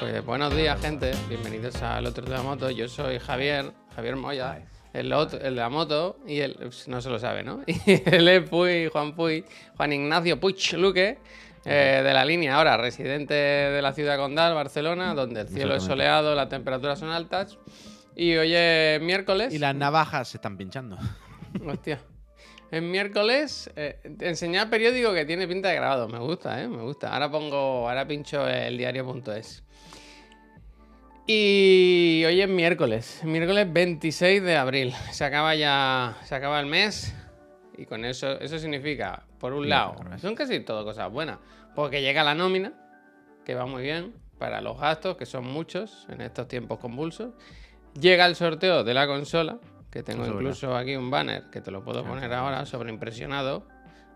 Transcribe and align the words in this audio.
Pues 0.00 0.24
buenos 0.24 0.54
días, 0.56 0.80
gente. 0.80 1.12
Bienvenidos 1.28 1.80
al 1.82 2.06
otro 2.06 2.24
de 2.24 2.30
la 2.30 2.42
moto. 2.42 2.70
Yo 2.70 2.88
soy 2.88 3.18
Javier, 3.18 3.72
Javier 3.94 4.16
Moya, 4.16 4.62
el, 4.92 5.12
otro- 5.12 5.38
el 5.40 5.54
de 5.54 5.60
la 5.60 5.68
moto, 5.68 6.18
y 6.26 6.40
él 6.40 6.56
no 6.86 7.00
se 7.00 7.10
lo 7.10 7.18
sabe, 7.18 7.42
¿no? 7.42 7.60
Y 7.66 8.02
él 8.08 8.28
es 8.28 8.48
Puy, 8.48 8.88
Juan 8.88 9.14
Puy, 9.14 9.44
Juan 9.76 9.92
Ignacio 9.92 10.40
Puig 10.40 10.56
Luque, 10.78 11.18
eh, 11.66 12.00
de 12.02 12.14
la 12.14 12.24
línea 12.24 12.56
ahora, 12.56 12.76
residente 12.78 13.34
de 13.34 13.82
la 13.82 13.92
ciudad 13.92 14.16
condal, 14.16 14.54
Barcelona, 14.54 15.14
donde 15.14 15.42
el 15.42 15.48
cielo 15.48 15.74
es 15.74 15.82
soleado, 15.82 16.34
las 16.34 16.48
temperaturas 16.48 16.98
son 16.98 17.10
altas. 17.10 17.58
Y 18.16 18.34
hoy 18.36 18.52
es 18.54 19.00
miércoles. 19.02 19.52
Y 19.52 19.58
las 19.58 19.74
navajas 19.74 20.28
se 20.28 20.38
están 20.38 20.56
pinchando. 20.56 20.96
Hostia. 21.66 22.00
Es 22.70 22.82
miércoles, 22.82 23.68
eh, 23.74 23.98
enseñar 24.20 24.70
periódico 24.70 25.12
que 25.12 25.24
tiene 25.24 25.46
pinta 25.48 25.68
de 25.68 25.74
grabado. 25.74 26.08
Me 26.08 26.18
gusta, 26.20 26.62
¿eh? 26.62 26.68
Me 26.68 26.82
gusta. 26.82 27.12
Ahora 27.12 27.28
pongo, 27.30 27.88
ahora 27.88 28.06
pincho 28.06 28.46
el 28.48 28.78
diario.es. 28.78 29.64
Y 31.26 32.24
hoy 32.26 32.40
es 32.40 32.48
miércoles, 32.48 33.20
miércoles 33.24 33.72
26 33.72 34.42
de 34.42 34.56
abril. 34.56 34.92
Se 35.12 35.24
acaba 35.24 35.54
ya, 35.54 36.16
se 36.24 36.34
acaba 36.34 36.58
el 36.60 36.66
mes. 36.66 37.14
Y 37.76 37.86
con 37.86 38.04
eso, 38.04 38.38
eso 38.40 38.58
significa, 38.58 39.22
por 39.38 39.52
un 39.52 39.68
lado, 39.68 39.94
son 40.20 40.34
casi 40.34 40.60
todo 40.60 40.84
cosas 40.84 41.10
buenas. 41.10 41.38
Porque 41.74 42.02
llega 42.02 42.24
la 42.24 42.34
nómina, 42.34 42.72
que 43.44 43.54
va 43.54 43.64
muy 43.66 43.82
bien 43.82 44.12
para 44.38 44.60
los 44.60 44.78
gastos, 44.78 45.16
que 45.16 45.24
son 45.24 45.44
muchos 45.44 46.06
en 46.10 46.20
estos 46.20 46.48
tiempos 46.48 46.78
convulsos. 46.78 47.32
Llega 47.98 48.26
el 48.26 48.34
sorteo 48.34 48.82
de 48.84 48.94
la 48.94 49.06
consola, 49.06 49.58
que 49.90 50.02
tengo 50.02 50.24
Eso 50.24 50.34
incluso 50.34 50.76
aquí 50.76 50.96
un 50.96 51.10
banner 51.10 51.44
que 51.50 51.60
te 51.60 51.70
lo 51.70 51.82
puedo 51.84 52.04
poner 52.04 52.32
ahora, 52.32 52.66
sobreimpresionado. 52.66 53.66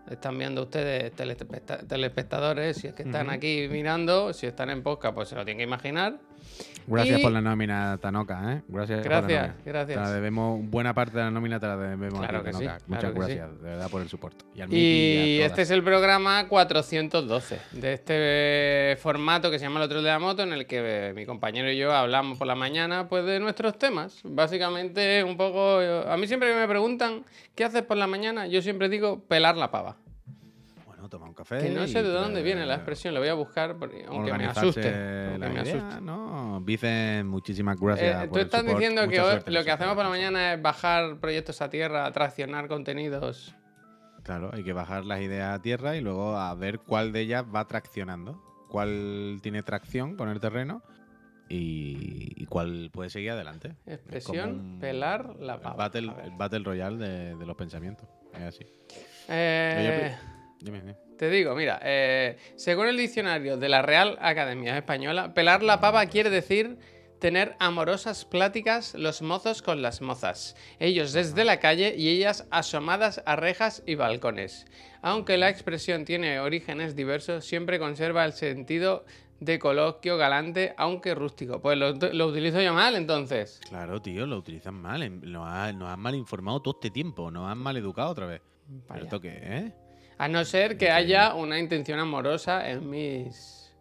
Están 0.09 0.37
viendo 0.37 0.61
ustedes, 0.63 1.13
telespecta- 1.15 1.87
telespectadores, 1.87 2.77
si 2.77 2.87
es 2.87 2.93
que 2.93 3.03
están 3.03 3.29
aquí 3.31 3.67
mirando, 3.71 4.33
si 4.33 4.45
están 4.45 4.69
en 4.69 4.83
podcast, 4.83 5.15
pues 5.15 5.29
se 5.29 5.35
lo 5.35 5.43
tienen 5.45 5.57
que 5.59 5.63
imaginar. 5.63 6.19
Gracias 6.87 7.19
Y- 7.19 7.23
por 7.23 7.31
la 7.31 7.41
nómina, 7.41 7.97
Tanoca, 7.99 8.53
¿eh? 8.53 8.61
Gracias. 8.67 8.99
por 9.01 9.09
la 9.11 9.21
Gracias, 9.21 9.41
nómina. 9.47 9.61
gracias. 9.65 9.97
Te 9.97 10.03
la 10.03 10.11
debemos, 10.11 10.69
buena 10.69 10.93
parte 10.93 11.17
de 11.17 11.23
la 11.23 11.31
nómina 11.31 11.59
te 11.59 11.65
la 11.65 11.77
debemos 11.77 12.19
Claro 12.19 12.37
a 12.37 12.41
ti, 12.41 12.45
que 12.45 12.53
sí, 12.53 12.59
claro 12.63 12.79
Muchas 12.85 13.11
sí. 13.11 13.17
gracias, 13.17 13.61
de 13.63 13.69
verdad, 13.69 13.89
por 13.89 14.01
el 14.03 14.09
soporte. 14.09 14.45
Y 14.69 15.39
este 15.41 15.63
es 15.63 15.71
el 15.71 15.83
programa 15.83 16.47
412 16.47 17.59
de 17.71 17.93
este 17.93 18.97
formato 19.01 19.49
que 19.49 19.57
se 19.57 19.65
llama 19.65 19.79
El 19.79 19.85
otro 19.85 20.03
de 20.03 20.09
la 20.09 20.19
moto, 20.19 20.43
en 20.43 20.53
el 20.53 20.67
que 20.67 21.11
mi 21.15 21.25
compañero 21.25 21.71
y 21.71 21.77
yo 21.77 21.91
hablamos 21.91 22.37
por 22.37 22.45
la 22.45 22.55
mañana 22.55 23.07
pues 23.09 23.25
de 23.25 23.39
nuestros 23.39 23.79
temas. 23.79 24.19
Básicamente 24.23 25.23
un 25.23 25.37
poco... 25.37 25.79
A 25.79 26.15
mí 26.17 26.27
siempre 26.27 26.53
me 26.53 26.67
preguntan 26.67 27.23
¿qué 27.55 27.63
haces 27.63 27.81
por 27.81 27.97
la 27.97 28.05
mañana? 28.05 28.45
Yo 28.45 28.61
siempre 28.61 28.89
digo 28.89 29.21
pelar 29.27 29.57
la 29.57 29.71
pava. 29.71 29.97
Café. 31.47 31.59
Que 31.67 31.69
no 31.69 31.85
sé 31.87 32.01
de 32.01 32.09
done 32.09 32.41
viene 32.41 32.65
la 32.65 32.75
expresión, 32.75 33.13
lo 33.13 33.19
voy 33.19 33.29
a 33.29 33.33
buscar 33.35 33.77
porque- 33.77 34.03
aunque 34.07 34.33
me 34.33 34.45
asuste. 34.45 34.81
aunque 34.87 35.37
la 35.39 35.49
me 35.49 35.61
idea, 35.61 35.77
asuste. 35.87 36.01
¿no? 36.01 36.61
Vicen, 36.61 37.27
muchísimas 37.27 37.79
gracias. 37.79 38.23
Eh, 38.23 38.27
por 38.27 38.33
tú 38.33 38.39
el 38.39 38.45
estás 38.45 38.61
support. 38.61 38.79
diciendo 38.79 39.07
que 39.07 39.21
hoy 39.21 39.39
lo 39.45 39.63
que 39.63 39.71
hacemos 39.71 39.95
por 39.95 40.03
la 40.03 40.09
mañana 40.09 40.53
es 40.53 40.61
bajar 40.61 41.19
proyectos 41.19 41.61
a 41.61 41.69
tierra, 41.69 42.11
traccionar 42.11 42.67
contenidos. 42.67 43.53
Claro, 44.23 44.49
hay 44.53 44.63
que 44.63 44.73
bajar 44.73 45.05
las 45.05 45.21
ideas 45.21 45.53
a 45.53 45.61
tierra 45.61 45.95
y 45.95 46.01
luego 46.01 46.35
a 46.35 46.53
ver 46.55 46.79
cuál 46.79 47.11
de 47.11 47.21
ellas 47.21 47.45
va 47.53 47.65
traccionando. 47.67 48.41
Cuál 48.69 49.39
tiene 49.43 49.61
tracción 49.61 50.15
con 50.17 50.29
el 50.29 50.39
terreno 50.39 50.81
y, 51.47 52.33
y 52.41 52.45
cuál 52.47 52.89
puede 52.91 53.09
seguir 53.11 53.31
adelante. 53.31 53.75
Es 53.85 53.93
Expresión, 53.99 54.79
pelar 54.81 55.35
la 55.39 55.53
el 55.55 55.61
pava. 55.61 55.75
battle, 55.75 56.11
el 56.23 56.31
battle 56.31 56.59
royale 56.63 56.97
de, 57.07 57.35
de 57.35 57.45
los 57.45 57.55
pensamientos. 57.55 58.07
Es 58.33 58.41
así. 58.41 58.65
Eh, 59.29 59.75
Oye, 59.77 60.35
Dime, 60.59 60.79
dime. 60.81 60.95
Te 61.17 61.29
digo, 61.29 61.55
mira, 61.55 61.79
eh, 61.83 62.37
según 62.55 62.87
el 62.87 62.97
diccionario 62.97 63.57
de 63.57 63.69
la 63.69 63.81
Real 63.81 64.17
Academia 64.21 64.77
Española, 64.77 65.33
pelar 65.33 65.63
la 65.63 65.79
pava 65.79 66.05
quiere 66.07 66.29
decir 66.29 66.77
tener 67.19 67.55
amorosas 67.59 68.25
pláticas 68.25 68.93
los 68.95 69.21
mozos 69.21 69.61
con 69.61 69.81
las 69.81 70.01
mozas, 70.01 70.55
ellos 70.79 71.13
desde 71.13 71.45
la 71.45 71.59
calle 71.61 71.95
y 71.97 72.09
ellas 72.09 72.45
asomadas 72.51 73.23
a 73.25 73.37
rejas 73.37 73.81
y 73.85 73.95
balcones. 73.95 74.65
Aunque 75.01 75.37
la 75.37 75.49
expresión 75.49 76.03
tiene 76.03 76.39
orígenes 76.41 76.95
diversos, 76.95 77.45
siempre 77.45 77.79
conserva 77.79 78.25
el 78.25 78.33
sentido 78.33 79.05
de 79.39 79.59
coloquio 79.59 80.17
galante, 80.17 80.73
aunque 80.77 81.15
rústico. 81.15 81.61
Pues 81.61 81.77
lo, 81.77 81.93
lo 81.93 82.27
utilizo 82.27 82.61
yo 82.61 82.73
mal, 82.73 82.95
entonces. 82.95 83.61
Claro, 83.69 84.01
tío, 84.01 84.25
lo 84.25 84.37
utilizan 84.37 84.75
mal. 84.75 85.21
Nos, 85.31 85.47
ha- 85.47 85.71
nos 85.73 85.89
han 85.89 85.99
mal 85.99 86.15
informado 86.15 86.61
todo 86.61 86.75
este 86.75 86.89
tiempo. 86.89 87.31
Nos 87.31 87.49
han 87.49 87.57
mal 87.57 87.77
educado 87.77 88.09
otra 88.09 88.25
vez. 88.25 88.41
¿Pero 88.67 88.83
Vaya. 88.89 89.03
esto 89.03 89.21
qué 89.21 89.37
es? 89.67 89.73
A 90.17 90.27
no 90.27 90.45
ser 90.45 90.77
que 90.77 90.91
haya 90.91 91.35
una 91.35 91.59
intención 91.59 91.99
amorosa 91.99 92.69
en 92.69 92.89
mis... 92.89 93.73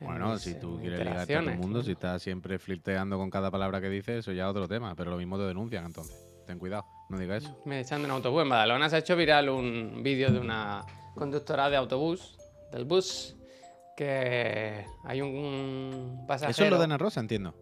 en 0.00 0.06
Bueno, 0.06 0.32
mis, 0.32 0.42
si 0.42 0.54
tú 0.58 0.78
quieres 0.80 0.98
ligarte 0.98 1.36
a 1.36 1.40
todo 1.40 1.50
el 1.50 1.58
mundo, 1.58 1.82
si 1.82 1.92
estás 1.92 2.22
siempre 2.22 2.58
flirteando 2.58 3.16
con 3.16 3.30
cada 3.30 3.50
palabra 3.50 3.80
que 3.80 3.88
dices, 3.88 4.20
eso 4.20 4.32
ya 4.32 4.44
es 4.44 4.50
otro 4.50 4.66
tema. 4.66 4.94
Pero 4.96 5.10
lo 5.10 5.16
mismo 5.16 5.38
te 5.38 5.44
denuncian 5.44 5.84
entonces. 5.84 6.16
Ten 6.46 6.58
cuidado, 6.58 6.84
no 7.08 7.18
digas 7.18 7.44
eso. 7.44 7.62
Me 7.64 7.80
echan 7.80 8.00
de 8.00 8.06
un 8.06 8.10
autobús. 8.10 8.42
En 8.42 8.48
Badalona 8.48 8.90
se 8.90 8.96
ha 8.96 8.98
hecho 8.98 9.14
viral 9.14 9.48
un 9.48 10.02
vídeo 10.02 10.32
de 10.32 10.40
una 10.40 10.84
conductora 11.14 11.70
de 11.70 11.76
autobús, 11.76 12.36
del 12.72 12.84
bus, 12.84 13.36
que 13.96 14.84
hay 15.04 15.20
un 15.20 16.24
pasajero. 16.26 16.50
Eso 16.50 16.64
es 16.64 16.70
lo 16.70 16.78
de 16.78 16.84
Ana 16.84 16.98
Rosa, 16.98 17.20
entiendo. 17.20 17.54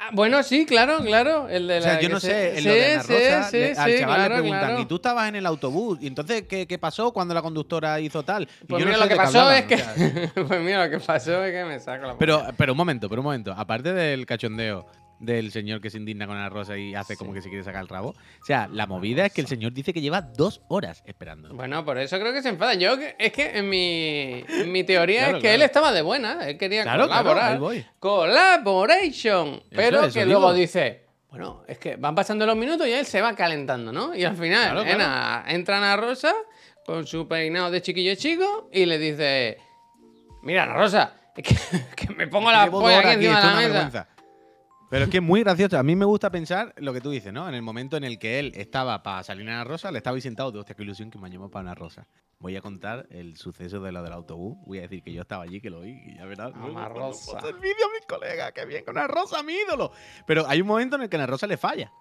Ah, 0.00 0.10
bueno, 0.12 0.44
sí, 0.44 0.64
claro, 0.64 1.00
claro. 1.02 1.48
El 1.48 1.66
de 1.66 1.78
O 1.78 1.82
sea, 1.82 1.94
la 1.94 2.00
yo 2.00 2.08
no 2.08 2.20
se- 2.20 2.28
sé, 2.28 2.48
en 2.50 2.62
sí, 2.62 2.68
lo 2.68 2.74
de 2.74 2.92
Ana 2.94 3.02
sí, 3.02 3.12
Rosa, 3.12 3.50
sí, 3.50 3.56
le- 3.58 3.72
al 3.76 3.90
sí, 3.92 3.98
chaval 3.98 4.16
claro, 4.16 4.34
le 4.36 4.40
preguntan, 4.40 4.66
claro. 4.68 4.80
¿y 4.80 4.86
tú 4.86 4.94
estabas 4.96 5.28
en 5.28 5.34
el 5.36 5.46
autobús? 5.46 5.98
¿Y 6.00 6.06
entonces 6.06 6.44
qué, 6.48 6.66
qué 6.68 6.78
pasó 6.78 7.12
cuando 7.12 7.34
la 7.34 7.42
conductora 7.42 7.98
hizo 7.98 8.22
tal? 8.22 8.44
Y 8.62 8.66
Pues 8.66 8.80
yo 8.84 8.86
no 8.88 8.94
sé 8.94 9.00
lo 9.00 9.08
que 9.08 9.16
pasó 9.16 9.40
hablaban, 9.40 9.56
es 9.56 9.64
que. 9.64 10.28
pues 10.46 10.60
mira, 10.60 10.84
lo 10.84 10.90
que 10.90 11.00
pasó 11.04 11.42
es 11.44 11.52
que 11.52 11.64
me 11.64 11.80
saco 11.80 12.06
la 12.06 12.16
pero, 12.16 12.44
pero 12.56 12.72
un 12.74 12.76
momento, 12.76 13.08
pero 13.08 13.22
un 13.22 13.24
momento. 13.26 13.52
Aparte 13.56 13.92
del 13.92 14.24
cachondeo 14.24 14.86
del 15.20 15.50
señor 15.50 15.80
que 15.80 15.90
se 15.90 15.96
indigna 15.98 16.26
con 16.26 16.36
Ana 16.36 16.48
Rosa 16.48 16.76
y 16.78 16.94
hace 16.94 17.16
como 17.16 17.32
que 17.32 17.42
se 17.42 17.48
quiere 17.48 17.64
sacar 17.64 17.82
el 17.82 17.88
rabo. 17.88 18.10
O 18.10 18.44
sea, 18.46 18.68
la 18.72 18.86
movida 18.86 19.26
es 19.26 19.32
que 19.32 19.40
el 19.40 19.46
señor 19.48 19.72
dice 19.72 19.92
que 19.92 20.00
lleva 20.00 20.20
dos 20.22 20.60
horas 20.68 21.02
esperando. 21.06 21.52
Bueno, 21.54 21.84
por 21.84 21.98
eso 21.98 22.18
creo 22.20 22.32
que 22.32 22.40
se 22.42 22.50
enfada. 22.50 22.74
Yo, 22.74 22.96
que- 22.98 23.16
es 23.18 23.32
que 23.32 23.58
en 23.58 23.68
mi, 23.68 24.44
en 24.48 24.70
mi 24.72 24.84
teoría 24.84 25.20
Claro, 25.24 25.36
es 25.38 25.42
que 25.42 25.48
claro. 25.48 25.54
él 25.56 25.62
estaba 25.62 25.92
de 25.92 26.02
buena. 26.02 26.48
Él 26.48 26.56
quería 26.56 26.82
Claro, 26.84 27.08
colaborar. 27.08 27.58
voy. 27.58 27.84
Collaboration. 27.98 29.62
Pero 29.70 30.04
eso 30.04 30.14
que 30.14 30.24
digo. 30.24 30.38
luego 30.40 30.54
dice, 30.54 31.06
bueno, 31.30 31.62
es 31.66 31.78
que 31.78 31.96
van 31.96 32.14
pasando 32.14 32.46
los 32.46 32.56
minutos 32.56 32.86
y 32.86 32.92
él 32.92 33.04
se 33.06 33.20
va 33.20 33.34
calentando, 33.34 33.92
¿no? 33.92 34.14
Y 34.14 34.24
al 34.24 34.36
final, 34.36 34.86
entra 35.48 35.78
Ana 35.78 35.96
Rosa 35.96 36.32
con 36.86 37.06
su 37.06 37.26
peinado 37.28 37.70
de 37.70 37.82
chiquillo 37.82 38.14
chico 38.14 38.70
y 38.72 38.86
le 38.86 38.98
dice, 38.98 39.58
mira, 40.42 40.62
Ana 40.62 40.74
Rosa, 40.74 41.12
es 41.36 41.44
que, 41.44 41.54
que 42.06 42.14
me 42.14 42.26
pongo 42.28 42.50
la 42.50 42.70
polla 42.70 42.98
aquí 43.00 43.26
encima 43.26 43.40
de 43.40 43.46
la 43.46 43.54
mesa. 43.56 43.68
vergüenza. 43.68 44.08
Pero 44.90 45.04
es 45.04 45.10
que 45.10 45.18
es 45.18 45.22
muy 45.22 45.42
gracioso. 45.42 45.78
A 45.78 45.82
mí 45.82 45.96
me 45.96 46.06
gusta 46.06 46.30
pensar 46.30 46.72
lo 46.78 46.94
que 46.94 47.02
tú 47.02 47.10
dices, 47.10 47.30
¿no? 47.30 47.46
En 47.46 47.54
el 47.54 47.60
momento 47.60 47.98
en 47.98 48.04
el 48.04 48.18
que 48.18 48.38
él 48.38 48.52
estaba 48.54 49.02
para 49.02 49.22
salir 49.22 49.46
a 49.50 49.52
Ana 49.52 49.64
Rosa, 49.64 49.92
le 49.92 49.98
estaba 49.98 50.14
ahí 50.14 50.22
sentado 50.22 50.58
hostia, 50.58 50.74
qué 50.74 50.82
ilusión 50.82 51.10
que 51.10 51.18
me 51.18 51.28
llamó 51.28 51.50
para 51.50 51.60
Ana 51.60 51.74
Rosa. 51.74 52.06
Voy 52.38 52.56
a 52.56 52.62
contar 52.62 53.06
el 53.10 53.36
suceso 53.36 53.80
de 53.80 53.92
lo 53.92 54.02
del 54.02 54.12
autobús. 54.12 54.56
Voy 54.64 54.78
a 54.78 54.82
decir 54.82 55.02
que 55.02 55.12
yo 55.12 55.22
estaba 55.22 55.44
allí, 55.44 55.60
que 55.60 55.68
lo 55.68 55.82
vi, 55.82 55.90
y 55.90 56.16
ya 56.16 56.24
verás. 56.24 56.52
Cuando 56.52 56.88
Rosa. 56.88 57.38
el 57.46 57.54
vídeo 57.54 57.86
a 57.86 57.92
mis 57.98 58.06
colegas, 58.08 58.52
qué 58.52 58.64
bien, 58.64 58.84
con 58.84 58.96
Ana 58.96 59.08
Rosa, 59.08 59.42
mi 59.42 59.54
ídolo. 59.54 59.92
Pero 60.26 60.46
hay 60.48 60.62
un 60.62 60.66
momento 60.68 60.96
en 60.96 61.02
el 61.02 61.08
que 61.10 61.16
a 61.16 61.20
Ana 61.20 61.26
Rosa 61.26 61.46
le 61.46 61.58
falla. 61.58 61.92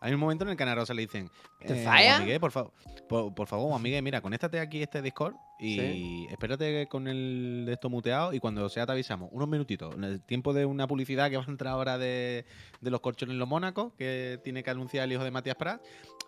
Hay 0.00 0.14
un 0.14 0.20
momento 0.20 0.44
en 0.44 0.50
el 0.50 0.56
que 0.56 0.62
a 0.62 0.66
Ana 0.66 0.76
Rosa 0.76 0.94
le 0.94 1.02
dicen. 1.02 1.30
¿Te 1.60 1.80
eh, 1.80 1.84
falla? 1.84 2.20
Miguel, 2.20 2.40
por, 2.40 2.52
favor, 2.52 2.72
por, 3.08 3.34
por 3.34 3.46
favor, 3.48 3.80
mira, 3.80 4.20
conéctate 4.20 4.60
aquí 4.60 4.80
a 4.80 4.84
este 4.84 5.02
Discord 5.02 5.34
y 5.58 6.26
espérate 6.30 6.86
con 6.86 7.08
el 7.08 7.64
de 7.66 7.72
esto 7.72 7.90
muteado 7.90 8.32
y 8.32 8.38
cuando 8.38 8.68
sea 8.68 8.86
te 8.86 8.92
avisamos. 8.92 9.28
Unos 9.32 9.48
minutitos. 9.48 9.94
En 9.94 10.04
el 10.04 10.22
tiempo 10.22 10.52
de 10.52 10.64
una 10.66 10.86
publicidad 10.86 11.30
que 11.30 11.36
va 11.36 11.42
a 11.42 11.50
entrar 11.50 11.74
ahora 11.74 11.98
de, 11.98 12.44
de 12.80 12.90
los 12.90 13.00
corchones 13.00 13.36
los 13.36 13.48
Mónacos, 13.48 13.92
que 13.94 14.40
tiene 14.44 14.62
que 14.62 14.70
anunciar 14.70 15.04
el 15.04 15.12
hijo 15.12 15.24
de 15.24 15.30
Matías 15.30 15.56
Prat. 15.56 15.82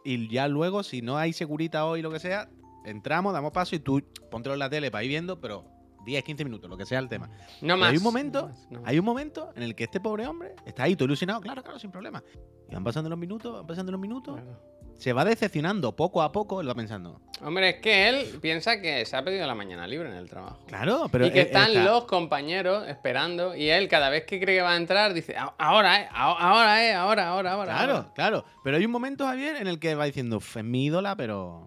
Y 0.04 0.28
ya 0.28 0.48
luego, 0.48 0.82
si 0.82 1.02
no 1.02 1.16
hay 1.18 1.32
segurita 1.32 1.84
hoy, 1.84 2.02
lo 2.02 2.10
que 2.10 2.18
sea, 2.18 2.48
entramos, 2.84 3.32
damos 3.32 3.52
paso 3.52 3.76
y 3.76 3.78
tú 3.78 4.02
póntelo 4.30 4.54
en 4.54 4.58
la 4.58 4.70
tele 4.70 4.90
para 4.90 5.04
ir 5.04 5.10
viendo, 5.10 5.40
pero 5.40 5.79
10, 6.04 6.24
15 6.24 6.44
minutos, 6.44 6.68
lo 6.70 6.76
que 6.76 6.86
sea 6.86 6.98
el 6.98 7.08
tema. 7.08 7.28
No 7.60 7.76
más. 7.76 7.90
hay 7.90 7.96
un 7.98 8.02
momento, 8.02 8.42
no 8.42 8.48
más, 8.48 8.66
no 8.70 8.80
más. 8.80 8.88
hay 8.90 8.98
un 8.98 9.04
momento 9.04 9.52
en 9.56 9.62
el 9.62 9.74
que 9.74 9.84
este 9.84 10.00
pobre 10.00 10.26
hombre 10.26 10.54
está 10.64 10.84
ahí 10.84 10.96
todo 10.96 11.06
ilusionado, 11.06 11.40
claro, 11.40 11.62
claro, 11.62 11.78
sin 11.78 11.90
problema. 11.90 12.22
Y 12.68 12.74
van 12.74 12.84
pasando 12.84 13.10
los 13.10 13.18
minutos, 13.18 13.52
van 13.52 13.66
pasando 13.66 13.92
los 13.92 14.00
minutos, 14.00 14.34
Claro. 14.40 14.60
se 14.96 15.12
va 15.12 15.24
decepcionando 15.24 15.94
poco 15.96 16.22
a 16.22 16.30
poco, 16.30 16.60
él 16.60 16.68
va 16.68 16.74
pensando, 16.74 17.20
Hombre, 17.42 17.70
es 17.70 17.76
que 17.76 18.08
él 18.08 18.38
piensa 18.42 18.80
que 18.82 19.04
se 19.06 19.16
ha 19.16 19.24
pedido 19.24 19.46
la 19.46 19.54
mañana 19.54 19.86
libre 19.86 20.08
en 20.10 20.14
el 20.14 20.28
trabajo. 20.28 20.58
claro, 20.66 21.08
pero 21.10 21.26
y 21.26 21.30
que 21.30 21.40
él- 21.40 21.46
él 21.48 21.52
están 21.56 21.70
está- 21.70 21.84
los 21.84 22.04
compañeros 22.04 22.86
esperando 22.86 23.54
y 23.56 23.68
él 23.70 23.88
cada 23.88 24.10
vez 24.10 24.24
que 24.24 24.38
cree 24.40 24.56
que 24.56 24.62
va 24.62 24.72
a 24.72 24.76
entrar 24.76 25.14
dice, 25.14 25.36
"A- 25.36 25.54
ahora, 25.58 26.02
eh, 26.02 26.08
ahora, 26.12 26.84
eh, 26.86 26.92
ahora, 26.94 27.28
ahora, 27.28 27.52
ahora. 27.52 27.72
Claro, 27.72 27.92
ahora". 27.96 28.12
claro, 28.14 28.44
pero 28.62 28.76
hay 28.76 28.84
un 28.84 28.90
momento, 28.92 29.24
Javier, 29.24 29.56
en 29.56 29.66
el 29.68 29.78
que 29.78 29.94
va 29.94 30.04
diciendo, 30.04 30.36
"Uf, 30.36 30.56
es 30.58 30.64
mi 30.64 30.84
ídola, 30.84 31.16
pero 31.16 31.66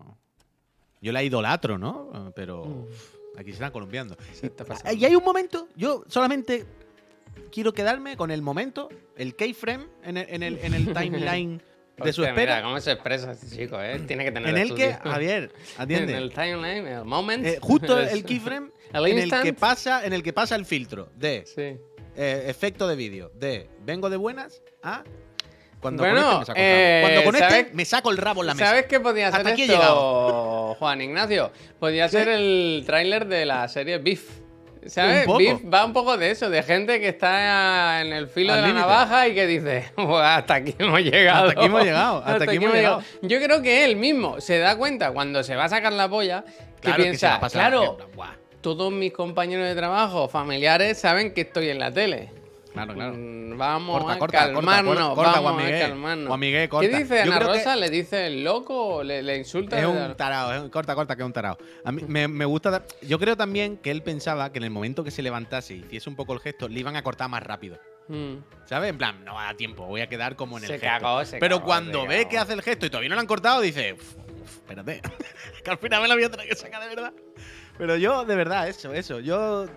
yo 1.01 1.11
la 1.11 1.23
idolatro, 1.23 1.77
¿no? 1.79 2.31
Pero 2.35 2.61
uf, 2.63 3.15
aquí 3.37 3.49
se 3.51 3.55
están 3.55 3.71
columpiando. 3.71 4.15
Se 4.33 4.47
está 4.47 4.65
pasando. 4.65 4.93
Y 4.93 5.05
hay 5.05 5.15
un 5.15 5.23
momento, 5.23 5.67
yo 5.75 6.03
solamente 6.07 6.65
quiero 7.51 7.73
quedarme 7.73 8.15
con 8.17 8.31
el 8.31 8.41
momento, 8.41 8.89
el 9.17 9.35
keyframe 9.35 9.85
en 10.03 10.17
el, 10.17 10.25
en 10.29 10.43
el, 10.43 10.57
en 10.59 10.73
el 10.73 10.93
timeline 10.93 11.61
de 11.97 12.11
su 12.11 12.21
Hostia, 12.21 12.29
espera. 12.31 12.55
Mira 12.55 12.63
cómo 12.67 12.79
se 12.81 12.91
expresa 12.91 13.31
este 13.33 13.47
chico, 13.55 13.79
¿eh? 13.81 13.99
Tiene 14.07 14.25
que 14.25 14.31
tener 14.31 14.49
en 14.49 14.57
el 14.57 14.73
que, 14.75 14.89
estudio. 14.89 15.11
Javier, 15.11 15.51
En 15.75 15.81
atiende. 15.81 16.17
el 16.17 16.31
timeline, 16.33 16.87
el 16.87 17.05
moment. 17.05 17.45
eh, 17.45 17.59
justo 17.61 17.99
el 17.99 18.23
keyframe 18.25 18.71
El 18.93 19.07
en 19.07 19.17
el 19.19 19.31
que 19.41 19.53
pasa, 19.53 20.05
en 20.05 20.13
el 20.13 20.21
que 20.21 20.33
pasa 20.33 20.55
el 20.55 20.65
filtro 20.65 21.09
de 21.15 21.43
Sí. 21.47 21.77
eh, 22.15 22.45
efecto 22.47 22.87
de 22.87 22.95
vídeo 22.95 23.31
de 23.35 23.67
vengo 23.83 24.09
de 24.11 24.17
buenas 24.17 24.61
a 24.83 25.03
cuando 25.83 26.01
Bueno, 26.03 26.43
conecte 26.43 26.43
me 26.43 26.45
saco 26.45 26.59
el 26.59 26.65
eh, 26.65 27.01
rabo. 27.01 27.07
Cuando 27.13 27.23
conecte 27.25 27.49
¿sabes- 27.49 27.73
me 27.75 27.85
saco 27.85 28.09
el 28.11 28.17
rabo 28.17 28.41
en 28.41 28.47
la 28.47 28.53
mesa. 28.55 28.65
¿Sabes 28.65 28.85
qué 28.87 28.99
podía 28.99 29.27
Hasta 29.27 29.43
ser 29.43 29.47
aquí 29.53 29.61
he 29.61 29.65
esto, 29.65 29.75
llegado. 29.77 30.75
Juan 30.79 31.01
Ignacio? 31.01 31.51
Podía 31.79 32.09
ser 32.09 32.27
el 32.29 32.83
tráiler 32.87 33.27
de 33.27 33.45
la 33.45 33.67
serie 33.67 33.99
Beef. 33.99 34.23
¿Sabes? 34.85 35.25
Beef 35.37 35.61
va 35.73 35.85
un 35.85 35.93
poco 35.93 36.17
de 36.17 36.31
eso, 36.31 36.49
de 36.49 36.61
gente 36.61 36.99
que 36.99 37.07
está 37.09 38.01
en 38.01 38.11
el 38.11 38.27
filo 38.27 38.51
Al 38.51 38.57
de 38.57 38.61
la 38.63 38.67
límite. 38.67 38.85
navaja 38.85 39.27
y 39.29 39.33
que 39.33 39.47
dice, 39.47 39.91
"Pues 39.95 40.07
hasta 40.25 40.55
aquí 40.55 40.75
hemos 40.79 40.99
llegado. 40.99 41.47
Hasta 41.47 41.59
aquí 41.61 41.65
hemos 41.67 41.83
llegado, 41.85 42.17
hasta 42.25 42.43
aquí 42.43 42.55
hemos 42.57 42.73
llegado. 42.73 43.03
Yo 43.21 43.39
creo 43.41 43.61
que 43.61 43.85
él 43.85 43.95
mismo 43.95 44.41
se 44.41 44.57
da 44.59 44.75
cuenta 44.75 45.11
cuando 45.11 45.41
se 45.43 45.55
va 45.55 45.65
a 45.65 45.69
sacar 45.69 45.93
la 45.93 46.09
polla 46.09 46.43
que 46.45 46.81
Claro, 46.81 46.97
que 46.97 47.03
se 47.03 47.09
piensa, 47.11 47.29
va 47.29 47.35
a 47.35 47.39
pasar, 47.39 47.61
claro, 47.71 47.97
todos 48.59 48.91
mis 48.91 49.13
compañeros 49.13 49.65
de 49.67 49.75
trabajo, 49.75 50.27
familiares, 50.27 50.97
saben 50.97 51.33
que 51.33 51.41
estoy 51.41 51.69
en 51.69 51.79
la 51.79 51.91
tele. 51.91 52.29
Claro, 52.73 52.93
claro. 52.95 53.13
Mm, 53.15 53.57
Vamos 53.57 53.99
Corta, 53.99 54.13
a 54.15 54.17
corta, 54.19 54.37
corta, 54.39 54.53
calmarnos, 54.55 54.95
corta, 54.95 55.13
corta, 55.15 55.39
vamos 55.41 55.61
Juan 55.61 55.73
a 55.75 55.79
calmarnos. 55.79 56.27
Juan 56.27 56.39
Miguel, 56.39 56.61
¿Qué 56.63 56.69
corta. 56.69 56.97
dice 56.97 57.21
Ana 57.21 57.37
que- 57.39 57.45
Rosa? 57.45 57.75
¿Le 57.75 57.89
dice 57.91 58.29
loco? 58.31 59.03
¿Le, 59.03 59.21
le 59.21 59.37
insulta? 59.37 59.79
Es 59.79 59.85
un 59.85 60.15
tarao, 60.15 60.53
es 60.53 60.61
un- 60.63 60.69
corta, 60.69 60.95
corta, 60.95 61.15
que 61.15 61.21
es 61.21 61.25
un 61.27 61.33
tarao. 61.33 61.57
A 61.85 61.91
mí 61.91 62.01
me, 62.07 62.27
me 62.27 62.45
gusta. 62.45 62.71
da- 62.71 62.83
Yo 63.03 63.19
creo 63.19 63.37
también 63.37 63.77
que 63.77 63.91
él 63.91 64.01
pensaba 64.01 64.51
que 64.51 64.57
en 64.57 64.63
el 64.63 64.71
momento 64.71 65.03
que 65.03 65.11
se 65.11 65.21
levantase 65.21 65.75
y 65.75 65.79
hiciese 65.81 66.09
un 66.09 66.15
poco 66.15 66.33
el 66.33 66.39
gesto, 66.39 66.67
le 66.67 66.79
iban 66.79 66.95
a 66.95 67.03
cortar 67.03 67.29
más 67.29 67.43
rápido. 67.43 67.77
Mm. 68.07 68.37
¿Sabes? 68.65 68.89
En 68.89 68.97
plan, 68.97 69.23
no 69.23 69.35
va 69.35 69.43
a 69.43 69.45
dar 69.45 69.55
tiempo, 69.55 69.85
voy 69.85 70.01
a 70.01 70.07
quedar 70.09 70.35
como 70.35 70.57
en 70.57 70.65
Se 70.65 70.73
el 70.73 70.79
gesto. 70.81 70.99
cagó, 70.99 71.23
se 71.23 71.37
Pero 71.37 71.57
cagó, 71.57 71.65
cuando 71.67 72.01
se 72.01 72.07
ve 72.07 72.17
cagó. 72.17 72.29
que 72.29 72.37
hace 72.39 72.53
el 72.53 72.61
gesto 72.63 72.85
y 72.87 72.89
todavía 72.89 73.09
no 73.09 73.15
lo 73.15 73.21
han 73.21 73.27
cortado, 73.27 73.61
dice, 73.61 73.93
"Uf, 73.93 74.15
uf, 74.41 74.57
espérate, 74.57 74.99
que 75.63 75.69
al 75.71 75.77
final 75.77 76.01
me 76.01 76.07
lo 76.07 76.15
voy 76.15 76.23
a 76.23 76.29
tener 76.31 76.47
que 76.49 76.55
sacar 76.55 76.81
de 76.81 76.87
verdad. 76.89 77.13
Pero 77.77 77.95
yo, 77.97 78.25
de 78.25 78.35
verdad, 78.35 78.67
eso, 78.67 78.93
eso. 78.93 79.19
Yo. 79.19 79.67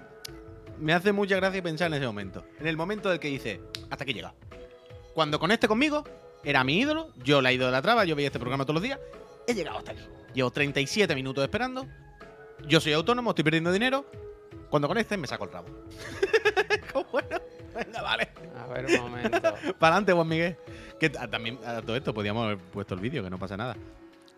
Me 0.79 0.93
hace 0.93 1.13
mucha 1.13 1.37
gracia 1.37 1.63
pensar 1.63 1.89
en 1.89 1.95
ese 1.95 2.07
momento. 2.07 2.45
En 2.61 2.67
el 2.67 2.77
momento 2.77 3.09
del 3.09 3.19
que 3.19 3.29
dice, 3.29 3.61
hasta 3.91 4.05
aquí 4.05 4.13
llega. 4.13 4.35
Cuando 5.15 5.39
conecte 5.39 5.69
conmigo, 5.69 6.05
era 6.45 6.63
mi 6.65 6.79
ídolo, 6.79 7.11
yo 7.25 7.41
la 7.41 7.53
idolatraba, 7.53 8.05
yo 8.05 8.15
veía 8.15 8.29
este 8.29 8.39
programa 8.39 8.65
todos 8.65 8.75
los 8.75 8.83
días. 8.83 9.01
He 9.47 9.55
llegado 9.55 9.79
hasta 9.79 9.93
aquí. 9.93 10.03
Llevo 10.35 10.51
37 10.51 11.15
minutos 11.15 11.43
esperando. 11.43 11.87
Yo 12.69 12.81
soy 12.81 12.93
autónomo, 12.93 13.31
estoy 13.31 13.45
perdiendo 13.45 13.73
dinero. 13.73 14.05
Cuando 14.69 14.89
conecte, 14.89 15.17
me 15.17 15.27
saco 15.27 15.45
el 15.45 15.53
rabo. 15.53 15.69
Bueno, 17.13 17.39
venga, 17.75 18.01
vale. 18.01 18.29
A 18.59 18.67
ver, 18.69 18.87
un 18.87 19.11
momento. 19.11 19.39
Para 19.79 19.97
adelante, 19.97 20.13
Juan 20.13 20.29
Miguel. 20.29 20.57
Que 20.99 21.13
ah, 21.19 21.29
también 21.29 21.59
a 21.65 21.83
todo 21.83 21.95
esto 21.95 22.15
podíamos 22.15 22.45
haber 22.45 22.57
puesto 22.57 22.95
el 22.95 23.01
vídeo, 23.01 23.23
que 23.23 23.29
no 23.29 23.39
pasa 23.39 23.55
nada. 23.57 23.77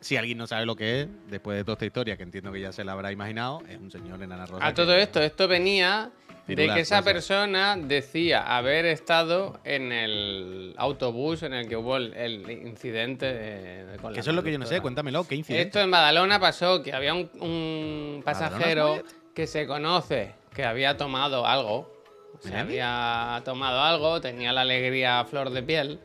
Si 0.00 0.16
alguien 0.16 0.38
no 0.38 0.46
sabe 0.46 0.64
lo 0.66 0.76
que 0.76 1.02
es, 1.02 1.08
después 1.28 1.56
de 1.56 1.64
toda 1.64 1.74
esta 1.74 1.86
historia, 1.86 2.16
que 2.16 2.22
entiendo 2.22 2.52
que 2.52 2.60
ya 2.60 2.72
se 2.72 2.84
la 2.84 2.92
habrá 2.92 3.10
imaginado, 3.12 3.62
es 3.68 3.78
un 3.78 3.90
señor 3.90 4.22
en 4.22 4.30
Ana 4.32 4.46
Rosa. 4.46 4.66
A 4.66 4.72
todo 4.74 4.94
esto, 4.94 5.20
esto 5.20 5.48
venía 5.48 6.10
de 6.46 6.54
que 6.68 6.80
esa 6.80 7.02
persona 7.02 7.76
decía 7.76 8.56
haber 8.56 8.86
estado 8.86 9.60
en 9.64 9.92
el 9.92 10.74
autobús 10.78 11.42
en 11.42 11.52
el 11.52 11.68
que 11.68 11.76
hubo 11.76 11.96
el, 11.98 12.14
el 12.14 12.50
incidente 12.50 13.26
de, 13.26 13.84
de- 13.86 13.96
con 13.98 14.14
Que 14.14 14.20
eso 14.20 14.30
es 14.30 14.36
lo 14.36 14.42
que 14.42 14.52
yo 14.52 14.58
no 14.58 14.64
sé, 14.66 14.80
cuéntamelo, 14.80 15.26
¿qué 15.26 15.34
incidente? 15.34 15.66
Esto 15.66 15.80
en 15.80 15.90
Badalona 15.90 16.38
pasó 16.40 16.82
que 16.82 16.92
había 16.94 17.12
un, 17.12 17.28
un 17.40 18.22
¿Badalona 18.24 18.56
pasajero 18.56 19.02
que 19.34 19.46
se 19.46 19.66
conoce 19.66 20.32
que 20.54 20.64
había 20.64 20.96
tomado 20.96 21.46
algo. 21.46 21.92
Se 22.40 22.56
había 22.56 23.42
tomado 23.44 23.80
algo, 23.82 24.20
tenía 24.20 24.52
la 24.52 24.60
alegría 24.60 25.20
a 25.20 25.24
flor 25.24 25.50
de 25.50 25.62
piel 25.62 25.98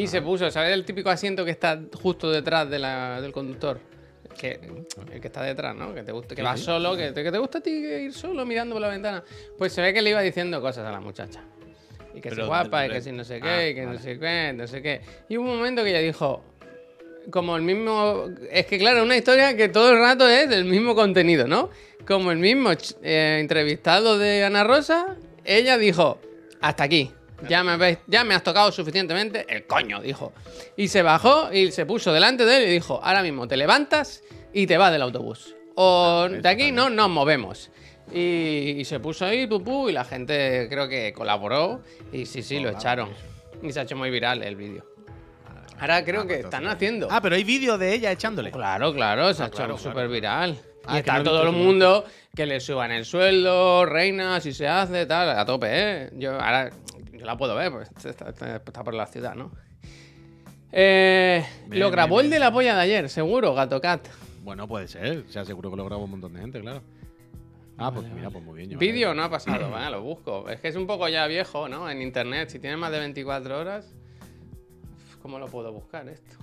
y 0.00 0.04
Ah. 0.04 0.08
se 0.08 0.22
puso, 0.22 0.50
¿sabes? 0.50 0.72
El 0.72 0.84
típico 0.84 1.10
asiento 1.10 1.44
que 1.44 1.50
está 1.50 1.80
justo 2.02 2.30
detrás 2.30 2.68
de 2.70 2.78
la- 2.78 3.20
del 3.20 3.32
conductor. 3.32 3.80
Que, 4.38 4.60
el 5.12 5.20
que 5.20 5.26
está 5.26 5.42
detrás, 5.42 5.74
¿no? 5.74 5.92
Que 5.94 6.02
te 6.04 6.12
gusta, 6.12 6.34
que 6.36 6.42
Sí, 6.42 6.46
va 6.46 6.56
sí. 6.56 6.62
solo, 6.62 6.96
que 6.96 7.10
te, 7.10 7.24
que 7.24 7.32
te 7.32 7.38
gusta 7.38 7.58
a 7.58 7.60
ti 7.60 7.70
ir 7.70 8.12
solo 8.12 8.46
mirando 8.46 8.74
por 8.76 8.82
la 8.82 8.88
ventana. 8.88 9.24
Pues 9.56 9.72
se 9.72 9.82
ve 9.82 9.92
que 9.92 10.00
le 10.00 10.10
iba 10.10 10.20
diciendo 10.20 10.60
cosas 10.60 10.86
a 10.86 10.92
la 10.92 11.00
muchacha. 11.00 11.40
Y 12.14 12.20
que 12.20 12.28
Pero 12.30 12.42
es 12.42 12.48
guapa, 12.48 12.86
y 12.86 12.90
que 12.90 13.00
si 13.00 13.10
no 13.12 13.24
sé 13.24 13.40
Ah, 13.42 13.58
qué, 13.58 13.70
y 13.70 13.74
que 13.74 13.84
vale. 13.84 13.96
no 13.98 14.02
sé 14.02 14.18
qué, 14.18 14.52
no 14.54 14.66
sé 14.68 14.80
qué. 14.82 15.00
Y 15.28 15.38
hubo 15.38 15.50
un 15.50 15.56
momento 15.58 15.82
que 15.82 15.90
ella 15.90 15.98
dijo, 16.00 16.44
como 17.30 17.56
el 17.56 17.62
mismo. 17.62 18.26
Es 18.50 18.66
que, 18.66 18.78
claro, 18.78 19.02
una 19.02 19.16
historia 19.16 19.56
que 19.56 19.68
todo 19.68 19.90
el 19.92 19.98
rato 19.98 20.28
es 20.28 20.48
del 20.48 20.64
mismo 20.66 20.94
contenido, 20.94 21.46
¿no? 21.48 21.70
Como 22.06 22.30
el 22.30 22.38
mismo 22.38 22.70
eh, 23.02 23.38
entrevistado 23.40 24.18
de 24.18 24.44
Ana 24.44 24.62
Rosa, 24.64 25.16
ella 25.44 25.76
dijo: 25.78 26.18
Hasta 26.60 26.84
aquí. 26.84 27.10
Ya 27.48 27.62
me, 27.62 27.72
habéis- 27.72 27.98
ya 28.06 28.24
me 28.24 28.34
has 28.34 28.42
tocado 28.42 28.72
suficientemente 28.72 29.46
el 29.48 29.66
coño, 29.66 30.00
dijo. 30.00 30.32
Y 30.76 30.88
se 30.88 31.02
bajó 31.02 31.52
y 31.52 31.70
se 31.70 31.86
puso 31.86 32.12
delante 32.12 32.44
de 32.44 32.56
él 32.56 32.68
y 32.68 32.72
dijo: 32.72 33.00
Ahora 33.02 33.22
mismo 33.22 33.46
te 33.46 33.56
levantas 33.56 34.22
y 34.52 34.66
te 34.66 34.76
vas 34.76 34.90
del 34.90 35.02
autobús. 35.02 35.54
O 35.76 36.26
eso 36.26 36.40
de 36.42 36.48
aquí 36.48 36.72
no 36.72 36.90
nos 36.90 37.08
movemos. 37.08 37.70
Y, 38.12 38.76
y 38.78 38.84
se 38.84 38.98
puso 39.00 39.26
ahí, 39.26 39.46
pupú, 39.46 39.88
y 39.88 39.92
la 39.92 40.04
gente 40.04 40.66
creo 40.68 40.88
que 40.88 41.12
colaboró. 41.12 41.82
Y 42.12 42.26
sí, 42.26 42.42
sí, 42.42 42.56
lo 42.56 42.62
Joder, 42.70 42.74
echaron. 42.76 43.10
Y 43.62 43.72
se 43.72 43.80
ha 43.80 43.82
hecho 43.82 43.94
muy 43.96 44.10
viral 44.10 44.42
el 44.42 44.56
vídeo. 44.56 44.84
Ahora 45.78 46.04
creo 46.04 46.22
Ah, 46.22 46.26
que 46.26 46.34
pues 46.34 46.44
están 46.44 46.66
haciendo. 46.66 47.06
Ah, 47.10 47.20
pero 47.20 47.36
hay 47.36 47.44
vídeo 47.44 47.78
de 47.78 47.94
ella 47.94 48.10
echándole. 48.10 48.50
Claro, 48.50 48.92
claro, 48.92 49.32
se 49.32 49.42
ha 49.42 49.44
Ah, 49.44 49.48
hecho 49.48 49.56
claro, 49.58 49.78
súper 49.78 49.92
claro. 49.94 50.10
viral. 50.10 50.58
Ah, 50.84 50.96
y 50.96 50.98
está 50.98 51.18
no 51.18 51.24
todo 51.24 51.42
el 51.44 51.52
mundo 51.52 52.04
que 52.34 52.46
le 52.46 52.58
suban 52.60 52.90
el 52.90 53.04
sueldo, 53.04 53.84
reina, 53.84 54.40
si 54.40 54.52
se 54.54 54.66
hace, 54.66 55.06
tal, 55.06 55.30
a 55.38 55.44
tope, 55.44 55.68
¿eh? 55.70 56.10
Yo 56.14 56.32
ahora 56.32 56.70
yo 57.18 57.26
la 57.26 57.36
puedo 57.36 57.54
ver, 57.54 57.70
pues 57.72 57.90
está, 58.04 58.28
está- 58.30 58.56
está 58.56 58.84
por 58.84 58.94
la 58.94 59.06
ciudad, 59.06 59.34
¿no? 59.34 59.50
Eh, 60.72 61.44
Bien, 61.66 61.80
lo 61.80 61.90
grabó 61.90 62.16
bien, 62.16 62.26
el 62.26 62.30
de 62.30 62.38
la 62.38 62.52
polla 62.52 62.74
de 62.74 62.82
ayer, 62.82 63.08
seguro, 63.08 63.54
Gato 63.54 63.80
Cat. 63.80 64.06
Bueno, 64.42 64.68
puede 64.68 64.86
ser. 64.88 65.24
O 65.28 65.30
sea, 65.30 65.44
seguro 65.44 65.70
que 65.70 65.76
lo 65.76 65.84
grabó 65.84 66.04
un 66.04 66.10
montón 66.12 66.32
de 66.34 66.40
gente, 66.40 66.60
claro. 66.60 66.82
Ah, 67.78 67.90
pues 67.92 68.02
Vale, 68.04 68.14
mira, 68.16 68.30
pues 68.30 68.44
muy 68.44 68.66
bien. 68.66 68.78
Vídeo 68.78 69.14
no 69.14 69.22
ha 69.24 69.30
pasado, 69.30 69.70
¿vale? 69.70 69.90
Lo 69.90 70.02
busco. 70.02 70.48
Es 70.48 70.60
que 70.60 70.68
es 70.68 70.76
un 70.76 70.86
poco 70.86 71.08
ya 71.08 71.26
viejo, 71.26 71.68
¿no? 71.68 71.88
En 71.88 72.02
internet, 72.02 72.50
si 72.50 72.58
tiene 72.58 72.76
más 72.76 72.90
de 72.92 72.98
24 72.98 73.58
horas, 73.58 73.94
¿cómo 75.22 75.38
lo 75.38 75.46
puedo 75.46 75.72
buscar 75.72 76.08
esto? 76.08 76.36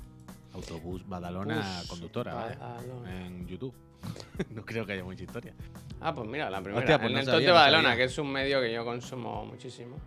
Autobús 0.53 1.07
Badalona 1.07 1.79
Bus 1.81 1.89
conductora. 1.89 2.33
Badalona. 2.33 3.25
En 3.25 3.45
YouTube. 3.47 3.73
no 4.51 4.63
creo 4.65 4.85
que 4.85 4.93
haya 4.93 5.03
mucha 5.03 5.23
historia. 5.23 5.53
Ah, 5.99 6.13
pues 6.13 6.27
mira, 6.27 6.49
la 6.49 6.61
primera. 6.61 6.79
Hostia, 6.79 6.97
pues 6.97 7.09
en 7.09 7.13
no 7.15 7.19
el 7.19 7.25
sabía, 7.25 7.47
de 7.47 7.51
Badalona, 7.53 7.95
que 7.95 8.03
es 8.05 8.17
un 8.17 8.31
medio 8.31 8.61
que 8.61 8.71
yo 8.71 8.85
consumo 8.85 9.45
muchísimo. 9.45 9.97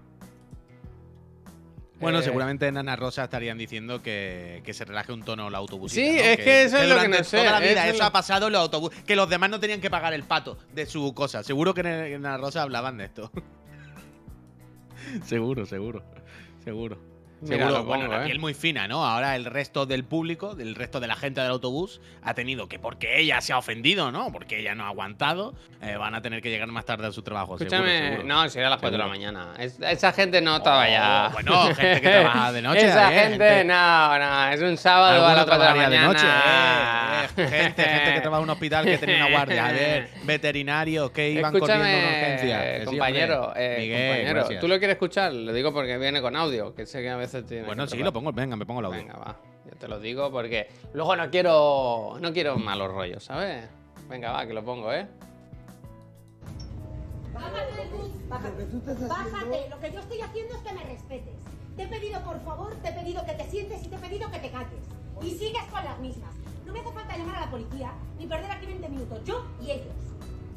Bueno, 2.01 2.21
Eh, 2.21 2.23
seguramente 2.23 2.67
en 2.69 2.77
Ana 2.77 2.95
Rosa 2.97 3.25
estarían 3.25 3.59
diciendo 3.59 4.01
que, 4.03 4.63
que 4.65 4.73
se 4.73 4.85
relaje 4.85 5.13
un 5.13 5.23
tono 5.25 5.51
la 5.51 5.59
autobusita. 5.59 6.01
Sí, 6.01 6.17
¿no? 6.17 6.23
es 6.23 6.37
que 6.39 6.63
eso 6.63 6.77
es 6.79 6.89
lo 6.89 7.01
que 7.01 7.09
no 7.09 7.25
sé, 7.25 7.39
Toda 7.39 7.51
la 7.53 7.59
vida 7.61 7.71
eso 7.73 7.81
es 7.81 7.89
eso 7.95 7.99
lo- 7.99 8.05
ha 8.05 8.13
pasado 8.13 8.47
en 8.47 8.53
los 8.53 8.63
autobuses. 8.63 9.03
Que 9.03 9.17
los 9.17 9.29
demás 9.29 9.51
no 9.51 9.59
tenían 9.59 9.81
que 9.81 9.91
pagar 9.91 10.13
el 10.15 10.23
pato 10.23 10.59
de 10.73 10.87
su 10.87 11.13
cosa. 11.15 11.43
Seguro 11.43 11.75
que 11.75 11.81
en, 11.81 11.87
en 11.89 12.27
Ana 12.27 12.37
Rosa 12.37 12.63
hablaban 12.63 12.99
de 12.99 13.05
esto. 13.07 13.33
seguro, 15.25 15.67
seguro. 15.67 16.03
Seguro. 16.65 16.99
Mira, 17.41 17.71
lo 17.71 17.85
bueno, 17.85 18.05
pongo, 18.05 18.17
la 18.17 18.23
¿eh? 18.23 18.27
piel 18.27 18.39
muy 18.41 18.53
fina, 18.55 18.89
¿no? 18.89 19.07
Ahora 19.07 19.37
el 19.37 19.45
resto 19.45 19.87
del 19.87 20.05
público, 20.05 20.57
el 20.59 20.75
resto 20.75 20.99
de 21.01 21.07
la 21.07 21.15
gente 21.17 21.41
del 21.41 21.51
autobús, 21.51 22.01
ha 22.23 22.35
tenido 22.35 22.69
que, 22.69 22.79
porque 22.79 23.21
ella 23.21 23.41
se 23.41 23.53
ha 23.53 23.59
ofendido, 23.59 24.11
¿no? 24.11 24.33
Porque 24.33 24.59
ella 24.61 24.75
no 24.75 24.85
ha 24.85 24.89
aguantado, 24.89 25.55
eh, 25.83 25.97
van 25.97 26.15
a 26.15 26.23
tener 26.23 26.43
que 26.43 26.51
llegar 26.51 26.69
más 26.69 26.85
tarde 26.85 27.07
a 27.07 27.13
su 27.13 27.23
trabajo. 27.23 27.55
Escúchame, 27.57 27.99
seguro. 28.11 28.25
no, 28.25 28.49
sería 28.49 28.67
a 28.67 28.71
las 28.71 28.81
4 28.81 28.99
de 28.99 29.05
la 29.05 29.09
mañana. 29.09 29.55
Es- 29.59 29.79
esa 29.81 30.13
gente 30.13 30.41
no 30.41 30.57
estaba 30.57 30.85
Oh, 30.85 30.91
ya. 30.91 31.31
bueno, 31.33 31.63
gente 31.75 32.01
que 32.01 32.09
trabaja 32.09 32.53
de 32.53 32.63
noche, 32.63 32.87
Esa 32.87 33.13
eh, 33.15 33.19
gente, 33.21 33.49
gente- 33.49 33.65
no, 33.65 34.19
no, 34.19 34.49
es 34.49 34.61
un 34.63 34.77
sábado 34.77 35.25
a 35.27 35.35
las 35.35 35.45
4 35.45 35.45
de 35.45 35.59
la 35.59 35.73
trabajaría 35.75 35.89
de 35.91 36.07
mañana. 36.07 36.13
noche, 36.13 36.27
eh, 37.43 37.49
gente, 37.49 37.83
gente 37.83 38.13
que 38.15 38.21
trabaja 38.21 38.41
en 38.41 38.45
un 38.45 38.51
hospital 38.51 38.85
que 38.85 38.99
tenía 38.99 39.17
una 39.27 39.31
guardia. 39.31 39.67
A 39.67 39.73
ver, 39.73 40.09
veterinarios 40.25 41.11
que 41.11 41.31
iban 41.31 41.53
corriendo 41.57 41.85
en 41.85 42.05
urgencia. 42.05 42.39
Escúchame, 42.39 42.73
Que 42.73 42.79
sí, 42.81 42.85
compañero, 42.87 43.45
hombre. 43.49 43.77
eh, 43.77 43.79
Miguel, 43.81 44.09
compañero, 44.09 44.35
gracias. 44.41 44.61
¿tú 44.61 44.69
lo 44.69 44.79
quieres 44.79 44.95
escuchar? 44.95 45.33
Lo 45.33 45.53
digo 45.53 45.73
porque 45.73 45.99
viene 45.99 46.21
con 46.21 46.35
audio, 46.37 46.75
que 46.75 46.87
sé 46.87 47.01
que 47.03 47.11
a 47.11 47.17
veces 47.17 47.28
tiene. 47.47 47.67
Bueno, 47.67 47.85
que 47.85 47.91
sí, 47.91 47.99
lo 47.99 48.13
pongo. 48.13 48.33
Venga, 48.33 48.57
me 48.57 48.67
pongo 48.67 48.81
el 48.81 48.87
audio. 48.87 48.99
Venga, 48.99 49.17
va. 49.17 49.37
Yo 49.67 49.77
te 49.77 49.89
lo 49.89 50.01
digo 50.01 50.31
porque 50.31 50.69
luego 50.95 51.15
no 51.15 51.31
quiero 51.31 52.17
no 52.21 52.33
quiero 52.33 52.57
malos 52.57 52.91
rollos, 52.91 53.25
¿sabes? 53.25 53.69
Venga, 54.09 54.33
va, 54.33 54.47
que 54.47 54.55
lo 54.55 54.65
pongo, 54.65 54.93
¿eh? 54.93 55.07
Bájate 57.35 57.77
del 57.77 57.89
bus, 57.91 58.29
bájate. 58.29 58.67
Bájate. 59.07 59.69
Lo 59.71 59.79
que 59.79 59.93
yo 59.93 60.01
estoy 60.01 60.21
haciendo 60.21 60.55
es 60.55 60.63
que 60.63 60.73
me 60.73 60.85
respetes. 60.85 61.35
Te 61.77 61.83
he 61.85 61.87
pedido, 61.87 62.21
por 62.23 62.41
favor, 62.41 62.75
te 62.83 62.89
he 62.89 62.93
pedido 62.93 63.25
que 63.25 63.33
te 63.33 63.45
sientes 63.45 63.85
y 63.85 63.89
te 63.89 63.95
he 63.95 63.99
pedido 63.99 64.31
que 64.31 64.39
te 64.39 64.51
calles. 64.51 64.85
Y 65.23 65.31
sigues 65.31 65.63
con 65.71 65.85
las 65.85 65.99
mismas. 66.01 66.35
No 66.67 66.73
me 66.73 66.81
hace 66.81 66.93
falta 66.93 67.17
llamar 67.17 67.37
a 67.37 67.41
la 67.41 67.51
policía 67.51 67.93
ni 68.19 68.27
perder 68.27 68.51
aquí 68.51 68.67
20 68.67 68.89
minutos, 68.89 69.25
yo 69.25 69.45
y 69.61 69.71
ellos. 69.71 69.95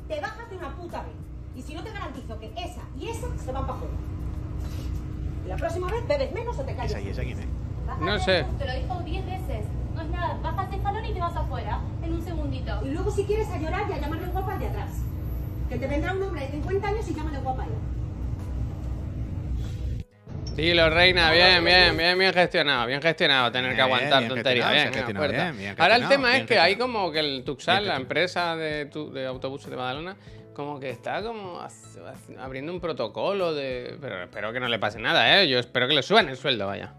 Te 0.08 0.20
bajas 0.20 0.50
de 0.50 0.58
una 0.58 0.76
puta 0.76 1.04
vez. 1.04 1.14
Y 1.56 1.62
si 1.62 1.74
no 1.74 1.84
te 1.84 1.92
garantizo 1.92 2.40
que 2.40 2.48
esa 2.58 2.82
y 3.00 3.10
esa 3.10 3.28
se 3.38 3.52
van 3.52 3.68
para 3.68 3.78
afuera. 3.78 3.94
Y 5.46 5.50
la 5.50 5.56
próxima 5.56 5.88
vez 5.92 6.08
bebes 6.08 6.32
menos 6.34 6.58
o 6.60 6.64
te 6.64 6.76
calles. 6.76 6.92
Esa 6.92 7.02
y 7.02 7.10
esa 7.10 7.24
quién 7.24 7.40
es. 7.40 7.46
Bájate 7.88 8.06
No 8.06 8.20
sé. 8.20 8.46
Te 8.60 8.66
lo 8.66 8.74
dijo 8.74 9.00
10 9.04 9.26
veces. 9.26 9.66
No 9.96 10.02
es 10.02 10.10
nada, 10.10 10.38
bajas 10.42 10.70
el 10.70 10.76
escalón 10.80 11.06
y 11.06 11.14
te 11.14 11.20
vas 11.20 11.36
afuera. 11.36 11.80
En 12.04 12.14
un 12.14 12.22
segundito. 12.24 12.80
Y 12.86 12.90
luego 12.92 13.12
si 13.12 13.24
quieres 13.26 13.50
a 13.50 13.58
llorar 13.58 13.84
y 13.90 13.94
a 13.94 13.98
llamarle 14.00 14.28
guapa 14.28 14.54
al 14.54 14.60
de 14.60 14.68
atrás. 14.68 14.90
Que 15.70 15.78
te 15.78 15.88
vendrá 15.88 16.14
un 16.14 16.24
hombre 16.24 16.42
de 16.46 16.52
50 16.52 16.88
años 16.88 17.10
y 17.10 17.14
llámale 17.16 17.40
guapa 17.40 17.64
a 17.64 17.66
él. 17.66 17.72
Dilo, 20.56 20.90
reina, 20.90 21.32
bien, 21.32 21.64
bien, 21.64 21.96
bien, 21.98 22.20
bien 22.20 22.34
gestionado, 22.34 22.86
bien 22.86 23.02
gestionado, 23.02 23.52
tener 23.54 23.74
que 23.74 23.82
aguantar 23.82 24.28
tonterías, 24.28 24.70
gestionado, 24.94 25.54
bien, 25.54 25.76
Ahora 25.78 25.96
el 25.96 26.08
tema 26.10 26.38
es 26.38 26.46
que 26.46 26.60
hay 26.60 26.76
como 26.76 27.10
que 27.10 27.20
el 27.20 27.44
Tuxal, 27.46 27.88
la 27.88 27.96
empresa 27.96 28.56
de, 28.58 28.86
tu- 28.88 29.12
de 29.14 29.26
autobuses 29.28 29.70
de 29.70 29.78
Badalona, 29.78 30.18
como 30.54 30.80
que 30.80 30.90
está 30.90 31.22
como 31.24 31.60
abriendo 32.40 32.74
un 32.74 32.80
protocolo 32.82 33.54
de... 33.54 33.98
Pero 34.02 34.24
espero 34.24 34.52
que 34.54 34.60
no 34.60 34.68
le 34.68 34.80
pase 34.80 35.00
nada, 35.00 35.42
¿eh? 35.42 35.48
Yo 35.48 35.60
espero 35.60 35.88
que 35.88 35.94
le 35.94 36.04
suban 36.04 36.28
el 36.30 36.38
sueldo, 36.38 36.68
vaya. 36.68 36.94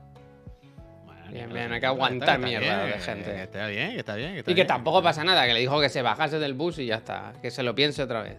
Bueno, 1.04 1.30
Bien, 1.30 1.52
bien, 1.52 1.72
hay 1.72 1.80
que 1.80 1.86
aguantar 1.86 2.16
está- 2.20 2.34
está 2.34 2.46
mierda 2.46 2.84
bien, 2.84 2.96
de 2.98 3.04
gente. 3.04 3.30
que 3.32 3.42
Está 3.42 3.66
bien, 3.66 3.90
que 3.92 3.98
está 3.98 4.14
bien. 4.16 4.32
que 4.32 4.38
está 4.40 4.50
Y 4.50 4.54
que 4.54 4.64
tampoco 4.64 5.02
pasa 5.02 5.22
nada, 5.24 5.46
que 5.46 5.54
le 5.54 5.60
dijo 5.60 5.80
que 5.80 5.88
se 5.88 6.02
bajase 6.02 6.38
del 6.38 6.54
bus 6.54 6.78
y 6.78 6.86
ya 6.86 6.96
está, 6.96 7.32
que 7.42 7.50
se 7.50 7.62
lo 7.62 7.74
piense 7.74 8.02
otra 8.02 8.22
vez. 8.22 8.38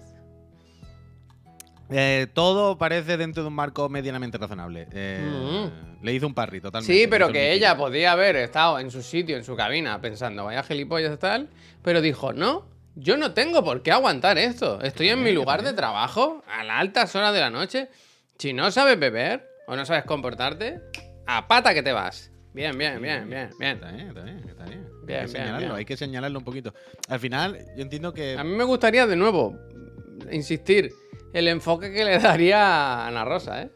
Eh, 1.89 2.27
todo 2.33 2.77
parece 2.77 3.17
dentro 3.17 3.43
de 3.43 3.49
un 3.49 3.55
marco 3.55 3.87
medianamente 3.89 4.37
razonable. 4.37 4.87
Eh, 4.93 5.69
Le 6.01 6.13
hizo 6.13 6.25
un 6.25 6.33
parry 6.33 6.59
totalmente. 6.59 6.91
Sí, 6.91 7.07
pero 7.07 7.31
que 7.31 7.51
ella 7.53 7.77
podía 7.77 8.13
haber 8.13 8.35
estado 8.37 8.79
en 8.79 8.89
su 8.89 9.03
sitio, 9.03 9.37
en 9.37 9.43
su 9.43 9.55
cabina, 9.55 10.01
pensando, 10.01 10.45
vaya 10.45 10.63
gilipollas 10.63 11.19
tal, 11.19 11.49
pero 11.83 12.01
dijo, 12.01 12.33
no, 12.33 12.65
yo 12.95 13.17
no 13.17 13.33
tengo 13.33 13.63
por 13.63 13.81
qué 13.81 13.91
aguantar 13.91 14.37
esto. 14.37 14.81
Estoy 14.81 15.09
en 15.09 15.23
mi 15.23 15.31
lugar 15.31 15.63
de 15.63 15.73
trabajo, 15.73 16.43
a 16.47 16.63
las 16.63 16.79
altas 16.79 17.15
horas 17.15 17.33
de 17.33 17.39
la 17.39 17.49
noche. 17.49 17.89
Si 18.37 18.53
no 18.53 18.71
sabes 18.71 18.99
beber 18.99 19.47
o 19.67 19.75
no 19.75 19.85
sabes 19.85 20.05
comportarte, 20.05 20.81
a 21.25 21.47
pata 21.47 21.73
que 21.73 21.83
te 21.83 21.91
vas. 21.91 22.31
Bien, 22.53 22.77
bien, 22.77 23.01
bien, 23.01 23.27
bien, 23.29 23.49
bien. 23.57 23.75
Está 23.77 23.91
bien, 23.91 24.07
está 24.09 24.21
bien, 24.21 24.43
está 24.47 24.65
bien. 24.65 24.87
Bien, 25.05 25.19
hay 25.19 25.25
que 25.25 25.27
bien, 25.27 25.27
señalarlo, 25.27 25.59
bien. 25.59 25.75
hay 25.75 25.85
que 25.85 25.97
señalarlo 25.97 26.39
un 26.39 26.45
poquito. 26.45 26.73
Al 27.09 27.19
final, 27.19 27.65
yo 27.75 27.81
entiendo 27.81 28.13
que. 28.13 28.37
A 28.37 28.43
mí 28.43 28.55
me 28.55 28.63
gustaría 28.63 29.07
de 29.07 29.15
nuevo 29.15 29.57
insistir 30.31 30.91
el 31.33 31.47
enfoque 31.47 31.91
que 31.91 32.05
le 32.05 32.19
daría 32.19 32.61
a 32.61 33.07
Ana 33.07 33.25
Rosa, 33.25 33.63
¿eh? 33.63 33.71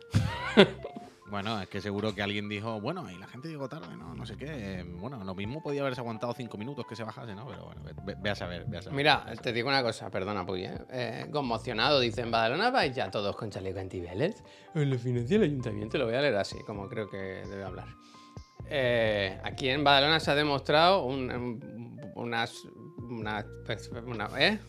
Bueno, 1.29 1.61
es 1.61 1.67
que 1.67 1.81
seguro 1.81 2.15
que 2.15 2.21
alguien 2.21 2.47
dijo, 2.47 2.79
bueno, 2.79 3.09
y 3.11 3.17
la 3.17 3.27
gente 3.27 3.49
llegó 3.49 3.67
tarde, 3.67 3.97
no, 3.97 4.15
no 4.15 4.25
sé 4.25 4.37
qué. 4.37 4.85
Bueno, 4.99 5.21
lo 5.25 5.35
mismo 5.35 5.61
podía 5.61 5.81
haberse 5.81 5.99
aguantado 5.99 6.33
cinco 6.33 6.57
minutos 6.57 6.85
que 6.87 6.95
se 6.95 7.03
bajase, 7.03 7.35
¿no? 7.35 7.45
Pero 7.47 7.65
bueno, 7.65 7.81
ve, 8.21 8.29
a 8.29 8.35
saber, 8.35 8.63
ve 8.67 8.77
a 8.77 8.81
saber. 8.81 8.95
Mira, 8.95 9.25
te 9.41 9.51
digo 9.51 9.67
una 9.67 9.83
cosa, 9.83 10.09
perdona, 10.09 10.45
Puy, 10.45 10.63
¿eh? 10.63 10.77
Eh, 10.89 11.25
conmocionado, 11.29 11.99
dice, 11.99 12.21
en 12.21 12.31
Badalona 12.31 12.71
vais 12.71 12.95
ya 12.95 13.11
todos 13.11 13.35
con 13.35 13.49
chaleco 13.49 13.79
antibeles. 13.79 14.41
Lo 14.73 14.97
financia 14.97 15.35
el 15.35 15.43
ayuntamiento, 15.43 15.97
lo 15.97 16.05
voy 16.05 16.15
a 16.15 16.21
leer 16.21 16.35
así, 16.37 16.57
como 16.65 16.87
creo 16.87 17.09
que 17.09 17.17
debe 17.17 17.63
hablar. 17.65 17.87
Eh, 18.69 19.37
aquí 19.43 19.67
en 19.69 19.83
Badalona 19.83 20.19
se 20.21 20.31
ha 20.31 20.35
demostrado 20.35 21.03
un- 21.03 21.99
unas... 22.15 22.63
Una, 22.99 23.45
una- 24.05 24.29
¿eh? 24.39 24.59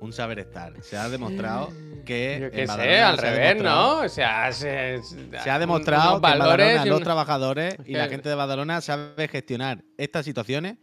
Un 0.00 0.12
saber 0.12 0.38
estar. 0.38 0.72
Se 0.82 0.96
ha 0.96 1.08
demostrado 1.08 1.68
que. 2.04 2.50
Qué 2.52 2.66
sé, 2.66 3.00
al 3.00 3.18
se 3.18 3.26
ha 3.26 3.30
revés, 3.30 3.48
demostrado- 3.56 3.96
¿no? 4.00 4.06
O 4.06 4.08
sea, 4.08 4.52
se, 4.52 5.00
Se 5.42 5.50
ha 5.50 5.58
demostrado 5.58 6.10
que 6.12 6.14
en 6.16 6.38
valores 6.38 6.66
Badalona 6.66 6.84
los 6.86 6.98
un- 6.98 7.04
trabajadores 7.04 7.76
y 7.84 7.92
la 7.92 8.04
que- 8.04 8.10
gente 8.14 8.28
de 8.28 8.34
Badalona 8.34 8.80
sabe 8.80 9.28
gestionar 9.28 9.82
estas 9.98 10.24
situaciones 10.24 10.76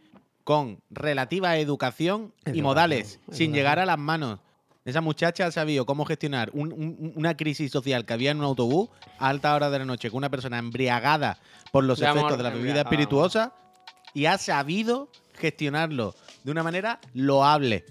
con 0.44 0.80
relativa 0.90 1.56
educación 1.58 2.32
y 2.46 2.50
Educación, 2.50 2.62
modales, 2.64 3.20
sin 3.32 3.52
llegar 3.52 3.78
a 3.78 3.86
las 3.86 3.98
manos. 3.98 4.38
Esa 4.84 5.02
muchacha 5.02 5.44
ha 5.46 5.50
sabido 5.50 5.84
cómo 5.84 6.06
gestionar 6.06 6.48
un- 6.54 6.72
un- 6.72 7.12
una 7.16 7.36
crisis 7.36 7.70
social 7.70 8.06
que 8.06 8.14
había 8.14 8.30
en 8.30 8.38
un 8.38 8.44
autobús 8.44 8.88
a 9.18 9.28
alta 9.28 9.54
hora 9.54 9.68
de 9.68 9.80
la 9.80 9.84
noche 9.84 10.08
con 10.10 10.18
una 10.18 10.30
persona 10.30 10.58
embriagada 10.58 11.38
por 11.72 11.84
los 11.84 11.98
De 11.98 12.06
amor, 12.06 12.18
efectos 12.20 12.38
de 12.38 12.44
la 12.44 12.50
bebida 12.50 12.80
espirituosa 12.80 13.52
y 14.14 14.24
ha 14.24 14.38
sabido 14.38 15.10
gestionarlo 15.34 16.14
de 16.44 16.50
una 16.52 16.62
manera 16.62 17.00
loable. 17.12 17.84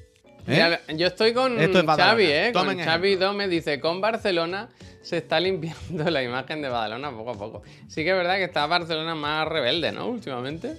¿Eh? 0.48 0.80
Mira, 0.88 0.98
yo 0.98 1.08
estoy 1.08 1.34
con 1.34 1.60
Esto 1.60 1.80
es 1.80 1.86
Badalona. 1.86 2.12
Xavi, 2.12 2.26
¿eh? 2.26 2.52
Con 2.54 2.64
Tomen 2.64 2.80
Xavi 2.86 3.08
ejemplo. 3.10 3.28
Dome 3.28 3.48
dice, 3.48 3.80
con 3.80 4.02
Barcelona 4.02 4.70
se 5.02 5.18
está 5.18 5.40
limpiando 5.40 6.10
la 6.10 6.24
imagen 6.24 6.62
de 6.62 6.70
Badalona 6.70 7.12
poco 7.12 7.32
a 7.32 7.36
poco. 7.36 7.64
Sí 7.88 8.04
que 8.04 8.12
es 8.12 8.16
verdad 8.16 8.36
que 8.36 8.46
está 8.46 8.66
Barcelona 8.66 9.16
más 9.16 9.48
rebelde, 9.48 9.92
¿no? 9.92 10.08
Últimamente. 10.08 10.78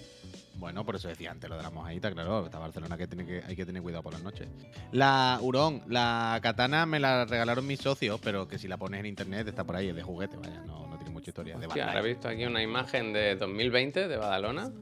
Bueno, 0.59 0.85
por 0.85 0.97
eso 0.97 1.07
decía 1.07 1.31
antes 1.31 1.49
lo 1.49 1.57
de 1.57 1.63
la 1.63 1.71
mojadita, 1.71 2.11
claro. 2.11 2.45
Está 2.45 2.59
Barcelona 2.59 2.97
que, 2.97 3.07
tiene 3.07 3.25
que 3.25 3.43
hay 3.47 3.55
que 3.55 3.65
tener 3.65 3.81
cuidado 3.81 4.03
por 4.03 4.13
las 4.13 4.23
noches. 4.23 4.49
La 4.91 5.39
Hurón, 5.41 5.83
la 5.87 6.41
katana 6.43 6.85
me 6.85 6.99
la 6.99 7.25
regalaron 7.27 7.65
mis 7.65 7.79
socios, 7.81 8.19
pero 8.21 8.49
que 8.49 8.59
si 8.59 8.67
la 8.67 8.77
pones 8.77 8.99
en 9.01 9.07
internet 9.07 9.47
está 9.47 9.63
por 9.63 9.77
ahí, 9.77 9.89
es 9.89 9.95
de 9.95 10.03
juguete, 10.03 10.37
vaya, 10.37 10.61
no, 10.67 10.89
no 10.89 10.97
tiene 10.97 11.13
mucha 11.13 11.31
historia. 11.31 11.57
De 11.59 11.67
Hostia, 11.67 11.85
Bandai. 11.85 11.97
ahora 11.97 12.09
he 12.09 12.13
visto 12.13 12.29
aquí 12.29 12.45
una 12.45 12.61
imagen 12.61 13.13
de 13.13 13.37
2020 13.37 14.09
de 14.09 14.17
Badalona. 14.17 14.73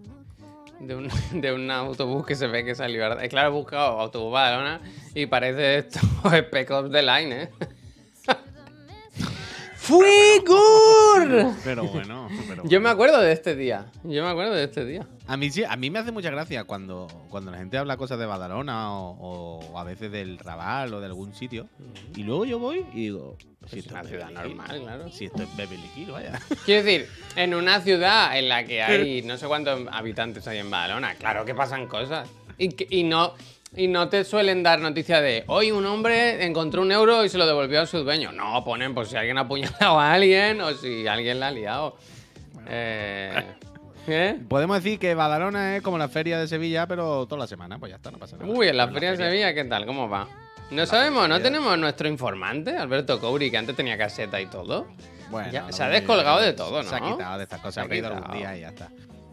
De 0.80 0.94
un, 0.94 1.08
de 1.40 1.52
un 1.52 1.70
autobús 1.70 2.26
que 2.26 2.34
se 2.34 2.46
ve 2.46 2.64
que 2.64 2.74
salió. 2.74 3.04
Claro, 3.28 3.48
he 3.48 3.52
buscado 3.52 4.00
autobús 4.00 4.32
Badalona 4.32 4.80
y 5.14 5.26
parece 5.26 5.78
esto 5.78 6.00
Spec 6.24 6.70
Ops 6.70 6.90
The 6.90 7.02
Line, 7.02 7.42
¿eh? 7.42 7.50
¡Fuego! 9.76 11.54
Pero 11.64 11.84
bueno, 11.84 12.28
pero 12.48 12.64
Yo 12.64 12.80
me 12.80 12.88
acuerdo 12.88 13.20
de 13.20 13.32
este 13.32 13.54
día. 13.54 13.86
Yo 14.02 14.24
me 14.24 14.30
acuerdo 14.30 14.54
de 14.54 14.64
este 14.64 14.84
día. 14.84 15.06
A 15.28 15.36
mí 15.36 15.50
sí, 15.50 15.64
a 15.64 15.74
mí 15.76 15.90
me 15.90 15.98
hace 15.98 16.12
mucha 16.12 16.30
gracia 16.30 16.64
cuando, 16.64 17.08
cuando 17.30 17.50
la 17.50 17.58
gente 17.58 17.76
habla 17.78 17.96
cosas 17.96 18.18
de 18.18 18.26
Badalona 18.26 18.92
o, 18.92 19.58
o 19.58 19.78
a 19.78 19.82
veces 19.82 20.12
del 20.12 20.38
Raval 20.38 20.94
o 20.94 21.00
de 21.00 21.06
algún 21.06 21.34
sitio. 21.34 21.68
Y 22.14 22.22
luego 22.22 22.44
yo 22.44 22.60
voy 22.60 22.86
y 22.92 23.02
digo, 23.02 23.36
si 23.66 23.80
Es 23.80 23.84
esto 23.84 23.94
una 23.94 24.02
es 24.02 24.08
ciudad 24.08 24.28
Beverly 24.28 24.46
Hills, 24.50 24.56
normal, 24.56 24.80
claro. 24.82 25.10
Si 25.10 25.24
esto 25.24 25.42
es 25.42 25.56
Beverly 25.56 25.90
Hills, 25.96 26.12
vaya. 26.12 26.40
Quiero 26.64 26.84
decir, 26.84 27.08
en 27.34 27.54
una 27.54 27.80
ciudad 27.80 28.38
en 28.38 28.48
la 28.48 28.64
que 28.64 28.82
hay 28.82 29.22
no 29.24 29.36
sé 29.36 29.46
cuántos 29.48 29.80
habitantes 29.90 30.46
hay 30.46 30.58
en 30.58 30.70
Badalona, 30.70 31.16
claro 31.16 31.44
que 31.44 31.54
pasan 31.54 31.88
cosas. 31.88 32.28
Y, 32.56 32.96
y 32.96 33.02
no, 33.02 33.34
y 33.74 33.88
no 33.88 34.08
te 34.08 34.24
suelen 34.24 34.62
dar 34.62 34.78
noticia 34.78 35.20
de 35.20 35.42
hoy 35.48 35.72
un 35.72 35.84
hombre 35.86 36.44
encontró 36.46 36.82
un 36.82 36.92
euro 36.92 37.24
y 37.24 37.28
se 37.28 37.36
lo 37.36 37.46
devolvió 37.46 37.80
a 37.80 37.86
su 37.86 38.04
dueño. 38.04 38.30
No, 38.30 38.64
ponen 38.64 38.94
por 38.94 39.06
si 39.06 39.16
alguien 39.16 39.38
ha 39.38 39.42
apuñalado 39.42 39.98
a 39.98 40.12
alguien 40.12 40.60
o 40.60 40.72
si 40.72 41.08
alguien 41.08 41.40
la 41.40 41.48
ha 41.48 41.50
liado. 41.50 41.96
Eh, 42.68 43.44
¿eh? 44.08 44.38
Podemos 44.48 44.82
decir 44.82 44.98
que 44.98 45.14
Badalona 45.14 45.76
es 45.76 45.82
como 45.82 45.98
la 45.98 46.08
feria 46.08 46.38
de 46.38 46.48
Sevilla, 46.48 46.86
pero 46.86 47.26
toda 47.26 47.40
la 47.40 47.46
semana, 47.46 47.78
pues 47.78 47.90
ya 47.90 47.96
está, 47.96 48.10
no 48.10 48.18
pasa 48.18 48.36
nada. 48.36 48.48
Uy, 48.50 48.68
en 48.68 48.76
la 48.76 48.88
feria 48.88 49.10
de 49.12 49.16
Sevilla, 49.16 49.54
¿qué 49.54 49.64
tal? 49.64 49.86
¿Cómo 49.86 50.08
va? 50.08 50.28
No 50.70 50.84
sabemos, 50.86 51.28
¿no 51.28 51.40
tenemos 51.40 51.78
nuestro 51.78 52.08
informante, 52.08 52.76
Alberto 52.76 53.20
Couri, 53.20 53.50
que 53.50 53.56
antes 53.58 53.76
tenía 53.76 53.96
caseta 53.96 54.40
y 54.40 54.46
todo? 54.46 54.86
Bueno, 55.30 55.50
Ya, 55.52 55.70
se 55.72 55.82
ha 55.82 55.88
descolgado 55.88 56.40
de 56.40 56.52
todo, 56.52 56.82
Se 56.82 56.94
ha 56.94 57.00
¿no? 57.00 57.16
quitado 57.16 57.38
de 57.38 57.44
estas 57.44 57.60
Se 57.60 57.64
cosas, 57.66 57.86
ha 57.88 57.92
ha 57.92 57.96
ido 57.96 58.08
algún 58.08 58.32
día 58.36 58.56
y 58.56 58.60
ya 58.60 58.68
está. 58.68 58.88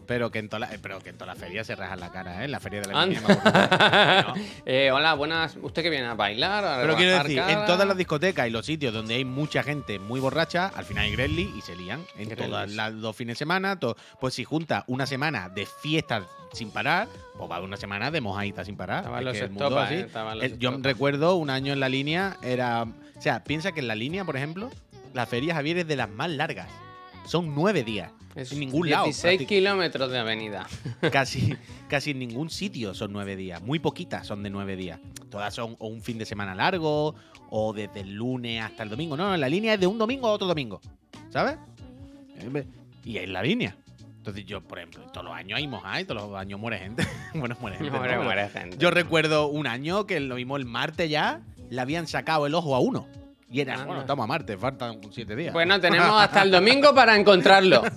Pero 0.06 0.30
que 0.30 0.38
en 0.38 0.48
toda 0.48 0.60
la, 0.60 0.70
pero 0.82 1.00
que 1.00 1.10
en 1.10 1.16
toda 1.18 1.34
la 1.34 1.38
feria 1.38 1.64
se 1.64 1.74
rajan 1.74 2.00
la 2.00 2.10
cara, 2.10 2.42
¿eh? 2.42 2.44
En 2.44 2.50
la 2.50 2.60
feria 2.60 2.80
de 2.80 2.92
la 2.92 3.02
acuerdo. 3.02 4.28
No. 4.28 4.34
Eh, 4.66 4.90
hola, 4.90 5.14
buenas. 5.14 5.56
¿Usted 5.60 5.82
que 5.82 5.90
viene 5.90 6.06
a 6.06 6.14
bailar? 6.14 6.64
a 6.64 6.80
Pero 6.80 6.96
quiero 6.96 7.22
decir, 7.22 7.38
en 7.38 7.64
todas 7.66 7.86
las 7.86 7.96
discotecas 7.96 8.46
y 8.46 8.50
los 8.50 8.66
sitios 8.66 8.92
donde 8.92 9.14
hay 9.14 9.24
mucha 9.24 9.62
gente 9.62 9.98
muy 9.98 10.20
borracha, 10.20 10.68
al 10.74 10.84
final 10.84 11.04
hay 11.04 11.12
Grelly 11.12 11.52
y 11.56 11.60
se 11.60 11.76
lían. 11.76 12.04
En 12.16 12.28
Grellis. 12.28 12.50
todos 12.50 12.92
los 12.94 13.16
fines 13.16 13.34
de 13.34 13.38
semana, 13.38 13.78
pues 14.20 14.34
si 14.34 14.44
junta 14.44 14.84
una 14.86 15.06
semana 15.06 15.48
de 15.48 15.66
fiestas 15.66 16.24
sin 16.52 16.70
parar, 16.70 17.08
pues 17.36 17.50
va 17.50 17.60
una 17.60 17.76
semana 17.76 18.10
de 18.10 18.20
mojaditas 18.20 18.66
sin 18.66 18.76
parar. 18.76 19.04
Es 19.18 19.24
los 19.24 19.32
que 19.36 19.44
el 19.44 19.50
mundo 19.50 19.78
así. 19.78 19.94
eh, 19.94 20.08
los 20.14 20.58
yo 20.58 20.76
recuerdo 20.80 21.36
un 21.36 21.50
año 21.50 21.72
en 21.72 21.80
la 21.80 21.88
línea, 21.88 22.36
era. 22.42 22.84
O 22.84 23.20
sea, 23.20 23.44
piensa 23.44 23.72
que 23.72 23.80
en 23.80 23.88
la 23.88 23.94
línea, 23.94 24.24
por 24.24 24.36
ejemplo, 24.36 24.70
la 25.12 25.26
feria 25.26 25.54
Javier 25.54 25.78
es 25.78 25.88
de 25.88 25.96
las 25.96 26.08
más 26.08 26.30
largas. 26.30 26.68
Son 27.26 27.54
nueve 27.54 27.84
días. 27.84 28.10
Es 28.34 28.52
en 28.52 28.60
ningún 28.60 28.90
lado. 28.90 29.04
16 29.04 29.40
prácti- 29.40 29.46
kilómetros 29.46 30.10
de 30.10 30.18
avenida. 30.18 30.66
casi, 31.12 31.54
casi 31.88 32.10
en 32.12 32.18
ningún 32.18 32.50
sitio 32.50 32.94
son 32.94 33.12
nueve 33.12 33.36
días. 33.36 33.62
Muy 33.62 33.78
poquitas 33.78 34.26
son 34.26 34.42
de 34.42 34.50
nueve 34.50 34.76
días. 34.76 34.98
Todas 35.30 35.54
son 35.54 35.76
o 35.78 35.88
un 35.88 36.02
fin 36.02 36.18
de 36.18 36.24
semana 36.26 36.54
largo 36.54 37.14
o 37.50 37.72
desde 37.72 38.00
el 38.00 38.14
lunes 38.14 38.62
hasta 38.62 38.82
el 38.82 38.88
domingo. 38.90 39.16
No, 39.16 39.30
no, 39.30 39.36
la 39.36 39.48
línea 39.48 39.74
es 39.74 39.80
de 39.80 39.86
un 39.86 39.98
domingo 39.98 40.26
a 40.28 40.32
otro 40.32 40.46
domingo. 40.46 40.80
¿Sabes? 41.30 41.56
Eh, 42.36 42.64
Y 43.04 43.18
es 43.18 43.28
la 43.28 43.42
línea. 43.42 43.76
Entonces 44.16 44.46
yo, 44.46 44.62
por 44.62 44.78
ejemplo, 44.78 45.04
todos 45.12 45.26
los 45.26 45.34
años 45.34 45.58
hay 45.58 45.68
mojada 45.68 46.00
y 46.00 46.04
todos 46.04 46.22
los 46.30 46.38
años 46.40 46.58
muere 46.58 46.78
gente. 46.78 47.06
bueno, 47.34 47.56
muere 47.60 47.76
gente. 47.76 47.90
Muere, 47.98 48.18
muere 48.18 48.48
gente. 48.48 48.76
Yo 48.78 48.90
recuerdo 48.90 49.48
un 49.48 49.66
año 49.66 50.06
que 50.06 50.18
lo 50.20 50.36
mismo 50.36 50.56
el 50.56 50.64
martes 50.64 51.10
ya 51.10 51.42
le 51.70 51.80
habían 51.80 52.06
sacado 52.06 52.46
el 52.46 52.54
ojo 52.54 52.74
a 52.74 52.80
uno. 52.80 53.06
Y 53.50 53.60
era, 53.60 53.74
Anda. 53.74 53.84
bueno, 53.86 54.00
estamos 54.00 54.24
a 54.24 54.26
martes, 54.26 54.58
faltan 54.58 55.00
siete 55.12 55.36
días. 55.36 55.52
Bueno, 55.52 55.80
tenemos 55.80 56.20
hasta 56.20 56.42
el 56.42 56.50
domingo 56.50 56.94
para 56.94 57.14
encontrarlo. 57.16 57.82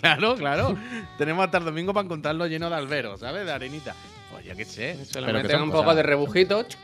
Claro, 0.00 0.34
claro. 0.34 0.76
Tenemos 1.16 1.44
hasta 1.44 1.58
el 1.58 1.64
domingo 1.64 1.94
para 1.94 2.04
encontrarlo 2.04 2.46
lleno 2.48 2.68
de 2.68 2.74
alberos, 2.74 3.20
¿sabes? 3.20 3.46
De 3.46 3.52
arenita. 3.52 3.94
Pues 4.32 4.44
yo 4.44 4.56
qué 4.56 4.64
sé. 4.64 5.04
Se 5.04 5.20
que 5.20 5.32
meten 5.32 5.62
un 5.62 5.70
cosas- 5.70 5.84
poco 5.84 5.94
de 5.94 6.02
rebujito. 6.02 6.64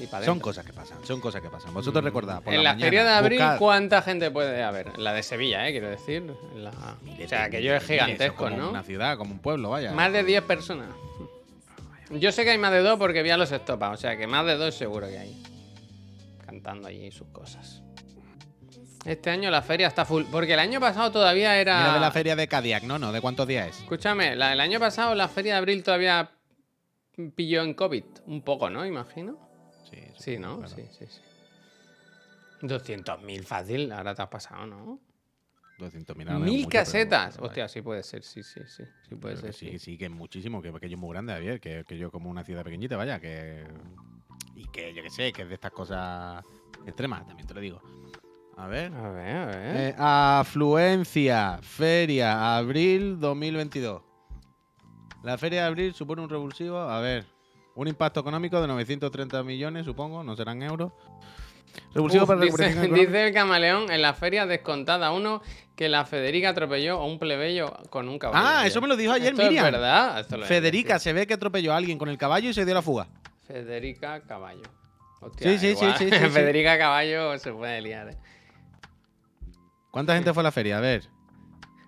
Y 0.00 0.06
Son 0.24 0.38
cosas 0.38 0.64
que 0.64 0.72
pasan, 0.72 0.98
son 1.04 1.20
cosas 1.20 1.42
que 1.42 1.50
pasan. 1.50 1.74
Vosotros 1.74 2.04
recordad, 2.04 2.40
por 2.40 2.54
en 2.54 2.62
la, 2.62 2.74
la, 2.74 2.78
feria 2.78 3.02
de 3.02 3.10
abril, 3.10 3.40
buscad- 3.40 3.58
¿cuánta 3.58 4.00
gente 4.00 4.30
puede 4.30 4.62
haber? 4.62 4.96
La 4.96 5.12
de 5.12 5.24
Sevilla, 5.24 5.66
¿eh? 5.68 5.72
Quiero 5.72 5.88
decir. 5.88 6.22
La- 6.54 6.70
O 6.70 7.28
sea, 7.28 7.50
que 7.50 7.60
yo 7.62 7.74
es 7.74 7.82
gigantesco, 7.84 8.44
como 8.44 8.56
¿no? 8.56 8.70
Una 8.70 8.84
ciudad, 8.84 9.16
como 9.18 9.32
un 9.32 9.40
pueblo, 9.40 9.70
vaya. 9.70 9.92
Más 9.92 10.12
de 10.12 10.22
10 10.22 10.42
personas. 10.44 10.86
Yo 12.10 12.30
sé 12.30 12.44
que 12.44 12.50
hay 12.50 12.58
más 12.58 12.70
de 12.70 12.78
dos 12.80 12.96
porque 12.96 13.24
vi 13.24 13.30
a 13.30 13.36
los 13.36 13.50
estopas, 13.50 13.92
o 13.92 13.96
sea 13.96 14.16
que 14.16 14.28
más 14.28 14.46
de 14.46 14.56
dos 14.56 14.74
seguro 14.76 15.08
que 15.08 15.18
hay. 15.18 15.42
Cantando 16.48 16.88
allí 16.88 17.10
sus 17.10 17.28
cosas. 17.28 17.82
Este 19.04 19.28
año 19.28 19.50
la 19.50 19.60
feria 19.60 19.86
está 19.86 20.06
full. 20.06 20.24
Porque 20.32 20.54
el 20.54 20.58
año 20.60 20.80
pasado 20.80 21.12
todavía 21.12 21.60
era. 21.60 21.76
Mira 21.76 21.92
de 21.92 22.00
la 22.00 22.10
feria 22.10 22.34
de 22.36 22.48
Cadillac, 22.48 22.84
¿no? 22.84 22.98
¿No? 22.98 23.12
¿De 23.12 23.20
cuántos 23.20 23.46
días 23.46 23.68
es? 23.68 23.78
Escúchame, 23.80 24.34
la- 24.34 24.54
el 24.54 24.60
año 24.60 24.80
pasado 24.80 25.14
la 25.14 25.28
feria 25.28 25.52
de 25.52 25.58
abril 25.58 25.82
todavía 25.82 26.30
pilló 27.36 27.62
en 27.62 27.74
COVID. 27.74 28.04
Un 28.24 28.40
poco, 28.40 28.70
¿no? 28.70 28.86
Imagino. 28.86 29.38
Sí, 29.90 29.98
Sí, 30.16 30.38
¿no? 30.38 30.60
claro. 30.60 30.74
Sí, 30.74 30.86
sí, 30.98 31.04
sí. 31.06 31.20
200.000 32.62 33.44
fácil, 33.44 33.92
ahora 33.92 34.14
te 34.14 34.22
has 34.22 34.28
pasado, 34.28 34.66
¿no? 34.66 35.00
200.000 35.78 36.28
ahora 36.30 36.46
es 36.46 36.50
Mil 36.50 36.60
pero 36.66 36.70
casetas. 36.70 37.34
bueno, 37.36 37.46
Hostia, 37.46 37.68
sí 37.68 37.82
puede 37.82 38.02
ser, 38.02 38.24
sí, 38.24 38.42
sí, 38.42 38.60
sí. 38.66 38.84
Sí 39.08 39.14
puede 39.16 39.34
Pero 39.36 39.46
que 39.46 39.52
ser, 39.52 39.54
sí, 39.54 39.70
sí. 39.72 39.78
sí, 39.92 39.98
que 39.98 40.06
es 40.06 40.10
muchísimo, 40.10 40.62
que 40.62 40.70
aquello 40.70 40.96
es 40.96 41.00
muy 41.00 41.10
grande, 41.12 41.34
Javier, 41.34 41.60
que, 41.60 41.84
que 41.86 41.98
yo 41.98 42.10
como 42.10 42.30
una 42.30 42.42
ciudad 42.42 42.64
pequeñita, 42.64 42.96
vaya, 42.96 43.20
que... 43.20 43.64
Y 44.54 44.66
que 44.68 44.92
yo 44.94 45.02
que 45.02 45.10
sé, 45.10 45.32
que 45.32 45.42
es 45.42 45.48
de 45.48 45.54
estas 45.54 45.72
cosas 45.72 46.44
extremas, 46.86 47.26
también 47.26 47.46
te 47.46 47.54
lo 47.54 47.60
digo. 47.60 47.80
A 48.56 48.66
ver. 48.66 48.92
A 48.92 49.10
ver, 49.10 49.36
a 49.36 49.46
ver. 49.46 49.76
Eh, 49.76 49.94
afluencia, 49.96 51.60
feria, 51.62 52.56
abril 52.56 53.20
2022. 53.20 54.02
La 55.22 55.38
feria 55.38 55.62
de 55.62 55.66
abril 55.66 55.94
supone 55.94 56.22
un 56.22 56.28
revulsivo, 56.28 56.78
a 56.78 57.00
ver, 57.00 57.26
un 57.74 57.86
impacto 57.86 58.20
económico 58.20 58.60
de 58.60 58.66
930 58.66 59.42
millones, 59.44 59.84
supongo, 59.84 60.24
no 60.24 60.34
serán 60.36 60.62
euros. 60.62 60.92
Revulsivo 61.94 62.24
Uf, 62.24 62.28
para 62.28 62.40
dice, 62.40 62.88
dice 62.92 63.26
el 63.28 63.32
camaleón 63.32 63.90
en 63.90 64.02
la 64.02 64.14
feria 64.14 64.46
descontada 64.46 65.12
uno 65.12 65.42
que 65.76 65.88
la 65.88 66.04
Federica 66.04 66.48
atropelló 66.48 67.00
a 67.00 67.04
un 67.04 67.20
plebeyo 67.20 67.72
con 67.90 68.08
un 68.08 68.18
caballo. 68.18 68.44
Ah, 68.44 68.66
eso 68.66 68.80
me 68.80 68.88
lo 68.88 68.96
dijo 68.96 69.12
ayer 69.12 69.32
Esto 69.32 69.42
Miriam. 69.42 69.66
Es 69.66 69.72
verdad. 69.72 70.20
Esto 70.20 70.36
lo 70.36 70.44
he 70.44 70.48
Federica 70.48 70.98
se 70.98 71.12
ve 71.12 71.26
que 71.26 71.34
atropelló 71.34 71.72
a 71.72 71.76
alguien 71.76 71.98
con 71.98 72.08
el 72.08 72.18
caballo 72.18 72.50
y 72.50 72.54
se 72.54 72.64
dio 72.64 72.74
la 72.74 72.82
fuga. 72.82 73.06
Federica 73.48 74.20
Caballo. 74.20 74.62
Hostia, 75.20 75.50
Sí, 75.50 75.58
sí, 75.58 75.74
sí, 75.98 76.10
sí. 76.10 76.10
Federica 76.10 76.78
Caballo 76.78 77.36
se 77.38 77.52
puede 77.52 77.80
liar. 77.80 78.10
eh. 78.10 78.16
¿Cuánta 79.90 80.14
gente 80.14 80.32
fue 80.32 80.42
a 80.42 80.44
la 80.44 80.52
feria? 80.52 80.78
A 80.78 80.80
ver. 80.80 81.08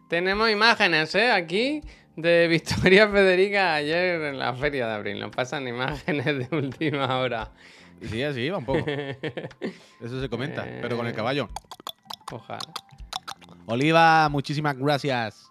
Tenemos 0.09 0.51
imágenes, 0.51 1.15
¿eh? 1.15 1.31
Aquí 1.31 1.83
de 2.17 2.49
Victoria 2.49 3.09
Federica 3.09 3.75
ayer 3.75 4.21
en 4.23 4.39
la 4.39 4.53
feria 4.55 4.87
de 4.89 4.95
abril. 4.95 5.21
Nos 5.21 5.31
pasan 5.31 5.69
imágenes 5.69 6.25
de 6.25 6.49
última 6.57 7.19
hora. 7.19 7.53
Sí, 8.03 8.23
así 8.23 8.41
iba 8.41 8.57
un 8.59 8.65
poco. 8.65 8.85
Eso 10.01 10.21
se 10.21 10.29
comenta. 10.29 10.65
Pero 10.65 10.97
con 10.97 11.07
el 11.07 11.13
Eh. 11.13 11.17
caballo. 11.17 11.49
Ojalá. 12.33 12.59
Oliva, 13.67 14.29
muchísimas 14.31 14.77
gracias. 14.77 15.50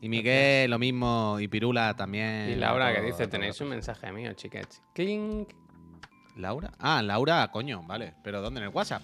Y 0.00 0.08
Miguel, 0.08 0.70
lo 0.70 0.78
mismo. 0.78 1.38
Y 1.40 1.48
Pirula 1.48 1.94
también. 1.96 2.50
Y 2.50 2.54
Laura 2.56 2.88
que 2.90 2.96
Todo, 2.98 3.06
dice, 3.06 3.18
todo. 3.18 3.28
tenéis 3.30 3.60
un 3.60 3.68
mensaje 3.68 4.12
mío, 4.12 4.32
chiquets. 4.34 4.82
Clink. 4.94 5.48
¿Laura? 6.36 6.70
Ah, 6.78 7.00
Laura, 7.02 7.48
coño, 7.50 7.82
vale. 7.86 8.14
¿Pero 8.22 8.42
dónde? 8.42 8.60
¿En 8.60 8.64
el 8.66 8.70
WhatsApp? 8.72 9.02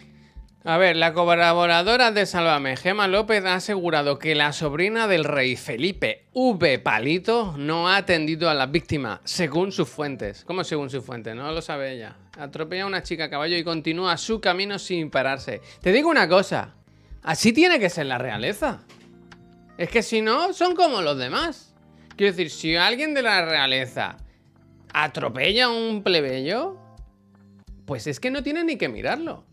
A 0.65 0.77
ver, 0.77 0.95
la 0.95 1.13
colaboradora 1.13 2.13
de 2.13 2.25
Sálvame, 2.25 2.77
Gema 2.77 3.09
López, 3.09 3.45
ha 3.45 3.55
asegurado 3.55 4.21
que 4.21 4.37
la 4.37 4.53
sobrina 4.53 5.09
del 5.09 5.25
rey 5.25 5.57
Felipe 5.57 6.27
V. 6.35 6.79
Palito 6.79 7.55
no 7.59 7.89
ha 7.89 7.97
atendido 7.97 8.49
a 8.49 8.55
las 8.55 8.71
víctimas, 8.71 9.19
según 9.25 9.73
sus 9.73 9.89
fuentes. 9.89 10.45
¿Cómo 10.45 10.63
según 10.63 10.89
sus 10.89 11.05
fuentes? 11.05 11.35
No 11.35 11.51
lo 11.51 11.63
sabe 11.63 11.95
ella. 11.95 12.15
Atropella 12.39 12.85
a 12.85 12.87
una 12.87 13.03
chica 13.03 13.25
a 13.25 13.31
caballo 13.31 13.57
y 13.57 13.65
continúa 13.65 14.17
su 14.19 14.41
camino 14.41 14.79
sin 14.79 15.11
pararse. 15.11 15.61
Te 15.81 15.91
digo 15.91 16.09
una 16.09 16.29
cosa, 16.29 16.75
así 17.25 17.53
tiene 17.53 17.81
que 17.81 17.91
ser 17.91 18.07
la 18.07 18.19
realeza. 18.19 18.83
Es 19.83 19.91
que 19.91 20.03
si 20.03 20.23
no, 20.23 20.53
son 20.53 20.77
como 20.77 21.03
los 21.03 21.19
demás. 21.19 21.75
Quiero 22.17 22.33
decir, 22.33 22.51
si 22.51 22.77
alguien 22.77 23.15
de 23.15 23.23
la 23.23 23.45
realeza 23.45 24.17
atropella 24.93 25.65
a 25.65 25.69
un 25.71 26.03
plebeyo, 26.05 26.77
pues 27.85 28.07
es 28.07 28.21
que 28.21 28.31
no 28.31 28.43
tiene 28.45 28.63
ni 28.63 28.77
que 28.77 28.89
mirarlo. 28.89 29.45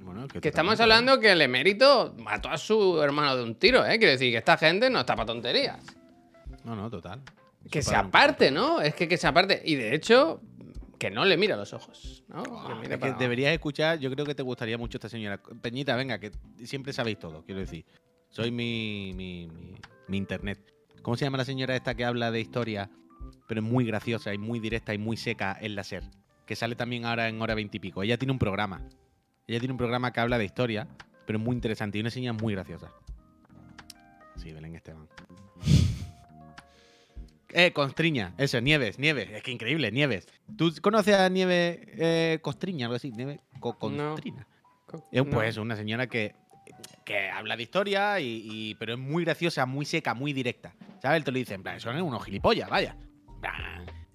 Bueno, 0.00 0.28
Que 0.28 0.48
estamos 0.48 0.78
hablando 0.80 1.18
que 1.18 1.32
el 1.32 1.40
emérito 1.40 2.14
mató 2.18 2.50
a 2.50 2.58
su 2.58 3.00
hermano 3.00 3.36
de 3.36 3.42
un 3.42 3.54
tiro, 3.54 3.86
¿eh? 3.86 3.96
Quiere 3.98 4.12
decir 4.12 4.30
que 4.32 4.36
esta 4.38 4.58
gente 4.58 4.90
no 4.90 5.00
está 5.00 5.14
para 5.16 5.26
tonterías. 5.26 5.82
No, 6.64 6.76
no, 6.76 6.90
total. 6.90 7.22
Que 7.70 7.80
se 7.80 7.96
aparte, 7.96 8.50
¿no? 8.50 8.82
Es 8.82 8.94
que 8.94 9.08
que 9.08 9.16
se 9.16 9.26
aparte. 9.26 9.62
Y 9.64 9.76
de 9.76 9.94
hecho, 9.94 10.42
que 10.98 11.10
no 11.10 11.24
le 11.24 11.38
mira 11.38 11.54
a 11.54 11.58
los 11.58 11.72
ojos, 11.72 12.22
¿no? 12.28 12.42
Que 12.42 12.50
Ah, 12.52 12.78
Es 12.82 12.88
que 12.88 12.94
abajo. 12.96 13.18
deberías 13.18 13.54
escuchar, 13.54 13.98
yo 13.98 14.10
creo 14.10 14.26
que 14.26 14.34
te 14.34 14.42
gustaría 14.42 14.76
mucho 14.76 14.98
esta 14.98 15.08
señora. 15.08 15.40
Peñita, 15.62 15.96
venga, 15.96 16.18
que 16.18 16.32
siempre 16.64 16.92
sabéis 16.92 17.18
todo, 17.18 17.42
quiero 17.46 17.60
decir. 17.60 17.86
Soy 18.34 18.50
mi, 18.50 19.12
mi, 19.14 19.46
mi- 19.46 19.76
mi 20.08 20.16
internet. 20.16 20.58
¿Cómo 21.02 21.16
se 21.16 21.24
llama 21.24 21.38
la 21.38 21.44
señora 21.44 21.76
esta 21.76 21.94
que 21.94 22.04
habla 22.04 22.30
de 22.30 22.40
historia, 22.40 22.90
pero 23.46 23.60
es 23.60 23.66
muy 23.66 23.84
graciosa 23.84 24.34
y 24.34 24.38
muy 24.38 24.58
directa 24.58 24.92
y 24.92 24.98
muy 24.98 25.16
seca 25.16 25.56
en 25.60 25.74
la 25.76 25.84
SER? 25.84 26.02
Que 26.46 26.56
sale 26.56 26.74
también 26.76 27.04
ahora 27.04 27.28
en 27.28 27.40
hora 27.40 27.54
veintipico. 27.54 28.02
Ella 28.02 28.18
tiene 28.18 28.32
un 28.32 28.38
programa. 28.38 28.82
Ella 29.46 29.58
tiene 29.60 29.72
un 29.72 29.78
programa 29.78 30.12
que 30.12 30.20
habla 30.20 30.38
de 30.38 30.44
historia, 30.46 30.88
pero 31.26 31.38
es 31.38 31.44
muy 31.44 31.54
interesante 31.54 31.98
y 31.98 32.00
una 32.00 32.10
señora 32.10 32.32
muy 32.40 32.54
graciosa. 32.54 32.90
Sí, 34.36 34.52
Belén 34.52 34.74
Esteban. 34.74 35.06
Eh, 37.56 37.72
Constriña, 37.72 38.34
eso, 38.36 38.60
Nieves, 38.60 38.98
Nieves, 38.98 39.30
es 39.30 39.40
que 39.44 39.52
increíble, 39.52 39.92
Nieves. 39.92 40.26
¿Tú 40.58 40.72
conoces 40.82 41.14
a 41.14 41.28
Nieves 41.28 41.78
eh, 41.86 42.40
Costriña, 42.42 42.86
algo 42.86 42.96
así? 42.96 43.12
Nieves 43.12 43.38
Co- 43.60 43.76
No. 43.92 44.08
Constrina. 44.14 44.44
Co- 44.86 45.06
Es 45.12 45.24
no. 45.24 45.30
pues 45.30 45.56
una 45.58 45.76
señora 45.76 46.08
que, 46.08 46.34
que 47.04 47.28
habla 47.30 47.56
de 47.56 47.62
historia, 47.62 48.18
y, 48.20 48.42
y- 48.44 48.74
pero 48.76 48.94
es 48.94 48.98
muy 48.98 49.24
graciosa, 49.24 49.66
muy 49.66 49.84
seca, 49.84 50.14
muy 50.14 50.32
directa. 50.32 50.74
¿Sabes? 51.02 51.18
Él 51.18 51.24
te 51.24 51.32
lo 51.32 51.38
dice, 51.38 51.54
en 51.54 51.62
plan, 51.62 51.78
son 51.80 52.00
unos 52.00 52.24
gilipollas, 52.24 52.68
vaya. 52.70 52.96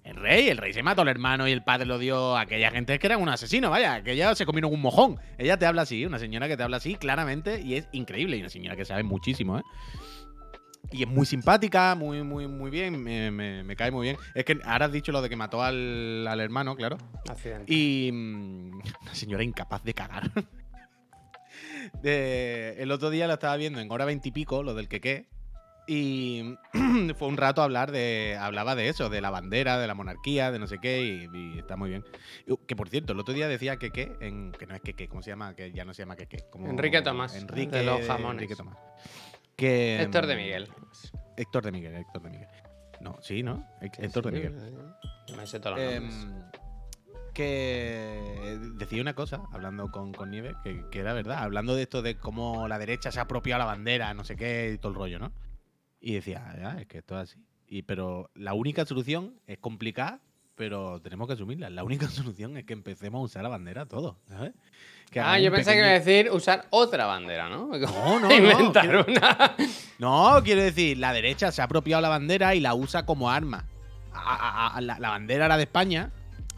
El 0.02 0.16
rey, 0.16 0.48
el 0.48 0.56
rey 0.58 0.72
se 0.72 0.82
mató 0.82 1.02
al 1.02 1.08
hermano 1.08 1.46
y 1.46 1.52
el 1.52 1.62
padre 1.62 1.86
lo 1.86 1.98
dio 1.98 2.36
a 2.36 2.40
aquella 2.40 2.70
gente 2.72 2.98
que 2.98 3.06
eran 3.06 3.20
un 3.22 3.28
asesino, 3.28 3.70
vaya, 3.70 4.02
que 4.02 4.12
ella 4.12 4.34
se 4.34 4.44
comieron 4.44 4.72
un 4.72 4.80
mojón. 4.80 5.20
Ella 5.38 5.56
te 5.56 5.66
habla 5.66 5.82
así, 5.82 6.04
una 6.04 6.18
señora 6.18 6.48
que 6.48 6.56
te 6.56 6.62
habla 6.64 6.78
así 6.78 6.96
claramente 6.96 7.60
y 7.60 7.76
es 7.76 7.88
increíble. 7.92 8.36
Y 8.36 8.40
una 8.40 8.48
señora 8.48 8.74
que 8.74 8.84
sabe 8.84 9.04
muchísimo, 9.04 9.58
¿eh? 9.58 9.62
Y 10.92 11.02
es 11.04 11.08
muy 11.08 11.24
simpática, 11.26 11.94
muy, 11.94 12.24
muy, 12.24 12.48
muy 12.48 12.68
bien, 12.72 13.00
me, 13.00 13.30
me- 13.30 13.62
me 13.62 13.76
cae 13.76 13.92
muy 13.92 14.06
bien. 14.08 14.16
Es 14.34 14.44
que 14.44 14.58
ahora 14.64 14.86
has 14.86 14.92
dicho 14.92 15.12
lo 15.12 15.22
de 15.22 15.28
que 15.28 15.36
mató 15.36 15.62
al, 15.62 16.26
al 16.26 16.40
hermano, 16.40 16.74
claro. 16.74 16.98
Accidente. 17.28 17.72
Y 17.72 18.10
mm, 18.12 18.80
una 19.02 19.14
señora 19.14 19.44
incapaz 19.44 19.84
de 19.84 19.94
cagar. 19.94 20.28
De- 22.02 22.76
el 22.82 22.90
otro 22.90 23.10
día 23.10 23.26
lo 23.26 23.34
estaba 23.34 23.56
viendo 23.56 23.80
en 23.80 23.90
hora 23.90 24.04
veintipico, 24.04 24.62
lo 24.62 24.74
del 24.74 24.88
quequé. 24.88 25.26
Y 25.86 26.54
fue 27.18 27.26
un 27.28 27.36
rato 27.36 27.62
hablar 27.62 27.90
de. 27.90 28.36
Hablaba 28.38 28.74
de 28.76 28.88
eso, 28.88 29.08
de 29.08 29.20
la 29.20 29.30
bandera, 29.30 29.78
de 29.78 29.86
la 29.86 29.94
monarquía, 29.94 30.52
de 30.52 30.58
no 30.58 30.66
sé 30.68 30.78
qué, 30.78 31.02
y, 31.02 31.28
y 31.36 31.58
está 31.58 31.76
muy 31.76 31.90
bien. 31.90 32.04
Que 32.68 32.76
por 32.76 32.88
cierto, 32.88 33.12
el 33.12 33.18
otro 33.18 33.34
día 33.34 33.48
decía 33.48 33.76
quequé, 33.76 34.12
en, 34.20 34.52
que 34.52 34.66
no 34.66 34.74
es 34.74 34.82
quequé, 34.82 35.08
¿cómo 35.08 35.22
se 35.22 35.30
llama? 35.30 35.54
Que 35.56 35.72
ya 35.72 35.84
no 35.84 35.92
se 35.92 36.02
llama 36.02 36.16
quequé. 36.16 36.44
como 36.50 36.68
Enrique 36.68 37.02
Tomás, 37.02 37.34
Enrique 37.34 37.78
de 37.78 37.84
los 37.84 38.06
jamones. 38.06 38.42
Enrique 38.42 38.54
Tomás. 38.54 38.76
Que, 39.56 40.00
Héctor 40.02 40.26
de 40.26 40.34
mm, 40.34 40.38
Miguel. 40.38 40.68
Héctor 41.36 41.64
de 41.64 41.72
Miguel, 41.72 41.96
Héctor 41.96 42.22
de 42.22 42.30
Miguel. 42.30 42.48
No, 43.00 43.16
sí, 43.20 43.42
¿no? 43.42 43.66
Héctor 43.80 44.26
de 44.26 44.32
Miguel. 44.32 44.54
me 45.36 45.46
sé 45.46 45.58
todos 45.58 45.78
los 45.78 45.92
nombres. 45.92 46.26
Que 47.30 48.58
decía 48.74 49.00
una 49.02 49.14
cosa, 49.14 49.40
hablando 49.52 49.90
con, 49.90 50.12
con 50.12 50.30
Nieve, 50.30 50.54
que, 50.62 50.84
que 50.90 50.98
era 51.00 51.12
verdad, 51.12 51.38
hablando 51.42 51.74
de 51.74 51.82
esto 51.82 52.02
de 52.02 52.16
cómo 52.16 52.68
la 52.68 52.78
derecha 52.78 53.10
se 53.12 53.18
ha 53.18 53.22
apropiado 53.22 53.58
la 53.58 53.64
bandera, 53.64 54.12
no 54.14 54.24
sé 54.24 54.36
qué, 54.36 54.72
y 54.74 54.78
todo 54.78 54.92
el 54.92 54.98
rollo, 54.98 55.18
¿no? 55.18 55.32
Y 56.00 56.14
decía, 56.14 56.54
"Ya, 56.58 56.78
es 56.80 56.86
que 56.86 56.98
esto 56.98 57.20
es 57.20 57.30
así. 57.30 57.44
Y, 57.66 57.82
pero 57.82 58.30
la 58.34 58.54
única 58.54 58.84
solución 58.86 59.40
es 59.46 59.58
complicada, 59.58 60.20
pero 60.54 61.00
tenemos 61.00 61.26
que 61.28 61.34
asumirla. 61.34 61.70
La 61.70 61.84
única 61.84 62.08
solución 62.10 62.56
es 62.56 62.64
que 62.64 62.72
empecemos 62.72 63.20
a 63.20 63.24
usar 63.24 63.42
la 63.42 63.48
bandera 63.48 63.86
todos, 63.86 64.16
¿sabes? 64.28 64.52
Que 65.10 65.20
Ah, 65.20 65.38
yo 65.38 65.50
pensé 65.50 65.72
que 65.72 65.78
iba 65.78 65.86
a 65.88 65.90
pequeño- 65.98 66.04
decir 66.04 66.30
usar 66.32 66.66
otra 66.70 67.06
bandera, 67.06 67.48
¿no? 67.48 67.66
No, 67.68 68.20
no, 68.20 68.20
no. 68.28 68.32
Inventar 68.34 68.82
quiero- 68.84 69.04
una. 69.08 69.56
No, 69.98 70.40
quiero 70.42 70.62
decir, 70.62 70.96
la 70.98 71.12
derecha 71.12 71.52
se 71.52 71.60
ha 71.60 71.64
apropiado 71.64 72.00
la 72.00 72.08
bandera 72.08 72.54
y 72.54 72.60
la 72.60 72.74
usa 72.74 73.04
como 73.04 73.30
arma. 73.30 73.66
A- 74.12 74.34
a- 74.34 74.76
a- 74.76 74.80
la, 74.80 74.98
la 74.98 75.10
bandera 75.10 75.46
la 75.48 75.56
de 75.56 75.64
España 75.64 76.10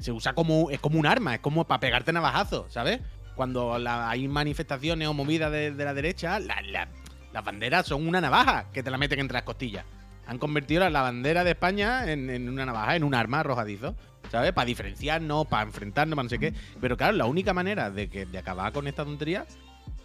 se 0.02 0.12
usa 0.12 0.34
como 0.34 0.70
es 0.70 0.80
como 0.80 0.98
un 0.98 1.06
arma, 1.06 1.34
es 1.34 1.40
como 1.40 1.64
para 1.66 1.80
pegarte 1.80 2.12
navajazos, 2.12 2.72
¿sabes? 2.72 3.00
Cuando 3.34 3.78
la- 3.78 4.10
hay 4.10 4.28
manifestaciones 4.28 5.08
o 5.08 5.14
movidas 5.14 5.50
de, 5.50 5.70
la 5.72 5.94
derecha, 5.94 6.38
la- 6.38 6.60
la- 6.62 6.88
las 7.32 7.44
banderas 7.44 7.86
son 7.86 8.06
una 8.06 8.20
navaja 8.20 8.66
que 8.72 8.82
te 8.82 8.90
la 8.90 8.98
meten 8.98 9.20
entre 9.20 9.34
las 9.34 9.44
costillas. 9.44 9.84
Han 10.26 10.38
convertido 10.38 10.88
la, 10.88 11.02
bandera 11.02 11.42
de 11.44 11.50
España 11.52 12.10
en, 12.10 12.30
en 12.30 12.48
una 12.48 12.66
navaja, 12.66 12.94
en 12.94 13.04
un 13.04 13.14
arma 13.14 13.40
arrojadizo, 13.40 13.94
¿sabes? 14.30 14.52
Para 14.52 14.66
diferenciarnos, 14.66 15.46
para 15.46 15.62
enfrentarnos, 15.64 16.14
para 16.16 16.24
no 16.24 16.28
sé 16.28 16.38
qué. 16.38 16.54
Pero 16.80 16.96
claro, 16.96 17.16
la 17.16 17.24
única 17.26 17.52
manera 17.52 17.90
de, 17.90 18.08
que, 18.08 18.26
de 18.26 18.38
acabar 18.38 18.72
con 18.72 18.86
esta 18.86 19.04
tontería 19.04 19.46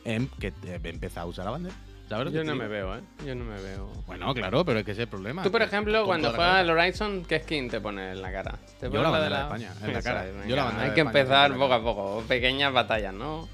es 0.05 0.21
que 0.39 0.53
empezar 0.83 1.23
a 1.23 1.25
usar 1.27 1.45
la 1.45 1.51
bandera. 1.51 1.75
¿Sabes 2.09 2.25
lo 2.25 2.31
que 2.31 2.37
Yo 2.37 2.43
no 2.45 2.53
digo? 2.53 2.63
me 2.63 2.69
veo, 2.69 2.95
¿eh? 2.97 3.01
Yo 3.25 3.35
no 3.35 3.43
me 3.43 3.61
veo. 3.61 3.91
Bueno, 4.05 4.33
claro, 4.33 4.63
pero 4.63 4.79
es 4.79 4.85
que 4.85 4.91
ese 4.91 5.01
es 5.01 5.05
el 5.07 5.09
problema. 5.09 5.43
Tú, 5.43 5.51
por 5.51 5.61
ejemplo, 5.61 6.05
cuando 6.05 6.29
juegas 6.31 6.55
al. 6.55 6.69
Horizon, 6.69 7.25
¿qué 7.25 7.39
skin 7.41 7.69
te 7.69 7.81
pones 7.81 8.15
en 8.15 8.21
la 8.21 8.31
cara? 8.31 8.57
¿Te 8.79 8.89
Yo 8.89 9.01
la 9.01 9.09
de 9.09 9.11
bandera 9.11 9.37
de 9.37 9.43
España, 9.43 9.73
en 9.83 9.87
la 9.93 9.99
Eso 9.99 10.07
cara. 10.07 10.25
es, 10.25 10.33
Yo 10.33 10.39
venga, 10.41 10.55
la 10.55 10.63
bandera 10.63 10.83
Hay 10.83 10.89
de 10.89 10.95
que 10.95 11.01
España 11.01 11.19
empezar 11.19 11.57
poco 11.57 11.73
a 11.73 11.83
poco, 11.83 12.23
pequeñas 12.27 12.71
batallas, 12.71 13.13
¿no? 13.13 13.49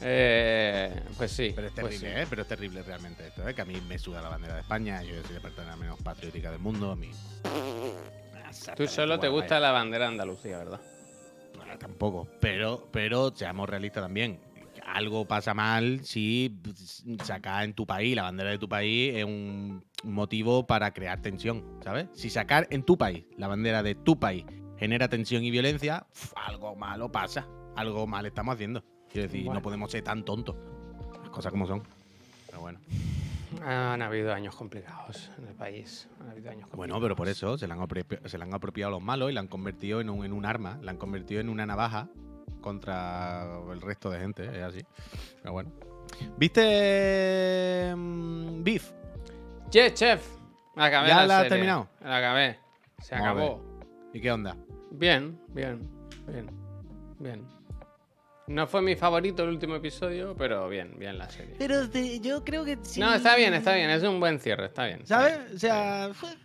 Eh, 0.00 0.92
pues 1.16 1.30
sí. 1.30 1.52
Pero 1.54 1.68
es 1.68 1.72
pues 1.74 2.00
terrible, 2.00 2.14
sí. 2.16 2.20
¿eh? 2.22 2.26
Pero 2.28 2.42
es 2.42 2.48
terrible 2.48 2.82
realmente 2.82 3.28
esto, 3.28 3.48
¿eh? 3.48 3.54
Que 3.54 3.62
a 3.62 3.64
mí 3.64 3.80
me 3.86 3.96
suda 3.98 4.20
la 4.20 4.28
bandera 4.30 4.54
de 4.54 4.60
España, 4.62 5.00
yo 5.04 5.14
soy 5.24 5.36
la 5.36 5.40
persona 5.40 5.76
menos 5.76 6.00
patriótica 6.02 6.50
del 6.50 6.58
mundo, 6.58 6.90
a 6.90 6.96
mí... 6.96 7.10
Tú 8.76 8.86
solo 8.88 9.18
te 9.20 9.28
gusta 9.28 9.60
la 9.60 9.70
bandera 9.70 10.06
de 10.06 10.10
Andalucía, 10.10 10.58
¿verdad? 10.58 10.80
No, 11.56 11.78
tampoco, 11.78 12.26
pero, 12.40 12.88
pero 12.90 13.32
seamos 13.34 13.68
realistas 13.68 14.02
también. 14.02 14.38
Algo 14.86 15.26
pasa 15.26 15.54
mal 15.54 16.00
si 16.04 16.54
sacar 17.24 17.64
en 17.64 17.74
tu 17.74 17.86
país 17.86 18.14
la 18.14 18.22
bandera 18.22 18.50
de 18.50 18.58
tu 18.58 18.68
país 18.68 19.14
es 19.16 19.24
un 19.24 19.84
motivo 20.04 20.66
para 20.66 20.92
crear 20.92 21.20
tensión, 21.22 21.64
¿sabes? 21.82 22.08
Si 22.12 22.28
sacar 22.30 22.66
en 22.70 22.82
tu 22.82 22.98
país 22.98 23.24
la 23.36 23.48
bandera 23.48 23.82
de 23.82 23.94
tu 23.94 24.18
país 24.18 24.44
genera 24.78 25.08
tensión 25.08 25.44
y 25.44 25.50
violencia, 25.50 26.06
uf, 26.12 26.32
algo 26.36 26.74
malo 26.74 27.10
pasa. 27.10 27.46
Algo 27.76 28.06
mal 28.06 28.26
estamos 28.26 28.54
haciendo. 28.54 28.84
Quiero 29.10 29.28
decir, 29.28 29.44
Bueno. 29.44 29.60
no 29.60 29.62
podemos 29.62 29.90
ser 29.90 30.02
tan 30.04 30.24
tontos. 30.24 30.56
Las 31.20 31.30
cosas 31.30 31.52
como 31.52 31.66
son. 31.66 31.82
Pero 32.46 32.60
bueno. 32.60 32.78
Han 33.64 34.02
habido 34.02 34.32
años 34.34 34.56
complicados 34.56 35.30
en 35.38 35.46
el 35.48 35.54
país. 35.54 36.08
Han 36.20 36.30
habido 36.30 36.50
años 36.50 36.68
Bueno, 36.72 37.00
pero 37.00 37.14
por 37.16 37.28
eso 37.28 37.56
se 37.56 37.66
le 37.66 37.74
han, 37.74 37.86
se 38.26 38.36
han 38.36 38.54
apropiado 38.54 38.90
los 38.90 39.02
malos 39.02 39.30
y 39.30 39.34
la 39.34 39.40
han 39.40 39.48
convertido 39.48 40.00
en 40.00 40.10
un, 40.10 40.24
en 40.24 40.32
un 40.32 40.44
arma, 40.44 40.78
la 40.82 40.90
han 40.90 40.96
convertido 40.98 41.40
en 41.40 41.48
una 41.48 41.64
navaja 41.64 42.08
contra 42.60 43.46
el 43.72 43.80
resto 43.80 44.10
de 44.10 44.20
gente, 44.20 44.44
es 44.44 44.62
así. 44.62 44.80
Pero 45.42 45.52
bueno. 45.52 45.70
¿Viste 46.36 47.92
mm, 47.96 48.62
Beef? 48.62 48.90
Che, 49.70 49.92
chef. 49.94 50.26
Acabé 50.76 51.08
¿Ya 51.08 51.16
la 51.16 51.26
la 51.26 51.40
has 51.40 51.48
terminado? 51.48 51.88
La 52.02 52.16
acabé. 52.18 52.58
Se 53.00 53.14
Vamos 53.14 53.28
acabó. 53.28 53.82
¿Y 54.12 54.20
qué 54.20 54.30
onda? 54.30 54.56
Bien, 54.90 55.38
bien, 55.48 55.88
bien, 56.26 56.50
bien. 57.18 57.46
No 58.46 58.66
fue 58.66 58.82
mi 58.82 58.96
favorito 58.96 59.44
el 59.44 59.50
último 59.50 59.76
episodio, 59.76 60.34
pero 60.36 60.68
bien, 60.68 60.94
bien 60.98 61.16
la 61.16 61.30
serie. 61.30 61.54
Pero 61.58 61.84
yo 62.20 62.44
creo 62.44 62.64
que 62.64 62.78
sí. 62.82 63.00
No, 63.00 63.14
está 63.14 63.36
bien, 63.36 63.54
está 63.54 63.74
bien, 63.74 63.88
es 63.90 64.02
un 64.02 64.20
buen 64.20 64.38
cierre, 64.40 64.66
está 64.66 64.84
bien. 64.86 65.06
¿Sabes? 65.06 65.38
O 65.54 65.58
sea, 65.58 66.10
fue- 66.12 66.36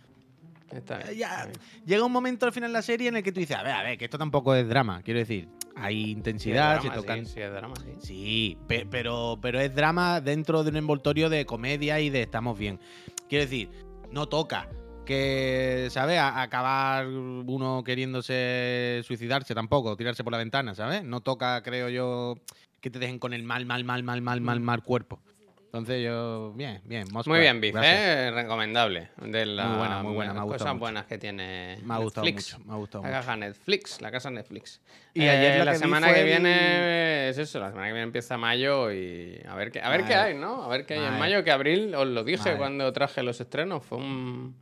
Está 0.70 0.98
bien. 0.98 1.16
ya, 1.18 1.28
está 1.44 1.46
bien. 1.46 1.84
llega 1.86 2.04
un 2.04 2.12
momento 2.12 2.46
al 2.46 2.52
final 2.52 2.70
de 2.70 2.74
la 2.74 2.82
serie 2.82 3.08
en 3.08 3.16
el 3.16 3.22
que 3.22 3.32
tú 3.32 3.40
dices, 3.40 3.56
a 3.56 3.62
ver, 3.62 3.72
a 3.72 3.82
ver, 3.82 3.98
que 3.98 4.04
esto 4.04 4.18
tampoco 4.18 4.54
es 4.54 4.68
drama. 4.68 5.02
Quiero 5.02 5.18
decir, 5.20 5.48
hay 5.80 6.04
Sí, 6.04 6.10
intensidad, 6.10 6.74
drama, 6.80 6.94
se 6.94 7.00
tocan. 7.00 7.26
Sí, 7.26 7.32
sí, 7.34 7.40
drama, 7.40 7.74
sí. 7.76 7.92
Sí, 8.00 8.58
pe- 8.66 8.86
pero, 8.90 9.38
pero 9.40 9.60
es 9.60 9.74
drama 9.74 10.20
dentro 10.20 10.64
de 10.64 10.70
un 10.70 10.76
envoltorio 10.76 11.28
de 11.28 11.46
comedia 11.46 12.00
y 12.00 12.10
de 12.10 12.22
estamos 12.22 12.58
bien. 12.58 12.78
Quiero 13.28 13.44
decir, 13.44 13.70
no 14.10 14.26
toca 14.26 14.68
que, 15.06 15.88
¿sabes? 15.90 16.18
A- 16.18 16.42
acabar 16.42 17.06
uno 17.06 17.82
queriéndose 17.84 19.00
suicidarse 19.04 19.54
tampoco, 19.54 19.96
tirarse 19.96 20.22
por 20.24 20.32
la 20.32 20.38
ventana, 20.38 20.74
¿sabes? 20.74 21.02
No 21.04 21.20
toca, 21.20 21.62
creo 21.62 21.88
yo, 21.88 22.34
que 22.80 22.90
te 22.90 22.98
dejen 22.98 23.18
con 23.18 23.32
el 23.32 23.42
mal, 23.42 23.64
mal, 23.66 23.84
mal, 23.84 24.02
mal, 24.02 24.20
mal, 24.22 24.40
mal, 24.40 24.60
mal 24.60 24.82
cuerpo. 24.82 25.20
Entonces 25.68 26.02
yo, 26.02 26.52
bien, 26.54 26.80
bien. 26.84 27.06
Muy 27.26 27.40
bien, 27.40 27.60
Biff. 27.60 27.76
¿eh? 27.78 28.30
Recomendable. 28.32 29.10
De 29.20 29.44
las 29.44 29.66
Muy 29.68 29.76
buena, 29.76 30.02
muy 30.02 30.14
buena, 30.14 30.32
me 30.32 30.38
ha 30.40 30.42
gustado 30.44 30.58
cosas 30.58 30.72
mucho. 30.74 30.80
buenas 30.80 31.04
que 31.06 31.18
tiene 31.18 31.78
Me 31.84 31.92
ha 31.94 31.98
gustado 31.98 32.24
Netflix. 32.24 32.54
mucho, 32.54 32.64
me 32.66 32.72
ha 32.72 32.76
gustado 32.76 33.04
La 33.04 33.10
mucho. 33.10 33.20
caja 33.20 33.36
Netflix, 33.36 34.00
la 34.00 34.10
casa 34.10 34.30
Netflix. 34.30 34.80
Y 35.12 35.26
Eh, 35.26 35.30
ayer 35.30 35.58
la 35.58 35.64
la 35.66 35.72
que 35.72 35.78
semana 35.78 36.10
que 36.10 36.20
el- 36.20 36.26
viene 36.26 37.28
es 37.28 37.36
eso, 37.36 37.60
la 37.60 37.68
semana 37.68 37.88
que 37.88 37.92
viene 37.92 38.04
empieza 38.04 38.38
mayo 38.38 38.90
y 38.90 39.42
a 39.46 39.54
ver 39.56 39.70
qué, 39.70 39.82
a 39.82 39.90
ver 39.90 40.06
qué 40.06 40.14
hay, 40.14 40.34
¿no? 40.34 40.62
A 40.64 40.68
ver 40.68 40.86
qué 40.86 40.94
hay 40.94 41.04
en 41.04 41.18
mayo, 41.18 41.44
que 41.44 41.50
abril, 41.50 41.94
os 41.94 42.06
lo 42.06 42.24
dije 42.24 42.56
cuando 42.56 42.90
traje 42.94 43.22
los 43.22 43.38
estrenos, 43.38 43.84
fue 43.84 43.98
un, 43.98 44.56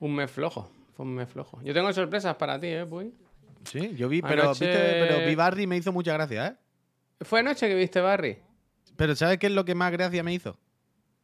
un 0.00 0.14
mes 0.14 0.30
flojo, 0.30 0.72
fue 0.96 1.04
un 1.04 1.14
mes 1.14 1.28
flojo. 1.28 1.60
Yo 1.62 1.74
tengo 1.74 1.92
sorpresas 1.92 2.36
para 2.36 2.58
ti, 2.58 2.68
¿eh, 2.68 2.86
Puy? 2.86 3.12
Sí, 3.64 3.94
yo 3.96 4.08
vi, 4.08 4.22
pero, 4.22 4.54
pero 4.58 5.20
vi 5.20 5.34
Barry 5.34 5.64
y 5.64 5.66
me 5.66 5.76
hizo 5.76 5.92
mucha 5.92 6.14
gracia, 6.14 6.46
¿eh? 6.46 6.54
¿Fue 7.20 7.40
anoche 7.40 7.68
que 7.68 7.74
viste 7.74 8.00
Barry? 8.00 8.38
Pero 8.98 9.14
¿sabes 9.14 9.38
qué 9.38 9.46
es 9.46 9.52
lo 9.52 9.64
que 9.64 9.76
más 9.76 9.92
gracia 9.92 10.24
me 10.24 10.34
hizo? 10.34 10.58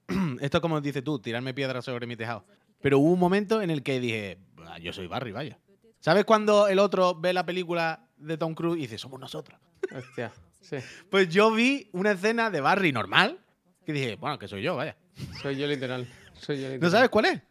Esto 0.40 0.60
como 0.60 0.80
dices 0.80 1.02
tú, 1.02 1.18
tirarme 1.18 1.52
piedras 1.52 1.84
sobre 1.84 2.06
mi 2.06 2.14
tejado. 2.14 2.44
Pero 2.80 3.00
hubo 3.00 3.12
un 3.12 3.18
momento 3.18 3.60
en 3.62 3.70
el 3.70 3.82
que 3.82 3.98
dije, 3.98 4.38
"Ah, 4.64 4.78
yo 4.78 4.92
soy 4.92 5.08
Barry, 5.08 5.32
vaya. 5.32 5.58
¿Sabes 5.98 6.24
cuando 6.24 6.68
el 6.68 6.78
otro 6.78 7.16
ve 7.16 7.32
la 7.32 7.44
película 7.44 8.06
de 8.16 8.38
Tom 8.38 8.54
Cruise 8.54 8.78
y 8.78 8.82
dice, 8.82 8.96
somos 8.96 9.18
nosotros? 9.18 9.58
Hostia, 9.92 10.32
sí, 10.60 10.76
Pues 11.10 11.28
yo 11.30 11.50
vi 11.50 11.88
una 11.92 12.12
escena 12.12 12.48
de 12.48 12.60
Barry 12.60 12.92
normal 12.92 13.40
que 13.84 13.92
dije, 13.92 14.14
bueno, 14.16 14.38
que 14.38 14.46
soy 14.46 14.62
yo, 14.62 14.76
vaya. 14.76 14.96
soy 15.42 15.56
yo 15.56 15.66
literal. 15.66 16.06
Soy 16.38 16.56
yo 16.58 16.62
literal. 16.68 16.80
¿No 16.80 16.90
sabes 16.90 17.08
cuál 17.08 17.24
es? 17.24 17.42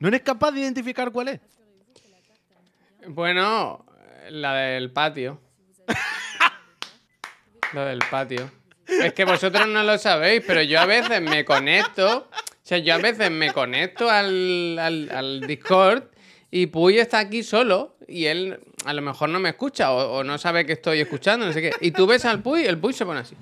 ¿No 0.00 0.08
eres 0.08 0.22
capaz 0.22 0.50
de 0.50 0.60
identificar 0.62 1.12
cuál 1.12 1.28
es? 1.28 1.40
Bueno, 3.06 3.86
la 4.30 4.54
del 4.54 4.90
patio. 4.90 5.40
la 7.72 7.84
del 7.84 8.00
patio. 8.10 8.50
Es 8.88 9.12
que 9.12 9.24
vosotros 9.24 9.68
no 9.68 9.82
lo 9.82 9.98
sabéis, 9.98 10.42
pero 10.46 10.62
yo 10.62 10.80
a 10.80 10.86
veces 10.86 11.20
me 11.20 11.44
conecto. 11.44 12.28
O 12.30 12.68
sea, 12.68 12.78
yo 12.78 12.94
a 12.94 12.98
veces 12.98 13.30
me 13.30 13.52
conecto 13.52 14.10
al, 14.10 14.78
al, 14.78 15.40
Discord 15.46 16.04
y 16.50 16.66
Puy 16.66 16.98
está 16.98 17.18
aquí 17.18 17.42
solo 17.42 17.96
y 18.06 18.26
él 18.26 18.60
a 18.84 18.92
lo 18.92 19.02
mejor 19.02 19.28
no 19.28 19.40
me 19.40 19.50
escucha 19.50 19.92
o, 19.92 20.24
no 20.24 20.38
sabe 20.38 20.64
que 20.64 20.72
estoy 20.72 21.00
escuchando, 21.00 21.46
no 21.46 21.52
sé 21.52 21.60
qué. 21.60 21.72
Y 21.80 21.90
tú 21.92 22.06
ves 22.06 22.24
al 22.24 22.42
Puy, 22.42 22.64
el 22.64 22.78
Puy 22.78 22.92
se 22.92 23.04
pone 23.04 23.20
así. 23.20 23.36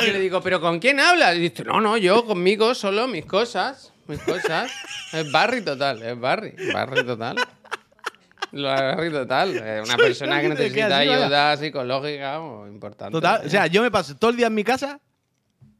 Y 0.00 0.12
le 0.12 0.20
digo, 0.20 0.40
¿pero 0.40 0.60
con 0.60 0.78
quién 0.78 1.00
hablas? 1.00 1.36
Y 1.36 1.40
dice, 1.40 1.64
no, 1.64 1.80
no, 1.80 1.96
yo 1.96 2.24
conmigo 2.24 2.74
solo, 2.74 3.08
mis 3.08 3.26
cosas, 3.26 3.92
mis 4.06 4.20
cosas. 4.20 4.70
Es 5.12 5.30
Barry 5.32 5.62
total, 5.62 6.02
es 6.02 6.18
Barry, 6.18 6.54
Barry 6.72 7.04
total. 7.04 7.36
Lo 8.52 8.68
Barry 8.68 9.10
total. 9.10 9.56
Es 9.56 9.88
una 9.88 9.96
persona 9.98 10.40
que 10.40 10.48
yo 10.48 10.54
necesita 10.54 10.98
ayuda 10.98 11.56
psicológica 11.56 12.40
o 12.40 12.66
importante. 12.66 13.12
Total, 13.12 13.42
o 13.46 13.48
sea, 13.50 13.66
yo 13.66 13.82
me 13.82 13.90
paso 13.90 14.16
todo 14.16 14.30
el 14.30 14.36
día 14.36 14.46
en 14.48 14.54
mi 14.54 14.64
casa, 14.64 15.00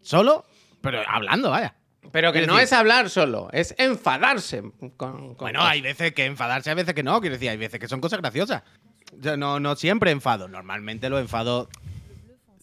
solo, 0.01 0.45
pero 0.81 1.01
hablando, 1.07 1.51
vaya. 1.51 1.75
Pero 2.13 2.33
que 2.33 2.47
no 2.47 2.55
decir- 2.55 2.65
es 2.65 2.73
hablar 2.73 3.11
solo, 3.11 3.49
es 3.53 3.75
enfadarse. 3.79 4.63
con- 4.97 5.35
con 5.35 5.37
Bueno, 5.37 5.63
hay 5.63 5.81
veces 5.83 6.13
que 6.13 6.25
enfadarse, 6.25 6.71
hay 6.71 6.77
veces 6.77 6.95
que 6.95 7.03
no. 7.03 7.21
Quiero 7.21 7.35
decir, 7.35 7.51
hay 7.51 7.57
veces 7.59 7.79
que 7.79 7.89
son 7.89 8.01
cosas 8.01 8.21
graciosas. 8.21 8.63
O 9.19 9.23
sea, 9.23 9.37
no, 9.37 9.61
no 9.61 9.75
siempre 9.77 10.11
enfado. 10.11 10.49
Normalmente 10.49 11.11
los 11.11 11.21
enfados 11.21 11.69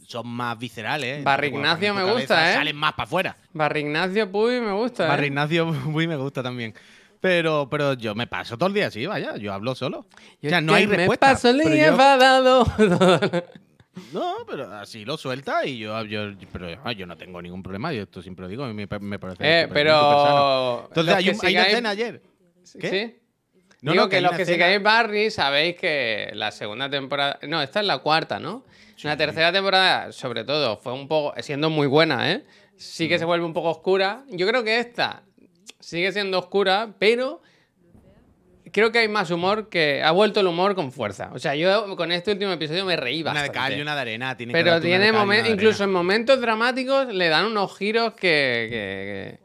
son 0.07 0.27
más 0.27 0.57
viscerales. 0.57 1.23
Barry 1.23 1.49
Cuando 1.51 1.67
Ignacio 1.69 1.93
ponen 1.93 2.03
tu 2.03 2.07
me 2.07 2.13
gusta, 2.19 2.35
cabeza, 2.35 2.51
¿eh? 2.51 2.55
Salen 2.55 2.75
más 2.75 2.93
para 2.93 3.03
afuera. 3.03 3.37
Barry 3.53 3.79
Ignacio 3.81 4.31
Puy 4.31 4.61
me 4.61 4.71
gusta. 4.71 5.05
¿eh? 5.05 5.07
Barry 5.09 5.27
Ignacio 5.27 5.65
muy 5.85 6.07
me 6.07 6.15
gusta 6.15 6.41
también. 6.43 6.73
Pero, 7.25 7.67
pero 7.71 7.93
yo 7.93 8.13
me 8.13 8.27
paso 8.27 8.55
todo 8.55 8.67
el 8.67 8.75
día 8.75 8.85
así, 8.87 9.03
vaya. 9.07 9.35
Yo 9.37 9.51
hablo 9.51 9.73
solo. 9.73 10.05
Y 10.41 10.45
o 10.47 10.49
sea, 10.51 10.61
no 10.61 10.75
hay 10.75 10.85
me 10.85 10.95
respuesta. 10.97 11.25
paso 11.31 11.49
el 11.49 11.57
día 11.59 11.85
yo- 11.87 11.91
enfadado. 11.93 12.65
no, 14.13 14.35
pero 14.47 14.71
así 14.73 15.05
lo 15.05 15.17
suelta 15.17 15.65
y 15.65 15.79
yo, 15.79 16.03
yo, 16.05 16.31
pero 16.51 16.67
ah, 16.83 16.91
yo 16.91 17.05
no 17.07 17.17
tengo 17.17 17.41
ningún 17.41 17.63
problema. 17.63 17.91
Yo 17.93 18.03
esto 18.03 18.21
siempre 18.21 18.43
lo 18.43 18.49
digo, 18.49 18.63
a 18.63 18.67
mí 18.67 18.73
me, 18.73 18.87
me 18.99 19.19
parece. 19.19 19.61
Eh, 19.61 19.67
pero. 19.73 20.85
Entonces 20.89 21.15
hay, 21.15 21.29
un- 21.29 21.39
hay 21.43 21.55
una 21.55 21.63
escena 21.65 21.89
ayer. 21.89 22.21
¿Qué? 22.79 22.89
¿Sí? 22.89 23.15
No, 23.81 23.91
Digo 23.93 24.03
no, 24.05 24.09
que, 24.09 24.21
los 24.21 24.31
que 24.33 24.43
escena- 24.43 24.65
sigáis 24.65 24.83
Barry 24.83 25.31
sabéis 25.31 25.75
que 25.77 26.29
la 26.33 26.51
segunda 26.51 26.89
temporada. 26.89 27.39
No, 27.47 27.61
esta 27.61 27.79
es 27.79 27.85
la 27.85 27.97
cuarta, 27.99 28.39
¿no? 28.39 28.65
La 29.03 29.17
tercera 29.17 29.51
temporada, 29.51 30.11
sobre 30.11 30.43
todo, 30.43 30.77
fue 30.77 30.93
un 30.93 31.07
poco. 31.07 31.33
siendo 31.41 31.69
muy 31.69 31.87
buena, 31.87 32.31
¿eh? 32.31 32.43
Sí 32.77 33.07
que 33.07 33.17
se 33.19 33.25
vuelve 33.25 33.45
un 33.45 33.53
poco 33.53 33.69
oscura. 33.69 34.23
Yo 34.29 34.47
creo 34.47 34.63
que 34.63 34.79
esta 34.79 35.23
sigue 35.85 36.11
siendo 36.11 36.39
oscura, 36.39 36.93
pero. 36.99 37.41
Creo 38.71 38.91
que 38.91 38.99
hay 38.99 39.07
más 39.07 39.31
humor 39.31 39.69
que. 39.69 40.01
Ha 40.03 40.11
vuelto 40.11 40.41
el 40.41 40.47
humor 40.47 40.75
con 40.75 40.91
fuerza. 40.91 41.29
O 41.33 41.39
sea, 41.39 41.55
yo 41.55 41.95
con 41.95 42.11
este 42.11 42.31
último 42.31 42.51
episodio 42.51 42.83
me 42.83 42.97
reí 42.97 43.21
Una 43.21 43.31
bastante. 43.31 43.51
de 43.51 43.53
cal 43.53 43.77
y 43.77 43.81
una 43.81 43.95
de 43.95 44.01
arena. 44.01 44.35
tiene 44.35 44.51
Pero 44.51 44.71
una 44.71 44.81
tiene 44.81 45.05
y 45.05 45.09
una 45.11 45.19
momentos, 45.19 45.53
incluso 45.53 45.83
en 45.85 45.91
momentos 45.91 46.41
dramáticos, 46.41 47.13
le 47.13 47.29
dan 47.29 47.45
unos 47.45 47.77
giros 47.77 48.13
que. 48.15 48.67
que- 48.69 49.39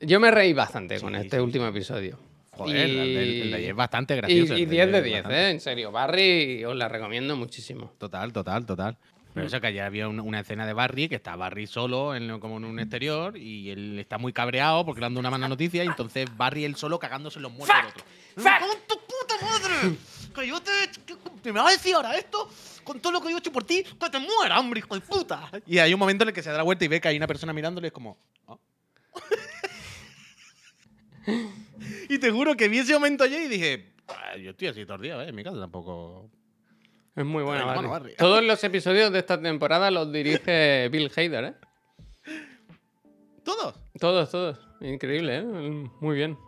que- 0.00 0.06
Yo 0.06 0.18
me 0.18 0.32
reí 0.32 0.52
bastante 0.54 0.98
con 0.98 1.14
este 1.14 1.36
sí, 1.36 1.42
último 1.42 1.66
episodio. 1.68 2.18
Joder, 2.52 2.76
el 2.76 2.96
de- 2.96 3.42
el 3.42 3.50
de 3.52 3.56
ayer 3.58 3.70
es 3.70 3.76
bastante 3.76 4.14
y- 4.14 4.16
gracioso. 4.16 4.56
Y, 4.56 4.64
de 4.64 4.70
10 4.72 4.86
de 4.90 4.96
ayer 4.98 5.04
10, 5.04 5.22
bastante. 5.22 5.46
¿eh? 5.46 5.50
En 5.50 5.60
serio. 5.60 5.92
Barry 5.92 6.64
os 6.64 6.74
la 6.76 6.88
recomiendo 6.88 7.36
muchísimo. 7.36 7.92
Total, 7.98 8.32
total, 8.32 8.66
total. 8.66 8.96
Pero 9.34 9.46
eso 9.46 9.60
que 9.60 9.66
ayer 9.68 9.82
había 9.82 10.08
una, 10.08 10.22
una 10.22 10.40
escena 10.40 10.66
de 10.66 10.72
Barry 10.74 11.08
que 11.08 11.14
está 11.16 11.36
Barry 11.36 11.66
solo, 11.66 12.14
en, 12.14 12.38
como 12.38 12.58
en 12.58 12.64
un 12.64 12.78
exterior, 12.78 13.36
y 13.36 13.70
él 13.70 13.98
está 13.98 14.18
muy 14.18 14.32
cabreado 14.32 14.84
porque 14.84 15.00
le 15.00 15.06
han 15.06 15.14
dado 15.14 15.20
una 15.20 15.30
mala 15.30 15.48
noticia, 15.48 15.82
y 15.84 15.86
entonces 15.86 16.28
Barry 16.36 16.64
él 16.64 16.76
solo 16.76 16.98
cagándose 16.98 17.38
en 17.38 17.44
los 17.44 17.52
muertos 17.52 17.74
del 17.76 17.86
otro. 17.86 18.04
¡Con 18.34 18.78
tu 18.86 18.94
puta 19.06 19.34
madre! 19.42 19.96
¡Que 20.34 20.46
yo 20.48 20.60
te, 20.60 20.70
que- 21.06 21.52
¿Me 21.52 21.58
vas 21.60 21.68
a 21.68 21.72
decir 21.72 21.94
ahora 21.94 22.16
esto? 22.16 22.48
Con 22.84 23.00
todo 23.00 23.12
lo 23.12 23.20
que 23.20 23.30
yo 23.30 23.36
he 23.36 23.38
hecho 23.40 23.52
por 23.52 23.64
ti, 23.64 23.82
que 23.84 24.10
te 24.10 24.18
muera, 24.18 24.58
hombre, 24.60 24.80
hijo 24.80 24.94
de 24.94 25.00
puta. 25.00 25.50
Y 25.66 25.78
hay 25.78 25.92
un 25.94 26.00
momento 26.00 26.24
en 26.24 26.28
el 26.28 26.34
que 26.34 26.42
se 26.42 26.50
da 26.50 26.56
la 26.58 26.62
vuelta 26.62 26.84
y 26.84 26.88
ve 26.88 27.00
que 27.00 27.08
hay 27.08 27.16
una 27.16 27.26
persona 27.26 27.52
mirándole, 27.52 27.88
es 27.88 27.92
como. 27.92 28.16
"Ah". 28.48 28.56
y 32.08 32.18
te 32.18 32.30
juro 32.30 32.56
que 32.56 32.68
vi 32.68 32.78
ese 32.78 32.94
momento 32.94 33.24
ayer 33.24 33.42
y 33.42 33.48
dije. 33.48 33.92
"Ah, 34.08 34.36
Yo 34.36 34.50
estoy 34.50 34.68
así 34.68 34.84
todo 34.84 34.96
el 34.96 35.02
día, 35.02 35.22
¿eh? 35.24 35.28
En 35.28 35.34
mi 35.34 35.44
casa 35.44 35.58
tampoco. 35.58 36.30
Es 37.14 37.24
muy 37.24 37.42
buena, 37.42 37.64
Barry. 37.64 38.14
Todos 38.16 38.42
los 38.42 38.62
episodios 38.64 39.12
de 39.12 39.18
esta 39.18 39.40
temporada 39.40 39.90
los 39.90 40.10
dirige 40.10 40.88
Bill 40.92 41.10
Hader, 41.14 41.44
¿eh? 41.44 41.54
¿Todos? 43.44 43.74
Todos, 43.98 44.30
todos. 44.30 44.60
Increíble, 44.80 45.38
¿eh? 45.38 45.42
Muy 45.42 46.16
bien. 46.16 46.38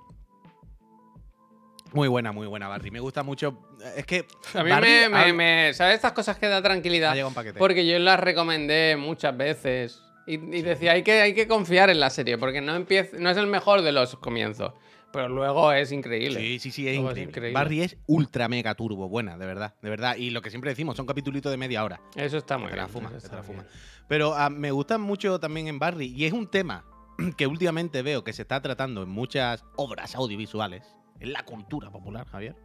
Muy 1.93 2.09
buena, 2.09 2.33
muy 2.33 2.47
buena, 2.47 2.67
Barry. 2.69 2.91
Me 2.91 3.01
gusta 3.01 3.23
mucho. 3.23 3.77
Es 3.95 4.07
que. 4.07 4.27
A 4.55 4.65
mí 4.65 4.71
Barry 4.71 5.33
me, 5.33 5.75
¿Sabes 5.75 5.97
estas 5.97 6.13
cosas 6.13 6.39
que 6.39 6.49
da 6.49 6.63
tranquilidad? 6.63 7.19
Ha 7.19 7.27
un 7.27 7.35
paquete. 7.35 7.59
Porque 7.59 7.87
yo 7.87 7.99
las 7.99 8.19
recomendé 8.19 8.97
muchas 8.97 9.37
veces. 9.37 10.01
Y, 10.27 10.35
y 10.35 10.63
decía, 10.63 10.93
hay 10.93 11.03
que, 11.03 11.21
hay 11.21 11.35
que 11.35 11.47
confiar 11.47 11.91
en 11.91 12.01
la 12.01 12.09
serie, 12.09 12.39
porque 12.39 12.63
no, 12.63 12.75
empieza, 12.75 13.17
no 13.19 13.29
es 13.29 13.37
el 13.37 13.47
mejor 13.47 13.83
de 13.83 13.93
los 13.93 14.17
comienzos. 14.17 14.73
Pero 15.15 15.29
luego 15.29 15.71
es 15.73 15.93
increíble. 15.93 16.41
Sí, 16.41 16.59
sí, 16.59 16.71
sí, 16.73 16.89
es 16.89 16.97
increíble. 16.97 17.53
Barry 17.53 17.83
es 17.83 17.97
ultra 18.09 18.49
mega 18.49 18.75
turbo, 18.75 19.09
buena, 19.09 19.39
de 19.39 19.47
verdad, 19.47 19.75
de 19.81 19.89
verdad. 19.89 20.17
Y 20.17 20.31
lo 20.31 20.43
que 20.43 20.51
siempre 20.51 20.71
decimos, 20.71 20.97
son 20.97 21.07
capitulitos 21.07 21.53
de 21.53 21.57
media 21.57 21.85
hora. 21.85 22.01
Eso 22.17 22.37
está 22.37 22.59
muy 22.59 22.69
te 22.71 22.77
la 22.77 22.87
bien. 22.87 22.93
fuma, 22.93 23.11
eso 23.11 23.21
que 23.23 23.29
te 23.29 23.37
la 23.37 23.43
fuma. 23.45 23.65
Pero 24.09 24.35
ah, 24.35 24.51
me 24.51 24.73
gusta 24.73 24.99
mucho 24.99 25.39
también 25.39 25.69
en 25.69 25.79
Barry, 25.79 26.07
y 26.07 26.25
es 26.25 26.33
un 26.33 26.49
tema 26.49 26.85
que 27.37 27.47
últimamente 27.47 28.03
veo 28.03 28.25
que 28.25 28.33
se 28.33 28.43
está 28.43 28.61
tratando 28.61 29.05
en 29.05 29.09
muchas 29.09 29.65
obras 29.77 30.17
audiovisuales, 30.17 30.83
Es 31.21 31.29
la 31.29 31.45
cultura 31.45 31.93
popular, 31.93 32.27
Javier. 32.27 32.57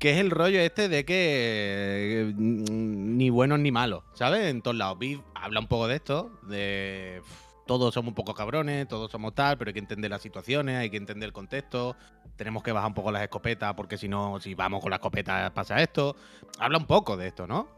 Que 0.00 0.10
es 0.10 0.18
el 0.18 0.32
rollo 0.32 0.58
este 0.58 0.88
de 0.88 1.04
que 1.04 2.26
eh, 2.28 2.34
ni 2.36 3.30
buenos 3.30 3.60
ni 3.60 3.70
malos, 3.70 4.02
¿sabes? 4.14 4.50
En 4.50 4.60
todos 4.60 4.76
lados. 4.76 4.98
Viv 4.98 5.22
habla 5.34 5.60
un 5.60 5.68
poco 5.68 5.86
de 5.86 5.94
esto, 5.94 6.32
de 6.48 7.22
todos 7.66 7.92
somos 7.92 8.10
un 8.10 8.14
poco 8.14 8.32
cabrones, 8.34 8.86
todos 8.88 9.10
somos 9.10 9.34
tal, 9.34 9.58
pero 9.58 9.70
hay 9.70 9.72
que 9.74 9.80
entender 9.80 10.10
las 10.10 10.22
situaciones, 10.22 10.78
hay 10.78 10.88
que 10.88 10.96
entender 10.96 11.26
el 11.26 11.32
contexto, 11.32 11.96
tenemos 12.36 12.62
que 12.62 12.72
bajar 12.72 12.88
un 12.88 12.94
poco 12.94 13.10
las 13.10 13.22
escopetas, 13.22 13.74
porque 13.74 13.98
si 13.98 14.08
no, 14.08 14.40
si 14.40 14.54
vamos 14.54 14.80
con 14.80 14.90
la 14.90 14.96
escopeta 14.96 15.52
pasa 15.52 15.82
esto. 15.82 16.16
Habla 16.58 16.78
un 16.78 16.86
poco 16.86 17.16
de 17.16 17.26
esto, 17.26 17.46
¿no? 17.46 17.68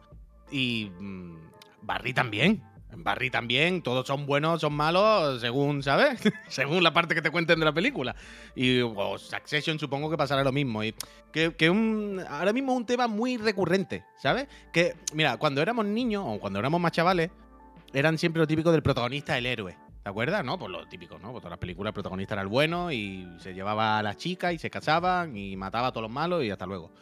Y 0.50 0.90
mm, 0.98 1.36
Barry 1.82 2.12
también. 2.12 2.62
Barry 2.90 3.30
también, 3.30 3.82
todos 3.82 4.06
son 4.06 4.24
buenos, 4.24 4.62
son 4.62 4.72
malos, 4.72 5.40
según, 5.40 5.82
¿sabes? 5.82 6.20
según 6.48 6.82
la 6.82 6.92
parte 6.92 7.14
que 7.14 7.22
te 7.22 7.30
cuenten 7.30 7.58
de 7.58 7.64
la 7.64 7.72
película. 7.72 8.16
Y 8.54 8.80
o 8.80 9.18
Succession 9.18 9.78
supongo 9.78 10.10
que 10.10 10.16
pasará 10.16 10.42
lo 10.42 10.52
mismo. 10.52 10.82
Y 10.82 10.94
que, 11.30 11.54
que 11.54 11.68
un, 11.68 12.24
ahora 12.28 12.52
mismo 12.52 12.72
es 12.72 12.78
un 12.78 12.86
tema 12.86 13.06
muy 13.06 13.36
recurrente, 13.36 14.04
¿sabes? 14.16 14.48
Que, 14.72 14.96
mira, 15.14 15.36
cuando 15.36 15.60
éramos 15.60 15.84
niños, 15.84 16.24
o 16.26 16.40
cuando 16.40 16.58
éramos 16.58 16.80
más 16.80 16.92
chavales, 16.92 17.30
eran 17.92 18.18
siempre 18.18 18.40
lo 18.40 18.46
típico 18.46 18.72
del 18.72 18.82
protagonista, 18.82 19.36
el 19.38 19.46
héroe. 19.46 19.76
¿Te 20.02 20.08
acuerdas? 20.10 20.44
¿No? 20.44 20.58
Pues 20.58 20.70
lo 20.70 20.86
típico, 20.88 21.18
¿no? 21.18 21.30
Pues 21.32 21.42
todas 21.42 21.50
las 21.50 21.58
películas 21.58 21.90
el 21.90 21.94
protagonista 21.94 22.34
era 22.34 22.42
el 22.42 22.48
bueno 22.48 22.90
y 22.92 23.28
se 23.40 23.52
llevaba 23.52 23.98
a 23.98 24.02
las 24.02 24.16
chicas 24.16 24.54
y 24.54 24.58
se 24.58 24.70
casaban 24.70 25.36
y 25.36 25.56
mataba 25.56 25.88
a 25.88 25.92
todos 25.92 26.02
los 26.02 26.10
malos 26.10 26.44
y 26.44 26.50
hasta 26.50 26.66
luego. 26.66 26.92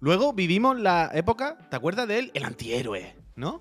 Luego 0.00 0.32
vivimos 0.32 0.78
la 0.78 1.10
época, 1.14 1.56
¿te 1.70 1.76
acuerdas 1.76 2.06
de 2.08 2.18
él? 2.18 2.30
El 2.34 2.44
antihéroe, 2.44 3.14
¿no? 3.36 3.58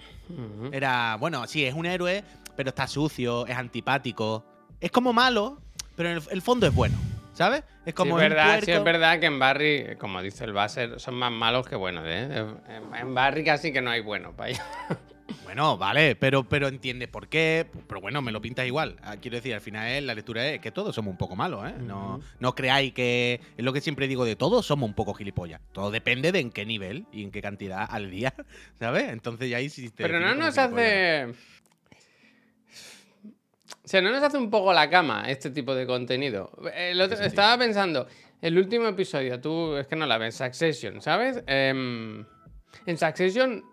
Era, 0.71 1.17
bueno, 1.19 1.45
sí, 1.47 1.65
es 1.65 1.73
un 1.73 1.85
héroe, 1.85 2.23
pero 2.55 2.69
está 2.69 2.87
sucio, 2.87 3.45
es 3.47 3.55
antipático. 3.55 4.45
Es 4.79 4.91
como 4.91 5.13
malo, 5.13 5.59
pero 5.95 6.09
en 6.09 6.17
el, 6.17 6.23
el 6.31 6.41
fondo 6.41 6.65
es 6.67 6.73
bueno, 6.75 6.97
¿sabes? 7.33 7.63
Es 7.85 7.93
como 7.93 8.17
sí, 8.19 8.23
es 8.23 8.29
verdad, 8.29 8.59
sí, 8.63 8.71
es 8.71 8.83
verdad 8.83 9.19
que 9.19 9.25
en 9.27 9.39
Barry, 9.39 9.95
como 9.99 10.21
dice 10.21 10.43
el 10.45 10.53
Basser, 10.53 10.99
son 10.99 11.15
más 11.15 11.31
malos 11.31 11.67
que 11.67 11.75
buenos, 11.75 12.03
¿eh? 12.07 12.23
En- 12.67 12.95
En 12.95 13.13
Barry 13.15 13.43
casi 13.43 13.71
que 13.71 13.81
no 13.81 13.89
hay 13.91 14.01
bueno 14.01 14.35
para 14.35 14.49
allá. 14.49 14.65
Bueno, 15.43 15.77
vale, 15.77 16.15
pero, 16.15 16.43
pero 16.47 16.67
entiendes 16.67 17.07
por 17.07 17.27
qué. 17.27 17.65
Pero 17.87 18.01
bueno, 18.01 18.21
me 18.21 18.31
lo 18.31 18.41
pintas 18.41 18.65
igual. 18.65 18.97
Ah, 19.03 19.17
Quiero 19.17 19.35
decir, 19.37 19.53
al 19.53 19.61
final 19.61 19.87
es, 19.89 20.03
la 20.03 20.13
lectura 20.15 20.47
es 20.49 20.59
que 20.61 20.71
todos 20.71 20.93
somos 20.95 21.11
un 21.11 21.17
poco 21.17 21.35
malos, 21.35 21.67
¿eh? 21.69 21.73
No, 21.79 22.21
no 22.39 22.55
creáis 22.55 22.93
que. 22.93 23.39
Es 23.57 23.63
lo 23.65 23.73
que 23.73 23.81
siempre 23.81 24.07
digo 24.07 24.25
de 24.25 24.35
todos 24.35 24.65
somos 24.65 24.87
un 24.87 24.93
poco 24.95 25.13
gilipollas. 25.13 25.61
Todo 25.71 25.91
depende 25.91 26.31
de 26.31 26.39
en 26.39 26.51
qué 26.51 26.65
nivel 26.65 27.05
y 27.11 27.23
en 27.23 27.31
qué 27.31 27.41
cantidad 27.41 27.87
al 27.89 28.09
día, 28.11 28.33
¿sabes? 28.79 29.09
Entonces 29.09 29.49
ya 29.49 29.57
ahí 29.57 29.69
sí 29.69 29.89
te 29.89 30.03
Pero 30.03 30.19
no 30.19 30.35
nos 30.35 30.55
gilipollas. 30.55 30.71
hace. 30.73 31.33
O 33.83 33.87
sea, 33.87 34.01
no 34.01 34.11
nos 34.11 34.23
hace 34.23 34.37
un 34.37 34.49
poco 34.49 34.73
la 34.73 34.89
cama 34.89 35.25
este 35.27 35.49
tipo 35.49 35.73
de 35.75 35.85
contenido. 35.85 36.51
El 36.75 36.99
otro- 37.01 37.17
sentido? 37.17 37.27
estaba 37.27 37.57
pensando, 37.57 38.07
el 38.41 38.57
último 38.57 38.87
episodio, 38.87 39.39
tú 39.41 39.75
es 39.75 39.87
que 39.87 39.95
no 39.95 40.05
la 40.05 40.17
ves, 40.17 40.35
Succession, 40.35 41.01
¿sabes? 41.01 41.43
Em, 41.47 42.23
en 42.85 42.97
Succession, 42.97 43.63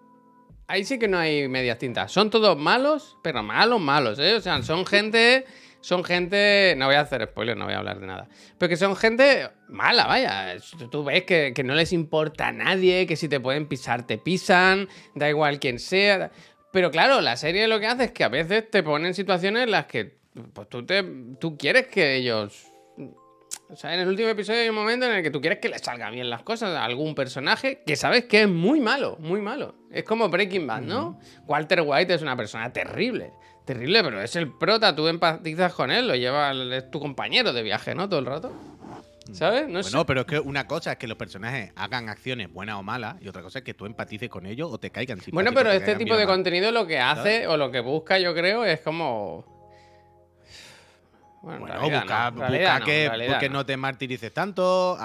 ahí 0.69 0.85
sí 0.85 0.99
que 0.99 1.09
no 1.09 1.19
hay 1.19 1.49
medias 1.49 1.79
tintas. 1.79 2.13
Son 2.13 2.31
todos 2.31 2.57
malos, 2.57 3.17
pero 3.23 3.43
malos, 3.43 3.81
malos, 3.81 4.19
¿eh? 4.21 4.35
O 4.35 4.41
sea, 4.41 4.63
son 4.63 4.87
gente. 4.87 5.45
Son 5.81 6.03
gente. 6.05 6.75
No 6.77 6.87
voy 6.87 6.97
a 6.97 7.01
hacer 7.01 7.25
spoiler, 7.25 7.57
no 7.57 7.65
voy 7.65 7.75
a 7.75 7.79
hablar 7.79 8.01
de 8.01 8.07
nada. 8.07 8.29
Pero 8.59 8.69
que 8.69 8.77
son 8.77 8.95
gente 8.97 9.49
mala, 9.69 10.07
vaya. 10.07 10.57
Tú- 10.91 11.05
ves 11.05 11.25
que, 11.25 11.53
que 11.55 11.65
no 11.65 11.75
les 11.75 11.93
importa 11.93 12.49
a 12.49 12.53
nadie, 12.53 13.07
que 13.07 13.17
si 13.17 13.29
te 13.29 13.41
pueden 13.41 13.67
pisar, 13.67 14.07
te 14.07 14.19
pisan, 14.19 14.89
da 15.15 15.29
igual 15.29 15.59
quién 15.61 15.79
sea. 15.79 16.31
Pero 16.73 16.91
claro, 16.91 17.21
la 17.21 17.37
serie 17.37 17.67
lo 17.69 17.81
que 17.81 17.87
hace 17.87 18.05
es 18.05 18.13
que 18.13 18.25
a 18.25 18.29
veces 18.29 18.71
te 18.71 18.83
pone 18.83 19.09
en 19.09 19.15
situaciones 19.15 19.65
en 19.65 19.71
las 19.71 19.87
que 19.87 20.19
pues, 20.53 20.69
tú, 20.69 20.85
te, 20.85 21.03
tú 21.41 21.57
quieres 21.57 21.87
que 21.87 22.17
ellos 22.17 22.67
o 23.71 23.77
sea, 23.77 23.95
en 23.95 24.01
el 24.01 24.09
último 24.09 24.29
episodio 24.29 24.61
hay 24.61 24.69
un 24.69 24.75
momento 24.75 25.07
en 25.07 25.13
el 25.13 25.23
que 25.23 25.31
tú 25.31 25.41
quieres 25.41 25.59
que 25.59 25.69
le 25.69 25.79
salga 25.79 26.11
bien 26.11 26.31
las 26.31 26.43
cosas 26.43 26.71
a 26.77 26.85
algún 26.85 27.15
personaje 27.15 27.83
que 27.87 27.97
sabes 27.97 28.25
que 28.25 28.43
es 28.43 28.49
muy 28.49 28.81
malo, 28.81 29.17
muy 29.21 29.41
malo. 29.41 29.75
Es 29.91 30.05
como 30.05 30.29
Breaking 30.29 30.67
Bad, 30.67 30.83
¿no? 30.83 31.19
Walter 31.47 31.83
White 31.85 32.15
es 32.15 32.23
una 32.23 32.37
persona 32.37 32.73
terrible, 32.73 33.33
terrible, 33.65 34.03
pero 34.03 34.23
es 34.23 34.37
el 34.37 34.53
prota, 34.57 34.95
tú 34.97 35.09
empatizas 35.09 35.75
con 35.75 35.91
él, 35.91 36.09
lo 36.09 36.15
lleva, 36.15 36.53
es 36.53 36.91
tu 36.91 36.99
compañero 37.01 37.53
de 37.53 37.63
viaje, 37.63 37.95
¿no? 37.95 38.09
Todo 38.09 38.21
el 38.21 38.27
rato. 38.27 38.53
¿Sabes? 39.33 39.69
No 39.69 39.83
sé. 39.83 39.91
Bueno, 39.91 40.07
pero 40.07 40.21
es 40.23 40.27
que 40.27 40.39
una 40.39 40.67
cosa 40.67 40.93
es 40.93 40.99
que 40.99 41.07
los 41.07 41.19
personajes 41.19 41.73
hagan 41.77 42.09
acciones 42.09 42.51
buenas 42.51 42.77
o 42.77 42.83
malas 42.83 43.17
y 43.21 43.29
otra 43.29 43.43
cosa 43.43 43.59
es 43.59 43.65
que 43.65 43.75
tú 43.75 43.85
empatices 43.85 44.31
con 44.31 44.47
ellos 44.47 44.71
o 44.73 44.79
te 44.79 44.91
caigan 44.91 45.21
Bueno, 45.33 45.51
pero 45.53 45.71
te 45.71 45.77
este 45.77 45.97
tipo 45.97 46.17
de 46.17 46.25
mal. 46.25 46.35
contenido 46.35 46.71
lo 46.71 46.87
que 46.87 46.99
hace 46.99 47.47
o 47.47 47.59
lo 47.59 47.71
que 47.71 47.81
busca, 47.81 48.19
yo 48.19 48.35
creo, 48.35 48.65
es 48.65 48.81
como. 48.81 49.58
Bueno, 51.41 51.59
en 51.59 51.61
Bueno, 51.61 51.81
realidad 51.81 52.01
busca, 52.01 52.19
no, 52.23 52.29
en 52.29 52.35
busca 52.35 52.49
realidad 52.49 52.79
no, 53.35 53.39
que, 53.39 53.49
no. 53.49 53.67
te 53.67 53.77
martirices 53.77 54.33
tanto, 54.33 54.99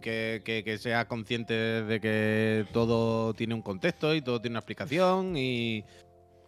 que, 0.00 0.42
que, 0.44 0.62
que 0.64 0.78
seas 0.78 1.06
consciente 1.06 1.54
de 1.54 2.00
que 2.00 2.66
todo 2.72 3.34
tiene 3.34 3.54
un 3.54 3.62
contexto 3.62 4.14
y 4.14 4.22
todo 4.22 4.40
tiene 4.40 4.52
una 4.54 4.60
explicación 4.60 5.36
y 5.36 5.84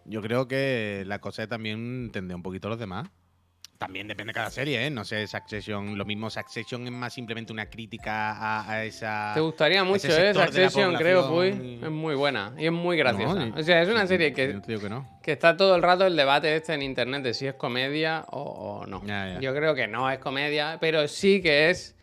yo 0.05 0.21
creo 0.21 0.47
que 0.47 1.03
la 1.05 1.19
cosa 1.19 1.43
es 1.43 1.49
también 1.49 2.05
entender 2.05 2.35
un 2.35 2.43
poquito 2.43 2.67
a 2.67 2.71
los 2.71 2.79
demás. 2.79 3.09
También 3.83 4.07
depende 4.07 4.31
de 4.31 4.35
cada 4.35 4.49
serie, 4.49 4.85
¿eh? 4.85 4.89
No 4.89 5.03
sé, 5.03 5.27
Succession, 5.27 5.97
lo 5.97 6.05
mismo 6.05 6.29
Succession 6.29 6.85
es 6.85 6.91
más 6.93 7.13
simplemente 7.13 7.51
una 7.51 7.65
crítica 7.69 8.31
a, 8.31 8.71
a 8.71 8.85
esa... 8.85 9.31
Te 9.33 9.41
gustaría 9.41 9.83
mucho, 9.83 10.07
¿eh? 10.07 10.33
Succession, 10.33 10.95
creo, 10.95 11.29
Puy. 11.29 11.79
Es 11.83 11.91
muy 11.91 12.15
buena 12.15 12.53
y 12.57 12.67
es 12.67 12.71
muy 12.71 12.95
graciosa. 12.95 13.45
No, 13.45 13.55
o 13.59 13.61
sea, 13.61 13.81
es 13.81 13.89
una 13.89 14.07
serie 14.07 14.31
que, 14.31 14.61
que 14.65 14.89
no. 14.89 15.19
que 15.21 15.33
está 15.33 15.57
todo 15.57 15.75
el 15.75 15.81
rato 15.81 16.07
el 16.07 16.15
debate 16.15 16.55
este 16.55 16.73
en 16.73 16.81
internet 16.81 17.23
de 17.23 17.33
si 17.33 17.45
es 17.45 17.55
comedia 17.55 18.23
o, 18.29 18.41
o 18.41 18.87
no. 18.87 19.01
Ya, 19.05 19.33
ya. 19.33 19.39
Yo 19.41 19.53
creo 19.53 19.75
que 19.75 19.85
no 19.85 20.09
es 20.09 20.19
comedia, 20.19 20.77
pero 20.79 21.05
sí 21.09 21.41
que 21.41 21.69
es. 21.69 21.97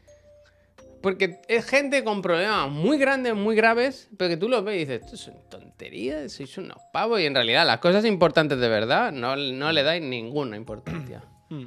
Porque 1.01 1.41
es 1.49 1.65
gente 1.65 2.05
con 2.05 2.21
problemas 2.21 2.69
muy 2.71 2.99
grandes, 2.99 3.35
muy 3.35 3.57
graves, 3.57 4.11
pero 4.19 4.29
que 4.29 4.37
tú 4.37 4.51
los 4.51 4.63
ves 4.63 4.77
y 4.77 4.79
dices, 4.81 5.03
esto 5.03 5.17
son 5.17 5.35
tonterías, 5.49 6.31
sois 6.31 6.59
unos 6.59 6.77
pavos, 6.93 7.19
y 7.23 7.25
en 7.25 7.35
realidad 7.35 7.67
las 7.67 7.79
cosas 7.79 8.05
importantes 8.05 8.59
de 8.59 8.69
verdad 8.69 9.11
no, 9.11 9.35
no 9.35 9.73
le 9.73 9.83
dais 9.83 10.03
ninguna 10.03 10.59
importancia. 10.59 11.23
Hmm. 11.51 11.67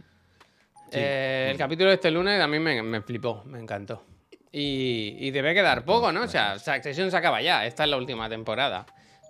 Eh, 0.92 1.50
el 1.52 1.58
capítulo 1.58 1.90
de 1.90 1.96
este 1.96 2.10
lunes 2.10 2.42
a 2.42 2.48
mí 2.48 2.58
me, 2.60 2.82
me 2.82 3.02
flipó, 3.02 3.44
me 3.46 3.60
encantó. 3.60 4.04
Y, 4.52 5.18
y 5.20 5.32
debe 5.32 5.54
quedar 5.54 5.84
poco, 5.84 6.12
¿no? 6.12 6.24
O 6.24 6.28
sea, 6.28 6.60
Succession 6.60 7.10
se 7.10 7.18
acaba 7.18 7.42
ya, 7.42 7.66
esta 7.66 7.84
es 7.84 7.90
la 7.90 7.98
última 7.98 8.30
temporada. 8.30 8.86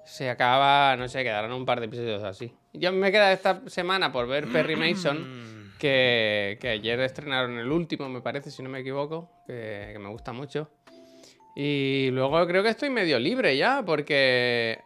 Se 0.05 0.29
acaba, 0.29 0.97
no 0.97 1.07
sé, 1.07 1.23
quedarán 1.23 1.53
un 1.53 1.65
par 1.65 1.79
de 1.79 1.85
episodios 1.85 2.23
así. 2.23 2.53
Yo 2.73 2.91
me 2.91 3.11
queda 3.11 3.31
esta 3.31 3.61
semana 3.67 4.11
por 4.11 4.27
ver 4.27 4.47
Perry 4.49 4.75
Mason, 4.75 5.73
que, 5.79 6.57
que 6.59 6.69
ayer 6.69 6.99
estrenaron 6.99 7.57
el 7.57 7.71
último, 7.71 8.09
me 8.09 8.19
parece, 8.19 8.51
si 8.51 8.61
no 8.61 8.69
me 8.69 8.79
equivoco, 8.79 9.31
que, 9.47 9.91
que 9.93 9.99
me 9.99 10.09
gusta 10.09 10.33
mucho. 10.33 10.69
Y 11.55 12.09
luego 12.11 12.45
creo 12.45 12.63
que 12.63 12.69
estoy 12.69 12.89
medio 12.89 13.17
libre 13.17 13.55
ya, 13.55 13.81
porque 13.85 14.81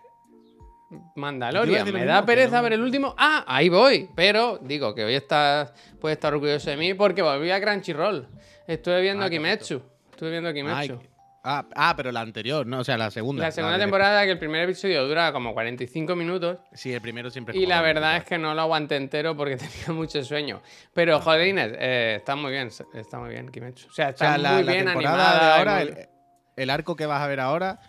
Mandalorian, 1.16 1.92
me 1.94 2.06
da 2.06 2.26
pereza 2.26 2.58
no- 2.58 2.64
ver 2.64 2.74
el 2.74 2.82
último. 2.82 3.14
Ah, 3.18 3.44
ahí 3.48 3.70
voy. 3.70 4.10
Pero 4.16 4.60
digo 4.62 4.94
que 4.96 5.04
hoy 5.04 5.16
estás, 5.16 5.74
puedes 6.00 6.18
estar 6.18 6.34
orgulloso 6.34 6.70
de 6.70 6.78
mí 6.78 6.94
porque 6.94 7.22
volví 7.22 7.52
a 7.52 7.60
Crunchyroll. 7.62 8.28
Estuve 8.68 9.02
viendo 9.02 9.26
Ah, 9.26 9.30
Kimetsu. 9.30 9.82
Estuve 10.12 10.32
viendo 10.32 10.50
Ay, 10.50 10.56
Kimetsu. 10.56 11.00
ah, 11.44 11.66
ah, 11.76 11.94
pero 11.96 12.12
la 12.12 12.22
anterior, 12.22 12.66
no, 12.66 12.80
o 12.80 12.84
sea, 12.84 12.98
la 12.98 13.12
segunda. 13.12 13.44
La 13.44 13.52
segunda 13.52 13.78
temporada, 13.78 14.24
que 14.26 14.32
el 14.32 14.40
primer 14.40 14.64
episodio 14.64 15.08
dura 15.08 15.32
como 15.32 15.54
45 15.54 16.16
minutos. 16.16 16.58
Sí, 16.74 16.94
el 16.94 17.02
primero 17.02 17.30
siempre 17.30 17.56
es 17.56 17.62
Y 17.62 17.66
la 17.66 17.82
verdad 17.82 18.18
es 18.18 18.24
que 18.24 18.38
no 18.38 18.54
lo 18.54 18.62
aguanté 18.62 18.96
entero 18.96 19.36
porque 19.36 19.58
tenía 19.88 19.92
mucho 19.98 20.24
sueño. 20.24 20.62
Pero, 20.94 21.20
jodrines, 21.22 21.72
eh, 21.78 22.16
está 22.18 22.36
muy 22.36 22.52
bien, 22.52 22.70
está 22.94 23.20
muy 23.20 23.30
bien 23.30 23.50
Kimetsu. 23.50 23.88
O 23.90 23.92
sea, 23.92 24.08
O 24.08 24.10
está 24.12 24.26
sea, 24.30 24.38
la, 24.38 24.52
muy 24.54 24.64
la 24.64 24.72
bien 24.72 24.86
temporada 24.86 25.30
animada. 25.32 25.46
de 25.48 25.60
ahora, 25.60 25.74
muy- 25.76 25.84
el, 26.02 26.10
el 26.56 26.70
arco 26.70 26.96
que 26.96 27.06
vas 27.06 27.22
a 27.22 27.28
ver 27.28 27.40
ahora, 27.40 27.80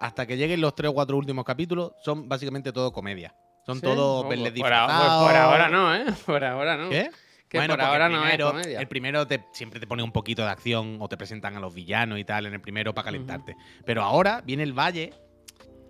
hasta 0.00 0.26
que 0.26 0.36
lleguen 0.36 0.60
los 0.60 0.74
tres 0.74 0.90
o 0.90 0.94
cuatro 0.94 1.16
últimos 1.16 1.44
capítulos, 1.44 1.92
son 2.02 2.28
básicamente 2.28 2.72
todo 2.72 2.92
comedia. 2.92 3.34
Son 3.64 3.76
Sí, 3.76 3.82
todos 3.82 4.22
no, 4.24 4.28
verles 4.28 4.52
por, 4.52 4.60
pues 4.60 4.62
por 4.70 4.72
ahora 4.72 5.68
no, 5.68 5.94
¿eh? 5.94 6.04
Por 6.26 6.44
ahora 6.44 6.76
no. 6.76 6.88
¿Qué? 6.90 7.10
Que 7.48 7.60
por 7.62 7.80
ahora 7.80 8.06
el 8.06 8.12
no 8.12 8.26
es 8.26 8.38
comedia. 8.38 8.80
El 8.80 8.88
primero 8.88 9.26
te, 9.26 9.44
siempre 9.52 9.78
te 9.80 9.86
pone 9.86 10.02
un 10.02 10.10
poquito 10.12 10.42
de 10.42 10.48
acción 10.50 10.98
o 11.00 11.08
te 11.08 11.16
presentan 11.16 11.56
a 11.56 11.60
los 11.60 11.72
villanos 11.74 12.18
y 12.18 12.24
tal 12.24 12.46
en 12.46 12.54
el 12.54 12.60
primero 12.60 12.92
para 12.94 13.06
calentarte. 13.06 13.56
Pero 13.84 14.02
ahora 14.02 14.42
viene 14.44 14.62
el 14.64 14.72
valle, 14.72 15.12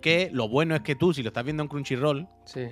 que 0.01 0.29
lo 0.31 0.47
bueno 0.47 0.75
es 0.75 0.81
que 0.81 0.95
tú, 0.95 1.13
si 1.13 1.23
lo 1.23 1.29
estás 1.29 1.43
viendo 1.43 1.63
en 1.63 1.69
Crunchyroll, 1.69 2.27
Sí. 2.45 2.67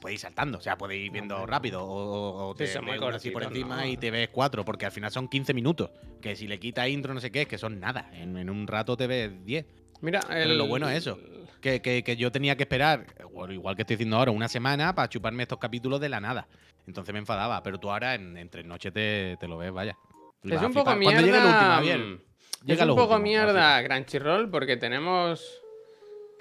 puedes 0.00 0.14
ir 0.14 0.20
saltando. 0.20 0.58
O 0.58 0.60
sea, 0.62 0.76
puedes 0.78 0.96
ir 0.98 1.10
viendo 1.12 1.44
rápido 1.46 1.84
o, 1.84 2.50
o- 2.50 2.52
Sí, 2.54 2.64
te 2.64 2.80
ves 2.80 3.00
una 3.00 3.16
así 3.16 3.30
por 3.30 3.42
encima 3.42 3.76
¿no? 3.76 3.86
y 3.86 3.96
te 3.98 4.10
ves 4.10 4.28
cuatro, 4.30 4.64
porque 4.64 4.86
al 4.86 4.92
final 4.92 5.10
son 5.10 5.28
15 5.28 5.52
minutos. 5.54 5.90
Que 6.22 6.34
si 6.36 6.46
le 6.48 6.58
quitas 6.58 6.88
intro, 6.88 7.12
no 7.14 7.20
sé 7.20 7.30
qué, 7.30 7.42
es 7.42 7.48
que 7.48 7.58
son 7.58 7.80
nada. 7.80 8.10
En, 8.14 8.36
en 8.38 8.48
un 8.50 8.66
rato 8.66 8.96
te 8.96 9.06
ves 9.06 9.44
10. 9.44 9.66
Mira, 10.00 10.20
Pero 10.28 10.54
lo 10.54 10.66
bueno 10.66 10.88
es 10.88 10.98
eso. 10.98 11.18
Que, 11.60 11.82
que- 11.82 12.02
que 12.02 12.16
yo 12.16 12.32
tenía 12.32 12.56
que 12.56 12.62
esperar, 12.62 13.04
igual 13.50 13.76
que 13.76 13.82
estoy 13.82 13.96
diciendo 13.96 14.16
ahora, 14.16 14.30
una 14.30 14.48
semana 14.48 14.94
para 14.94 15.08
chuparme 15.08 15.42
estos 15.42 15.58
capítulos 15.58 16.00
de 16.00 16.08
la 16.08 16.20
nada. 16.20 16.46
Entonces 16.86 17.12
me 17.12 17.18
enfadaba. 17.18 17.62
Pero 17.62 17.78
tú 17.78 17.90
ahora 17.90 18.14
en, 18.14 18.36
en 18.36 18.48
tres 18.48 18.64
noches 18.64 18.92
te, 18.92 19.36
te 19.38 19.46
lo 19.46 19.58
ves, 19.58 19.70
vaya. 19.72 19.96
Es 20.44 20.62
un 20.62 20.72
poco 20.72 20.96
mierda. 20.96 21.16
Cuando 21.20 21.26
llegue 21.26 21.38
el 21.38 21.44
último, 21.44 21.70
Javier. 21.70 21.98
mm, 21.98 22.18
Llega 22.64 22.82
es 22.84 22.88
un 22.90 22.96
poco 22.96 23.18
mierda 23.18 23.84
Crunchyroll 23.84 24.50
porque 24.50 24.76
tenemos. 24.78 25.60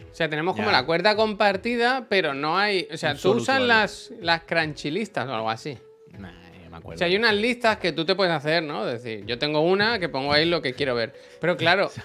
O 0.09 0.15
sea, 0.15 0.29
tenemos 0.29 0.55
como 0.55 0.67
Ya. 0.67 0.71
la 0.71 0.85
cuerda 0.85 1.15
compartida, 1.17 2.07
pero 2.09 2.33
no 2.33 2.57
hay. 2.57 2.87
O 2.91 2.95
sea, 2.97 3.15
tú 3.15 3.31
usas 3.31 3.61
las, 3.61 4.11
las 4.21 4.43
Crunchylistas 4.43 5.27
o 5.27 5.33
algo 5.35 5.49
así. 5.49 5.77
Nah, 6.17 6.31
yo 6.63 6.69
me 6.69 6.77
acuerdo. 6.77 6.95
O 6.95 6.97
sea, 6.97 7.07
hay 7.07 7.17
unas 7.17 7.35
listas 7.35 7.77
que 7.77 7.91
tú 7.91 8.05
te 8.05 8.15
puedes 8.15 8.33
hacer, 8.33 8.63
¿no? 8.63 8.87
Es 8.87 9.03
decir, 9.03 9.25
yo 9.25 9.37
tengo 9.37 9.59
una 9.59 9.99
que 9.99 10.07
pongo 10.07 10.31
ahí 10.31 10.45
lo 10.45 10.61
que 10.61 10.73
quiero 10.73 10.95
ver. 10.95 11.13
Pero 11.41 11.57
claro. 11.57 11.91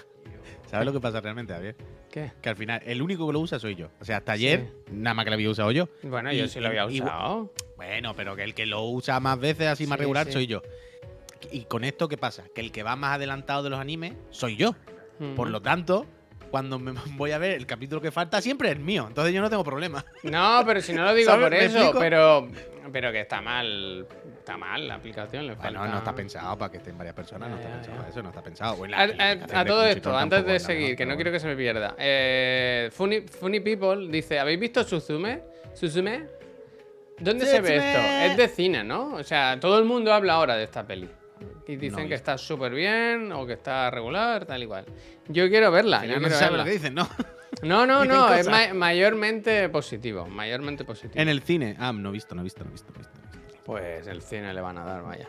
¿Sabes 0.67 0.85
lo 0.85 0.93
que 0.93 0.99
pasa 0.99 1.21
realmente, 1.21 1.53
Javier? 1.53 1.75
¿Qué? 2.11 2.31
Que 2.41 2.49
al 2.49 2.55
final, 2.55 2.81
el 2.85 3.01
único 3.01 3.27
que 3.27 3.33
lo 3.33 3.39
usa 3.39 3.59
soy 3.59 3.75
yo. 3.75 3.89
O 3.99 4.05
sea, 4.05 4.17
hasta 4.17 4.31
ayer, 4.33 4.67
nada 4.91 5.13
más 5.13 5.25
que 5.25 5.31
lo 5.31 5.35
había 5.35 5.49
usado 5.49 5.71
yo. 5.71 5.87
Bueno, 6.03 6.31
Y- 6.33 6.37
yo 6.37 6.47
sí 6.47 6.59
lo 6.59 6.67
había 6.67 6.85
y- 6.89 7.01
usado. 7.01 7.53
Bueno, 7.77 8.13
pero 8.15 8.35
que 8.35 8.43
el 8.43 8.53
que 8.53 8.65
lo 8.65 8.83
usa 8.83 9.19
más 9.19 9.39
veces, 9.39 9.67
así 9.67 9.85
más 9.85 9.97
Sí, 9.97 10.01
regular, 10.01 10.25
sí. 10.27 10.33
soy 10.33 10.47
yo. 10.47 10.61
Y 11.51 11.65
con 11.65 11.83
esto, 11.83 12.07
¿qué 12.07 12.17
pasa? 12.17 12.43
Que 12.55 12.61
el 12.61 12.71
que 12.71 12.83
va 12.83 12.95
más 12.95 13.15
adelantado 13.15 13.61
de 13.63 13.69
los 13.69 13.79
animes 13.79 14.13
soy 14.31 14.55
yo. 14.55 14.75
Por 15.35 15.49
lo 15.49 15.61
tanto, 15.61 16.05
cuando 16.49 16.79
me 16.79 16.93
voy 17.17 17.31
a 17.31 17.37
ver 17.37 17.51
el 17.51 17.65
capítulo 17.65 18.01
que 18.01 18.11
falta, 18.11 18.41
siempre 18.41 18.71
es 18.71 18.79
mío. 18.79 19.05
Entonces 19.07 19.33
yo 19.33 19.41
no 19.41 19.49
tengo 19.49 19.63
problema. 19.63 20.03
No, 20.23 20.63
pero 20.65 20.81
si 20.81 20.93
no 20.93 21.03
lo 21.03 21.13
digo 21.13 21.31
por 21.39 21.51
¿Me 21.51 21.65
eso, 21.65 21.91
pero, 21.99 22.47
pero 22.91 23.11
que 23.11 23.21
está 23.21 23.41
mal. 23.41 24.07
Está 24.45 24.57
mal 24.57 24.87
la 24.87 24.93
aplicación. 24.93 25.47
Le 25.47 25.55
Bueno, 25.55 25.79
falta- 25.79 25.91
no 25.91 25.97
está 25.97 26.13
pensado 26.13 26.55
para 26.55 26.71
que 26.71 26.77
estén 26.77 26.95
varias 26.95 27.15
personas, 27.15 27.49
no 27.49 27.55
está 27.55 27.67
pensado 27.71 27.97
para 27.97 28.09
eso, 28.09 28.21
no 28.21 28.29
está 28.29 28.43
pensado. 28.43 28.75
Bueno, 28.75 28.95
A, 28.95 29.07
la- 29.07 29.65
todo 29.65 29.83
esto, 29.85 30.15
antes 30.15 30.45
de 30.45 30.59
seguir, 30.59 30.95
que 30.95 31.03
no 31.03 31.15
quiero 31.15 31.31
que 31.31 31.39
se 31.39 31.47
me 31.47 31.55
pierda. 31.55 31.95
Eh, 31.97 32.89
Funny, 32.93 33.21
Funny 33.21 33.59
People 33.61 34.07
dice: 34.07 34.37
¿Habéis 34.37 34.59
visto 34.59 34.83
Suzume? 34.83 35.41
¿Suzume? 35.73 36.25
¿Dónde 37.17 37.43
se 37.47 37.59
ve 37.59 37.75
esto? 37.77 37.99
Es 38.31 38.37
de 38.37 38.47
cine, 38.47 38.83
¿no? 38.83 39.15
O 39.15 39.23
sea, 39.23 39.59
todo 39.59 39.79
el 39.79 39.85
mundo 39.85 40.13
habla 40.13 40.33
ahora 40.33 40.55
de 40.57 40.65
esta 40.65 40.85
peli. 40.85 41.09
Y 41.67 41.77
dicen 41.77 42.03
No 42.03 42.07
que 42.09 42.13
está 42.13 42.37
súper 42.37 42.71
bien 42.71 43.31
o 43.31 43.47
que 43.47 43.53
está 43.53 43.89
regular, 43.89 44.45
tal 44.45 44.61
y 44.61 44.67
cual. 44.67 44.85
Yo 45.27 45.49
quiero 45.49 45.71
verla. 45.71 46.05
Yo 46.05 46.13
no 46.13 46.19
quiero 46.19 46.35
sabe 46.35 46.51
verla. 46.51 46.57
lo 46.59 46.63
que 46.65 46.71
dicen, 46.71 46.93
¿no? 46.93 47.09
No, 47.63 47.87
no, 47.87 48.05
no, 48.05 48.31
es 48.31 48.47
ma- 48.47 48.75
mayormente 48.75 49.69
positivo. 49.69 50.27
Mayormente 50.27 50.85
positivo. 50.85 51.19
En 51.19 51.29
el 51.29 51.41
cine. 51.41 51.75
Ah, 51.79 51.91
no 51.91 52.09
he 52.09 52.11
visto, 52.11 52.35
no 52.35 52.41
he 52.41 52.43
visto. 52.43 52.63
no 52.63 52.69
he 52.69 52.73
visto, 52.73 52.91
no 52.91 52.95
he 52.95 52.99
visto. 52.99 53.14
Pues 53.65 54.05
el 54.07 54.21
cine 54.21 54.53
le 54.53 54.61
van 54.61 54.77
a 54.77 54.85
dar, 54.85 55.03
vaya. 55.03 55.27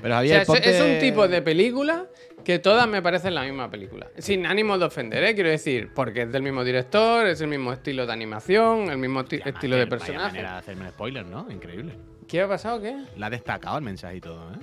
Pero 0.00 0.14
O 0.14 0.16
Javier, 0.16 0.44
sea, 0.44 0.58
es, 0.58 0.66
es 0.66 0.82
un 0.82 0.98
tipo 0.98 1.28
de 1.28 1.42
película 1.42 2.06
que 2.44 2.58
todas 2.58 2.88
me 2.88 3.00
parecen 3.00 3.36
la 3.36 3.44
misma 3.44 3.70
película. 3.70 4.08
Sin 4.18 4.46
ánimo 4.46 4.76
de 4.76 4.86
ofender, 4.86 5.22
¿eh? 5.22 5.34
Quiero 5.34 5.48
decir, 5.48 5.90
porque 5.94 6.22
es 6.22 6.32
del 6.32 6.42
mismo 6.42 6.64
director, 6.64 7.26
es 7.28 7.40
el 7.40 7.46
mismo 7.46 7.72
estilo 7.72 8.04
de 8.04 8.12
animación, 8.12 8.90
el 8.90 8.98
mismo 8.98 9.20
estilo 9.20 9.76
de 9.76 9.86
Master, 9.86 9.88
vaya 9.88 9.88
personaje. 9.88 10.26
manera 10.32 10.52
de 10.54 10.58
hacerme 10.58 10.88
spoiler, 10.90 11.24
¿no? 11.24 11.48
Increíble. 11.48 11.94
¿Qué 12.26 12.40
ha 12.40 12.48
pasado? 12.48 12.80
¿Qué? 12.80 12.96
La 13.16 13.26
ha 13.26 13.30
destacado 13.30 13.78
el 13.78 13.84
mensaje 13.84 14.16
y 14.16 14.20
todo, 14.20 14.52
¿eh? 14.54 14.56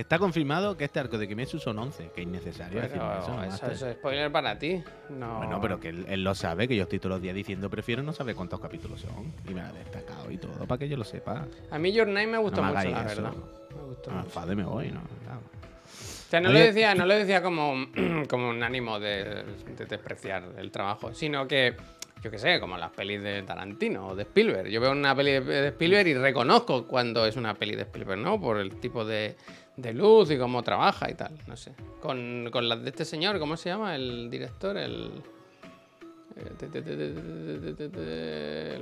Está 0.00 0.18
confirmado 0.18 0.76
que 0.76 0.84
este 0.84 0.98
arco 0.98 1.18
de 1.18 1.28
Kimetsu 1.28 1.58
son 1.58 1.78
11, 1.78 2.10
que 2.14 2.22
es 2.22 2.26
innecesario 2.26 2.80
decir 2.80 2.96
eso, 2.96 3.04
¿no, 3.06 3.18
eso, 3.20 3.34
Master? 3.34 3.72
eso 3.72 3.88
es 3.88 3.96
spoiler 3.96 4.32
para 4.32 4.58
ti. 4.58 4.82
No. 5.10 5.36
Bueno, 5.38 5.60
pero 5.60 5.78
que 5.78 5.88
él, 5.90 6.06
él 6.08 6.24
lo 6.24 6.34
sabe, 6.34 6.66
que 6.66 6.74
yo 6.76 6.84
estoy 6.84 6.98
todos 6.98 7.16
los 7.16 7.22
días 7.22 7.34
diciendo 7.34 7.68
prefiero 7.68 8.02
no 8.02 8.12
saber 8.12 8.34
cuántos 8.34 8.60
capítulos 8.60 9.00
son. 9.02 9.32
Y 9.48 9.52
me 9.52 9.60
ha 9.60 9.70
destacado 9.72 10.30
y 10.30 10.38
todo, 10.38 10.66
para 10.66 10.78
que 10.78 10.88
yo 10.88 10.96
lo 10.96 11.04
sepa. 11.04 11.46
A 11.70 11.78
mí 11.78 11.92
Your 11.92 12.06
Name 12.06 12.28
me 12.28 12.38
gustó 12.38 12.62
No 12.62 12.68
me 12.72 12.74
mucho, 12.78 12.90
la 12.90 13.06
eso. 13.12 13.22
verdad. 13.22 13.32
Me 13.76 13.82
gustó 13.82 14.10
No, 14.10 14.22
mucho. 14.22 14.46
me 14.56 14.64
voy, 14.64 14.88
¿no? 14.90 15.00
Claro. 15.24 15.40
O 15.40 16.30
sea, 16.30 16.40
no 16.40 16.48
lo 16.50 16.58
decía, 16.60 16.94
no 16.94 17.04
lo 17.06 17.14
decía 17.14 17.42
como, 17.42 17.74
como 18.28 18.48
un 18.48 18.62
ánimo 18.62 18.98
de, 19.00 19.44
de 19.76 19.86
despreciar 19.86 20.44
el 20.56 20.70
trabajo, 20.70 21.12
sino 21.12 21.46
que, 21.48 21.74
yo 22.22 22.30
qué 22.30 22.38
sé, 22.38 22.60
como 22.60 22.78
las 22.78 22.90
pelis 22.92 23.20
de 23.22 23.42
Tarantino 23.42 24.08
o 24.08 24.14
de 24.16 24.22
Spielberg. 24.22 24.68
Yo 24.68 24.80
veo 24.80 24.92
una 24.92 25.14
peli 25.14 25.32
de, 25.32 25.40
de 25.40 25.68
Spielberg 25.68 26.06
y 26.08 26.14
reconozco 26.14 26.86
cuando 26.86 27.26
es 27.26 27.36
una 27.36 27.54
peli 27.54 27.74
de 27.74 27.82
Spielberg, 27.82 28.20
¿no? 28.20 28.40
Por 28.40 28.58
el 28.58 28.76
tipo 28.76 29.04
de, 29.04 29.36
de 29.76 29.92
luz 29.92 30.30
y 30.30 30.38
cómo 30.38 30.62
trabaja 30.62 31.10
y 31.10 31.14
tal, 31.14 31.38
no 31.46 31.56
sé. 31.56 31.72
Con, 32.00 32.48
con 32.50 32.68
las 32.68 32.82
de 32.82 32.90
este 32.90 33.04
señor, 33.04 33.38
¿cómo 33.38 33.56
se 33.56 33.70
llama? 33.70 33.94
El 33.94 34.30
director, 34.30 34.76
el... 34.76 35.22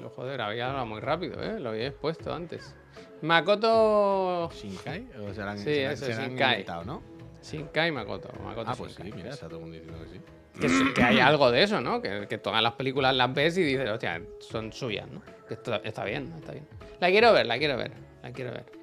Lo 0.01 0.11
joder, 0.11 0.41
había 0.41 0.69
hablado 0.69 0.87
muy 0.87 1.01
rápido, 1.01 1.43
¿eh? 1.43 1.59
Lo 1.59 1.71
había 1.71 1.89
expuesto 1.89 2.33
antes. 2.33 2.75
Makoto... 3.23 4.51
¿Shinkai? 4.53 5.09
¿O 5.29 5.35
serán, 5.35 5.59
sí, 5.59 5.65
serán, 5.65 5.93
eso, 5.93 6.07
serán 6.07 6.29
Shinkai. 6.29 6.51
Inventado, 6.51 6.85
¿no? 6.85 7.03
Shinkai 7.43 7.91
Makoto. 7.91 8.29
Makoto 8.43 8.71
ah, 8.71 8.75
pues 8.77 8.95
sí, 8.95 9.03
mira, 9.05 9.17
pues. 9.17 9.35
está 9.35 9.47
todo 9.49 9.59
el 9.59 9.63
mundo 9.63 9.79
diciendo 9.79 10.05
que 10.05 10.69
sí. 10.69 10.93
Que, 10.95 11.03
hay 11.03 11.21
algo 11.21 11.51
de 11.51 11.63
eso, 11.63 11.81
¿no? 11.81 12.03
Que, 12.03 12.27
que, 12.29 12.39
todas 12.39 12.63
las 12.63 12.73
películas 12.73 13.15
las 13.15 13.33
ves 13.33 13.57
y 13.59 13.63
dices, 13.63 13.89
hostia, 13.89 14.21
son 14.41 14.73
suyas, 14.73 15.09
¿no? 15.09 15.23
Que 15.49 15.55
está 15.55 16.05
bien, 16.05 16.33
está 16.37 16.53
bien. 16.53 16.67
La 17.01 17.09
quiero 17.09 17.33
ver, 17.33 17.47
la 17.47 17.59
quiero 17.59 17.77
ver, 17.77 17.93
la 18.23 18.33
quiero 18.33 18.53
ver. 18.53 18.78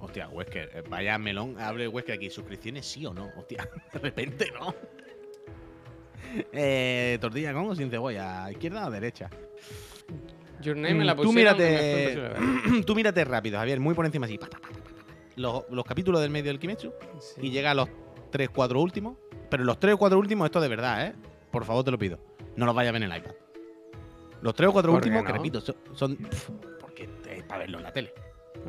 Hostia, 0.00 0.28
Wesker, 0.28 0.70
eh, 0.74 0.82
vaya 0.88 1.18
melón, 1.18 1.58
abre 1.60 1.88
Wesker 1.88 2.14
aquí. 2.14 2.30
¿Suscripciones 2.30 2.86
sí 2.86 3.04
o 3.06 3.12
no? 3.12 3.30
Hostia, 3.36 3.68
de 3.92 3.98
repente, 3.98 4.50
¿no? 4.58 4.74
Eh, 6.52 7.18
tortilla 7.20 7.52
con 7.52 7.66
o 7.70 7.74
sin 7.74 7.90
cebolla, 7.90 8.50
¿izquierda 8.50 8.86
o 8.86 8.90
derecha? 8.90 9.30
Your 10.60 10.76
Name 10.76 10.94
me 10.96 11.04
la 11.04 11.14
Mm, 11.14 11.16
Tú 11.18 11.22
pusieron 11.24 11.56
fue 11.56 11.64
mírate, 11.70 12.82
tú 12.86 12.94
mírate 12.94 13.24
rápido, 13.24 13.58
Javier, 13.58 13.80
muy 13.80 13.94
por 13.94 14.04
encima 14.06 14.26
así. 14.26 14.36
pa, 14.38 14.48
Los, 15.36 15.64
los 15.70 15.84
capítulos 15.84 16.20
del 16.20 16.30
medio 16.30 16.50
del 16.50 16.58
Kimetsu 16.58 16.92
Sí. 17.20 17.40
y 17.46 17.50
llega 17.50 17.70
a 17.70 17.74
los 17.74 17.88
3, 18.30 18.50
4 18.50 18.80
últimos. 18.80 19.16
Pero 19.50 19.64
los 19.64 19.78
3 19.80 19.94
o 19.94 19.98
4 19.98 20.18
últimos, 20.18 20.44
esto 20.46 20.60
de 20.60 20.68
verdad, 20.68 21.06
¿eh? 21.06 21.14
Por 21.50 21.64
favor, 21.64 21.82
te 21.84 21.90
lo 21.90 21.98
pido. 21.98 22.18
No 22.56 22.66
los 22.66 22.74
vayas 22.74 22.90
a 22.90 22.92
ver 22.92 23.02
en 23.02 23.10
el 23.10 23.18
iPad. 23.18 23.32
Los 24.42 24.54
3 24.54 24.68
o 24.68 24.72
4 24.72 24.92
¿Por 24.92 25.00
qué 25.00 25.08
últimos, 25.08 25.24
que 25.26 25.32
repito, 25.32 25.60
son. 25.60 25.76
son- 25.94 26.16
pf, 26.16 26.52
porque 26.80 27.08
es 27.30 27.42
para 27.44 27.60
verlo 27.60 27.78
en 27.78 27.84
la 27.84 27.92
tele. 27.92 28.12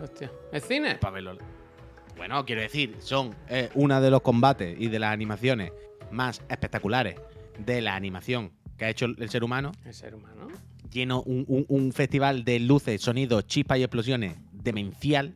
Hostia. 0.01 0.31
¿Es 0.51 0.65
cine? 0.65 0.95
Para 0.95 1.13
verlo. 1.13 1.37
Bueno, 2.17 2.45
quiero 2.45 2.61
decir, 2.61 2.97
son 2.99 3.33
eh, 3.49 3.69
una 3.75 4.01
de 4.01 4.09
los 4.11 4.21
combates 4.21 4.75
y 4.79 4.87
de 4.89 4.99
las 4.99 5.13
animaciones 5.13 5.71
más 6.11 6.41
espectaculares 6.49 7.15
de 7.57 7.81
la 7.81 7.95
animación 7.95 8.51
que 8.77 8.85
ha 8.85 8.89
hecho 8.89 9.05
el 9.05 9.15
el 9.21 9.29
ser 9.29 9.43
humano. 9.43 9.71
Es 9.85 9.97
ser 9.97 10.15
humano. 10.15 10.47
Lleno 10.91 11.21
un, 11.23 11.45
un- 11.47 11.65
un 11.69 11.91
festival 11.93 12.43
de 12.43 12.59
luces, 12.59 13.01
sonidos, 13.01 13.45
chispas 13.47 13.77
y 13.77 13.83
explosiones 13.83 14.35
demencial. 14.51 15.33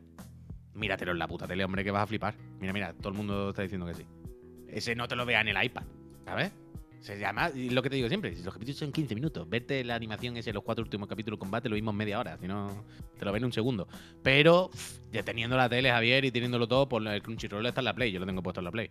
Míratelo 0.74 1.12
en 1.12 1.18
la 1.20 1.28
puta 1.28 1.46
tele, 1.46 1.64
hombre, 1.64 1.84
que 1.84 1.90
vas 1.90 2.02
a 2.02 2.06
flipar. 2.06 2.34
Mira, 2.60 2.72
mira, 2.72 2.92
todo 2.92 3.10
el 3.10 3.14
mundo 3.14 3.50
está 3.50 3.62
diciendo 3.62 3.86
que 3.86 3.94
sí. 3.94 4.04
Ese 4.68 4.94
no 4.96 5.06
te 5.06 5.14
lo 5.14 5.24
vea 5.24 5.40
en 5.40 5.48
el 5.48 5.64
iPad, 5.64 5.84
¿sabes? 6.24 6.50
Se 7.04 7.18
llama, 7.18 7.50
y 7.54 7.68
lo 7.68 7.82
que 7.82 7.90
te 7.90 7.96
digo 7.96 8.08
siempre, 8.08 8.34
si 8.34 8.42
los 8.42 8.54
capítulos 8.54 8.78
son 8.78 8.90
15 8.90 9.14
minutos, 9.14 9.46
verte 9.46 9.84
la 9.84 9.94
animación 9.94 10.38
ese, 10.38 10.54
los 10.54 10.62
cuatro 10.62 10.82
últimos 10.82 11.06
capítulos 11.06 11.38
de 11.38 11.40
combate, 11.40 11.68
lo 11.68 11.74
vimos 11.74 11.94
media 11.94 12.18
hora, 12.18 12.38
si 12.38 12.48
no, 12.48 12.82
te 13.18 13.26
lo 13.26 13.30
ven 13.30 13.42
en 13.42 13.44
un 13.44 13.52
segundo. 13.52 13.86
Pero, 14.22 14.70
ya 15.12 15.22
teniendo 15.22 15.54
la 15.54 15.68
tele, 15.68 15.90
Javier, 15.90 16.24
y 16.24 16.30
teniéndolo 16.30 16.66
todo, 16.66 16.88
por 16.88 17.06
el 17.06 17.22
Crunchyroll 17.22 17.66
está 17.66 17.82
en 17.82 17.84
la 17.84 17.92
Play, 17.94 18.10
yo 18.10 18.20
lo 18.20 18.24
tengo 18.24 18.42
puesto 18.42 18.62
en 18.62 18.64
la 18.64 18.70
Play. 18.70 18.88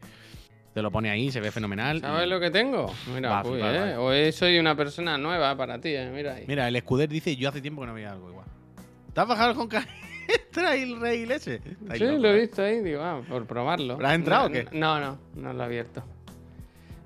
Te 0.76 0.84
lo 0.84 0.92
pone 0.92 1.10
ahí, 1.10 1.32
se 1.32 1.42
ve 1.42 1.50
fenomenal. 1.52 2.02
¿Sabes 2.02 2.28
y- 2.28 2.30
lo 2.30 2.40
que 2.40 2.52
tengo? 2.52 2.94
Mira, 3.16 3.30
Va 3.32 3.50
uy, 3.50 3.60
eh. 3.64 3.96
Hoy 3.98 4.32
soy 4.32 4.60
una 4.60 4.76
persona 4.76 5.18
nueva 5.18 5.58
para 5.58 5.82
ti, 5.82 5.90
eh. 5.96 6.12
Mira 6.14 6.36
ahí. 6.36 6.46
Mira, 6.48 6.68
el 6.68 6.76
Escuder 6.76 7.10
dice, 7.10 7.36
yo 7.36 7.50
hace 7.50 7.62
tiempo 7.62 7.82
que 7.82 7.88
no 7.88 7.96
veía 7.96 8.12
algo 8.12 8.30
igual. 8.30 8.46
¿Te 9.12 9.22
has 9.22 9.28
bajado 9.28 9.56
con 9.56 9.70
Trail 10.52 11.00
Rail 11.00 11.32
ese? 11.32 11.62
Sí, 11.96 12.00
loco, 12.06 12.18
lo 12.22 12.28
he 12.30 12.38
¿eh? 12.38 12.42
visto 12.42 12.62
ahí, 12.62 12.80
digo, 12.82 13.02
ah, 13.02 13.24
por 13.28 13.48
probarlo. 13.48 13.98
¿Pero 13.98 14.08
has 14.08 14.14
entrado 14.14 14.44
no, 14.44 14.50
o 14.50 14.52
qué? 14.52 14.68
No, 14.72 15.00
no, 15.00 15.18
no 15.36 15.52
lo 15.54 15.64
he 15.64 15.66
abierto. 15.66 16.04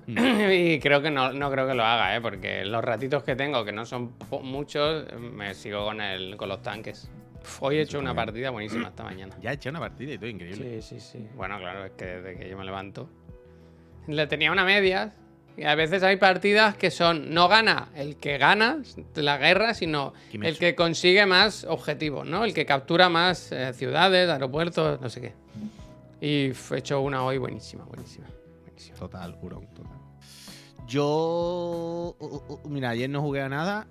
Mm. 0.08 0.50
y 0.52 0.80
creo 0.80 1.02
que 1.02 1.10
no, 1.10 1.32
no 1.32 1.50
creo 1.50 1.68
que 1.68 1.74
lo 1.74 1.84
haga, 1.84 2.16
¿eh? 2.16 2.20
Porque 2.20 2.64
los 2.64 2.82
ratitos 2.82 3.22
que 3.22 3.36
tengo, 3.36 3.64
que 3.64 3.72
no 3.72 3.84
son 3.84 4.14
muchos, 4.42 5.04
me 5.18 5.54
sigo 5.54 5.84
con, 5.84 6.00
el, 6.00 6.36
con 6.36 6.48
los 6.48 6.62
tanques. 6.62 7.10
Uf, 7.42 7.62
Hoy 7.62 7.76
he 7.76 7.82
hecho 7.82 7.98
una 7.98 8.14
partida 8.14 8.50
buenísima 8.50 8.88
esta 8.88 9.04
mañana. 9.04 9.36
Ya 9.40 9.50
he 9.50 9.54
hecho 9.54 9.68
una 9.68 9.80
partida 9.80 10.14
y 10.14 10.18
todo 10.18 10.30
increíble. 10.30 10.80
Sí, 10.80 10.98
sí, 10.98 11.00
sí. 11.00 11.28
Bueno, 11.36 11.58
claro, 11.58 11.84
es 11.84 11.92
que 11.92 12.06
desde 12.06 12.38
que 12.38 12.48
yo 12.48 12.56
me 12.56 12.64
levanto. 12.64 13.08
Le 14.06 14.26
tenía 14.26 14.50
una 14.50 14.64
media. 14.64 15.12
Y 15.58 15.64
a 15.64 15.74
veces 15.74 16.04
hay 16.04 16.16
partidas 16.16 16.76
que 16.76 16.90
son. 16.90 17.34
No 17.34 17.48
gana 17.48 17.88
el 17.94 18.16
que 18.16 18.38
gana 18.38 18.80
la 19.16 19.36
guerra, 19.38 19.74
sino 19.74 20.14
el 20.32 20.56
que 20.56 20.74
consigue 20.74 21.26
más 21.26 21.64
objetivos, 21.64 22.24
¿no? 22.24 22.44
El 22.44 22.54
que 22.54 22.64
captura 22.64 23.08
más 23.08 23.50
eh, 23.50 23.74
ciudades, 23.74 24.30
aeropuertos, 24.30 25.00
no 25.00 25.10
sé 25.10 25.20
qué. 25.20 25.32
Y 26.20 26.52
he 26.52 26.78
hecho 26.78 27.00
una 27.00 27.24
hoy 27.24 27.38
buenísima, 27.38 27.84
buenísima. 27.84 28.26
Total, 28.98 29.36
hurón, 29.42 29.66
total. 29.74 29.98
Yo. 30.86 32.16
mira, 32.64 32.90
ayer 32.90 33.10
no 33.10 33.20
jugué 33.20 33.42
a 33.42 33.48
nada. 33.48 33.86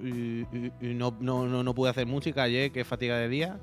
Y, 0.00 0.40
y- 0.56 0.72
y 0.80 0.94
no, 0.94 1.16
no, 1.20 1.46
no, 1.46 1.62
no 1.62 1.74
pude 1.74 1.90
hacer 1.90 2.06
música 2.06 2.42
ayer, 2.42 2.72
que 2.72 2.84
fatiga 2.84 3.16
de 3.18 3.28
día. 3.28 3.60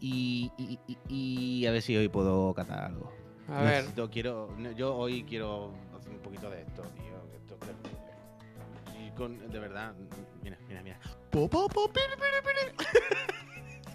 Y, 0.00 0.50
y- 0.58 0.78
y- 0.86 0.98
y 1.08 1.66
a 1.66 1.72
ver 1.72 1.82
si 1.82 1.96
hoy 1.96 2.08
puedo 2.08 2.52
catar 2.54 2.84
algo. 2.84 3.12
A 3.48 3.62
ver, 3.62 3.74
Necesito, 3.82 4.10
quiero, 4.10 4.48
no, 4.58 4.70
yo 4.72 4.94
hoy 4.96 5.24
quiero 5.24 5.72
hacer 5.98 6.12
un 6.12 6.18
poquito 6.20 6.48
de 6.50 6.62
esto, 6.62 6.82
tío. 6.82 7.36
Esto 7.36 7.54
es 7.54 7.60
terrible. 7.60 9.06
Y 9.06 9.10
con, 9.16 9.48
de 9.50 9.58
verdad, 9.58 9.94
mira, 10.42 10.58
mira, 10.68 10.82
mira. 10.82 10.98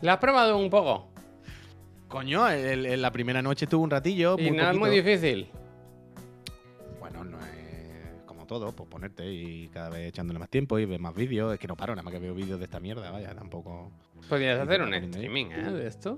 ¿la 0.02 0.14
has 0.14 0.20
probado 0.20 0.58
un 0.58 0.70
poco? 0.70 1.10
Coño, 2.08 2.48
el- 2.50 2.86
el- 2.86 3.02
la 3.02 3.12
primera 3.12 3.42
noche 3.42 3.66
estuve 3.66 3.84
un 3.84 3.90
ratillo. 3.90 4.36
Y 4.40 4.50
muy 4.50 4.58
no 4.58 4.72
es 4.72 4.78
muy 4.78 4.90
difícil. 4.90 5.50
Bueno, 7.00 7.24
no 7.24 7.38
es 7.40 8.24
como 8.26 8.46
todo, 8.46 8.72
pues 8.74 8.90
ponerte 8.90 9.26
y 9.32 9.68
cada 9.70 9.90
vez 9.90 10.08
echándole 10.10 10.40
más 10.40 10.50
tiempo 10.50 10.80
y 10.80 10.86
ver 10.86 11.00
más 11.00 11.14
vídeos. 11.16 11.54
Es 11.54 11.60
que 11.60 11.68
no 11.68 11.76
paro, 11.76 11.94
nada 11.94 12.04
más 12.04 12.14
que 12.14 12.20
veo 12.20 12.34
vídeos 12.34 12.60
de 12.60 12.66
esta 12.66 12.80
mierda, 12.80 13.12
vaya, 13.12 13.34
tampoco 13.36 13.92
Podrías 14.30 14.60
hacer 14.60 14.82
un 14.82 14.94
streaming, 14.94 15.48
¿eh? 15.52 15.72
De 15.72 15.88
esto. 15.88 16.18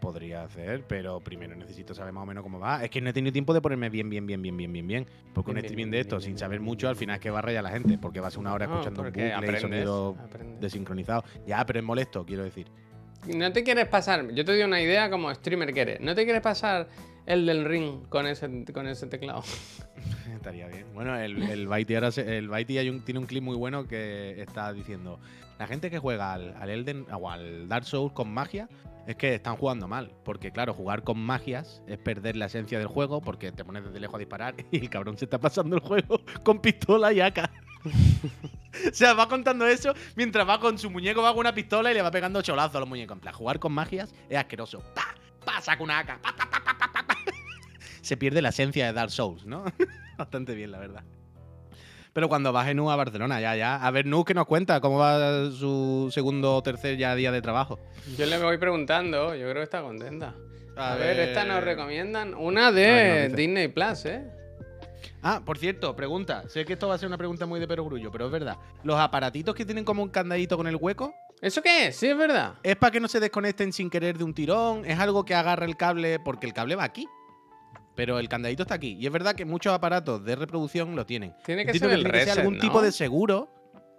podría 0.00 0.44
hacer, 0.44 0.84
pero 0.86 1.18
primero 1.18 1.56
necesito 1.56 1.92
saber 1.92 2.12
más 2.12 2.22
o 2.22 2.26
menos 2.26 2.44
cómo 2.44 2.60
va. 2.60 2.84
Es 2.84 2.90
que 2.90 3.00
no 3.00 3.10
he 3.10 3.12
tenido 3.12 3.32
tiempo 3.32 3.52
de 3.52 3.60
ponerme 3.60 3.90
bien, 3.90 4.08
bien, 4.08 4.26
bien, 4.28 4.40
bien, 4.40 4.56
bien, 4.56 4.72
bien, 4.72 4.86
bien. 4.86 5.06
Porque 5.34 5.50
un 5.50 5.56
Bien, 5.56 5.64
streaming 5.64 5.84
bien, 5.86 5.90
de 5.90 6.00
esto, 6.00 6.18
bien, 6.18 6.22
sin 6.30 6.38
saber 6.38 6.60
mucho, 6.60 6.88
al 6.88 6.94
final 6.94 7.16
es 7.16 7.20
que 7.20 7.30
va 7.30 7.40
a 7.40 7.42
rayar 7.42 7.60
a 7.66 7.68
la 7.68 7.70
gente, 7.70 7.98
porque 7.98 8.20
va 8.20 8.28
a 8.28 8.30
ser 8.30 8.38
una 8.38 8.54
hora 8.54 8.66
No, 8.68 8.74
escuchando 8.74 9.00
un 9.02 9.08
bucle 9.08 9.26
y 9.28 9.30
aprendes, 9.32 9.60
sonido 9.60 10.16
aprendes. 10.22 10.60
desincronizado. 10.60 11.24
Ya, 11.48 11.66
pero 11.66 11.80
es 11.80 11.84
molesto, 11.84 12.24
quiero 12.24 12.44
decir. 12.44 12.68
No 13.26 13.52
te 13.52 13.64
quieres 13.64 13.88
pasar. 13.88 14.28
Yo 14.32 14.44
te 14.44 14.52
doy 14.52 14.62
una 14.62 14.80
idea 14.80 15.10
como 15.10 15.32
streamer 15.34 15.72
que 15.74 15.80
eres. 15.80 16.00
¿No 16.00 16.14
te 16.14 16.24
quieres 16.24 16.42
pasar 16.42 16.88
el 17.26 17.44
del 17.46 17.64
ring 17.64 18.06
con 18.08 18.26
ese, 18.26 18.64
con 18.72 18.86
ese 18.86 19.06
teclado? 19.06 19.42
Estaría 20.34 20.68
bien. 20.68 20.86
Bueno, 20.94 21.16
el, 21.18 21.42
el 21.42 21.66
Baiti 21.66 21.94
ahora 21.94 22.10
se- 22.12 22.38
el 22.38 22.48
Baiti 22.48 22.78
hay 22.78 22.88
un- 22.90 23.04
tiene 23.04 23.20
un 23.20 23.26
clip 23.26 23.42
muy 23.42 23.56
bueno 23.56 23.86
que 23.86 24.40
está 24.40 24.72
diciendo 24.72 25.18
la 25.58 25.66
gente 25.66 25.90
que 25.90 25.98
juega 25.98 26.32
al, 26.32 26.54
al 26.60 26.70
Elden 26.70 27.06
o 27.12 27.28
al 27.30 27.68
Dark 27.68 27.84
Souls 27.84 28.12
con 28.12 28.30
magia 28.32 28.68
es 29.08 29.16
que 29.16 29.34
están 29.34 29.56
jugando 29.56 29.88
mal. 29.88 30.12
Porque, 30.24 30.52
claro, 30.52 30.72
jugar 30.74 31.02
con 31.02 31.18
magias 31.18 31.82
es 31.88 31.98
perder 31.98 32.36
la 32.36 32.46
esencia 32.46 32.78
del 32.78 32.86
juego 32.88 33.20
porque 33.20 33.50
te 33.52 33.64
pones 33.64 33.84
desde 33.84 33.98
lejos 33.98 34.14
a 34.14 34.18
disparar 34.18 34.54
y 34.70 34.78
el 34.78 34.88
cabrón 34.90 35.18
se 35.18 35.24
está 35.24 35.38
pasando 35.38 35.74
el 35.76 35.82
juego 35.82 36.20
con 36.44 36.60
pistola 36.60 37.12
y 37.12 37.20
AK. 37.20 37.50
o 38.90 38.92
sea, 38.94 39.14
va 39.14 39.28
contando 39.28 39.66
eso 39.66 39.94
mientras 40.16 40.48
va 40.48 40.58
con 40.60 40.78
su 40.78 40.90
muñeco, 40.90 41.22
va 41.22 41.30
con 41.30 41.40
una 41.40 41.54
pistola 41.54 41.90
y 41.90 41.94
le 41.94 42.02
va 42.02 42.10
pegando 42.10 42.42
cholazos 42.42 42.76
a 42.76 42.80
los 42.80 42.88
muñecos. 42.88 43.16
En 43.16 43.20
plan, 43.20 43.34
jugar 43.34 43.58
con 43.58 43.72
magias 43.72 44.12
es 44.28 44.36
asqueroso. 44.38 44.82
¡Pa! 44.94 45.14
¡Pa! 45.44 45.60
Saca 45.60 45.82
una 45.82 45.98
AK. 46.00 46.20
Se 48.02 48.16
pierde 48.16 48.40
la 48.42 48.48
esencia 48.50 48.86
de 48.86 48.92
Dark 48.92 49.10
Souls, 49.10 49.44
¿no? 49.44 49.64
Bastante 50.18 50.54
bien, 50.54 50.72
la 50.72 50.78
verdad. 50.78 51.02
Pero 52.12 52.28
cuando 52.28 52.52
baje 52.52 52.74
Nu 52.74 52.90
a 52.90 52.96
Barcelona, 52.96 53.40
ya, 53.40 53.54
ya. 53.54 53.76
A 53.76 53.90
ver, 53.90 54.06
Nu, 54.06 54.24
que 54.24 54.34
nos 54.34 54.46
cuenta 54.46 54.80
cómo 54.80 54.98
va 54.98 55.50
su 55.50 56.08
segundo 56.12 56.56
o 56.56 56.62
tercer 56.62 56.96
ya 56.96 57.14
día 57.14 57.30
de 57.30 57.42
trabajo. 57.42 57.78
Yo 58.16 58.26
le 58.26 58.38
voy 58.38 58.58
preguntando, 58.58 59.34
yo 59.34 59.42
creo 59.44 59.54
que 59.56 59.62
está 59.62 59.82
contenta. 59.82 60.34
A, 60.76 60.94
A 60.94 60.96
ver, 60.96 61.16
ver. 61.16 61.28
esta 61.28 61.44
nos 61.44 61.62
recomiendan 61.62 62.34
una 62.34 62.72
de. 62.72 63.28
Disney 63.34 63.68
Plus, 63.68 64.04
¿eh? 64.06 64.24
Ah, 65.22 65.42
por 65.44 65.58
cierto, 65.58 65.94
pregunta. 65.96 66.48
Sé 66.48 66.64
que 66.64 66.74
esto 66.74 66.88
va 66.88 66.94
a 66.94 66.98
ser 66.98 67.08
una 67.08 67.18
pregunta 67.18 67.44
muy 67.46 67.58
de 67.60 67.66
perogrullo, 67.66 68.10
pero 68.12 68.26
es 68.26 68.32
verdad. 68.32 68.56
Los 68.84 68.98
aparatitos 68.98 69.54
que 69.54 69.64
tienen 69.64 69.84
como 69.84 70.02
un 70.02 70.08
candadito 70.10 70.56
con 70.56 70.66
el 70.66 70.76
hueco, 70.76 71.14
¿Eso 71.40 71.62
qué 71.62 71.86
es? 71.86 71.96
Sí, 71.96 72.08
es 72.08 72.18
verdad. 72.18 72.54
¿es 72.64 72.74
para 72.74 72.90
que 72.90 72.98
no 72.98 73.06
se 73.06 73.20
desconecten 73.20 73.72
sin 73.72 73.90
querer 73.90 74.18
de 74.18 74.24
un 74.24 74.34
tirón? 74.34 74.84
¿Es 74.84 74.98
algo 74.98 75.24
que 75.24 75.36
agarra 75.36 75.66
el 75.66 75.76
cable? 75.76 76.18
Porque 76.18 76.46
el 76.46 76.52
cable 76.52 76.74
va 76.74 76.82
aquí. 76.82 77.06
Pero 77.94 78.18
el 78.18 78.28
candadito 78.28 78.62
está 78.62 78.74
aquí. 78.74 78.96
Y 78.98 79.06
es 79.06 79.12
verdad 79.12 79.36
que 79.36 79.44
muchos 79.44 79.72
aparatos 79.72 80.24
de 80.24 80.34
reproducción 80.34 80.96
lo 80.96 81.06
tienen. 81.06 81.34
Tiene 81.44 81.64
que 81.64 81.70
Entiendo 81.70 81.90
ser 81.90 81.98
el 81.98 82.02
tiene 82.04 82.12
que 82.12 82.18
ser 82.24 82.28
reset, 82.28 82.38
algún 82.40 82.54
¿no? 82.56 82.60
tipo 82.60 82.82
de 82.82 82.90
seguro 82.90 83.48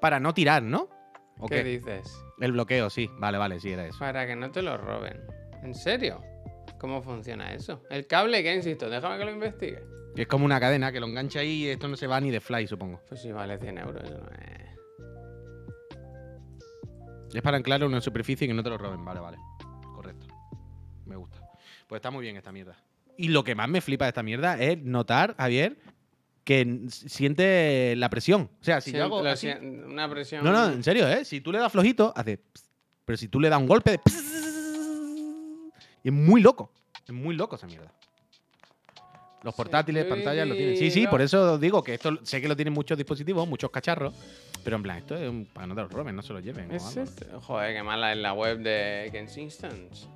para 0.02 0.20
no 0.20 0.34
tirar, 0.34 0.64
¿no? 0.64 0.90
¿O 1.38 1.48
¿Qué 1.48 1.64
qué? 1.64 1.64
dices? 1.64 2.12
El 2.42 2.52
bloqueo, 2.52 2.90
sí. 2.90 3.10
Vale, 3.20 3.38
vale, 3.38 3.60
sí, 3.62 3.72
era 3.72 3.86
eso. 3.86 4.00
Para 4.00 4.28
que 4.28 4.36
no 4.36 4.52
te 4.52 4.62
lo 4.62 4.78
roben. 4.78 5.22
¿En 5.64 5.74
serio? 5.74 6.22
¿Cómo 6.80 7.02
funciona 7.02 7.54
eso? 7.54 7.84
El 7.90 8.08
cable, 8.08 8.42
que 8.42 8.56
insisto, 8.56 8.90
déjame 8.90 9.18
que 9.18 9.26
lo 9.26 9.32
investigue. 9.32 9.84
Es 10.16 10.28
como 10.28 10.46
una 10.46 10.60
cadena 10.60 10.92
que 10.92 11.00
lo 11.00 11.08
engancha 11.08 11.40
ahí 11.42 11.66
y 11.66 11.68
esto 11.68 11.88
no 11.88 11.96
se 11.96 12.08
va 12.08 12.20
ni 12.20 12.32
de 12.32 12.40
fly, 12.40 12.66
supongo. 12.68 13.02
Pues 13.08 13.22
si 13.22 13.32
vale 13.32 13.58
100 13.58 13.78
euros, 13.78 14.04
eso 14.04 14.18
no 14.18 14.30
es. 14.32 14.70
Es 17.34 17.42
para 17.42 17.58
anclar 17.58 17.84
una 17.84 18.02
superficie 18.02 18.46
y 18.46 18.48
que 18.48 18.54
no 18.54 18.64
te 18.64 18.70
lo 18.70 18.78
roben. 18.78 19.04
Vale, 19.06 19.20
vale. 19.20 19.38
Correcto. 19.94 20.28
Me 21.06 21.16
gusta. 21.16 21.40
Pues 21.88 22.00
está 22.00 22.10
muy 22.12 22.24
bien 22.24 22.38
esta 22.38 22.52
mierda. 22.52 22.76
Y 23.18 23.28
lo 23.28 23.44
que 23.44 23.54
más 23.56 23.68
me 23.70 23.82
flipa 23.82 24.06
de 24.06 24.10
esta 24.10 24.24
mierda 24.24 24.58
es 24.60 24.82
notar, 24.82 25.36
Javier, 25.38 25.78
que 26.44 26.86
siente 26.90 27.94
la 27.98 28.10
presión. 28.10 28.50
O 28.60 28.64
sea, 28.64 28.82
si 28.82 28.92
yo 28.94 29.04
hago 29.04 29.20
así- 29.26 29.50
una 29.50 30.10
presión. 30.10 30.44
No, 30.44 30.52
no, 30.52 30.72
en 30.72 30.84
serio, 30.84 31.08
¿eh? 31.08 31.24
Si 31.26 31.42
tú 31.42 31.52
le 31.52 31.60
das 31.60 31.72
flojito, 31.72 32.14
hace... 32.16 32.38
pss. 32.38 32.70
Pero 33.06 33.18
si 33.18 33.28
tú 33.28 33.40
le 33.40 33.50
das 33.50 33.60
un 33.60 33.68
golpe 33.68 33.92
de... 33.92 33.98
pss, 34.00 34.49
Y 36.04 36.10
es 36.10 36.14
muy 36.14 36.42
loco. 36.42 36.72
Es 37.08 37.14
muy 37.14 37.36
loco 37.36 37.56
esa 37.56 37.68
mierda. 37.68 37.92
Los 39.42 39.56
portátiles, 39.56 40.06
pantallas 40.06 40.48
lo 40.48 40.56
tienen. 40.56 40.76
Sí, 40.76 40.92
sí, 40.92 41.08
por 41.08 41.22
eso 41.22 41.58
digo 41.58 41.82
que 41.82 41.94
esto 41.94 42.20
sé 42.24 42.42
que 42.42 42.48
lo 42.48 42.56
tienen 42.56 42.74
muchos 42.74 42.98
dispositivos, 42.98 43.48
muchos 43.48 43.70
cacharros. 43.72 44.14
Pero 44.64 44.76
en 44.76 44.84
plan, 44.84 44.98
esto 44.98 45.16
es 45.16 45.30
un, 45.30 45.46
para 45.46 45.66
no 45.66 45.76
te 45.76 45.82
lo 45.82 45.88
roben, 45.88 46.16
no 46.16 46.22
se 46.22 46.34
lo 46.34 46.42
lleven. 46.42 46.70
o 46.70 46.74
¿Es 46.74 46.86
algo. 46.86 47.02
este? 47.02 47.26
Joder, 47.42 47.74
qué 47.74 47.84
mala 47.84 48.12
es 48.12 48.18
la 48.18 48.34
web 48.34 48.60
de 48.60 49.08
Kensingtons. 49.14 50.10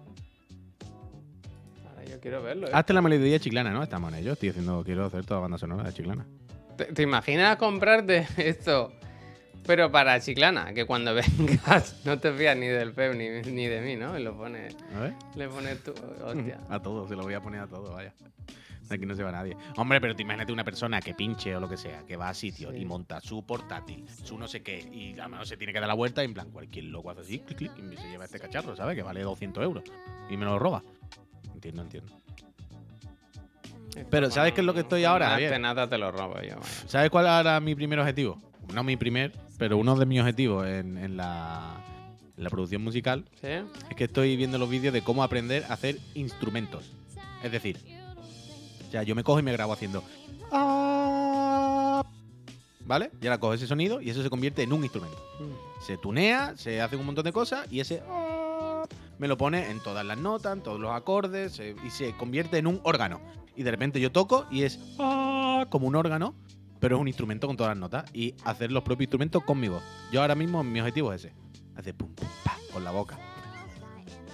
Ahora 1.90 2.04
yo 2.04 2.20
quiero 2.20 2.44
verlo. 2.44 2.68
¿eh? 2.68 2.72
Hazte 2.74 2.92
la 2.94 3.02
melodía 3.02 3.40
chiclana, 3.40 3.72
¿no? 3.72 3.82
Estamos 3.82 4.12
en 4.12 4.20
ello. 4.20 4.34
Estoy 4.34 4.50
haciendo, 4.50 4.84
quiero 4.84 5.06
hacer 5.06 5.26
toda 5.26 5.40
banda 5.40 5.58
sonora 5.58 5.84
de 5.84 5.94
chiclana. 5.94 6.26
¿Te, 6.76 6.86
te 6.86 7.02
imaginas 7.04 7.56
comprarte 7.56 8.28
esto, 8.38 8.92
pero 9.66 9.92
para 9.92 10.20
Chiclana? 10.20 10.74
Que 10.74 10.86
cuando 10.86 11.14
vengas 11.38 12.06
no 12.06 12.20
te 12.20 12.32
fías 12.34 12.56
ni 12.58 12.68
del 12.68 12.94
Pep 12.94 13.16
ni, 13.16 13.30
ni 13.52 13.66
de 13.68 13.82
mí, 13.82 13.96
¿no? 13.96 14.18
Y 14.18 14.24
lo 14.24 14.36
pones, 14.38 14.76
A 14.96 15.00
ver. 15.00 15.14
le 15.36 15.48
pones 15.48 15.84
tú. 15.84 15.94
Hostia. 16.24 16.60
A 16.70 16.80
todo, 16.82 17.08
se 17.08 17.16
lo 17.16 17.24
voy 17.24 17.34
a 17.34 17.42
poner 17.42 17.62
a 17.62 17.68
todo, 17.68 17.94
vaya. 17.94 18.14
Aquí 18.90 19.06
no 19.06 19.16
se 19.16 19.24
va 19.24 19.32
nadie. 19.32 19.56
Hombre, 19.78 20.00
pero 20.02 20.16
te 20.16 20.22
imagínate 20.22 20.52
una 20.52 20.64
persona 20.64 21.00
que 21.00 21.14
pinche 21.16 21.56
o 21.56 21.60
lo 21.60 21.68
que 21.70 21.78
sea, 21.78 22.04
que 22.06 22.16
va 22.16 22.30
a 22.30 22.34
sitio 22.34 22.70
Sí. 22.72 22.78
y 22.80 22.86
monta 22.86 23.20
su 23.22 23.44
portátil, 23.44 24.06
su 24.24 24.38
no 24.38 24.48
sé 24.48 24.62
qué, 24.62 24.80
y 24.80 25.18
a 25.20 25.28
mejor 25.28 25.48
se 25.48 25.58
tiene 25.58 25.74
que 25.74 25.80
dar 25.80 25.88
la 25.88 25.96
vuelta 25.96 26.22
y 26.22 26.26
en 26.26 26.34
plan, 26.34 26.52
cualquier 26.52 26.86
loco 26.86 27.10
hace 27.10 27.22
así, 27.22 27.40
clic, 27.40 27.58
clic, 27.58 27.72
y 27.92 27.98
se 27.98 28.08
lleva 28.10 28.26
este 28.26 28.40
cacharro, 28.40 28.76
¿sabes? 28.76 28.96
Que 28.96 29.02
vale 29.02 29.22
200 29.22 29.64
euros. 29.64 29.84
Y 30.30 30.38
me 30.38 30.46
lo 30.46 30.60
roba. 30.60 30.84
Entiendo, 31.56 31.82
entiendo. 31.82 32.14
Pero, 34.10 34.30
¿sabes 34.32 34.54
qué 34.54 34.62
es 34.62 34.66
lo 34.66 34.74
que 34.74 34.82
estoy 34.82 35.06
ahora, 35.06 35.38
una 35.56 35.88
te 35.88 35.98
lo 35.98 36.12
robo 36.12 36.34
yo. 36.42 36.56
vaya. 36.56 36.58
¿Sabes 36.88 37.10
cuál 37.10 37.26
era 37.26 37.60
mi 37.60 37.76
primer 37.76 38.00
objetivo? 38.00 38.38
No 38.74 38.84
mi 38.84 38.98
primer, 38.98 39.34
pero 39.58 39.78
uno 39.78 39.96
de 39.96 40.06
mis 40.06 40.20
objetivos 40.20 40.68
en, 40.68 40.98
en 40.98 41.18
la, 41.18 41.84
en 42.38 42.44
la 42.44 42.50
producción 42.50 42.84
musical 42.84 43.26
¿Sí? 43.42 43.48
es 43.90 43.96
que 43.96 44.06
estoy 44.06 44.36
viendo 44.36 44.58
los 44.58 44.70
vídeos 44.70 44.94
de 44.94 45.02
cómo 45.02 45.24
aprender 45.24 45.64
a 45.70 45.74
hacer 45.74 45.98
instrumentos. 46.16 46.92
Es 47.44 47.52
decir, 47.52 47.78
sea, 48.94 49.02
yo 49.02 49.16
me 49.16 49.24
cojo 49.24 49.40
y 49.40 49.44
me 49.44 49.52
grabo 49.52 49.74
haciendo. 49.74 50.04
¿Vale? 52.86 53.12
Y 53.22 53.26
ahora 53.26 53.40
cojo 53.40 53.54
ese 53.56 53.66
sonido 53.66 54.02
y 54.02 54.12
eso 54.12 54.22
se 54.22 54.30
convierte 54.30 54.62
en 54.62 54.72
un 54.72 54.84
instrumento. 54.84 55.18
Se 55.82 55.98
tunea, 55.98 56.56
se 56.58 56.80
hace 56.80 56.96
un 56.96 57.06
montón 57.06 57.24
de 57.24 57.34
cosas 57.34 57.66
y 57.72 57.80
ese. 57.80 58.04
Me 59.18 59.28
lo 59.28 59.38
pone 59.38 59.72
en 59.72 59.80
todas 59.80 60.06
las 60.06 60.18
notas, 60.18 60.54
en 60.54 60.62
todos 60.62 60.80
los 60.80 60.92
acordes 60.92 61.60
y 61.60 61.90
se 61.90 62.16
convierte 62.18 62.60
en 62.60 62.68
un 62.68 62.82
órgano. 62.84 63.20
Y 63.56 63.64
de 63.64 63.72
repente 63.72 64.00
yo 64.00 64.12
toco 64.12 64.46
y 64.52 64.62
es 64.64 64.80
como 64.98 65.88
un 65.88 65.96
órgano, 65.96 66.36
pero 66.84 66.98
es 66.98 67.02
un 67.02 67.08
instrumento 67.08 67.48
con 67.48 67.56
todas 67.56 67.70
las 67.70 67.78
notas 67.78 68.04
y 68.14 68.36
hacer 68.44 68.70
los 68.70 68.84
propios 68.84 69.06
instrumentos 69.06 69.42
con 69.46 69.58
mi 69.58 69.70
voz. 69.70 69.82
Yo 70.12 70.20
ahora 70.20 70.36
mismo 70.36 70.62
mi 70.66 70.82
objetivo 70.82 71.14
es 71.14 71.24
ese. 71.24 71.34
Hacer 71.78 71.96
pum, 71.96 72.14
pum, 72.14 72.28
pa, 72.44 72.58
con 72.74 72.84
la 72.84 72.92
boca. 72.92 73.18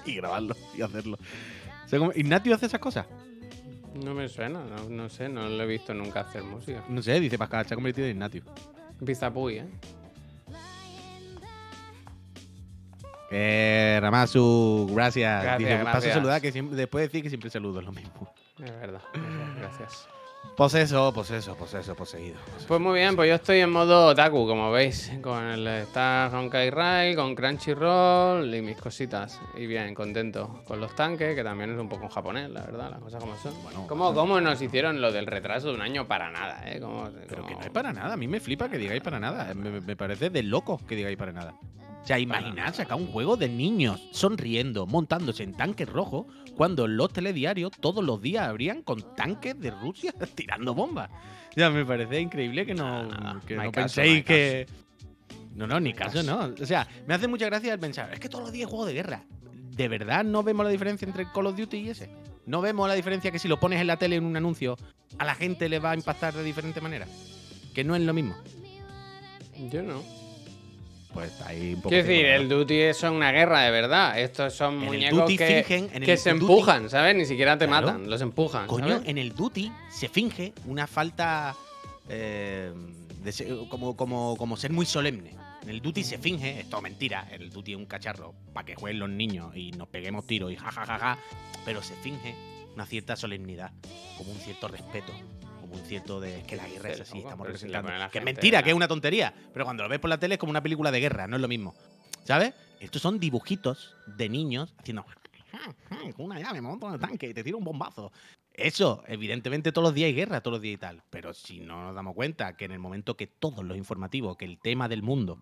Y 0.03 0.15
grabarlo 0.15 0.55
y 0.75 0.81
hacerlo. 0.81 1.19
O 1.85 1.87
sea, 1.87 1.99
como- 1.99 2.11
Ignatio 2.15 2.55
hace 2.55 2.65
esas 2.65 2.79
cosas. 2.79 3.05
No 4.03 4.15
me 4.15 4.27
suena, 4.27 4.63
no, 4.63 4.89
no 4.89 5.09
sé, 5.09 5.29
no 5.29 5.47
lo 5.47 5.61
he 5.61 5.67
visto 5.67 5.93
nunca 5.93 6.21
hacer 6.21 6.41
música. 6.41 6.83
No 6.89 7.03
sé, 7.03 7.19
dice 7.19 7.37
Pascal, 7.37 7.67
se 7.67 7.75
ha 7.75 7.77
convertido 7.77 8.07
en 8.07 8.13
Ignatio. 8.15 8.41
Pizapuy, 9.05 9.59
¿eh? 9.59 9.67
Eh, 13.29 13.99
Ramasu, 14.01 14.89
gracias. 14.91 15.43
Gracias, 15.43 15.69
Dice, 15.69 15.83
paso 15.83 16.09
a 16.09 16.13
saludar, 16.13 16.41
que 16.41 16.51
siempre, 16.51 16.75
después 16.75 17.03
de 17.03 17.07
decir 17.09 17.21
que 17.21 17.29
siempre 17.29 17.51
saludo, 17.51 17.79
es 17.79 17.85
lo 17.85 17.91
mismo. 17.91 18.33
Es 18.57 18.71
verdad. 18.71 19.01
Gracias. 19.59 20.07
Poseso, 20.55 21.13
poseso, 21.13 21.55
poseso, 21.55 21.95
poseído. 21.95 22.35
Pues 22.67 22.81
muy 22.81 22.99
bien, 22.99 23.15
pues 23.15 23.29
yo 23.29 23.35
estoy 23.35 23.59
en 23.59 23.69
modo 23.71 24.07
otaku, 24.07 24.45
como 24.45 24.69
veis. 24.71 25.09
Con 25.21 25.41
el 25.45 25.65
está 25.67 26.29
Honkai 26.33 26.69
Rai, 26.69 27.15
con 27.15 27.33
Crunchyroll 27.33 28.53
y 28.53 28.61
mis 28.61 28.75
cositas. 28.75 29.39
Y 29.55 29.67
bien, 29.67 29.95
contento. 29.95 30.61
Con 30.67 30.81
los 30.81 30.93
tanques, 30.95 31.33
que 31.33 31.43
también 31.45 31.71
es 31.73 31.79
un 31.79 31.87
poco 31.87 32.09
japonés, 32.09 32.49
la 32.49 32.61
verdad, 32.63 32.89
las 32.91 32.99
cosas 32.99 33.21
como 33.21 33.37
son. 33.37 33.53
Bueno, 33.63 33.85
¿Cómo, 33.87 34.13
cómo 34.13 34.41
nos 34.41 34.61
hicieron 34.61 34.99
lo 34.99 35.13
del 35.13 35.27
retraso 35.27 35.69
de 35.69 35.75
un 35.75 35.81
año 35.81 36.05
para 36.07 36.29
nada, 36.29 36.61
eh? 36.69 36.81
Como- 36.81 37.09
Pero 37.29 37.43
que 37.43 37.53
como- 37.53 37.59
no 37.59 37.65
es 37.65 37.71
para 37.71 37.93
nada, 37.93 38.13
a 38.13 38.17
mí 38.17 38.27
me 38.27 38.41
flipa 38.41 38.67
que 38.67 38.77
digáis 38.77 39.01
para 39.01 39.17
nada. 39.19 39.53
Me, 39.53 39.79
me 39.79 39.95
parece 39.95 40.29
de 40.29 40.43
locos 40.43 40.81
que 40.81 40.95
digáis 40.97 41.15
para 41.15 41.31
nada. 41.31 41.53
O 42.01 42.05
sea, 42.05 42.19
imaginad 42.19 42.73
sacar 42.73 42.97
un 42.97 43.07
juego 43.07 43.37
de 43.37 43.49
niños 43.49 44.01
sonriendo, 44.11 44.85
montándose 44.87 45.43
en 45.43 45.53
tanques 45.53 45.87
rojos, 45.87 46.25
cuando 46.55 46.87
los 46.87 47.13
telediarios 47.13 47.71
todos 47.79 48.03
los 48.03 48.21
días 48.21 48.47
habrían 48.47 48.81
con 48.81 49.15
tanques 49.15 49.59
de 49.59 49.71
Rusia 49.71 50.13
tirando 50.35 50.73
bombas. 50.73 51.09
O 51.51 51.53
sea, 51.53 51.69
me 51.69 51.85
parece 51.85 52.19
increíble 52.19 52.65
que 52.65 52.73
no, 52.73 53.07
que 53.45 53.55
no 53.55 53.61
no 53.61 53.63
hay 53.63 53.71
caso, 53.71 53.95
penséis 53.95 54.25
que. 54.25 54.67
No, 55.55 55.67
no, 55.67 55.79
ni 55.79 55.93
caso, 55.93 56.23
no. 56.23 56.53
O 56.61 56.65
sea, 56.65 56.87
me 57.07 57.13
hace 57.13 57.27
mucha 57.27 57.45
gracia 57.47 57.73
el 57.73 57.79
pensar, 57.79 58.13
es 58.13 58.19
que 58.19 58.29
todos 58.29 58.45
los 58.45 58.53
días 58.53 58.69
juego 58.69 58.85
de 58.85 58.93
guerra. 58.93 59.23
¿De 59.71 59.87
verdad 59.87 60.23
no 60.23 60.43
vemos 60.43 60.65
la 60.65 60.71
diferencia 60.71 61.05
entre 61.05 61.31
Call 61.31 61.47
of 61.47 61.57
Duty 61.57 61.77
y 61.77 61.89
ese? 61.89 62.09
¿No 62.45 62.61
vemos 62.61 62.87
la 62.87 62.95
diferencia 62.95 63.31
que 63.31 63.39
si 63.39 63.47
lo 63.47 63.59
pones 63.59 63.79
en 63.79 63.87
la 63.87 63.97
tele 63.97 64.15
en 64.15 64.25
un 64.25 64.35
anuncio, 64.35 64.77
a 65.17 65.25
la 65.25 65.35
gente 65.35 65.69
le 65.69 65.79
va 65.79 65.91
a 65.91 65.95
impactar 65.95 66.33
de 66.33 66.43
diferente 66.43 66.81
manera? 66.81 67.07
Que 67.73 67.83
no 67.83 67.95
es 67.95 68.01
lo 68.01 68.13
mismo. 68.13 68.35
Yo 69.69 69.83
no. 69.83 70.01
Pues 71.14 71.41
ahí 71.41 71.74
un 71.74 71.82
poco. 71.82 71.89
Quiero 71.89 72.07
decir, 72.07 72.26
el 72.26 72.47
Duty 72.47 72.76
es 72.82 73.01
una 73.03 73.32
guerra, 73.32 73.62
de 73.62 73.72
verdad. 73.72 74.20
Estos 74.20 74.53
son 74.53 74.76
En 74.76 74.86
muñecos 74.86 75.20
Duty 75.22 75.38
que, 75.38 75.64
fingen, 75.64 75.89
en 75.93 76.03
que 76.03 76.18
se 76.18 76.32
Duty- 76.34 76.41
empujan, 76.41 76.89
¿sabes? 76.89 77.16
Ni 77.16 77.26
siquiera 77.26 77.57
te 77.57 77.66
Claro. 77.68 77.88
matan, 77.88 78.10
los 78.10 78.22
empujan. 78.22 78.68
Coño, 78.68 78.88
¿sabes? 78.88 79.07
en 79.10 79.18
el 79.18 79.34
Duty 79.34 79.72
se 79.89 80.07
finge 80.10 80.53
una 80.66 80.86
falta. 80.88 81.55
eh, 82.12 82.72
de 83.24 83.32
ser- 83.32 83.47
como, 83.70 83.95
como, 83.95 84.36
como 84.36 84.57
ser 84.57 84.72
muy 84.72 84.86
solemne. 84.88 85.36
En 85.62 85.70
el 85.70 85.80
Duty 85.80 86.03
se 86.03 86.18
finge, 86.18 86.60
esto 86.60 86.78
es 86.78 86.82
mentira, 86.84 87.28
el 87.32 87.51
Duty 87.51 87.74
es 87.74 87.78
un 87.78 87.86
cacharro 87.86 88.34
para 88.51 88.66
que 88.66 88.74
jueguen 88.74 88.97
los 88.99 89.10
niños 89.10 89.55
y 89.55 89.72
nos 89.74 89.88
peguemos 89.89 90.26
tiros 90.26 90.51
y 90.51 90.55
jajajaja, 90.55 91.20
pero 91.66 91.84
se 91.84 91.93
finge 91.95 92.34
una 92.74 92.88
cierta 92.88 93.16
solemnidad, 93.16 93.72
como 94.18 94.32
un 94.32 94.39
cierto 94.39 94.68
respeto, 94.70 95.14
como 95.70 95.82
un 95.82 95.88
cierto 95.88 96.20
de 96.20 96.43
que 96.43 96.55
la 96.55 96.67
guerra 96.67 96.89
es 96.89 97.01
así, 97.01 97.20
estamos 97.20 97.45
si 97.47 97.53
representando. 97.53 97.91
la 97.91 98.09
que 98.09 98.17
es 98.20 98.24
mentira, 98.26 98.63
que 98.63 98.70
es 98.72 98.76
una 98.76 98.88
tontería, 98.88 99.34
pero 99.53 99.65
cuando 99.65 99.84
lo 99.84 99.89
ves 99.89 99.99
por 99.99 100.09
la 100.09 100.17
tele 100.20 100.36
es 100.36 100.39
como 100.39 100.49
una 100.49 100.63
película 100.63 100.91
de 100.91 100.99
guerra, 100.99 101.28
no 101.28 101.36
es 101.36 101.41
lo 101.41 101.47
mismo. 101.47 101.76
¿Sabes? 102.24 102.53
Estos 102.80 103.01
son 103.01 103.20
dibujitos 103.20 103.95
de 104.05 104.30
niños 104.30 104.74
haciendo 104.78 105.03
con 106.15 106.26
una 106.26 106.39
llave, 106.39 106.61
me 106.61 106.67
monto 106.67 106.88
en 106.88 106.93
el 106.95 106.99
tanque 106.99 107.28
y 107.30 107.34
te 107.34 107.43
tiro 107.43 107.57
un 107.57 107.63
bombazo. 107.63 108.11
Eso, 108.53 109.03
evidentemente 109.07 109.72
todos 109.72 109.88
los 109.88 109.93
días 109.93 110.07
hay 110.07 110.13
guerra, 110.13 110.41
todos 110.41 110.55
los 110.55 110.61
días 110.61 110.76
y 110.76 110.78
tal. 110.78 111.01
Pero 111.09 111.34
si 111.34 111.59
no 111.59 111.82
nos 111.84 111.95
damos 111.95 112.13
cuenta 112.13 112.55
que 112.57 112.65
en 112.65 112.72
el 112.72 112.80
momento 112.80 113.15
que 113.15 113.28
todos 113.28 113.63
los 113.63 113.78
informativos, 113.78 114.38
que 114.38 114.45
el 114.45 114.59
tema 114.59 114.88
del 114.89 115.01
mundo 115.01 115.39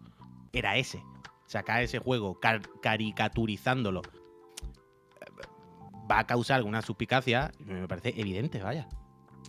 era 0.54 0.78
ese, 0.78 1.02
sacar 1.46 1.82
ese 1.84 2.00
juego 2.00 2.40
car- 2.40 2.62
caricaturizándolo, 2.82 4.02
va 6.10 6.20
a 6.20 6.28
causar 6.28 6.58
alguna 6.58 6.82
suspicacia, 6.82 7.52
me 7.60 7.88
parece 7.88 8.14
evidente, 8.18 8.62
vaya. 8.62 8.88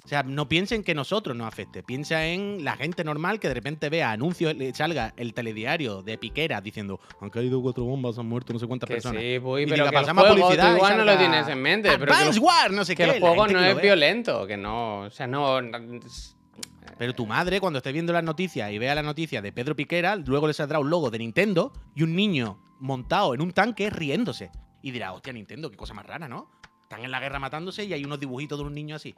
O 0.05 0.09
sea, 0.09 0.23
no 0.23 0.49
piensen 0.49 0.83
que 0.83 0.95
nosotros 0.95 1.37
nos 1.37 1.47
afecte, 1.47 1.83
piensa 1.83 2.25
en 2.27 2.65
la 2.65 2.77
gente 2.77 3.05
normal 3.05 3.39
que 3.41 3.49
de 3.49 3.55
repente 3.55 3.91
vea 3.91 4.11
anuncios, 4.13 4.55
le 4.57 4.75
salga 4.75 5.13
el 5.19 5.35
telediario 5.35 6.03
de 6.03 6.17
Piquera 6.17 6.61
diciendo 6.63 6.99
han 7.21 7.29
caído 7.29 7.61
cuatro 7.61 7.85
bombas, 7.85 8.19
han 8.19 8.27
muerto 8.27 8.53
no 8.55 8.59
sé 8.59 8.67
cuántas 8.67 8.89
Que 8.89 8.95
personas. 8.95 9.21
sí, 9.21 9.39
Puy, 9.39 9.63
Y 9.63 9.67
pero 9.67 9.77
diga, 9.85 9.91
que 9.91 9.95
pasamos 9.95 10.25
a 10.25 10.29
juego 10.29 10.37
tú 10.37 10.43
publicidad 10.47 10.73
y 10.73 10.77
igual 10.77 10.97
no 10.97 11.05
lo 11.05 11.19
tienes 11.19 11.49
en 11.49 11.61
mente. 11.63 11.91
Pero 11.99 12.13
que, 12.33 12.39
War, 12.39 12.71
no 12.73 12.85
sé 12.85 12.97
que 12.97 13.05
qué. 13.05 13.11
el 13.11 13.21
juego 13.21 13.47
no 13.49 13.63
es 13.63 13.77
ve. 13.77 13.83
violento, 13.83 14.47
que 14.47 14.57
no... 14.57 15.01
O 15.01 15.11
sea, 15.11 15.27
no... 15.27 15.59
Pero 16.97 17.15
tu 17.15 17.27
madre, 17.27 17.61
cuando 17.61 17.79
esté 17.79 17.93
viendo 17.93 18.13
las 18.13 18.25
noticias 18.25 18.73
y 18.73 18.79
vea 18.79 18.95
la 18.95 19.03
noticia 19.03 19.43
de 19.43 19.53
Pedro 19.53 19.77
Piquera, 19.77 20.17
luego 20.17 20.47
le 20.47 20.55
saldrá 20.55 20.79
un 20.79 20.89
logo 20.91 21.11
de 21.11 21.19
Nintendo 21.19 21.73
y 21.95 22.03
un 22.03 22.17
niño 22.17 22.59
montado 22.81 23.35
en 23.35 23.43
un 23.43 23.53
tanque 23.53 23.91
riéndose. 23.91 24.51
Y 24.83 24.91
dirá, 24.91 25.13
hostia, 25.13 25.33
Nintendo, 25.33 25.71
qué 25.71 25.77
cosa 25.77 25.93
más 25.95 26.07
rara, 26.07 26.29
¿no? 26.29 26.51
Están 26.83 27.05
en 27.05 27.11
la 27.11 27.21
guerra 27.21 27.39
matándose 27.39 27.85
y 27.85 27.93
hay 27.93 28.05
unos 28.05 28.19
dibujitos 28.19 28.59
de 28.59 28.65
un 28.65 28.75
niño 28.75 28.97
así. 28.97 29.15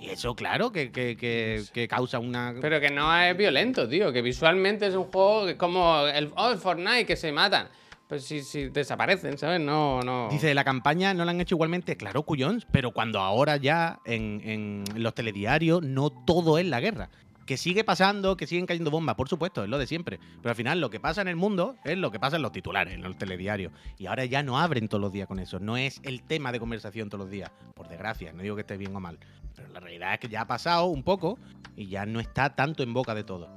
Y 0.00 0.08
eso, 0.08 0.34
claro, 0.34 0.72
que, 0.72 0.90
que- 0.90 1.16
que- 1.16 1.62
que 1.72 1.86
causa 1.88 2.18
una. 2.18 2.54
Pero 2.60 2.80
que 2.80 2.90
no 2.90 3.14
es 3.16 3.36
violento, 3.36 3.88
tío. 3.88 4.12
Que 4.12 4.22
visualmente 4.22 4.86
es 4.86 4.94
un 4.94 5.04
juego 5.04 5.46
que 5.46 5.56
como 5.56 6.06
el, 6.06 6.32
oh, 6.36 6.50
el 6.50 6.58
Fortnite 6.58 7.04
que 7.06 7.16
se 7.16 7.30
matan. 7.32 7.68
Pues 8.08 8.24
si, 8.24 8.42
si 8.42 8.70
desaparecen, 8.70 9.38
¿sabes? 9.38 9.60
No, 9.60 10.00
no. 10.00 10.28
Dice, 10.32 10.52
la 10.54 10.64
campaña 10.64 11.14
no 11.14 11.24
la 11.24 11.30
han 11.30 11.40
hecho 11.40 11.54
igualmente, 11.54 11.96
claro, 11.96 12.24
cuyón, 12.24 12.64
pero 12.72 12.90
cuando 12.90 13.20
ahora 13.20 13.56
ya 13.56 14.00
en, 14.04 14.40
en 14.44 14.84
los 15.02 15.14
telediarios 15.14 15.82
no 15.82 16.10
todo 16.10 16.58
es 16.58 16.66
la 16.66 16.80
guerra. 16.80 17.08
Que 17.46 17.56
sigue 17.56 17.82
pasando, 17.84 18.36
que 18.36 18.46
siguen 18.46 18.66
cayendo 18.66 18.90
bombas, 18.92 19.16
por 19.16 19.28
supuesto, 19.28 19.62
es 19.64 19.68
lo 19.68 19.76
de 19.78 19.86
siempre. 19.86 20.18
Pero 20.40 20.50
al 20.50 20.56
final 20.56 20.80
lo 20.80 20.88
que 20.90 20.98
pasa 21.00 21.20
en 21.22 21.28
el 21.28 21.36
mundo 21.36 21.76
es 21.84 21.98
lo 21.98 22.10
que 22.12 22.18
pasa 22.20 22.36
en 22.36 22.42
los 22.42 22.52
titulares, 22.52 22.94
en 22.94 23.02
los 23.02 23.16
telediarios. 23.18 23.72
Y 23.98 24.06
ahora 24.06 24.24
ya 24.24 24.42
no 24.44 24.58
abren 24.58 24.88
todos 24.88 25.00
los 25.00 25.12
días 25.12 25.26
con 25.28 25.38
eso. 25.40 25.58
No 25.60 25.76
es 25.76 26.00
el 26.04 26.22
tema 26.22 26.52
de 26.52 26.60
conversación 26.60 27.08
todos 27.10 27.24
los 27.24 27.30
días. 27.30 27.50
Por 27.74 27.88
desgracia, 27.88 28.32
no 28.32 28.42
digo 28.42 28.54
que 28.56 28.60
esté 28.62 28.76
bien 28.76 28.94
o 28.94 29.00
mal. 29.00 29.18
Pero 29.60 29.72
la 29.74 29.80
realidad 29.80 30.14
es 30.14 30.20
que 30.20 30.28
ya 30.28 30.42
ha 30.42 30.46
pasado 30.46 30.86
un 30.86 31.02
poco 31.02 31.38
y 31.76 31.88
ya 31.88 32.06
no 32.06 32.20
está 32.20 32.54
tanto 32.54 32.82
en 32.82 32.94
boca 32.94 33.14
de 33.14 33.24
todo. 33.24 33.48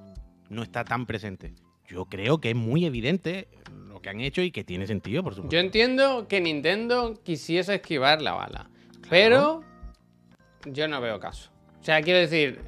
No 0.49 0.63
está 0.63 0.83
tan 0.83 1.05
presente. 1.05 1.53
Yo 1.87 2.05
creo 2.05 2.39
que 2.39 2.51
es 2.51 2.55
muy 2.55 2.85
evidente 2.85 3.47
lo 3.87 4.01
que 4.01 4.09
han 4.09 4.21
hecho 4.21 4.41
y 4.41 4.51
que 4.51 4.63
tiene 4.63 4.87
sentido, 4.87 5.23
por 5.23 5.35
supuesto. 5.35 5.53
Yo 5.53 5.59
entiendo 5.59 6.27
que 6.27 6.41
Nintendo 6.41 7.19
quisiese 7.23 7.75
esquivar 7.75 8.21
la 8.21 8.33
bala. 8.33 8.69
Pero 9.09 9.63
yo 10.65 10.87
no 10.87 11.01
veo 11.01 11.19
caso. 11.19 11.51
O 11.79 11.83
sea, 11.83 12.01
quiero 12.01 12.19
decir, 12.19 12.61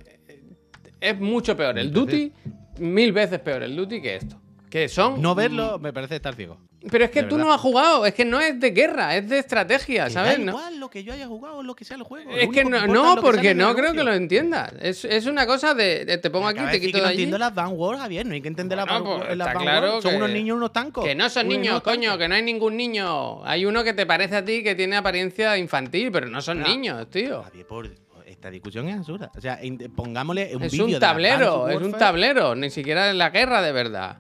es 1.00 1.20
mucho 1.20 1.56
peor 1.56 1.78
el 1.80 1.92
Duty, 1.92 2.34
mil 2.80 3.14
veces 3.14 3.40
peor 3.40 3.64
el 3.64 3.76
Duty 3.76 4.02
que 4.02 4.16
esto. 4.16 4.42
Que 4.70 4.90
son. 4.90 5.22
No 5.22 5.36
verlo 5.36 5.80
me 5.80 5.94
parece 5.94 6.16
estar 6.16 6.36
ciego. 6.36 6.60
Pero 6.92 7.06
es 7.06 7.12
que 7.12 7.24
tú 7.24 7.36
verdad. 7.36 7.46
no 7.48 7.54
has 7.54 7.62
jugado, 7.62 8.06
es 8.06 8.14
que 8.14 8.26
no 8.26 8.40
es 8.40 8.60
de 8.60 8.70
guerra, 8.72 9.16
es 9.16 9.28
de 9.28 9.40
estrategia, 9.40 10.10
¿sabes? 10.10 10.38
Da 10.38 10.44
No- 10.44 10.52
igual 10.52 10.80
lo 10.80 10.90
que 10.90 11.04
yo 11.04 11.14
haya 11.14 11.26
jugado, 11.28 11.64
lo 11.64 11.76
que 11.76 11.84
sea 11.86 11.98
el 11.98 12.04
juego. 12.04 12.30
Lo 12.32 12.38
Es 12.38 12.50
que 12.50 12.64
no, 12.64 12.86
no, 12.88 13.16
porque 13.22 13.56
no 13.56 13.76
creo 13.76 13.94
que 13.94 14.04
lo 14.04 14.14
entiendas. 14.14 14.72
Es, 14.80 15.04
es 15.06 15.26
una 15.26 15.46
cosa 15.48 15.74
de, 15.74 16.06
de 16.06 16.18
te 16.20 16.30
pongo 16.30 16.46
Me 16.46 16.52
aquí, 16.52 16.60
acaba 16.60 16.72
te 16.72 16.80
de 16.80 16.86
quito 16.86 16.98
que 16.98 16.98
de 16.98 17.04
no 17.04 17.10
allí. 17.10 17.16
entiendo 17.24 17.38
las 17.40 17.54
Van 17.56 17.72
Wars, 17.74 18.00
Javier. 18.00 18.26
No 18.26 18.34
hay 18.34 18.42
que 18.42 18.48
entender 18.50 18.78
Bueno, 18.78 19.18
pues 19.26 19.38
las 19.38 19.54
Van 19.54 19.64
claro. 19.64 20.02
Son 20.02 20.12
que- 20.12 20.18
unos 20.18 20.30
niños, 20.30 20.58
unos 20.58 20.72
tancos. 20.74 21.04
Que 21.06 21.16
no 21.16 21.30
son 21.30 21.48
niños, 21.48 21.82
coño, 21.82 22.10
tancos. 22.12 22.18
que 22.20 22.28
no 22.28 22.36
hay 22.36 22.44
ningún 22.44 22.78
niño. 22.78 23.44
Hay 23.46 23.66
uno 23.66 23.84
que 23.84 23.94
te 23.94 24.06
parece 24.06 24.36
a 24.38 24.46
ti 24.46 24.62
que 24.64 24.76
tiene 24.76 24.96
apariencia 24.96 25.58
infantil, 25.58 26.12
pero 26.12 26.28
no 26.28 26.42
son 26.42 26.62
niños, 26.62 27.10
tío. 27.10 27.44
Javier, 27.44 27.66
por 27.66 27.90
esta 28.28 28.50
discusión 28.52 28.88
es 28.90 28.98
absurda. 28.98 29.32
O 29.36 29.42
sea, 29.42 29.60
pongámosle 29.96 30.56
un 30.56 30.64
Es 30.64 30.74
un 30.80 31.00
tablero, 31.00 31.68
es 31.70 31.78
un 31.82 31.94
tablero, 31.94 32.54
ni 32.56 32.70
siquiera 32.70 33.10
es 33.10 33.16
la 33.16 33.30
guerra 33.32 33.62
de 33.62 33.72
verdad. 33.72 34.18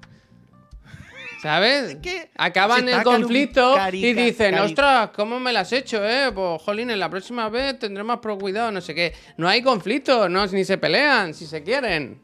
¿Sabes? 1.45 1.91
Es 1.91 1.95
que 1.97 2.29
Acaban 2.37 2.89
el 2.89 3.03
conflicto 3.03 3.75
y 3.93 4.13
dicen, 4.13 4.55
ostras, 4.55 5.11
¿cómo 5.15 5.39
me 5.39 5.53
las 5.53 5.67
has 5.67 5.73
hecho, 5.73 6.03
eh? 6.03 6.31
Pues, 6.33 6.59
jolín, 6.63 6.89
en 6.89 6.99
la 6.99 7.07
próxima 7.07 7.49
vez 7.49 7.77
tendré 7.77 8.03
más 8.03 8.17
pro 8.17 8.35
cuidado, 8.35 8.71
no 8.71 8.81
sé 8.81 8.95
qué. 8.95 9.13
No 9.37 9.47
hay 9.47 9.61
conflicto, 9.61 10.27
no, 10.27 10.47
ni 10.47 10.65
se 10.65 10.79
pelean, 10.79 11.35
si 11.35 11.45
se 11.45 11.61
quieren. 11.61 12.19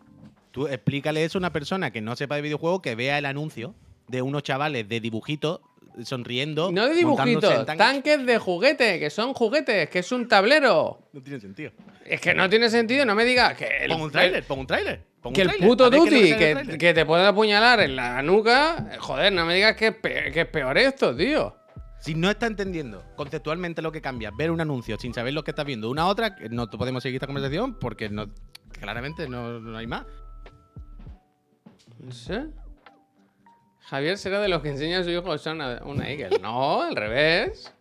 Tú 0.49 0.67
explícale 0.67 1.24
eso 1.24 1.38
a 1.38 1.39
una 1.39 1.53
persona 1.53 1.91
que 1.91 2.01
no 2.01 2.15
sepa 2.15 2.36
de 2.38 2.41
videojuegos, 2.41 2.82
que 2.82 2.95
vea 2.95 3.19
el 3.19 3.28
anuncio 3.28 3.76
de 4.07 4.24
unos 4.24 4.41
chavales 4.41 4.89
de 4.89 4.99
dibujitos 4.99 5.61
sonriendo. 6.03 6.72
No 6.72 6.88
de 6.88 6.95
dibujitos, 6.95 7.65
tanques. 7.67 7.78
tanques 7.78 8.26
de 8.26 8.39
juguete, 8.39 8.99
que 8.99 9.11
son 9.11 9.36
juguetes, 9.36 9.88
que 9.91 9.99
es 9.99 10.11
un 10.11 10.28
tablero. 10.28 11.09
No 11.13 11.22
tiene 11.22 11.39
sentido. 11.39 11.72
Es 12.05 12.19
que 12.22 12.34
no 12.34 12.49
tiene 12.49 12.72
sentido, 12.72 13.05
no 13.05 13.13
me 13.13 13.24
digas 13.24 13.55
que 13.55 13.67
el, 13.82 13.91
Pon 13.91 14.01
un 14.01 14.11
tráiler, 14.11 14.43
pon 14.45 14.57
un 14.57 14.65
tráiler. 14.65 15.11
Que 15.34 15.41
el 15.43 15.51
puto 15.59 15.89
Duty 15.89 16.36
que, 16.78 16.93
te 16.93 17.05
puede 17.05 17.28
apuñalar 17.28 17.80
en 17.82 17.95
la 17.95 18.22
nuca, 18.24 18.97
joder, 18.99 19.32
no 19.32 19.45
me 19.45 19.53
digas 19.55 19.76
que 19.76 19.88
es, 19.88 19.95
pe- 19.95 20.32
que 20.32 20.41
es 20.41 20.47
peor 20.47 20.78
esto, 20.78 21.15
tío. 21.15 21.55
Si 21.99 22.15
no 22.15 22.32
está 22.32 22.47
entendiendo 22.47 23.03
conceptualmente 23.15 23.84
lo 23.84 23.91
que 23.91 24.01
cambia, 24.01 24.32
ver 24.36 24.49
un 24.49 24.59
anuncio 24.59 24.97
sin 24.97 25.13
saber 25.13 25.34
lo 25.34 25.43
que 25.43 25.51
está 25.51 25.63
viendo 25.63 25.89
una 25.91 26.01
a 26.03 26.07
otra, 26.07 26.36
no 26.49 26.67
podemos 26.69 27.03
seguir 27.03 27.17
esta 27.17 27.28
conversación 27.28 27.78
porque 27.80 28.09
no, 28.09 28.26
claramente 28.72 29.30
no, 29.30 29.59
no 29.59 29.78
hay 29.78 29.86
más. 29.86 30.05
No 31.99 32.11
sé. 32.11 32.47
Javier 33.82 34.17
será 34.17 34.39
de 34.39 34.47
los 34.47 34.63
que 34.63 34.69
enseña 34.69 34.99
a 34.99 35.03
su 35.03 35.11
hijo 35.11 35.32
a 35.32 35.36
usar 35.36 35.53
una, 35.53 35.82
una 35.86 36.09
Eagle. 36.09 36.39
No, 36.39 36.82
al 36.82 36.95
revés. 36.95 37.72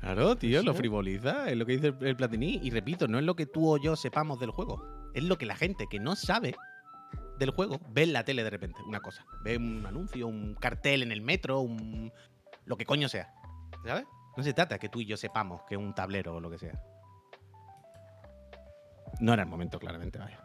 Claro, 0.00 0.36
tío, 0.36 0.62
lo 0.62 0.72
frivoliza, 0.72 1.50
es 1.50 1.56
lo 1.56 1.66
que 1.66 1.72
dice 1.72 1.88
el, 1.88 2.06
el 2.06 2.16
Platini. 2.16 2.60
Y 2.62 2.70
repito, 2.70 3.08
no 3.08 3.18
es 3.18 3.24
lo 3.24 3.34
que 3.36 3.44
tú 3.46 3.68
o 3.74 3.76
yo 3.76 3.96
sepamos 3.96 4.38
del 4.40 4.52
juego, 4.52 4.82
es 5.18 5.24
lo 5.24 5.38
que 5.38 5.46
la 5.46 5.56
gente 5.56 5.86
que 5.88 5.98
no 6.00 6.16
sabe 6.16 6.54
del 7.38 7.50
juego 7.50 7.78
ve 7.90 8.02
en 8.02 8.12
la 8.12 8.24
tele 8.24 8.42
de 8.44 8.50
repente, 8.50 8.80
una 8.86 9.00
cosa. 9.00 9.24
Ve 9.42 9.56
un 9.56 9.84
anuncio, 9.86 10.26
un 10.26 10.54
cartel 10.54 11.02
en 11.02 11.12
el 11.12 11.20
metro, 11.22 11.60
un... 11.60 12.12
lo 12.64 12.76
que 12.76 12.84
coño 12.84 13.08
sea. 13.08 13.32
¿Sabes? 13.84 14.04
No 14.36 14.42
se 14.42 14.52
trata 14.52 14.78
que 14.78 14.88
tú 14.88 15.00
y 15.00 15.06
yo 15.06 15.16
sepamos 15.16 15.62
que 15.68 15.74
es 15.76 15.80
un 15.80 15.94
tablero 15.94 16.34
o 16.36 16.40
lo 16.40 16.50
que 16.50 16.58
sea. 16.58 16.80
No 19.20 19.32
era 19.32 19.42
el 19.42 19.48
momento, 19.48 19.78
claramente, 19.78 20.18
vaya. 20.18 20.40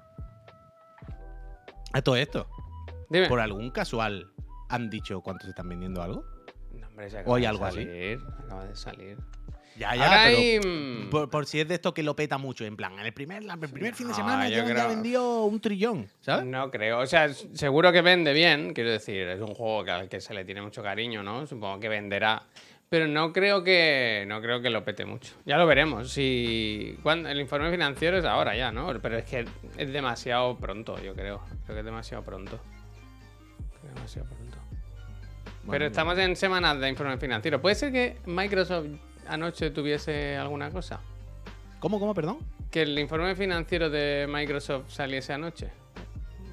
A 1.93 2.01
todo 2.01 2.15
esto, 2.15 2.47
Dime. 3.09 3.27
por 3.27 3.39
algún 3.39 3.69
casual, 3.69 4.31
¿han 4.69 4.89
dicho 4.89 5.21
cuánto 5.21 5.43
se 5.43 5.49
están 5.51 5.69
vendiendo 5.69 6.01
algo? 6.01 6.23
No, 6.71 6.87
hombre, 6.87 7.09
se 7.09 7.17
¿O 7.17 7.19
acaba 7.21 7.35
hay 7.37 7.41
de 7.43 7.47
algo 7.47 7.65
así? 7.65 7.83
salir, 7.83 8.19
Acaba 8.45 8.65
de 8.65 8.75
salir. 8.75 9.17
Ya, 9.75 9.89
Ahora 9.91 10.23
pero 10.25 10.37
hay, 10.37 10.59
mm, 10.59 11.09
por, 11.09 11.29
por 11.29 11.45
si 11.47 11.59
es 11.59 11.67
de 11.67 11.75
esto 11.75 11.93
que 11.93 12.03
lo 12.03 12.15
peta 12.15 12.37
mucho, 12.37 12.63
en 12.63 12.75
plan, 12.77 12.93
en 12.99 13.05
el 13.07 13.13
primer, 13.13 13.43
la- 13.43 13.53
el 13.55 13.59
primer 13.69 13.95
fin 13.95 14.07
de 14.07 14.11
No, 14.11 14.17
semana 14.17 14.47
yo 14.47 14.57
ya, 14.57 14.65
ya 14.65 14.71
creo- 14.73 14.87
vendió 14.89 15.43
un 15.45 15.59
trillón, 15.59 16.07
¿sabes? 16.21 16.45
No 16.45 16.69
creo. 16.69 16.99
O 16.99 17.05
sea, 17.07 17.25
s- 17.25 17.47
seguro 17.53 17.91
que 17.91 18.01
vende 18.01 18.33
bien. 18.33 18.73
Quiero 18.73 18.91
decir, 18.91 19.27
es 19.27 19.41
un 19.41 19.55
juego 19.55 19.83
que, 19.83 19.91
al 19.91 20.09
que 20.09 20.21
se 20.21 20.33
le 20.35 20.45
tiene 20.45 20.61
mucho 20.61 20.83
cariño, 20.83 21.23
¿no? 21.23 21.47
Supongo 21.47 21.79
que 21.79 21.89
venderá. 21.89 22.43
Pero 22.89 23.07
no 23.07 23.33
creo 23.33 23.63
que 23.63 24.23
no 24.27 24.39
creo 24.39 24.61
que 24.61 24.69
lo 24.69 24.83
pete 24.85 25.03
mucho. 25.05 25.33
Ya 25.45 25.57
lo 25.57 25.65
veremos. 25.65 26.11
Si 26.11 26.95
cuando, 27.01 27.27
el 27.29 27.39
informe 27.39 27.71
financiero 27.71 28.17
es 28.19 28.25
ahora 28.25 28.55
ya, 28.55 28.71
¿no? 28.71 28.85
Pero 29.01 29.17
es 29.17 29.25
que 29.25 29.45
es 29.77 29.91
demasiado 29.91 30.55
pronto, 30.59 31.01
yo 31.01 31.15
creo. 31.15 31.41
Creo 31.65 31.75
que 31.75 31.79
es 31.79 31.85
demasiado 31.85 32.23
pronto. 32.23 32.59
Creo 33.71 33.81
que 33.81 33.87
es 33.87 33.93
demasiado 33.95 34.27
pronto. 34.29 34.57
Pero 35.71 35.85
estamos 35.87 36.17
en 36.19 36.35
semanas 36.35 36.79
de 36.79 36.89
informe 36.89 37.17
financiero. 37.17 37.59
¿Puede 37.59 37.73
ser 37.75 37.91
que 37.91 38.17
Microsoft 38.27 38.85
anoche 39.27 39.69
tuviese 39.71 40.35
alguna 40.37 40.69
cosa? 40.71 40.99
¿Cómo, 41.79 41.99
cómo, 41.99 42.13
perdón? 42.13 42.37
Que 42.71 42.83
el 42.83 42.97
informe 42.97 43.35
financiero 43.35 43.89
de 43.89 44.27
Microsoft 44.29 44.85
saliese 44.89 45.33
anoche. 45.33 45.69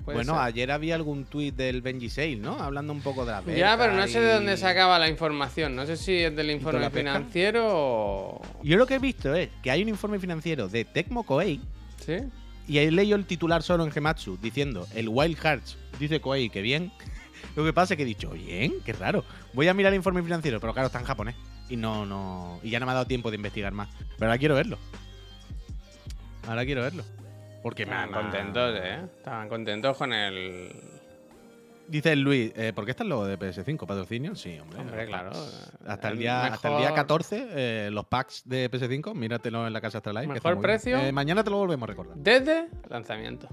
¿Puede 0.05 0.17
Bueno, 0.17 0.33
ser? 0.35 0.43
ayer 0.43 0.71
había 0.71 0.95
algún 0.95 1.25
tuit 1.25 1.55
del 1.55 1.83
Benji 1.83 2.09
Sale, 2.09 2.37
¿no? 2.37 2.61
Hablando 2.61 2.93
un 2.93 3.01
poco 3.03 3.25
de 3.25 3.33
la 3.33 3.43
Ya, 3.45 3.77
pero 3.79 3.93
no 3.95 4.07
sé 4.09 4.21
de 4.21 4.33
dónde 4.35 4.57
saca 4.57 4.71
sacaba 4.71 4.99
la 4.99 5.09
información. 5.09 5.77
No 5.77 5.87
sé 5.87 5.97
si 5.97 6.15
es 6.17 6.35
del 6.35 6.51
informe 6.51 6.81
pesca? 6.91 6.99
financiero 6.99 7.67
o. 7.69 8.43
Yo 8.63 8.77
lo 8.77 8.87
que 8.87 8.95
he 8.95 8.99
visto 8.99 9.35
es 9.35 9.51
que 9.63 9.71
hay 9.71 9.83
un 9.83 9.89
informe 9.89 10.19
financiero 10.19 10.69
de 10.69 10.85
Tecmo 10.85 11.23
Koei 11.25 11.61
¿Sí? 12.05 12.17
y 12.67 12.79
ahí 12.79 12.91
leído 12.91 13.17
el 13.17 13.27
titular 13.27 13.63
solo 13.63 13.85
en 13.85 13.93
Gematsu 13.93 14.39
diciendo 14.41 14.87
el 14.95 15.09
Wild 15.09 15.37
Hearts 15.39 15.77
dice 15.99 16.21
Koei 16.21 16.49
que 16.51 16.63
bien. 16.63 16.91
Lo 17.57 17.65
que 17.65 17.73
pasa 17.73 17.95
es 17.95 17.97
que 17.97 18.05
he 18.05 18.07
dicho, 18.07 18.31
bien, 18.31 18.75
qué 18.85 18.93
raro. 18.93 19.25
Voy 19.55 19.67
a 19.69 19.75
mirar 19.75 19.93
el 19.93 19.97
informe 19.97 20.23
financiero, 20.23 20.61
pero 20.61 20.73
claro, 20.73 20.87
está 20.87 21.01
en 21.01 21.07
japonés. 21.07 21.35
Y 21.71 21.77
no, 21.77 22.05
no. 22.05 22.59
Y 22.63 22.71
ya 22.71 22.81
no 22.81 22.87
me 22.87 22.93
ha 22.93 22.95
dado 22.97 23.07
tiempo 23.07 23.31
de 23.31 23.37
investigar 23.37 23.73
más. 23.73 23.89
Pero 24.19 24.31
ahora 24.31 24.39
quiero 24.39 24.55
verlo. 24.57 24.77
Ahora 26.47 26.65
quiero 26.65 26.83
verlo. 26.83 27.05
Porque 27.63 27.87
me 27.87 27.93
Estaban 27.93 28.13
contentos, 28.23 28.75
¿eh? 28.83 29.01
Estaban 29.19 29.49
contentos 29.49 29.97
con 29.97 30.13
el. 30.13 30.73
Dice 31.87 32.15
Luis, 32.17 32.53
eh, 32.55 32.73
¿por 32.73 32.85
qué 32.85 32.93
está 32.93 33.03
el 33.03 33.09
logo 33.11 33.27
de 33.27 33.37
PS5? 33.39 33.79
¿Patrocinio? 33.87 34.35
Sí, 34.37 34.57
hombre. 34.61 34.79
Hombre, 34.79 35.07
claro. 35.07 35.31
Hasta 35.87 36.09
el, 36.09 36.15
El 36.15 36.19
día, 36.21 36.47
hasta 36.47 36.69
el 36.69 36.75
día 36.79 36.83
mejor- 36.91 36.95
14, 36.97 37.47
eh, 37.51 37.91
los 37.91 38.05
packs 38.07 38.43
de 38.45 38.71
PS5, 38.71 39.13
míratelo 39.15 39.67
en 39.67 39.73
la 39.73 39.81
casa 39.81 39.99
Astralife. 39.99 40.29
Mejor 40.29 40.61
precio. 40.61 40.99
Eh, 40.99 41.11
mañana 41.13 41.43
te 41.43 41.51
lo 41.51 41.57
volvemos 41.59 41.89
a 41.89 41.91
recordar. 41.91 42.17
Desde 42.17 42.69
lanzamiento. 42.89 43.49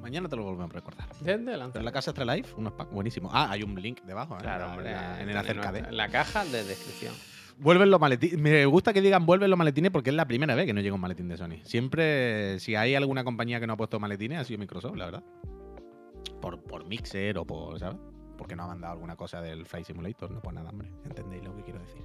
Mañana 0.00 0.28
te 0.28 0.36
lo 0.36 0.44
volvemos 0.44 0.70
a 0.70 0.72
recordar. 0.74 1.08
Desde 1.20 1.22
Pero 1.38 1.50
lanzamiento. 1.50 1.78
en 1.78 1.84
la 1.84 1.92
casa 1.92 2.10
Extra 2.10 2.34
Life, 2.34 2.54
unos 2.56 2.72
packs 2.72 2.92
buenísimos. 2.92 3.32
Ah, 3.34 3.50
hay 3.50 3.62
un 3.62 3.74
link 3.80 4.00
debajo, 4.02 4.34
¿eh? 4.36 4.40
Claro, 4.40 4.64
En 4.66 4.70
hombre. 4.70 4.92
la- 4.92 5.20
En 5.22 5.28
el 5.30 5.36
acerca 5.36 5.72
de. 5.72 5.80
nuestra- 5.82 5.92
La 5.96 6.08
caja 6.08 6.44
de 6.44 6.64
descripción. 6.64 7.14
Vuelven 7.58 7.90
los 7.90 8.00
maletines. 8.00 8.38
Me 8.38 8.64
gusta 8.64 8.92
que 8.94 9.02
digan 9.02 9.26
vuelven 9.26 9.50
los 9.50 9.58
maletines 9.58 9.90
porque 9.90 10.08
es 10.10 10.16
la 10.16 10.26
primera 10.26 10.54
vez 10.54 10.64
que 10.64 10.72
no 10.72 10.80
llega 10.80 10.94
un 10.94 11.00
maletín 11.00 11.28
de 11.28 11.36
Sony. 11.36 11.58
Siempre, 11.64 12.58
si 12.58 12.74
hay 12.74 12.94
alguna 12.94 13.22
compañía 13.24 13.60
que 13.60 13.66
no 13.66 13.74
ha 13.74 13.76
puesto 13.76 14.00
maletines, 14.00 14.38
ha 14.38 14.44
sido 14.44 14.58
Microsoft, 14.58 14.96
la 14.96 15.04
verdad. 15.04 15.22
Por, 16.40 16.62
por 16.62 16.86
Mixer 16.86 17.36
o 17.36 17.44
por, 17.44 17.78
¿sabes? 17.78 17.98
Porque 18.38 18.56
no 18.56 18.62
ha 18.62 18.68
mandado 18.68 18.94
alguna 18.94 19.16
cosa 19.16 19.42
del 19.42 19.66
Flight 19.66 19.86
Simulator, 19.86 20.30
no 20.30 20.40
por 20.40 20.54
nada, 20.54 20.70
hombre. 20.70 20.90
¿Entendéis 21.04 21.44
lo 21.44 21.54
que 21.54 21.62
quiero 21.62 21.80
decir? 21.80 22.00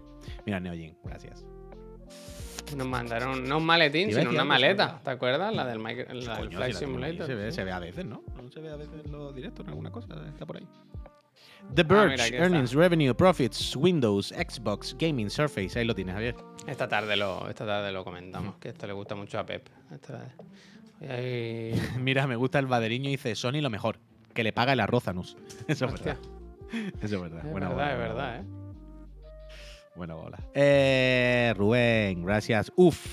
Mira, 0.45 0.59
Neojin, 0.59 0.97
gracias. 1.05 1.45
Nos 2.75 2.87
mandaron 2.87 3.47
no 3.47 3.57
un 3.59 3.65
maletín, 3.65 4.11
sino 4.11 4.29
una 4.31 4.43
maleta. 4.43 4.99
¿Te 5.03 5.11
acuerdas? 5.11 5.53
La 5.53 5.65
del, 5.65 5.79
micro- 5.79 6.11
la 6.13 6.37
del 6.37 6.45
Coño, 6.47 6.57
Flight 6.57 6.73
si 6.75 6.81
la 6.81 6.87
Simulator. 6.87 7.25
Se 7.27 7.35
ve, 7.35 7.51
sí. 7.51 7.55
se 7.57 7.63
ve 7.63 7.71
a 7.71 7.79
veces, 7.79 8.05
¿no? 8.05 8.23
No 8.41 8.49
se 8.51 8.59
ve 8.59 8.69
a 8.71 8.75
veces 8.75 9.05
en 9.05 9.11
los 9.11 9.35
directos 9.35 9.63
en 9.65 9.69
alguna 9.69 9.91
cosa. 9.91 10.07
Está 10.27 10.45
por 10.45 10.57
ahí. 10.57 10.67
The 11.73 11.81
Ah, 11.89 12.13
está. 12.13 12.27
Earnings, 12.27 12.73
Revenue, 12.73 13.13
Profits, 13.13 13.75
Windows, 13.75 14.29
Xbox, 14.29 14.95
Gaming, 14.99 15.29
Surface. 15.29 15.77
Ahí 15.79 15.85
lo 15.85 15.93
tienes, 15.95 16.13
Javier. 16.15 16.35
Esta 16.67 16.87
tarde 16.87 17.15
lo, 17.15 17.47
esta 17.49 17.65
tarde 17.65 17.91
lo 17.91 18.03
comentamos, 18.03 18.55
que 18.57 18.69
esto 18.69 18.87
le 18.87 18.93
gusta 18.93 19.15
mucho 19.15 19.37
a 19.39 19.45
Pep. 19.45 19.67
Esta- 19.91 20.33
y 21.01 21.05
ahí- 21.05 21.81
Mira, 21.99 22.25
me 22.27 22.35
gusta 22.35 22.57
el 22.59 22.65
baderiño 22.67 23.09
y 23.09 23.13
dice 23.13 23.35
Sony 23.35 23.61
lo 23.61 23.69
mejor. 23.69 23.99
Que 24.33 24.43
le 24.43 24.53
paga 24.53 24.73
el 24.73 24.79
arroz. 24.79 25.03
Eso 25.67 25.85
es 25.85 25.91
verdad. 25.91 26.17
Eso 27.01 27.15
es 27.15 27.21
verdad. 27.21 27.45
Es 27.45 27.51
Buena 27.51 27.69
verdad, 27.69 27.91
es 27.93 27.97
verdad. 27.99 28.39
¿eh? 28.39 28.43
Buena 29.95 30.13
bola. 30.15 30.37
Eh, 30.53 31.53
Rubén, 31.55 32.23
gracias. 32.25 32.71
Uf. 32.75 33.05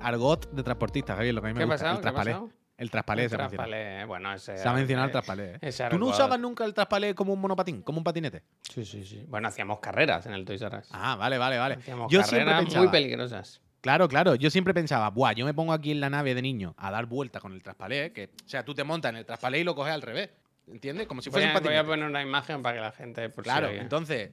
Argot 0.00 0.50
de 0.50 0.62
transportista, 0.62 1.14
Javier, 1.14 1.34
lo 1.34 1.42
que 1.42 1.48
a 1.48 1.50
mí 1.52 1.54
me 1.54 1.58
¿Qué 1.58 1.64
ha 1.64 1.66
gusta. 1.66 1.84
pasado? 1.84 1.96
El 1.96 2.00
¿Qué 2.02 2.08
ha 2.08 2.12
traspalé. 2.12 2.30
pasado? 2.32 2.50
El 2.78 2.90
traspalé 2.90 3.22
El 3.24 3.30
se 3.30 3.36
traspalé, 3.36 4.00
eh, 4.00 4.04
Bueno, 4.06 4.32
ese. 4.32 4.58
Se 4.58 4.66
ha 4.68 4.72
mencionado 4.72 5.04
el 5.04 5.10
eh, 5.10 5.12
traspalé. 5.12 5.52
¿eh? 5.54 5.58
ese 5.60 5.88
¿Tú 5.90 5.98
no 5.98 6.06
usabas 6.06 6.40
nunca 6.40 6.64
el 6.64 6.74
traspalé 6.74 7.14
como 7.14 7.32
un 7.34 7.40
monopatín, 7.40 7.82
como 7.82 7.98
un 7.98 8.04
patinete? 8.04 8.42
Sí, 8.62 8.84
sí, 8.84 9.04
sí. 9.04 9.24
Bueno, 9.28 9.48
hacíamos 9.48 9.78
carreras 9.78 10.26
en 10.26 10.32
el 10.32 10.44
Toys 10.44 10.62
R 10.62 10.78
Us. 10.78 10.88
Ah, 10.90 11.14
vale, 11.16 11.38
vale, 11.38 11.58
vale. 11.58 11.74
Hacíamos 11.76 12.10
Yo 12.10 12.22
siempre 12.22 12.46
carreras 12.46 12.62
pensaba, 12.64 12.82
muy 12.84 12.90
peligrosas. 12.90 13.60
Claro, 13.82 14.08
claro. 14.08 14.34
Yo 14.34 14.50
siempre 14.50 14.72
pensaba, 14.74 15.10
buah, 15.10 15.32
yo 15.34 15.44
me 15.44 15.54
pongo 15.54 15.72
aquí 15.72 15.92
en 15.92 16.00
la 16.00 16.08
nave 16.10 16.34
de 16.34 16.42
niño 16.42 16.74
a 16.78 16.90
dar 16.90 17.06
vueltas 17.06 17.42
con 17.42 17.52
el 17.52 17.62
traspalé, 17.62 18.12
que, 18.12 18.30
o 18.44 18.48
sea, 18.48 18.64
tú 18.64 18.74
te 18.74 18.82
montas 18.82 19.10
en 19.10 19.16
el 19.18 19.26
traspalé 19.26 19.60
y 19.60 19.64
lo 19.64 19.74
coges 19.76 19.92
al 19.92 20.02
revés. 20.02 20.30
¿Entiendes? 20.66 21.06
Como 21.06 21.20
si 21.20 21.28
Voy 21.30 21.42
fuese 21.42 21.46
a, 21.48 21.50
un 21.50 21.54
voy 21.54 21.62
patinete. 21.62 21.78
a 21.80 21.84
poner 21.86 22.06
una 22.08 22.22
imagen 22.22 22.62
para 22.62 22.76
que 22.76 22.80
la 22.80 22.92
gente. 22.92 23.28
Por 23.28 23.44
si 23.44 23.50
Claro, 23.50 23.68
entonces, 23.68 24.30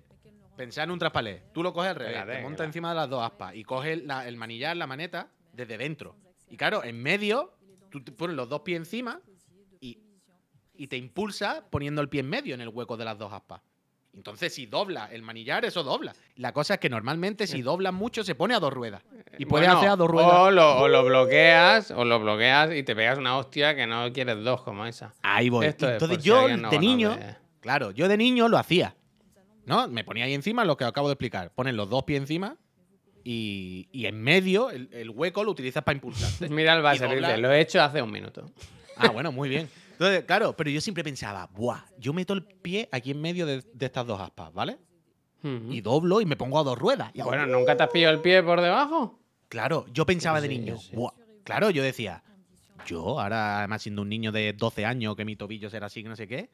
pensar 0.59 0.83
en 0.83 0.91
un 0.91 0.99
traspalé. 0.99 1.41
Tú 1.53 1.63
lo 1.63 1.71
coges 1.73 1.91
al 1.91 1.95
revés, 1.95 2.15
te 2.37 2.41
montas 2.43 2.65
encima 2.67 2.89
de 2.89 2.95
las 2.95 3.09
dos 3.09 3.23
aspas 3.23 3.55
y 3.55 3.63
coges 3.63 4.03
la- 4.03 4.27
el 4.27 4.35
manillar, 4.35 4.75
la 4.75 4.87
maneta, 4.87 5.29
desde 5.53 5.77
dentro. 5.77 6.17
Y 6.49 6.57
claro, 6.57 6.83
en 6.83 7.01
medio, 7.01 7.53
tú 7.89 8.03
te 8.03 8.11
pones 8.11 8.35
los 8.35 8.49
dos 8.49 8.59
pies 8.61 8.77
encima 8.77 9.21
y, 9.79 9.97
y 10.75 10.87
te 10.87 10.97
impulsa 10.97 11.63
poniendo 11.69 12.01
el 12.01 12.09
pie 12.09 12.19
en 12.19 12.29
medio 12.29 12.55
en 12.55 12.59
el 12.61 12.67
hueco 12.67 12.97
de 12.97 13.05
las 13.05 13.17
dos 13.17 13.31
aspas. 13.31 13.61
Entonces, 14.13 14.53
si 14.53 14.65
dobla 14.65 15.05
el 15.13 15.21
manillar, 15.21 15.63
eso 15.63 15.81
dobla. 15.83 16.13
La 16.35 16.51
cosa 16.51 16.73
es 16.73 16.79
que 16.81 16.89
normalmente, 16.89 17.47
si 17.47 17.61
doblas 17.61 17.93
mucho, 17.93 18.23
se 18.25 18.35
pone 18.35 18.53
a 18.55 18.59
dos 18.59 18.73
ruedas. 18.73 19.01
Y 19.37 19.45
Bueno, 19.45 19.77
hacer 19.77 19.89
a 19.89 19.95
dos 19.95 20.09
ruedas. 20.09 20.31
O 20.33 20.51
lo, 20.51 20.77
o 20.81 20.87
lo 20.89 21.05
bloqueas, 21.05 21.91
o 21.91 22.03
lo 22.03 22.19
bloqueas 22.19 22.73
y 22.73 22.83
te 22.83 22.95
pegas 22.95 23.17
una 23.17 23.37
hostia 23.37 23.75
que 23.75 23.87
no 23.87 24.11
quieres 24.11 24.43
dos 24.43 24.63
como 24.63 24.85
esa. 24.85 25.13
Ahí 25.21 25.47
voy. 25.49 25.67
Esto 25.67 25.87
Entonces 25.89 26.17
si 26.21 26.27
yo, 26.27 26.47
de 26.47 26.79
niño, 26.79 27.17
claro, 27.61 27.91
yo 27.91 28.07
de 28.09 28.17
niño 28.17 28.49
lo 28.49 28.57
hacía. 28.57 28.95
¿No? 29.69 29.87
Me 29.87 30.03
ponía 30.03 30.25
ahí 30.25 30.33
encima 30.33 30.65
lo 30.65 30.75
que 30.77 30.83
acabo 30.83 31.07
de 31.07 31.13
explicar. 31.13 31.51
Pones 31.53 31.75
los 31.75 31.89
dos 31.89 32.03
pies 32.03 32.19
encima 32.21 32.57
y, 33.23 33.87
y 33.91 34.05
en 34.07 34.19
medio 34.21 34.71
el, 34.71 34.89
el 34.91 35.09
hueco 35.11 35.43
lo 35.43 35.51
utilizas 35.51 35.83
para 35.83 35.95
impulsarte. 35.95 36.49
Mira 36.49 36.73
el 36.73 36.81
dice, 36.91 37.37
lo 37.37 37.51
he 37.51 37.61
hecho 37.61 37.81
hace 37.81 38.01
un 38.01 38.11
minuto. 38.11 38.49
ah, 38.95 39.11
bueno, 39.11 39.31
muy 39.31 39.47
bien. 39.47 39.69
Entonces, 39.91 40.23
claro, 40.23 40.53
pero 40.57 40.69
yo 40.69 40.81
siempre 40.81 41.03
pensaba, 41.03 41.45
buah, 41.53 41.81
yo 41.99 42.13
meto 42.13 42.33
el 42.33 42.43
pie 42.43 42.89
aquí 42.91 43.11
en 43.11 43.21
medio 43.21 43.45
de, 43.45 43.61
de 43.73 43.85
estas 43.85 44.07
dos 44.07 44.19
aspas, 44.19 44.51
¿vale? 44.53 44.77
Y 45.43 45.79
doblo 45.81 46.19
y 46.19 46.25
me 46.25 46.35
pongo 46.35 46.59
a 46.59 46.63
dos 46.63 46.77
ruedas. 46.77 47.11
Y 47.13 47.19
hago- 47.21 47.29
Bueno, 47.29 47.45
¿nunca 47.45 47.77
te 47.77 47.83
has 47.83 47.89
pillado 47.89 48.13
el 48.15 48.21
pie 48.21 48.41
por 48.43 48.59
debajo? 48.61 49.19
Claro, 49.49 49.85
yo 49.93 50.05
pensaba 50.05 50.41
de 50.41 50.47
niño, 50.49 50.77
sí. 50.77 50.95
buah. 50.95 51.11
Claro, 51.43 51.69
yo 51.69 51.81
decía, 51.83 52.23
yo 52.85 53.19
ahora, 53.19 53.59
además 53.59 53.81
siendo 53.83 54.01
un 54.01 54.09
niño 54.09 54.31
de 54.31 54.51
12 54.53 54.85
años, 54.85 55.15
que 55.15 55.25
mi 55.25 55.35
tobillo 55.35 55.69
será 55.69 55.85
así, 55.87 56.01
que 56.03 56.09
no 56.09 56.15
sé 56.15 56.27
qué, 56.27 56.49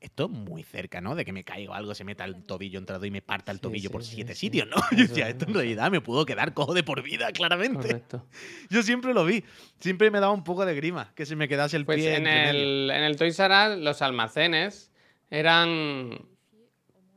esto 0.00 0.24
es 0.26 0.30
muy 0.30 0.62
cerca, 0.62 1.00
¿no? 1.00 1.14
De 1.14 1.24
que 1.24 1.32
me 1.32 1.42
caiga 1.44 1.76
algo, 1.76 1.94
se 1.94 2.04
meta 2.04 2.24
el 2.24 2.42
tobillo 2.44 2.78
entrado 2.78 3.04
y 3.06 3.10
me 3.10 3.22
parta 3.22 3.52
el 3.52 3.58
Sí, 3.58 3.62
tobillo 3.62 3.88
sí, 3.88 3.92
por 3.92 4.04
siete 4.04 4.34
sí. 4.34 4.40
sitios, 4.40 4.68
¿no? 4.68 4.76
Yo 4.92 4.98
decía, 4.98 5.28
es, 5.28 5.34
esto 5.34 5.46
en 5.46 5.54
realidad 5.54 5.90
me 5.90 6.00
pudo 6.00 6.26
quedar 6.26 6.54
cojo 6.54 6.74
de 6.74 6.82
por 6.82 7.02
vida, 7.02 7.32
claramente. 7.32 7.88
Correcto. 7.88 8.26
Yo 8.70 8.82
siempre 8.82 9.14
lo 9.14 9.24
vi. 9.24 9.44
Siempre 9.80 10.10
me 10.10 10.20
daba 10.20 10.32
un 10.32 10.44
poco 10.44 10.64
de 10.66 10.74
grima 10.74 11.12
que 11.14 11.26
se 11.26 11.36
me 11.36 11.48
quedase 11.48 11.76
el 11.76 11.84
Pues 11.84 11.98
pie 11.98 12.16
en 12.16 12.26
el, 12.26 12.90
en 12.92 13.02
el 13.02 13.16
Toys 13.16 13.38
R 13.38 13.72
Us 13.74 13.78
los 13.78 14.02
almacenes 14.02 14.92
eran 15.30 16.18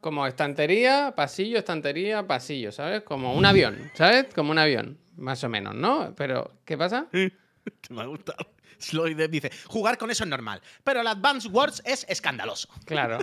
como 0.02 0.26
estantería, 0.26 1.14
pasillo, 1.16 1.58
estantería, 1.60 2.26
pasillo, 2.26 2.72
¿sabes? 2.72 3.04
Como 3.04 3.36
un 3.36 3.46
avión, 3.46 3.92
¿sabes? 3.94 4.34
Como 4.34 4.52
un 4.52 4.58
avión, 4.58 4.98
más 5.18 5.44
o 5.44 5.50
menos, 5.50 5.76
¿no? 5.76 6.14
Pero, 6.16 6.54
¿qué 6.66 6.78
pasa? 6.78 7.08
me 7.90 8.02
ha 8.02 8.06
gustado. 8.06 8.50
Sloy 8.80 9.14
Depp 9.14 9.32
dice, 9.32 9.52
jugar 9.68 9.98
con 9.98 10.10
eso 10.10 10.24
es 10.24 10.30
normal, 10.30 10.62
pero 10.84 11.02
el 11.02 11.08
Advance 11.08 11.48
Wars 11.48 11.82
es 11.86 12.06
escandaloso. 12.10 12.68
Claro. 12.86 13.20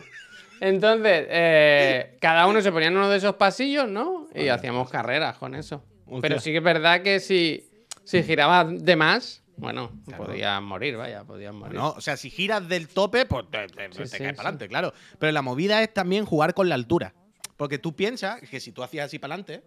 Entonces, 0.60 1.26
eh, 1.28 2.16
cada 2.20 2.46
uno 2.46 2.60
se 2.62 2.72
ponía 2.72 2.88
en 2.88 2.96
uno 2.96 3.10
de 3.10 3.18
esos 3.18 3.34
pasillos, 3.36 3.88
¿no? 3.88 4.28
Y 4.34 4.48
hacíamos 4.48 4.88
carreras 4.90 5.36
con 5.36 5.54
eso. 5.54 5.84
Hostia. 6.06 6.20
Pero 6.22 6.40
sí 6.40 6.50
que 6.52 6.58
es 6.58 6.62
verdad 6.64 7.02
que 7.02 7.20
si, 7.20 7.68
si 8.04 8.22
girabas 8.22 8.66
de 8.82 8.96
más, 8.96 9.42
bueno, 9.58 9.90
Claro. 10.06 10.24
podías 10.24 10.62
morir, 10.62 10.96
vaya, 10.96 11.24
podías 11.24 11.52
morir. 11.52 11.74
No, 11.74 11.90
o 11.90 12.00
sea, 12.00 12.16
si 12.16 12.30
giras 12.30 12.66
del 12.68 12.88
tope, 12.88 13.26
pues 13.26 13.44
te, 13.50 13.66
te- 13.66 13.92
Sí, 13.92 13.98
te 13.98 14.06
sí, 14.06 14.18
caes 14.18 14.30
sí. 14.30 14.36
para 14.36 14.48
adelante, 14.50 14.68
claro. 14.68 14.92
Pero 15.18 15.32
la 15.32 15.42
movida 15.42 15.82
es 15.82 15.92
también 15.92 16.24
jugar 16.24 16.54
con 16.54 16.68
la 16.68 16.74
altura. 16.74 17.12
Porque 17.56 17.78
tú 17.78 17.96
piensas 17.96 18.40
que 18.48 18.60
si 18.60 18.72
tú 18.72 18.82
hacías 18.82 19.06
así 19.06 19.18
para 19.18 19.34
adelante, 19.34 19.62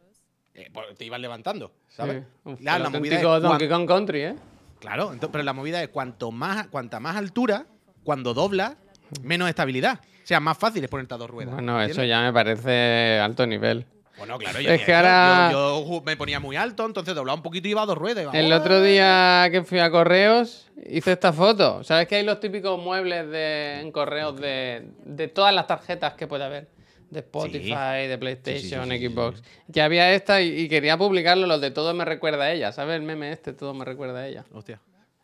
te 0.98 1.06
ibas 1.06 1.20
levantando, 1.20 1.74
¿sabes? 1.88 2.24
Uf, 2.44 2.60
La- 2.62 2.78
movida 2.90 3.16
es 3.16 3.22
Donkey 3.22 3.68
Kong 3.70 3.88
Country, 3.88 4.22
¿eh? 4.22 4.36
Claro, 4.80 5.14
pero 5.32 5.44
la 5.44 5.54
movida 5.54 5.82
es 5.84 5.90
cuanto 5.90 6.32
más, 6.32 6.68
cuanta 6.68 7.00
más 7.00 7.16
altura, 7.18 7.66
cuando 8.04 8.34
doblas, 8.34 8.76
menos 9.24 9.50
estabilidad. 9.50 10.00
O 10.24 10.28
sea, 10.30 10.40
más 10.40 10.58
fácil 10.58 10.84
es 10.84 10.90
ponerte 10.90 11.14
a 11.16 11.18
dos 11.18 11.30
ruedas. 11.30 11.54
Bueno, 11.54 11.82
eso 11.82 12.04
ya 12.04 12.22
me 12.22 12.32
parece 12.34 13.20
alto 13.20 13.46
nivel. 13.48 13.86
Bueno, 14.18 14.38
claro, 14.38 14.60
yo, 14.60 14.70
Es 14.72 14.84
que 14.84 14.94
ahora- 14.94 15.50
yo, 15.52 16.02
me 16.06 16.18
ponía 16.18 16.40
muy 16.42 16.56
alto, 16.58 16.86
entonces 16.86 17.16
doblaba 17.16 17.38
un 17.38 17.42
poquito 17.42 17.68
y 17.68 17.72
iba 17.72 17.82
a 17.82 17.86
dos 17.86 17.98
ruedas. 17.98 18.24
iba, 18.24 18.34
El 18.34 18.52
otro 18.52 18.82
día 18.82 19.48
que 19.50 19.64
fui 19.64 19.80
a 19.80 19.90
correos 19.90 20.70
hice 20.86 21.14
esta 21.14 21.32
foto. 21.32 21.84
¿Sabes 21.86 22.08
que 22.08 22.16
hay 22.16 22.24
los 22.26 22.40
típicos 22.40 22.78
muebles 22.82 23.30
de, 23.30 23.80
en 23.80 23.92
correos 23.94 24.36
de, 24.40 24.90
de 25.06 25.28
todas 25.30 25.54
las 25.56 25.68
tarjetas 25.68 26.14
que 26.16 26.28
puede 26.28 26.44
haber? 26.44 26.68
De 27.10 27.20
Spotify, 27.22 28.08
de 28.08 28.18
PlayStation, 28.20 28.84
sí, 28.86 28.92
sí, 28.92 28.98
sí, 29.00 29.08
Xbox. 29.10 29.42
Que 29.74 29.82
había 29.82 30.14
esta 30.14 30.42
y, 30.42 30.62
y 30.62 30.70
quería 30.70 30.98
publicarlo, 30.98 31.48
los 31.48 31.60
de 31.60 31.72
todo 31.72 31.94
me 31.94 32.06
recuerda 32.06 32.44
a 32.44 32.52
ella. 32.52 32.72
¿Sabes 32.72 32.96
el 32.98 33.02
meme 33.02 33.32
este? 33.32 33.54
Todo 33.54 33.74
me 33.74 33.84
recuerda 33.86 34.20
a 34.20 34.28
ella. 34.28 34.46
Hostia. 34.54 34.80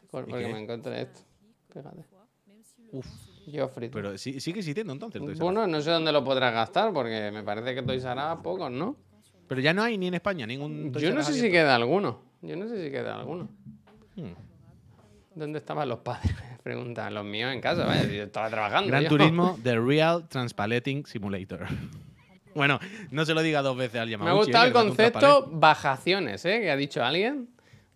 Por- 0.10 0.28
¿Y 0.28 0.32
porque 0.32 0.48
me 0.48 0.60
encontré 0.64 1.02
esto. 1.02 1.20
Fíjate. 1.72 2.06
Uf. 2.92 3.06
Geoffrey. 3.46 3.90
Pero 3.90 4.18
sí- 4.18 4.40
sigue 4.40 4.60
existiendo 4.60 4.92
entonces. 4.94 5.22
Bueno, 5.38 5.68
no 5.68 5.80
sé 5.82 5.92
dónde 5.92 6.12
lo 6.12 6.24
podrás 6.24 6.52
gastar 6.54 6.92
porque 6.92 7.30
me 7.32 7.44
parece 7.44 7.76
que 7.76 7.84
Toys 7.84 8.04
R 8.04 8.20
Us 8.34 8.40
pocos, 8.42 8.72
¿no? 8.72 8.96
Pero 9.48 9.62
ya 9.62 9.72
no 9.74 9.84
hay 9.84 9.98
ni 10.00 10.08
en 10.08 10.16
España 10.16 10.48
ningún. 10.48 10.92
Toys 10.92 11.04
Yo 11.06 11.14
no 11.14 11.22
sé 11.22 11.34
si 11.34 11.40
abierto. 11.40 11.54
queda 11.54 11.76
alguno. 11.76 12.22
Yo 12.42 12.56
no 12.56 12.68
sé 12.68 12.84
si 12.84 12.90
queda 12.90 13.16
alguno. 13.20 13.48
Hmm. 14.16 14.32
¿Dónde 15.36 15.60
estaban 15.60 15.88
los 15.90 16.00
padres? 16.00 16.34
Me 16.52 16.58
preguntan. 16.64 17.14
Los 17.14 17.26
míos 17.26 17.54
en 17.54 17.62
casa, 17.62 17.86
vaya, 17.86 18.04
yo 18.04 18.24
estaba 18.24 18.50
trabajando. 18.50 18.88
Gran 18.88 19.04
yo. 19.04 19.10
Turismo 19.10 19.60
The 19.64 19.80
Real 19.80 20.28
Transpalating 20.28 21.06
Simulator. 21.06 21.66
bueno, 22.56 22.80
no 23.12 23.26
se 23.26 23.34
lo 23.34 23.42
diga 23.42 23.62
dos 23.62 23.78
veces 23.78 24.00
al 24.02 24.08
Me 24.08 24.12
llamado. 24.14 24.32
ha 24.32 24.34
gustado 24.34 24.66
el 24.66 24.74
concepto 24.74 25.48
bajaciones, 25.52 26.44
¿eh? 26.46 26.62
Que 26.62 26.72
ha 26.72 26.76
dicho 26.76 27.04
alguien. 27.04 27.50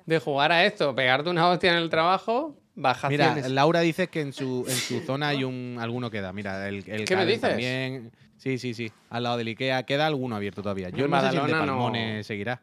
De 0.05 0.19
jugar 0.19 0.51
a 0.51 0.65
esto, 0.65 0.95
pegarte 0.95 1.29
una 1.29 1.47
hostia 1.47 1.69
en 1.71 1.77
el 1.77 1.89
trabajo, 1.91 2.57
Mira, 2.75 2.89
bajaciones. 2.89 3.51
Laura 3.51 3.81
dice 3.81 4.07
que 4.07 4.21
en 4.21 4.33
su, 4.33 4.65
en 4.67 4.75
su 4.75 5.01
zona 5.01 5.27
hay 5.27 5.43
un 5.43 5.77
alguno 5.79 6.09
queda. 6.09 6.33
Mira, 6.33 6.67
el, 6.67 6.83
el 6.89 7.05
¿Qué 7.05 7.15
me 7.15 7.27
dices? 7.27 7.41
También. 7.41 8.11
Sí, 8.37 8.57
sí, 8.57 8.73
sí. 8.73 8.91
Al 9.11 9.21
lado 9.23 9.37
del 9.37 9.47
Ikea 9.49 9.83
queda 9.83 10.07
alguno 10.07 10.35
abierto 10.35 10.63
todavía. 10.63 10.89
Yo 10.89 11.05
En 11.05 11.11
no 11.11 11.17
sé 11.21 11.29
si 11.29 11.35
el 11.37 11.45
de 11.45 11.51
Badalona 11.53 11.91
no- 12.17 12.23
seguirá. 12.23 12.59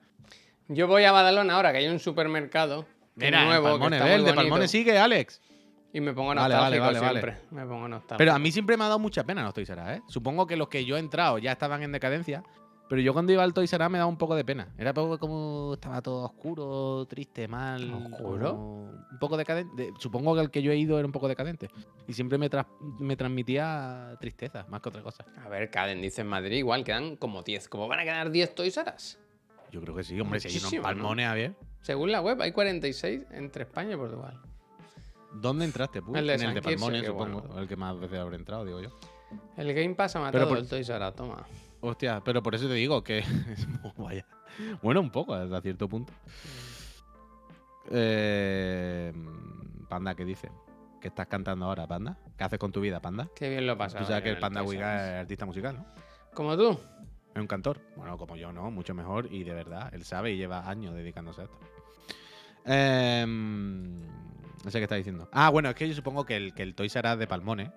Yo 0.66 0.88
voy 0.88 1.04
a 1.04 1.12
Badalona 1.12 1.54
ahora, 1.54 1.70
que 1.70 1.78
hay 1.78 1.86
un 1.86 2.00
supermercado 2.00 2.84
Mira, 3.16 3.44
nuevo, 3.44 3.70
Palmone, 3.70 4.14
el 4.14 4.24
de 4.24 4.34
Palmone 4.34 4.68
sigue, 4.68 4.98
Alex. 4.98 5.40
Y 5.92 6.00
me 6.00 6.12
pongo 6.12 6.34
Vale, 6.34 6.54
nostálgico 6.54 6.84
vale, 6.84 7.00
vale, 7.00 7.20
siempre. 7.20 7.42
Me 7.50 7.64
pongo 7.64 7.88
nostálgico. 7.88 8.18
Pero 8.18 8.34
a 8.34 8.38
mí 8.38 8.52
siempre 8.52 8.76
me 8.76 8.84
ha 8.84 8.88
dado 8.88 8.98
mucha 8.98 9.24
pena 9.24 9.42
los 9.42 9.54
Toys 9.54 9.70
R 9.70 9.94
¿eh? 9.94 10.02
Supongo 10.08 10.46
que 10.46 10.56
los 10.56 10.68
que 10.68 10.84
yo 10.84 10.96
he 10.96 11.00
entrado 11.00 11.38
ya 11.38 11.52
estaban 11.52 11.82
en 11.82 11.92
decadencia. 11.92 12.44
Pero 12.88 13.00
yo 13.00 13.14
cuando 13.14 13.32
iba 13.32 13.42
al 13.42 13.54
Toys 13.54 13.72
R 13.72 13.88
me 13.88 13.96
daba 13.96 14.08
un 14.08 14.18
poco 14.18 14.36
de 14.36 14.44
pena. 14.44 14.68
Era 14.76 14.92
poco 14.92 15.18
como 15.18 15.72
estaba 15.74 16.02
todo 16.02 16.24
oscuro, 16.24 17.06
triste, 17.06 17.48
mal. 17.48 17.90
¿Oscuro? 18.12 18.52
Un 18.54 19.18
poco 19.18 19.38
decadente. 19.38 19.92
Supongo 19.98 20.34
que 20.34 20.42
el 20.42 20.50
que 20.50 20.62
yo 20.62 20.70
he 20.70 20.76
ido 20.76 20.98
era 20.98 21.06
un 21.06 21.12
poco 21.12 21.26
decadente. 21.28 21.70
Y 22.06 22.12
siempre 22.12 22.36
me, 22.36 22.50
me 23.00 23.16
transmitía 23.16 24.16
tristeza, 24.20 24.66
más 24.68 24.82
que 24.82 24.90
otra 24.90 25.02
cosa. 25.02 25.24
A 25.42 25.48
ver, 25.48 25.70
Caden 25.70 26.02
dice 26.02 26.20
en 26.20 26.26
Madrid 26.26 26.58
igual, 26.58 26.84
quedan 26.84 27.16
como 27.16 27.42
10. 27.42 27.68
¿Cómo 27.70 27.88
van 27.88 28.00
a 28.00 28.04
quedar 28.04 28.30
10 28.30 28.54
Toys 28.54 28.76
R? 28.76 28.92
Yo 29.72 29.80
creo 29.80 29.96
que 29.96 30.04
sí, 30.04 30.20
hombre. 30.20 30.40
Si 30.40 30.48
hay 30.48 30.58
unos 30.58 30.74
palmones 30.74 31.26
a 31.26 31.34
ver. 31.34 31.54
Según 31.86 32.10
la 32.10 32.20
web, 32.20 32.42
hay 32.42 32.50
46 32.50 33.26
entre 33.30 33.62
España 33.62 33.94
y 33.94 33.96
Portugal. 33.96 34.40
¿Dónde 35.32 35.66
entraste, 35.66 36.02
Puy? 36.02 36.18
El 36.18 36.26
de 36.26 36.34
en 36.34 36.42
el 36.42 36.54
de 36.54 36.60
Palmones, 36.62 37.06
supongo. 37.06 37.42
bueno. 37.42 37.60
El 37.60 37.68
que 37.68 37.76
más 37.76 37.96
veces 38.00 38.18
habré 38.18 38.34
entrado, 38.34 38.64
digo 38.64 38.80
yo. 38.80 38.90
El 39.56 39.72
Game 39.72 39.94
Pass 39.94 40.16
ha 40.16 40.20
matado 40.20 40.48
por- 40.48 40.58
el 40.58 40.66
Toys 40.68 40.88
R 40.88 41.12
toma. 41.12 41.46
Hostia, 41.80 42.20
pero 42.24 42.42
por 42.42 42.56
eso 42.56 42.66
te 42.66 42.74
digo 42.74 43.04
que. 43.04 43.22
Vaya. 43.98 44.26
Bueno, 44.82 45.00
un 45.00 45.10
poco, 45.10 45.32
hasta 45.34 45.60
cierto 45.60 45.88
punto. 45.88 46.12
Eh, 47.88 49.12
Panda, 49.88 50.16
¿qué 50.16 50.24
dice? 50.24 50.50
¿Qué 51.00 51.06
estás 51.06 51.28
cantando 51.28 51.66
ahora, 51.66 51.86
Panda? 51.86 52.18
¿Qué 52.36 52.42
haces 52.42 52.58
con 52.58 52.72
tu 52.72 52.80
vida, 52.80 52.98
Panda? 52.98 53.28
Qué 53.36 53.48
bien 53.48 53.64
lo 53.64 53.78
pasa. 53.78 53.98
Tú 53.98 54.06
sabes 54.06 54.24
que 54.24 54.30
el 54.30 54.38
Panda 54.40 54.64
Wiga 54.64 55.14
es 55.18 55.20
artista 55.20 55.46
musical, 55.46 55.76
¿no? 55.76 55.86
Como 56.34 56.56
tú. 56.56 56.76
Es 57.36 57.40
un 57.42 57.46
cantor. 57.46 57.80
Bueno, 57.96 58.16
como 58.16 58.36
yo, 58.36 58.50
¿no? 58.50 58.70
Mucho 58.70 58.94
mejor 58.94 59.28
y 59.30 59.44
de 59.44 59.52
verdad, 59.52 59.90
él 59.94 60.04
sabe 60.04 60.32
y 60.32 60.36
lleva 60.38 60.68
años 60.68 60.94
dedicándose 60.94 61.42
a 61.42 61.44
esto. 61.44 61.58
Em, 62.64 63.94
no 64.64 64.70
sé 64.70 64.78
qué 64.78 64.84
está 64.84 64.96
diciendo. 64.96 65.28
Ah, 65.32 65.50
bueno, 65.50 65.68
es 65.68 65.74
que 65.74 65.88
yo 65.88 65.94
supongo 65.94 66.24
que 66.24 66.36
el, 66.36 66.54
que 66.54 66.62
el 66.62 66.74
Toys 66.74 66.96
R 66.96 67.12
Us 67.12 67.18
de 67.18 67.26
Palmones, 67.26 67.70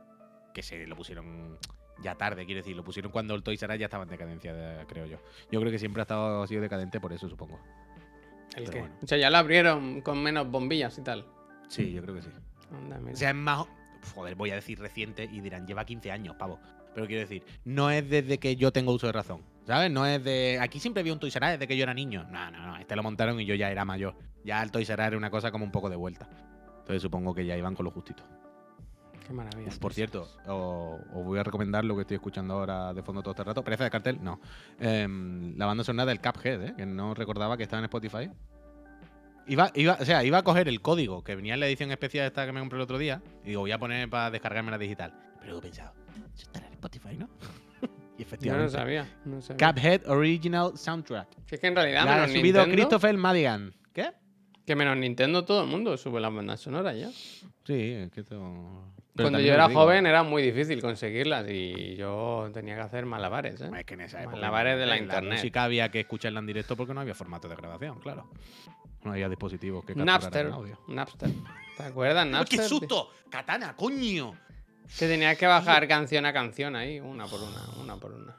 que 0.53 0.63
se 0.63 0.87
lo 0.87 0.95
pusieron 0.95 1.57
ya 2.01 2.15
tarde, 2.15 2.45
quiero 2.45 2.59
decir, 2.59 2.75
lo 2.75 2.83
pusieron 2.83 3.11
cuando 3.11 3.35
el 3.35 3.43
Toys 3.43 3.61
R 3.61 3.73
Us 3.73 3.79
ya 3.79 3.85
estaba 3.87 4.03
en 4.03 4.09
decadencia, 4.09 4.53
de- 4.53 4.85
creo 4.87 5.05
yo. 5.05 5.17
Yo 5.51 5.59
creo 5.59 5.71
que 5.71 5.77
siempre 5.79 6.01
ha 6.01 6.03
estado 6.03 6.41
ha 6.43 6.47
sido 6.47 6.61
decadente 6.61 6.99
por 6.99 7.13
eso, 7.13 7.29
supongo. 7.29 7.59
El 8.55 8.63
Pero 8.63 8.79
bueno. 8.79 8.95
O 9.03 9.07
sea, 9.07 9.17
ya 9.17 9.29
lo 9.29 9.37
abrieron 9.37 10.01
con 10.01 10.23
menos 10.23 10.49
bombillas 10.49 10.97
y 10.97 11.01
tal. 11.03 11.25
Sí, 11.67 11.91
yo 11.91 12.01
creo 12.01 12.15
que 12.15 12.21
sí. 12.23 12.29
Anda. 12.71 12.99
O 13.11 13.15
sea, 13.15 13.29
es 13.29 13.35
más. 13.35 13.67
Joder, 14.15 14.35
voy 14.35 14.51
a 14.51 14.55
decir 14.55 14.79
reciente 14.79 15.25
y 15.25 15.41
dirán, 15.41 15.67
lleva 15.67 15.83
15 15.83 16.11
años, 16.11 16.35
pavo. 16.37 16.59
Pero 16.93 17.07
quiero 17.07 17.21
decir, 17.21 17.43
no 17.65 17.91
es 17.91 18.09
desde 18.09 18.39
que 18.39 18.55
yo 18.55 18.71
tengo 18.71 18.91
uso 18.93 19.07
de 19.07 19.13
razón. 19.13 19.41
¿Sabes? 19.65 19.91
No 19.91 20.05
es 20.05 20.23
de. 20.23 20.57
Aquí 20.59 20.79
siempre 20.79 21.01
había 21.01 21.13
un 21.13 21.19
Toys 21.19 21.35
R 21.35 21.45
Us 21.45 21.51
desde 21.53 21.67
que 21.67 21.77
yo 21.77 21.83
era 21.83 21.93
niño. 21.93 22.25
No, 22.31 22.49
no, 22.49 22.65
no. 22.65 22.77
Este 22.77 22.95
lo 22.95 23.03
montaron 23.03 23.39
y 23.39 23.45
yo 23.45 23.53
ya 23.55 23.69
era 23.69 23.85
mayor. 23.85 24.15
Ya 24.43 24.63
el 24.63 24.71
Toys 24.71 24.89
R 24.89 25.01
Us 25.01 25.07
era 25.07 25.17
una 25.17 25.29
cosa 25.29 25.51
como 25.51 25.63
un 25.63 25.71
poco 25.71 25.89
de 25.89 25.95
vuelta. 25.95 26.27
Entonces 26.79 27.01
supongo 27.01 27.35
que 27.35 27.45
ya 27.45 27.55
iban 27.55 27.75
con 27.75 27.85
lo 27.85 27.91
justito. 27.91 28.23
Qué 29.27 29.31
maravilla. 29.31 29.69
Por 29.79 29.93
cierto, 29.93 30.27
os, 30.47 31.01
os 31.13 31.23
voy 31.23 31.37
a 31.37 31.43
recomendar 31.43 31.85
lo 31.85 31.95
que 31.95 32.01
estoy 32.01 32.15
escuchando 32.15 32.55
ahora 32.55 32.95
de 32.95 33.03
fondo 33.03 33.21
todo 33.21 33.33
este 33.33 33.43
rato. 33.43 33.63
Pereza 33.63 33.83
de 33.83 33.91
cartel, 33.91 34.17
no. 34.23 34.39
Em, 34.79 35.55
la 35.55 35.67
banda 35.67 35.83
sonora 35.83 36.07
del 36.07 36.19
Cuphead, 36.19 36.63
¿eh? 36.63 36.73
que 36.75 36.87
no 36.87 37.13
recordaba 37.13 37.55
que 37.55 37.61
estaba 37.61 37.79
en 37.79 37.85
Spotify. 37.85 38.31
Iba, 39.45 39.71
iba, 39.75 39.97
o 39.99 40.05
sea, 40.05 40.23
iba 40.23 40.39
a 40.39 40.43
coger 40.43 40.67
el 40.67 40.81
código 40.81 41.23
que 41.23 41.35
venía 41.35 41.53
en 41.53 41.59
la 41.59 41.67
edición 41.67 41.91
especial 41.91 42.25
esta 42.25 42.45
que 42.47 42.51
me 42.51 42.59
compré 42.59 42.77
el 42.77 42.83
otro 42.83 42.97
día 42.97 43.21
y 43.43 43.49
digo, 43.49 43.61
voy 43.61 43.71
a 43.71 43.77
poner 43.77 44.09
para 44.09 44.31
descargarme 44.31 44.71
la 44.71 44.79
digital. 44.79 45.13
Pero 45.41 45.57
he 45.57 45.61
pensado, 45.61 45.93
eso 46.35 46.43
estará 46.43 46.67
en 46.67 46.73
Spotify, 46.73 47.17
¿no? 47.17 47.27
y 47.81 47.85
Yo 47.85 47.87
no 47.87 48.21
efectivamente. 48.23 48.69
sabía. 48.71 49.17
No 49.25 49.41
sabía. 49.41 49.73
Cuphead 49.73 50.07
Original 50.09 50.77
Soundtrack. 50.77 51.27
Que 51.45 51.55
es 51.55 51.61
que 51.61 51.67
en 51.67 51.75
realidad 51.75 52.05
La 52.05 52.23
ha 52.23 52.27
subido 52.27 52.43
Nintendo, 52.61 52.71
Christopher 52.75 53.17
Madigan. 53.17 53.73
¿Qué? 53.93 54.11
Que 54.65 54.75
menos 54.75 54.97
Nintendo 54.97 55.45
todo 55.45 55.63
el 55.63 55.69
mundo 55.69 55.97
sube 55.97 56.19
las 56.19 56.33
bandas 56.33 56.59
sonoras 56.59 56.95
ya. 56.97 57.09
Sí, 57.65 57.91
es 57.91 58.11
que 58.11 58.21
esto... 58.21 58.93
Pero 59.15 59.25
Cuando 59.31 59.39
yo 59.45 59.53
era 59.53 59.67
joven 59.69 60.05
era 60.05 60.23
muy 60.23 60.41
difícil 60.41 60.79
conseguirlas 60.79 61.45
y 61.49 61.95
yo 61.97 62.49
tenía 62.53 62.75
que 62.75 62.81
hacer 62.81 63.05
malabares, 63.05 63.59
¿eh? 63.59 63.69
Es 63.77 63.83
que 63.85 63.95
en 63.95 64.01
esa 64.01 64.21
época. 64.21 64.37
Malabares 64.37 64.77
de 64.79 64.85
la 64.85 64.95
en 64.95 65.03
internet. 65.03 65.33
música 65.33 65.63
había 65.65 65.89
que 65.89 65.99
escucharla 66.01 66.39
en 66.39 66.45
directo 66.45 66.77
porque 66.77 66.93
no 66.93 67.01
había 67.01 67.15
formato 67.15 67.49
de 67.49 67.55
grabación, 67.57 67.99
claro. 67.99 68.29
No 69.03 69.11
había 69.11 69.27
dispositivos 69.27 69.83
que 69.83 69.93
Napster. 69.95 70.45
el 70.45 70.53
audio. 70.53 70.79
Napster. 70.87 71.31
¿Te 71.75 71.83
acuerdas, 71.83 72.25
¡Uy, 72.27 72.31
Napster? 72.31 72.59
¡Qué 72.59 72.65
susto! 72.65 73.09
¡Katana, 73.29 73.75
coño! 73.75 74.35
Que 74.97 75.07
tenías 75.07 75.37
que 75.37 75.45
bajar 75.45 75.87
canción 75.87 76.25
a 76.25 76.33
canción 76.33 76.75
ahí, 76.75 76.99
una 76.99 77.25
por 77.27 77.39
una, 77.41 77.81
una 77.81 77.95
por 77.97 78.11
una. 78.13 78.35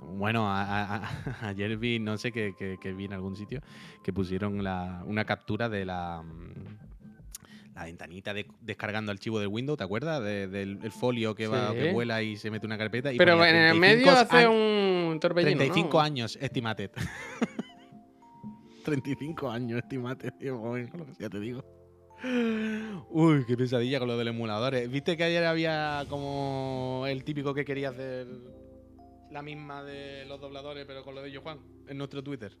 Bueno, 0.00 0.50
a- 0.50 0.62
a- 0.62 0.96
a- 0.96 1.48
ayer 1.48 1.76
vi, 1.76 1.98
no 1.98 2.18
sé 2.18 2.30
qué 2.32 2.54
que, 2.58 2.76
que 2.80 2.92
vi 2.92 3.04
en 3.06 3.12
algún 3.14 3.36
sitio, 3.36 3.60
que 4.02 4.12
pusieron 4.12 4.62
la- 4.62 5.02
una 5.06 5.24
captura 5.24 5.68
de 5.68 5.84
la, 5.84 6.22
mm, 6.22 7.74
la 7.74 7.84
ventanita 7.84 8.34
de, 8.34 8.46
descargando 8.60 9.12
archivo 9.12 9.38
del 9.38 9.48
Windows, 9.48 9.78
¿te 9.78 9.84
acuerdas? 9.84 10.22
De- 10.22 10.46
del 10.48 10.78
el 10.82 10.92
folio 10.92 11.34
que 11.34 11.46
va 11.46 11.70
Sí. 11.70 11.76
que 11.76 11.92
vuela 11.92 12.22
y 12.22 12.36
se 12.36 12.50
mete 12.50 12.66
una 12.66 12.76
carpeta. 12.76 13.12
Y 13.12 13.16
Pero 13.18 13.32
en 13.44 13.54
el 13.56 13.78
35 13.80 13.80
medio 13.80 14.10
hace 14.12 14.46
un 14.48 15.18
torbellino, 15.20 15.56
35 15.58 15.90
¿no? 15.98 16.00
años, 16.00 16.38
estimated. 16.40 16.90
35 18.84 19.50
años, 19.50 19.78
estimated. 19.78 20.32
tío, 20.38 20.74
que 20.74 20.88
ya 21.18 21.30
te 21.30 21.40
digo. 21.40 21.64
Uy, 23.10 23.44
qué 23.46 23.56
pesadilla 23.56 23.98
con 23.98 24.08
lo 24.08 24.16
del 24.16 24.28
emulador. 24.28 24.74
eh. 24.74 24.88
¿Viste 24.88 25.16
que 25.16 25.24
ayer 25.24 25.44
había 25.44 26.04
como 26.08 27.04
el 27.06 27.22
típico 27.24 27.52
que 27.54 27.64
quería 27.64 27.90
hacer 27.90 28.26
la 29.30 29.42
misma 29.42 29.82
de 29.82 30.24
los 30.26 30.40
dobladores, 30.40 30.84
pero 30.86 31.04
con 31.04 31.14
lo 31.14 31.22
de 31.22 31.28
ellos, 31.28 31.42
Juan? 31.42 31.58
En 31.88 31.98
nuestro 31.98 32.22
Twitter. 32.22 32.56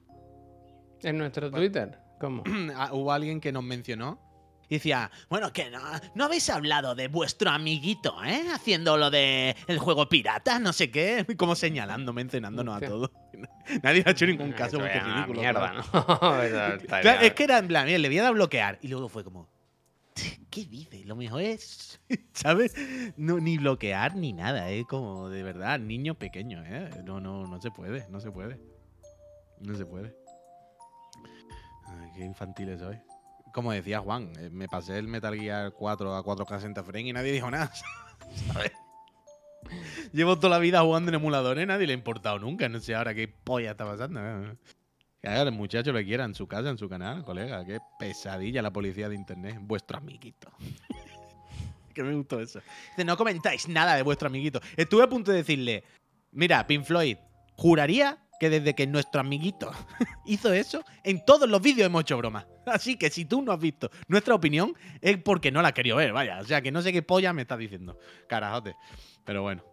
En 1.02 1.18
nuestro. 1.18 1.50
Twitter. 1.50 1.98
¿Cómo? 2.20 2.42
Ah, 2.76 2.90
Hubo 2.92 3.12
alguien 3.12 3.40
que 3.40 3.52
nos 3.52 3.62
mencionó 3.64 4.20
y 4.68 4.76
decía, 4.76 5.10
bueno, 5.28 5.52
que 5.52 5.70
no, 5.70 5.80
no 6.14 6.24
habéis 6.24 6.48
hablado 6.50 6.94
de 6.94 7.08
vuestro 7.08 7.50
amiguito, 7.50 8.16
¿eh? 8.24 8.44
Haciendo 8.52 8.96
lo 8.96 9.10
de 9.10 9.54
el 9.66 9.78
juego 9.78 10.08
pirata, 10.08 10.58
no 10.58 10.72
sé 10.72 10.90
qué, 10.90 11.26
como 11.38 11.54
señalando, 11.54 12.12
mencionándonos 12.12 12.82
a 12.82 12.86
todos. 12.86 13.10
Nadie 13.82 14.02
ha 14.06 14.10
hecho 14.10 14.26
ningún 14.26 14.52
caso 14.52 14.78
porque 14.78 14.96
es 14.98 15.04
ridículo. 15.04 15.40
mierda. 15.40 15.72
¿no? 15.74 15.82
Claro, 17.02 17.20
es 17.22 17.34
que 17.34 17.44
era 17.44 17.58
en 17.58 17.68
plan, 17.68 17.86
mira, 17.86 17.98
le 17.98 18.08
voy 18.08 18.18
a 18.18 18.22
dar 18.22 18.30
a 18.30 18.34
bloquear. 18.34 18.78
Y 18.80 18.88
luego 18.88 19.08
fue 19.08 19.22
como, 19.22 19.48
¿qué 20.54 20.64
dice? 20.64 21.04
Lo 21.04 21.16
mejor 21.16 21.42
es, 21.42 22.00
¿sabes? 22.32 22.76
No, 23.16 23.40
ni 23.40 23.58
bloquear 23.58 24.14
ni 24.14 24.32
nada, 24.32 24.70
es 24.70 24.86
como 24.86 25.28
de 25.28 25.42
verdad, 25.42 25.80
niño 25.80 26.14
pequeño, 26.14 26.62
¿eh? 26.64 26.90
No, 27.04 27.20
no, 27.20 27.44
no 27.46 27.60
se 27.60 27.72
puede, 27.72 28.06
no 28.08 28.20
se 28.20 28.30
puede. 28.30 28.60
No 29.60 29.74
se 29.74 29.84
puede. 29.84 30.14
Qué 32.14 32.24
infantiles 32.24 32.78
soy. 32.78 32.96
Como 33.52 33.72
decía 33.72 33.98
Juan, 33.98 34.30
eh, 34.38 34.50
me 34.50 34.68
pasé 34.68 34.98
el 34.98 35.08
Metal 35.08 35.34
Gear 35.34 35.72
4 35.72 36.14
a 36.14 36.24
4K 36.24 36.56
60 36.56 36.84
frames 36.84 37.06
y 37.06 37.12
nadie 37.12 37.32
dijo 37.32 37.50
nada, 37.50 37.72
¿sabes? 38.52 38.72
Llevo 40.12 40.36
toda 40.36 40.50
la 40.50 40.58
vida 40.58 40.82
jugando 40.82 41.08
en 41.08 41.16
emuladores, 41.16 41.66
nadie 41.66 41.88
le 41.88 41.94
ha 41.94 41.96
importado 41.96 42.38
nunca. 42.38 42.68
No 42.68 42.78
sé 42.78 42.94
ahora 42.94 43.14
qué 43.14 43.26
polla 43.26 43.72
está 43.72 43.84
pasando. 43.84 44.20
¿eh? 44.20 44.56
Haga 45.24 45.42
el 45.42 45.52
muchacho 45.52 45.92
lo 45.92 46.02
quiera 46.02 46.24
en 46.24 46.34
su 46.34 46.46
casa, 46.46 46.68
en 46.68 46.78
su 46.78 46.88
canal, 46.88 47.24
colega. 47.24 47.64
Qué 47.64 47.78
pesadilla 47.98 48.60
la 48.60 48.72
policía 48.72 49.08
de 49.08 49.14
internet. 49.14 49.56
Vuestro 49.60 49.98
amiguito. 49.98 50.50
que 51.94 52.02
me 52.02 52.14
gustó 52.14 52.40
eso. 52.40 52.60
No 53.04 53.16
comentáis 53.16 53.68
nada 53.68 53.96
de 53.96 54.02
vuestro 54.02 54.28
amiguito. 54.28 54.60
Estuve 54.76 55.04
a 55.04 55.08
punto 55.08 55.30
de 55.30 55.38
decirle, 55.38 55.84
mira, 56.32 56.66
Pink 56.66 56.84
Floyd, 56.84 57.16
juraría 57.56 58.18
que 58.38 58.50
desde 58.50 58.74
que 58.74 58.86
nuestro 58.86 59.20
amiguito 59.20 59.72
hizo 60.26 60.52
eso, 60.52 60.84
en 61.04 61.24
todos 61.24 61.48
los 61.48 61.62
vídeos 61.62 61.86
hemos 61.86 62.02
hecho 62.02 62.18
broma. 62.18 62.46
Así 62.66 62.96
que 62.96 63.08
si 63.10 63.24
tú 63.24 63.40
no 63.40 63.52
has 63.52 63.60
visto 63.60 63.90
nuestra 64.08 64.34
opinión, 64.34 64.74
es 65.00 65.16
porque 65.18 65.50
no 65.50 65.62
la 65.62 65.68
has 65.68 65.74
querido 65.74 65.96
ver, 65.96 66.12
vaya. 66.12 66.40
O 66.40 66.44
sea, 66.44 66.60
que 66.60 66.72
no 66.72 66.82
sé 66.82 66.92
qué 66.92 67.02
polla 67.02 67.32
me 67.32 67.42
estás 67.42 67.58
diciendo. 67.58 67.98
Carajote. 68.28 68.74
Pero 69.24 69.42
bueno. 69.42 69.64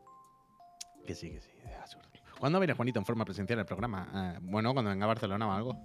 Que 1.05 1.15
sí, 1.15 1.31
que 1.31 1.41
sí. 1.41 1.50
¿Cuándo 2.41 2.59
viene 2.59 2.73
Juanito 2.73 2.97
en 2.97 3.05
forma 3.05 3.23
presencial 3.23 3.59
el 3.59 3.65
programa? 3.67 4.33
Eh, 4.35 4.39
bueno, 4.41 4.73
cuando 4.73 4.89
venga 4.89 5.05
a 5.05 5.07
Barcelona 5.09 5.47
o 5.47 5.51
algo. 5.51 5.77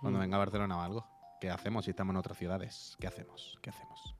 Cuando 0.00 0.20
Mm. 0.20 0.22
venga 0.22 0.36
a 0.36 0.38
Barcelona 0.38 0.78
o 0.78 0.80
algo. 0.80 1.04
¿Qué 1.40 1.50
hacemos 1.50 1.84
si 1.86 1.90
estamos 1.90 2.12
en 2.12 2.18
otras 2.18 2.38
ciudades? 2.38 2.96
¿Qué 3.00 3.08
hacemos? 3.08 3.58
¿Qué 3.60 3.70
hacemos? 3.70 4.14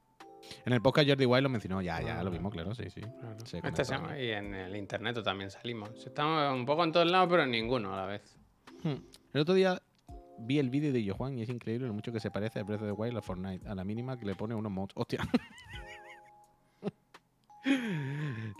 En 0.67 0.73
el 0.73 0.83
podcast 0.83 1.09
Jordi 1.09 1.25
Wild 1.25 1.45
lo 1.45 1.49
mencionó. 1.51 1.81
Ya, 1.81 2.03
ya, 2.03 2.21
lo 2.25 2.33
mismo, 2.33 2.51
claro, 2.51 2.75
sí, 2.75 2.91
sí. 2.91 3.01
Claro. 3.01 3.37
Sí, 3.45 3.61
Este 3.63 3.85
se 3.85 3.95
y 4.25 4.31
en 4.33 4.55
el 4.55 4.75
internet 4.75 5.23
también 5.23 5.53
salimos. 5.53 5.91
Estamos 6.05 6.53
un 6.53 6.67
poco 6.67 6.83
en 6.83 6.91
todos 6.91 7.09
lados, 7.09 7.29
pero 7.31 7.45
en 7.45 7.53
ninguno 7.53 7.95
a 7.95 7.97
la 7.99 8.07
vez. 8.07 8.37
Hmm. 8.83 8.97
El 9.33 9.41
otro 9.41 9.55
día 9.55 9.81
vi 10.41 10.59
el 10.59 10.71
vídeo 10.71 10.93
de 10.93 11.05
Yo 11.05 11.15
Juan 11.15 11.39
y 11.39 11.43
es 11.43 11.49
increíble 11.49 11.87
lo 11.87 11.95
mucho 11.95 12.11
que 12.11 12.19
se 12.19 12.33
parece 12.33 12.59
a 12.59 12.65
Breath 12.65 12.83
of 12.83 12.89
the 12.89 12.93
Wild 12.93 13.19
a 13.19 13.23
Fortnite. 13.23 13.69
A 13.69 13.77
la 13.77 13.85
mínima 13.85 14.19
que 14.19 14.27
le 14.27 14.35
pone 14.35 14.57
unos 14.57 14.73
mods. 14.73 14.95
¡Hostia! 14.97 15.21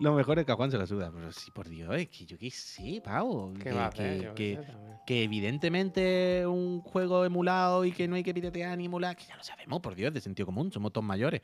lo 0.01 0.15
mejor 0.15 0.39
es 0.39 0.47
que 0.47 0.53
a 0.53 0.57
Juan 0.57 0.71
se 0.71 0.79
la 0.79 0.87
suda. 0.87 1.11
Pero 1.13 1.33
sí, 1.33 1.51
por 1.51 1.69
Dios, 1.69 1.95
es 1.97 2.09
que 2.09 2.27
yo 2.27 2.39
qué 2.39 2.51
sé, 2.51 3.01
pavo. 3.03 3.53
¿Qué 3.55 3.65
que, 3.65 3.73
va 3.73 3.85
a 3.85 3.89
hacer? 3.89 4.35
que 4.35 5.25
evidentemente 5.25 6.47
un 6.47 6.81
juego 6.81 7.25
emulado 7.25 7.85
y 7.85 7.93
que 7.93 8.09
no 8.09 8.17
hay 8.17 8.23
que 8.23 8.35
piratear 8.35 8.77
ni 8.77 8.87
emular, 8.87 9.17
que 9.17 9.25
ya 9.25 9.37
lo 9.37 9.45
sabemos, 9.45 9.81
por 9.81 9.95
Dios, 9.95 10.13
de 10.13 10.21
sentido 10.21 10.47
común, 10.47 10.73
somos 10.73 10.93
todos 10.93 11.07
mayores. 11.07 11.43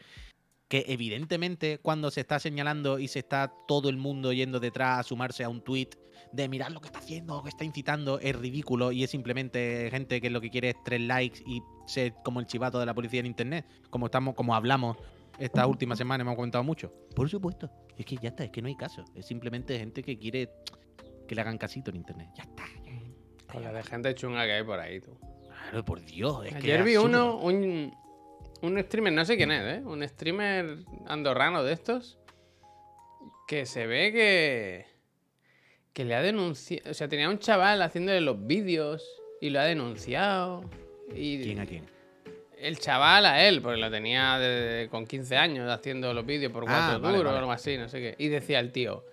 Que 0.69 0.85
evidentemente 0.89 1.79
cuando 1.79 2.11
se 2.11 2.21
está 2.21 2.39
señalando 2.39 2.99
y 2.99 3.09
se 3.09 3.21
está 3.21 3.53
todo 3.69 3.89
el 3.89 3.97
mundo 3.97 4.33
yendo 4.33 4.61
detrás 4.61 5.01
a 5.01 5.03
sumarse 5.03 5.45
a 5.45 5.49
un 5.49 5.63
tweet 5.63 5.91
de 6.33 6.49
mirar 6.49 6.73
lo 6.73 6.81
que 6.81 6.87
está 6.87 6.99
haciendo, 6.99 7.43
que 7.43 7.51
está 7.51 7.65
incitando, 7.65 8.19
es 8.19 8.35
ridículo 8.35 8.91
y 8.91 9.05
es 9.05 9.11
simplemente 9.11 9.89
gente 9.91 10.21
que 10.21 10.31
lo 10.31 10.41
que 10.41 10.51
quiere 10.51 10.71
es 10.71 10.77
tres 10.85 11.01
likes 11.01 11.43
y 11.47 11.63
ser 11.87 12.15
como 12.25 12.41
el 12.41 12.47
chivato 12.47 12.81
de 12.81 12.87
la 12.87 12.95
policía 12.95 13.21
en 13.21 13.27
internet, 13.27 13.67
como 13.91 14.07
estamos, 14.07 14.35
como 14.35 14.55
hablamos 14.55 14.97
esta 15.39 15.67
última 15.67 15.97
semana, 15.97 16.23
hemos 16.23 16.37
comentado 16.37 16.65
mucho. 16.65 16.93
Por 17.15 17.29
supuesto, 17.29 17.71
es 17.97 18.05
que 18.07 18.17
ya 18.17 18.31
está, 18.31 18.45
es 18.45 18.51
que 18.51 18.63
no 18.63 18.69
hay 18.69 18.77
caso, 18.77 19.05
es 19.15 19.27
simplemente 19.27 19.79
gente 19.79 20.03
que 20.03 20.19
quiere 20.19 20.51
que 21.27 21.35
le 21.35 21.41
hagan 21.41 21.59
casito 21.59 21.91
en 21.91 21.97
internet. 21.97 22.29
Ya 22.37 22.45
está. 22.45 22.65
Con 23.51 23.63
la 23.63 23.73
de 23.73 23.83
gente 23.83 24.15
chunga 24.15 24.45
que 24.45 24.53
hay 24.53 24.65
por 24.65 24.79
ahí, 24.81 25.01
tú. 25.01 25.17
Claro, 25.47 25.85
por 25.85 26.05
Dios. 26.05 26.47
Es 26.47 26.53
que 26.53 26.59
Ayer 26.59 26.83
vi 26.83 26.97
uno, 26.97 27.37
un, 27.37 27.95
un 28.63 28.83
streamer, 28.83 29.13
no 29.13 29.25
sé 29.25 29.37
quién 29.37 29.53
es, 29.53 29.79
¿eh? 29.79 29.83
Un 29.85 30.07
streamer 30.07 30.79
andorrano 31.07 31.63
de 31.63 31.73
estos. 31.73 32.19
Que 33.47 33.67
se 33.67 33.87
ve 33.87 34.13
que. 34.13 34.87
Que 35.93 36.05
le 36.05 36.15
ha 36.17 36.23
denunciado. 36.23 36.91
O 36.91 36.95
sea, 36.95 37.09
tenía 37.09 37.31
un 37.31 37.39
chaval 37.39 37.81
haciéndole 37.83 38.21
los 38.21 38.45
vídeos 38.45 39.09
y 39.41 39.51
lo 39.51 39.61
ha 39.61 39.65
denunciado. 39.65 40.65
Y 41.15 41.43
¿Quién 41.43 41.61
a 41.61 41.67
quién? 41.67 41.85
El 42.67 42.79
chaval 42.79 43.27
a 43.27 43.45
él, 43.47 43.61
porque 43.63 43.79
lo 43.81 43.91
tenía 43.91 44.39
de- 44.39 44.89
con 44.91 45.07
15 45.07 45.37
años 45.37 45.71
haciendo 45.71 46.13
los 46.15 46.25
vídeos 46.25 46.53
por 46.53 46.65
Ah, 46.65 46.67
cuatro 46.67 47.01
vale, 47.01 47.19
duros 47.19 47.33
vale. 47.33 47.37
o 47.37 47.41
algo 47.41 47.53
así, 47.53 47.77
no 47.77 47.89
sé 47.89 47.99
qué. 48.01 48.15
Y 48.19 48.29
decía 48.29 48.59
el 48.61 48.73
tío, 48.73 49.05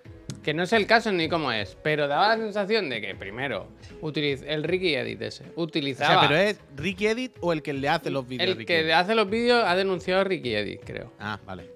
que 0.44 0.54
no 0.54 0.64
es 0.64 0.74
el 0.74 0.88
caso 0.88 1.12
ni 1.12 1.28
cómo 1.30 1.52
es, 1.52 1.78
pero 1.84 2.08
daba 2.08 2.30
la 2.30 2.38
sensación 2.38 2.90
de 2.90 3.02
que 3.02 3.14
primero, 3.16 3.68
utiliz 4.02 4.44
el 4.48 4.64
Ricky 4.64 4.96
Edit 4.96 5.22
ese, 5.22 5.44
O 5.56 5.64
utilizaba... 5.64 6.22
sea, 6.22 6.30
pero 6.30 6.40
es 6.42 6.60
Ricky 6.76 7.08
Edit 7.08 7.34
o 7.42 7.54
el 7.54 7.62
que 7.62 7.74
le 7.74 7.90
hace 7.90 8.10
los 8.10 8.28
vídeos 8.28 8.50
el 8.50 8.56
Ricky 8.58 8.66
que 8.66 8.94
hace 8.94 9.14
los 9.16 9.30
vídeos 9.30 9.64
ha 9.66 9.76
denunciado 9.76 10.22
a 10.22 10.24
Ricky 10.24 10.56
Edit, 10.56 10.82
creo. 10.84 11.12
Ah, 11.20 11.40
vale. 11.46 11.70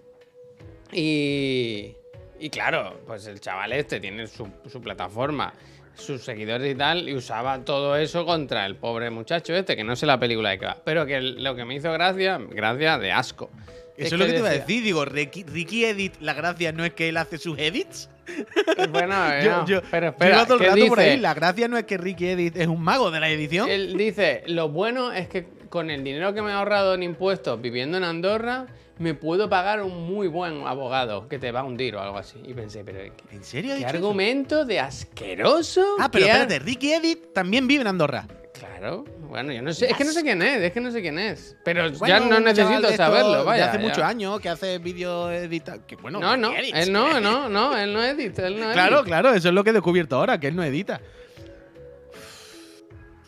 Y, 0.91 1.95
y 2.39 2.49
claro, 2.49 3.01
pues 3.05 3.27
el 3.27 3.39
chaval 3.39 3.73
este 3.73 3.99
tiene 3.99 4.27
su, 4.27 4.47
su 4.67 4.81
plataforma, 4.81 5.53
sus 5.95 6.21
seguidores 6.21 6.73
y 6.73 6.75
tal, 6.75 7.07
y 7.09 7.15
usaba 7.15 7.59
todo 7.63 7.95
eso 7.95 8.25
contra 8.25 8.65
el 8.65 8.75
pobre 8.75 9.09
muchacho 9.09 9.53
este, 9.53 9.75
que 9.75 9.83
no 9.83 9.95
sé 9.95 10.05
la 10.05 10.19
película 10.19 10.49
de 10.51 10.59
qué 10.59 10.65
va. 10.65 10.77
Pero 10.83 11.05
que 11.05 11.21
lo 11.21 11.55
que 11.55 11.65
me 11.65 11.75
hizo 11.75 11.91
gracia, 11.91 12.39
gracia 12.49 12.97
de 12.97 13.11
asco. 13.11 13.49
Eso 13.97 14.15
es 14.15 14.19
lo 14.19 14.25
que 14.25 14.33
te 14.33 14.39
iba 14.39 14.49
a 14.49 14.53
decir. 14.53 14.83
Digo, 14.83 15.05
Ricky, 15.05 15.43
Ricky 15.43 15.85
Edit, 15.85 16.15
la 16.19 16.33
gracia 16.33 16.71
no 16.73 16.83
es 16.83 16.93
que 16.93 17.09
él 17.09 17.17
hace 17.17 17.37
sus 17.37 17.57
edits. 17.57 18.09
Bueno, 18.89 19.15
Yo, 19.43 19.51
no, 19.51 19.67
yo, 19.67 19.81
pero 19.91 20.07
espera, 20.07 20.45
todo 20.45 20.55
el 20.57 20.63
¿qué 20.63 20.69
rato 20.69 20.87
por 20.87 20.99
ahí. 20.99 21.17
La 21.17 21.35
gracia 21.35 21.67
no 21.67 21.77
es 21.77 21.85
que 21.85 21.97
Ricky 21.97 22.27
Edit 22.29 22.57
es 22.57 22.67
un 22.67 22.81
mago 22.81 23.11
de 23.11 23.19
la 23.19 23.29
edición. 23.29 23.69
Él 23.69 23.95
dice, 23.97 24.43
lo 24.47 24.69
bueno 24.69 25.11
es 25.11 25.27
que 25.27 25.45
con 25.69 25.91
el 25.91 26.03
dinero 26.03 26.33
que 26.33 26.41
me 26.41 26.49
he 26.49 26.53
ahorrado 26.53 26.95
en 26.95 27.03
impuestos 27.03 27.61
viviendo 27.61 27.97
en 27.97 28.03
Andorra, 28.03 28.65
me 28.97 29.13
puedo 29.13 29.49
pagar 29.49 29.81
un 29.83 30.05
muy 30.07 30.27
buen 30.27 30.65
abogado 30.65 31.27
que 31.27 31.37
te 31.39 31.51
va 31.51 31.61
a 31.61 31.63
hundir 31.63 31.95
o 31.95 32.01
algo 32.01 32.17
así. 32.17 32.41
Y 32.45 32.53
pensé, 32.53 32.83
pero 32.83 32.99
¿qué, 32.99 33.35
¿En 33.35 33.43
serio? 33.43 33.73
qué 33.75 33.79
eso? 33.81 33.89
argumento 33.89 34.63
de 34.65 34.79
asqueroso? 34.79 35.83
Ah, 35.99 36.09
pero 36.09 36.25
¿Qué 36.25 36.31
ar- 36.31 36.41
espérate, 36.41 36.63
Ricky 36.65 36.93
Edit 36.93 37.33
también 37.33 37.67
vive 37.67 37.81
en 37.81 37.87
Andorra. 37.87 38.25
Claro, 38.53 39.03
bueno, 39.27 39.51
yo 39.51 39.61
no 39.61 39.73
sé, 39.73 39.91
es 39.91 39.97
que 39.97 40.05
no 40.05 40.13
sé 40.13 40.21
quién 40.23 40.41
es, 40.41 40.61
es 40.61 40.71
que 40.71 40.79
no 40.79 40.89
sé 40.91 41.01
quién 41.01 41.19
es. 41.19 41.57
Pero 41.65 41.89
ya 42.07 42.21
no 42.21 42.39
necesito 42.39 42.89
saberlo, 42.95 43.43
vaya. 43.43 43.69
hace 43.69 43.79
muchos 43.79 43.99
años 44.03 44.39
que 44.39 44.47
hace 44.47 44.77
vídeos 44.77 45.29
editados. 45.33 45.81
Que 45.85 45.97
bueno, 45.97 46.21
No, 46.21 46.37
no, 46.37 46.53
él 46.55 46.91
no, 46.93 47.19
no, 47.19 47.49
no, 47.49 47.75
él 47.77 47.93
no 47.93 48.01
edita, 48.01 48.47
él 48.47 48.57
no 48.57 48.71
Claro, 48.71 48.97
edita. 48.99 49.05
claro, 49.07 49.33
eso 49.33 49.49
es 49.49 49.53
lo 49.53 49.61
que 49.65 49.71
he 49.71 49.73
descubierto 49.73 50.15
ahora, 50.15 50.39
que 50.39 50.47
él 50.47 50.55
no 50.55 50.63
edita. 50.63 51.01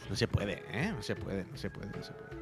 No 0.10 0.16
se 0.16 0.28
puede, 0.30 0.64
¿eh? 0.72 0.94
No 0.96 1.02
se 1.04 1.16
puede, 1.16 1.44
no 1.52 1.58
se 1.58 1.70
puede, 1.70 1.88
no 1.88 2.02
se 2.04 2.14
puede. 2.14 2.38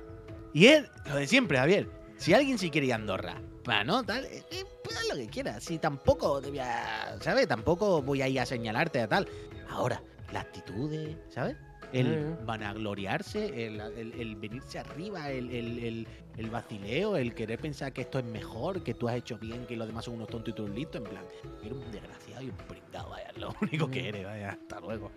Y 0.53 0.67
él, 0.67 0.87
lo 1.07 1.15
de 1.15 1.25
siempre, 1.27 1.57
Javier. 1.57 1.87
Si 2.17 2.33
alguien 2.33 2.57
sí 2.57 2.69
quiere 2.69 2.87
ir 2.87 2.93
a 2.93 2.95
Andorra, 2.95 3.41
para 3.63 3.83
no, 3.83 4.03
tal, 4.03 4.25
eh, 4.25 4.43
pues 4.83 4.97
haz 4.97 5.07
lo 5.09 5.15
que 5.15 5.27
quiera. 5.27 5.59
Si 5.59 5.77
tampoco 5.79 6.41
te 6.41 6.49
voy 6.49 6.59
a, 6.59 7.17
¿sabes? 7.21 7.47
Tampoco 7.47 8.01
voy 8.01 8.21
a 8.21 8.27
ir 8.27 8.39
a 8.39 8.45
señalarte 8.45 9.01
a 9.01 9.07
tal. 9.07 9.27
Ahora, 9.69 10.01
la 10.31 10.41
actitud 10.41 10.89
de, 10.89 11.17
¿sabes? 11.29 11.55
El 11.93 12.35
vanagloriarse, 12.45 13.67
el, 13.67 13.79
el- 13.79 14.13
el 14.19 14.35
venirse 14.35 14.79
arriba, 14.79 15.29
el, 15.31 15.49
el- 15.49 16.07
vacileo, 16.49 17.15
el 17.15 17.33
querer 17.33 17.59
pensar 17.59 17.93
que 17.93 18.01
esto 18.01 18.19
es 18.19 18.25
mejor, 18.25 18.83
que 18.83 18.93
tú 18.93 19.07
has 19.07 19.15
hecho 19.15 19.37
bien, 19.37 19.65
que 19.65 19.75
los 19.77 19.87
demás 19.87 20.03
son 20.05 20.15
unos 20.15 20.27
tontos 20.27 20.49
y 20.51 20.55
tú 20.55 20.67
listo, 20.67 20.97
en 20.97 21.05
plan, 21.05 21.23
eres 21.63 21.71
un 21.77 21.91
desgraciado 21.91 22.41
y 22.43 22.49
un 22.49 22.57
pringado, 22.57 23.09
vaya, 23.11 23.27
es 23.29 23.37
lo 23.37 23.55
único 23.61 23.89
que 23.89 24.09
eres, 24.09 24.25
vaya, 24.25 24.49
hasta 24.51 24.79
luego. 24.81 25.11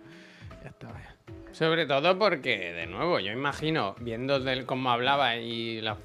Ya 0.63 0.69
está, 0.69 0.91
vaya. 0.91 1.15
Sobre 1.51 1.85
todo 1.85 2.17
porque, 2.17 2.71
de 2.73 2.85
nuevo, 2.87 3.19
yo 3.19 3.31
imagino, 3.31 3.95
viendo 3.99 4.39
del 4.39 4.65
cómo 4.65 4.91
hablaba 4.91 5.35
y 5.37 5.81
la- 5.81 5.97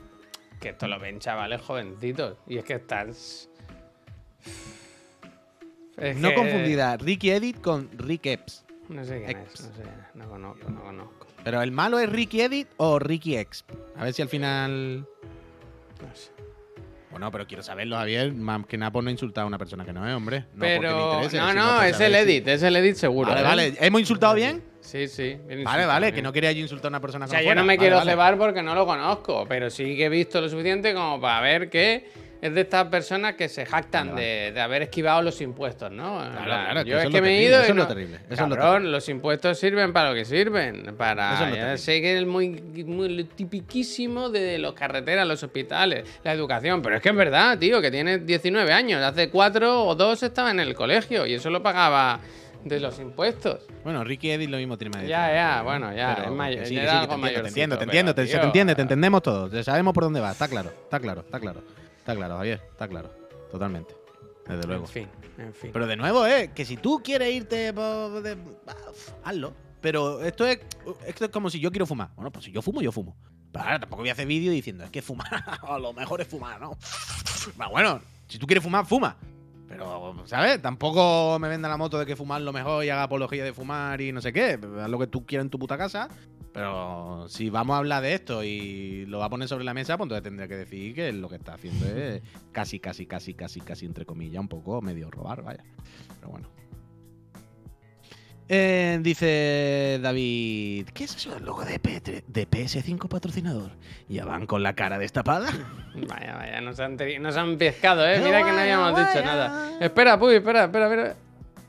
que 0.64 0.70
esto 0.70 0.88
lo 0.88 0.98
ven 0.98 1.20
chavales 1.20 1.60
jovencitos. 1.60 2.38
Y 2.48 2.56
es 2.58 2.64
que 2.64 2.74
estás. 2.74 3.48
Es 5.98 6.16
No 6.16 6.30
que- 6.30 6.34
confundida 6.34 6.96
Ricky 6.96 7.30
Edit 7.30 7.60
con 7.60 7.88
Rick 7.96 8.26
Epps. 8.26 8.64
No 8.88 9.04
sé 9.04 9.22
quién 9.24 9.38
es, 9.38 9.60
no 9.60 9.74
sé, 9.76 9.82
no 10.14 10.28
conozco, 10.28 10.68
no 10.70 10.82
conozco. 10.82 11.26
Pero 11.44 11.62
el 11.62 11.70
malo 11.70 11.98
es 11.98 12.08
Ricky 12.10 12.40
Edit 12.40 12.68
o 12.78 12.98
Ricky 12.98 13.36
X. 13.36 13.64
A 13.96 14.04
ver 14.04 14.12
si 14.14 14.22
al 14.22 14.28
final. 14.28 15.06
No 16.00 16.14
sé. 16.16 16.30
Bueno, 17.14 17.30
pero 17.30 17.46
quiero 17.46 17.62
saberlo, 17.62 17.94
Javier. 17.96 18.32
Más 18.32 18.66
que 18.66 18.76
nada 18.76 18.90
por 18.90 19.04
no 19.04 19.08
insultar 19.08 19.44
a 19.44 19.46
una 19.46 19.56
persona 19.56 19.84
que 19.84 19.92
no 19.92 20.04
es, 20.04 20.12
hombre. 20.12 20.40
No 20.40 20.46
porque 20.50 20.68
me 20.68 20.78
Pero. 20.80 21.12
interese, 21.14 21.36
No, 21.38 21.54
no, 21.54 21.76
por 21.76 21.84
es 21.86 22.00
el 22.00 22.12
si- 22.12 22.18
edit, 22.18 22.48
es 22.48 22.62
el 22.64 22.74
edit 22.74 22.96
seguro. 22.96 23.28
Vale, 23.30 23.40
¿eh? 23.40 23.44
vale. 23.44 23.74
¿Hemos 23.78 24.00
insultado 24.00 24.34
bien? 24.34 24.64
Sí, 24.80 25.06
sí. 25.06 25.36
bien 25.46 25.62
Vale, 25.62 25.86
vale, 25.86 26.06
bien. 26.06 26.14
que 26.16 26.22
no 26.22 26.32
quería 26.32 26.50
yo 26.50 26.58
insultar 26.60 26.86
a 26.86 26.88
una 26.88 27.00
persona 27.00 27.26
O 27.26 27.28
que 27.28 27.30
sea, 27.36 27.40
no 27.40 27.46
yo 27.46 27.54
no 27.54 27.62
me 27.62 27.68
Vale, 27.68 27.78
quiero 27.78 27.96
vale. 27.98 28.10
cebar 28.10 28.36
porque 28.36 28.62
no 28.62 28.74
lo 28.74 28.84
conozco, 28.84 29.46
pero 29.48 29.70
sí 29.70 29.96
que 29.96 30.06
he 30.06 30.08
visto 30.08 30.40
lo 30.40 30.48
suficiente 30.48 30.92
como 30.92 31.20
para 31.20 31.40
ver 31.40 31.70
que 31.70 32.08
es 32.46 32.54
de 32.54 32.60
estas 32.60 32.88
personas 32.88 33.36
que 33.36 33.48
se 33.48 33.64
jactan 33.64 34.10
Vale, 34.10 34.22
De, 34.22 34.52
de 34.52 34.60
haber 34.60 34.82
esquivado 34.82 35.22
los 35.22 35.40
impuestos, 35.40 35.90
¿no? 35.90 36.18
Claro, 36.18 36.44
claro, 36.44 36.82
yo 36.82 36.98
es 36.98 37.08
que 37.08 37.22
me 37.22 37.38
he 37.38 37.42
ido 37.44 37.56
eso 37.60 37.68
y 37.68 37.70
es 37.70 37.76
lo 37.76 37.86
terrible, 37.86 38.16
eso 38.28 38.42
es 38.44 38.48
lo 38.50 38.54
terrible. 38.56 38.90
los 38.90 39.08
impuestos 39.08 39.58
sirven 39.58 39.94
para 39.94 40.10
lo 40.10 40.14
que 40.14 40.26
sirven. 40.26 40.94
Para, 40.98 41.72
es 41.72 41.80
sé 41.80 42.02
que 42.02 42.18
es 42.18 42.26
muy, 42.26 42.50
muy 42.84 43.24
tipiquísimo 43.24 44.28
de 44.28 44.58
las 44.58 44.72
carreteras, 44.74 45.26
los 45.26 45.42
hospitales, 45.42 46.06
la 46.22 46.32
educación, 46.34 46.82
pero 46.82 46.96
es 46.96 47.02
que 47.02 47.08
es 47.08 47.16
verdad, 47.16 47.58
tío, 47.58 47.80
que 47.80 47.90
tienes 47.90 48.26
19 48.26 48.72
años, 48.74 49.02
hace 49.02 49.30
4 49.30 49.82
o 49.86 49.94
2 49.94 50.22
estaba 50.22 50.50
en 50.50 50.60
el 50.60 50.74
colegio 50.74 51.24
y 51.24 51.32
eso 51.32 51.48
lo 51.48 51.62
pagaba 51.62 52.20
de 52.62 52.78
los 52.78 52.98
impuestos. 52.98 53.60
Bueno, 53.84 54.04
Ricky 54.04 54.30
Edit 54.32 54.50
lo 54.50 54.58
mismo 54.58 54.76
tiene 54.76 54.90
más 54.94 55.02
de 55.02 55.08
Ya, 55.08 55.28
18, 55.28 55.34
ya, 55.34 55.56
¿no? 55.58 55.64
bueno, 55.64 55.94
ya, 55.94 56.14
Pero 56.14 56.28
es 56.28 56.34
mayor- 56.36 56.66
sí, 56.66 56.76
era 56.76 56.90
sí, 56.90 56.96
algo 56.96 57.08
te 57.08 57.14
entiendo, 57.14 57.42
te 57.42 57.48
entiendo, 57.48 57.76
te 57.78 57.84
entiendo, 57.84 58.14
te- 58.14 58.26
se 58.26 58.38
te 58.38 58.44
entiende, 58.44 58.74
te 58.74 58.82
entendemos 58.82 59.22
todos. 59.22 59.64
Sabemos 59.64 59.94
por 59.94 60.04
dónde 60.04 60.20
va, 60.20 60.30
está 60.32 60.46
claro, 60.48 60.70
está 60.84 61.00
claro, 61.00 61.20
está 61.22 61.40
claro. 61.40 61.62
Está 62.04 62.14
claro, 62.14 62.36
Javier, 62.36 62.60
está 62.70 62.86
claro. 62.86 63.10
Totalmente. 63.50 63.96
Desde 64.46 64.66
luego. 64.66 64.84
En 64.84 64.90
fin, 64.90 65.08
en 65.38 65.54
fin. 65.54 65.70
Pero 65.72 65.86
de 65.86 65.96
nuevo, 65.96 66.26
eh, 66.26 66.50
que 66.54 66.66
si 66.66 66.76
tú 66.76 67.00
quieres 67.02 67.32
irte, 67.32 67.72
de- 67.72 68.36
hazlo. 69.24 69.54
Pero 69.80 70.22
esto 70.22 70.46
es, 70.46 70.60
esto 71.06 71.24
es 71.24 71.30
como 71.30 71.48
si 71.48 71.60
yo 71.60 71.70
quiero 71.70 71.86
fumar. 71.86 72.10
Bueno, 72.14 72.30
pues 72.30 72.44
si 72.44 72.52
yo 72.52 72.60
fumo, 72.60 72.82
yo 72.82 72.92
fumo. 72.92 73.16
Pero 73.52 73.64
ahora 73.64 73.80
tampoco 73.80 74.02
voy 74.02 74.10
a 74.10 74.12
hacer 74.12 74.26
vídeo 74.26 74.52
diciendo, 74.52 74.84
es 74.84 74.90
que 74.90 75.00
fumar, 75.00 75.28
a 75.62 75.78
lo 75.78 75.94
mejor 75.94 76.20
es 76.20 76.28
fumar, 76.28 76.60
¿no? 76.60 76.76
Bueno, 77.70 78.00
si 78.28 78.38
tú 78.38 78.46
quieres 78.46 78.62
fumar, 78.62 78.84
fuma. 78.84 79.16
Pero, 79.66 80.14
¿sabes? 80.26 80.60
Tampoco 80.60 81.38
me 81.40 81.48
venda 81.48 81.68
la 81.70 81.78
moto 81.78 81.98
de 81.98 82.04
que 82.04 82.16
fumar 82.16 82.40
lo 82.42 82.52
mejor 82.52 82.84
y 82.84 82.90
haga 82.90 83.04
apología 83.04 83.42
de 83.44 83.52
fumar 83.54 83.98
y 84.02 84.12
no 84.12 84.20
sé 84.20 84.30
qué. 84.32 84.58
Haz 84.80 84.90
lo 84.90 84.98
que 84.98 85.06
tú 85.06 85.24
quieras 85.24 85.44
en 85.46 85.50
tu 85.50 85.58
puta 85.58 85.78
casa. 85.78 86.08
Pero 86.54 87.26
si 87.28 87.50
vamos 87.50 87.74
a 87.74 87.78
hablar 87.78 88.00
de 88.00 88.14
esto 88.14 88.44
y 88.44 89.06
lo 89.06 89.18
va 89.18 89.24
a 89.24 89.28
poner 89.28 89.48
sobre 89.48 89.64
la 89.64 89.74
mesa, 89.74 89.98
pues 89.98 90.06
entonces 90.06 90.22
tendría 90.22 90.46
que 90.46 90.56
decir 90.56 90.94
que 90.94 91.12
lo 91.12 91.28
que 91.28 91.34
está 91.34 91.54
haciendo 91.54 91.84
es 91.84 92.22
casi, 92.52 92.78
casi, 92.78 93.06
casi, 93.06 93.34
casi, 93.34 93.60
casi, 93.60 93.86
entre 93.86 94.06
comillas, 94.06 94.40
un 94.40 94.46
poco 94.46 94.80
medio 94.80 95.10
robar, 95.10 95.42
vaya. 95.42 95.64
Pero 96.20 96.30
bueno. 96.30 96.48
Eh, 98.48 99.00
dice 99.02 99.98
David, 100.00 100.90
¿qué 100.94 101.04
es 101.04 101.16
eso 101.16 101.34
del 101.34 101.44
logo 101.44 101.64
de, 101.64 101.82
P3 101.82 102.22
de 102.24 102.48
PS5 102.48 103.08
patrocinador? 103.08 103.72
¿Ya 104.08 104.24
van 104.24 104.46
con 104.46 104.62
la 104.62 104.74
cara 104.74 104.96
destapada? 104.98 105.50
Vaya, 106.08 106.34
vaya, 106.34 106.60
nos 106.60 106.78
han, 106.78 106.96
nos 107.20 107.36
han 107.36 107.56
pescado, 107.56 108.06
¿eh? 108.06 108.20
Mira 108.22 108.44
que 108.44 108.52
no 108.52 108.58
habíamos 108.58 108.90
dicho 108.96 109.24
nada. 109.24 109.78
Espera, 109.80 110.18
Puy, 110.18 110.34
espera, 110.34 110.64
espera, 110.64 110.84
espera. 110.86 111.16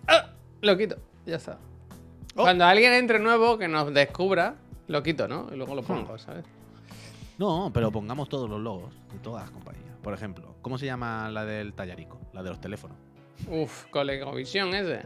¡Ah! 0.07 0.31
Lo 0.61 0.77
quito, 0.77 0.97
ya 1.25 1.37
está. 1.37 1.57
Oh. 2.35 2.41
Cuando 2.43 2.65
alguien 2.65 2.93
entre 2.93 3.19
nuevo 3.19 3.57
que 3.57 3.67
nos 3.67 3.93
descubra, 3.93 4.55
lo 4.87 5.03
quito, 5.03 5.27
¿no? 5.27 5.47
Y 5.51 5.55
luego 5.55 5.75
lo 5.75 5.83
pongo, 5.83 6.17
¿sabes? 6.17 6.45
No, 7.37 7.69
pero 7.73 7.91
pongamos 7.91 8.29
todos 8.29 8.49
los 8.49 8.61
logos 8.61 8.93
de 9.11 9.19
todas 9.19 9.43
las 9.43 9.51
compañías. 9.51 9.95
Por 10.01 10.13
ejemplo, 10.13 10.55
¿cómo 10.61 10.77
se 10.77 10.85
llama 10.85 11.29
la 11.29 11.45
del 11.45 11.73
tallarico? 11.73 12.19
La 12.33 12.43
de 12.43 12.49
los 12.49 12.61
teléfonos. 12.61 12.97
Uf, 13.49 13.85
Colegovisión 13.87 14.73
ese. 14.73 15.01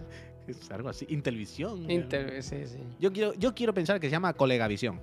Es 0.47 0.69
algo 0.71 0.89
así. 0.89 1.05
Intelvisión. 1.09 1.89
Inter 1.89 2.41
sí, 2.43 2.65
sí. 2.65 2.79
Yo 2.99 3.13
quiero, 3.13 3.33
yo 3.35 3.53
quiero 3.53 3.73
pensar 3.73 3.99
que 3.99 4.07
se 4.07 4.11
llama 4.11 4.33
Colegavisión. 4.33 4.99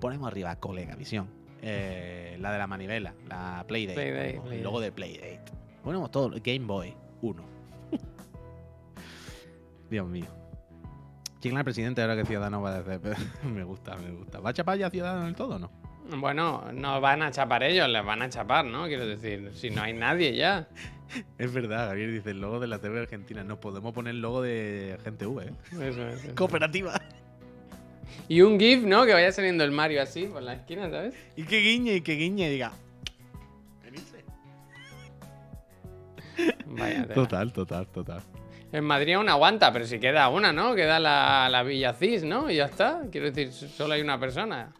Ponemos 0.00 0.28
arriba 0.28 0.56
Colegavisión. 0.56 1.28
Eh, 1.62 2.36
la 2.40 2.52
de 2.52 2.58
la 2.58 2.66
manivela, 2.66 3.14
la 3.28 3.64
Playdate. 3.66 3.94
Playdate, 3.94 4.30
el 4.30 4.40
Playdate. 4.40 4.62
logo 4.62 4.80
de 4.80 4.92
Playdate. 4.92 5.52
Ponemos 5.82 6.10
todo. 6.10 6.30
Game 6.42 6.66
Boy 6.66 6.94
1. 7.22 7.42
Dios 9.90 10.08
mío. 10.08 10.26
Chingla 11.46 11.62
presidente 11.62 12.02
ahora 12.02 12.16
que 12.16 12.24
Ciudadanos 12.24 12.64
va 12.64 12.74
a 12.74 12.78
hacer. 12.78 13.00
me 13.44 13.62
gusta, 13.62 13.96
me 13.96 14.10
gusta. 14.10 14.40
¿Va 14.40 14.50
a 14.50 14.52
chapar 14.52 14.78
ya 14.78 14.90
Ciudadanos 14.90 15.22
en 15.22 15.28
el 15.28 15.34
todo 15.36 15.54
o 15.54 15.58
no? 15.60 15.70
Bueno, 16.18 16.72
no 16.72 17.00
van 17.00 17.22
a 17.22 17.30
chapar 17.30 17.62
ellos, 17.62 17.88
les 17.88 18.04
van 18.04 18.20
a 18.22 18.28
chapar, 18.28 18.64
¿no? 18.64 18.86
Quiero 18.88 19.06
decir, 19.06 19.52
si 19.54 19.70
no 19.70 19.82
hay 19.82 19.92
nadie 19.92 20.34
ya. 20.34 20.68
Es 21.38 21.52
verdad, 21.52 21.86
Javier 21.86 22.10
dice 22.10 22.30
el 22.30 22.40
logo 22.40 22.58
de 22.58 22.66
la 22.66 22.80
TV 22.80 22.98
Argentina. 22.98 23.44
Nos 23.44 23.58
podemos 23.58 23.94
poner 23.94 24.16
el 24.16 24.20
logo 24.20 24.42
de 24.42 24.98
Gente 25.04 25.24
V, 25.24 25.44
¿eh? 25.44 25.52
Eso, 25.70 26.08
eso. 26.08 26.34
Cooperativa. 26.34 27.00
Y 28.28 28.40
un 28.40 28.58
GIF, 28.58 28.82
¿no? 28.82 29.06
Que 29.06 29.12
vaya 29.12 29.30
saliendo 29.30 29.62
el 29.62 29.70
Mario 29.70 30.02
así 30.02 30.24
por 30.24 30.42
la 30.42 30.54
esquina, 30.54 30.90
¿sabes? 30.90 31.14
Y 31.36 31.44
que 31.44 31.60
guiñe, 31.60 31.94
y 31.94 32.00
que 32.00 32.16
guiñe 32.16 32.48
y 32.48 32.50
diga. 32.50 32.72
Vaya. 36.66 37.06
Total, 37.06 37.52
total, 37.52 37.86
total. 37.86 38.22
En 38.76 38.84
Madrid 38.84 39.14
aún 39.14 39.26
aguanta, 39.30 39.72
pero 39.72 39.86
si 39.86 39.98
queda 39.98 40.28
una, 40.28 40.52
¿no? 40.52 40.74
Queda 40.74 41.00
la, 41.00 41.48
la 41.50 41.62
Villa 41.62 41.94
Cis, 41.94 42.24
¿no? 42.24 42.50
Y 42.50 42.56
ya 42.56 42.66
está. 42.66 43.04
Quiero 43.10 43.30
decir, 43.30 43.50
solo 43.50 43.94
hay 43.94 44.02
una 44.02 44.20
persona. 44.20 44.70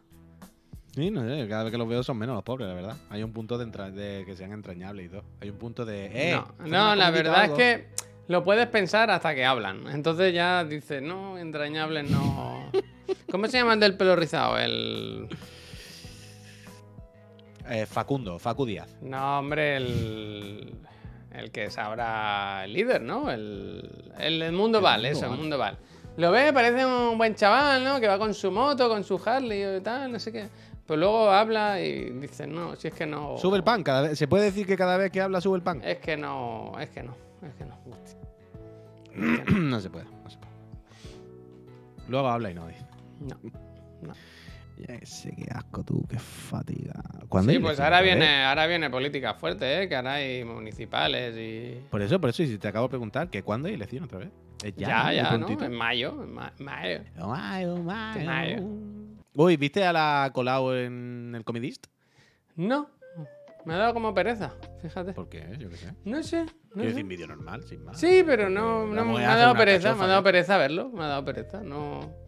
Sí, 0.94 1.10
no 1.10 1.22
sé, 1.22 1.48
cada 1.48 1.64
vez 1.64 1.72
que 1.72 1.78
los 1.78 1.88
veo 1.88 2.02
son 2.02 2.18
menos 2.18 2.34
los 2.34 2.44
pobres, 2.44 2.68
la 2.68 2.74
verdad. 2.74 2.96
Hay 3.08 3.22
un 3.22 3.32
punto 3.32 3.56
de, 3.56 4.22
que 4.26 4.36
sean 4.36 4.52
entrañables 4.52 5.06
y 5.06 5.08
todo. 5.08 5.24
Hay 5.40 5.48
un 5.48 5.56
punto 5.56 5.86
de. 5.86 6.10
Eh, 6.12 6.38
no, 6.58 6.66
no, 6.66 6.94
la 6.94 7.10
verdad 7.10 7.46
es 7.46 7.50
que 7.52 7.86
lo 8.28 8.44
puedes 8.44 8.66
pensar 8.66 9.10
hasta 9.10 9.34
que 9.34 9.46
hablan. 9.46 9.86
Entonces 9.86 10.34
ya 10.34 10.62
dices, 10.64 11.00
no, 11.00 11.38
entrañables 11.38 12.10
no. 12.10 12.70
¿Cómo 13.30 13.46
se 13.46 13.56
llama 13.56 13.72
el 13.72 13.80
del 13.80 13.96
pelo 13.96 14.14
rizado? 14.14 14.58
El. 14.58 15.26
Eh, 17.66 17.86
Facundo, 17.86 18.38
Facu 18.38 18.66
Díaz. 18.66 18.94
No, 19.00 19.38
hombre, 19.38 19.78
el. 19.78 20.74
El 21.36 21.50
que 21.50 21.64
es 21.64 21.78
ahora 21.78 22.64
el 22.64 22.72
líder, 22.72 23.02
¿no? 23.02 23.30
El, 23.30 24.12
el, 24.18 24.42
el 24.42 24.52
Mundo 24.52 24.80
Val, 24.80 25.04
eso, 25.04 25.26
el. 25.26 25.32
Mundo 25.32 25.58
Val. 25.58 25.78
Lo 26.16 26.30
ve, 26.30 26.50
parece 26.52 26.86
un 26.86 27.18
buen 27.18 27.34
chaval, 27.34 27.84
¿no? 27.84 28.00
Que 28.00 28.08
va 28.08 28.18
con 28.18 28.32
su 28.32 28.50
moto, 28.50 28.88
con 28.88 29.04
su 29.04 29.20
Harley 29.22 29.76
y 29.76 29.80
tal, 29.80 30.12
no 30.12 30.18
sé 30.18 30.32
qué. 30.32 30.48
Pero 30.86 30.98
luego 30.98 31.30
habla 31.30 31.80
y 31.80 32.10
dice, 32.10 32.46
no, 32.46 32.74
si 32.76 32.88
es 32.88 32.94
que 32.94 33.04
no. 33.04 33.36
Sube 33.36 33.56
el 33.56 33.64
pan, 33.64 33.82
cada 33.82 34.02
vez, 34.02 34.18
se 34.18 34.26
puede 34.26 34.44
decir 34.44 34.66
que 34.66 34.76
cada 34.76 34.96
vez 34.96 35.10
que 35.10 35.20
habla 35.20 35.40
sube 35.40 35.56
el 35.56 35.62
pan. 35.62 35.82
Es 35.84 35.98
que 35.98 36.16
no, 36.16 36.72
es 36.80 36.88
que 36.88 37.02
no, 37.02 37.14
es 37.42 37.54
que 37.54 37.64
no. 37.64 37.76
no 39.60 39.80
se 39.80 39.90
puede, 39.90 40.04
no 40.04 40.30
se 40.30 40.38
puede. 40.38 40.52
Luego 42.08 42.28
habla 42.28 42.50
y 42.50 42.54
no 42.54 42.66
dice. 42.66 42.86
No. 43.20 43.36
Ya 44.02 44.12
sé, 45.04 45.34
qué 45.36 45.46
asco 45.50 45.82
tú, 45.84 46.06
qué 46.08 46.18
fatiga. 46.18 46.94
¿Cuándo 47.28 47.52
Sí, 47.52 47.58
pues 47.58 47.80
ahora 47.80 48.00
viene, 48.02 48.44
ahora 48.44 48.66
viene 48.66 48.90
política 48.90 49.34
fuerte, 49.34 49.82
¿eh? 49.82 49.88
Que 49.88 49.96
ahora 49.96 50.14
hay 50.14 50.44
municipales 50.44 51.34
y. 51.36 51.80
Por 51.90 52.02
eso, 52.02 52.20
por 52.20 52.30
eso, 52.30 52.42
y 52.42 52.48
si 52.48 52.58
te 52.58 52.68
acabo 52.68 52.86
de 52.86 52.90
preguntar, 52.90 53.30
que 53.30 53.42
¿cuándo 53.42 53.68
hay 53.68 53.74
elección 53.74 54.04
otra 54.04 54.18
vez? 54.18 54.30
Es 54.64 54.74
Ya, 54.76 55.12
ya, 55.12 55.36
Muy 55.36 55.54
¿no? 55.56 55.64
En 55.64 55.72
mayo, 55.74 56.22
en 56.22 56.32
ma- 56.32 56.52
mayo. 56.58 57.00
Mayo, 57.16 57.76
mayo. 57.82 58.24
Mayo. 58.26 58.56
Uy, 59.34 59.56
¿viste 59.56 59.84
a 59.84 59.92
la 59.92 60.30
Colau 60.32 60.72
en 60.72 61.34
el 61.36 61.44
Comedist? 61.44 61.86
No, 62.54 62.88
me 63.66 63.74
ha 63.74 63.76
dado 63.76 63.92
como 63.94 64.14
pereza, 64.14 64.54
fíjate. 64.80 65.12
¿Por 65.12 65.28
qué? 65.28 65.44
Yo 65.58 65.68
qué 65.68 65.76
sé. 65.76 65.92
No 66.04 66.22
sé, 66.22 66.44
no 66.44 66.48
Quiero 66.72 66.82
sé. 66.82 66.94
decir, 66.94 67.04
vídeo 67.04 67.26
normal, 67.26 67.62
sin 67.64 67.84
más. 67.84 68.00
Sí, 68.00 68.22
pero 68.24 68.48
no, 68.48 68.86
no 68.86 69.04
me 69.04 69.24
ha 69.26 69.36
dado 69.36 69.54
pereza, 69.54 69.88
me 69.88 69.94
cachofa, 69.94 70.04
ha 70.04 70.08
dado 70.08 70.20
¿eh? 70.20 70.24
pereza 70.24 70.56
verlo, 70.56 70.88
me 70.90 71.04
ha 71.04 71.08
dado 71.08 71.24
pereza. 71.24 71.60
No. 71.62 72.25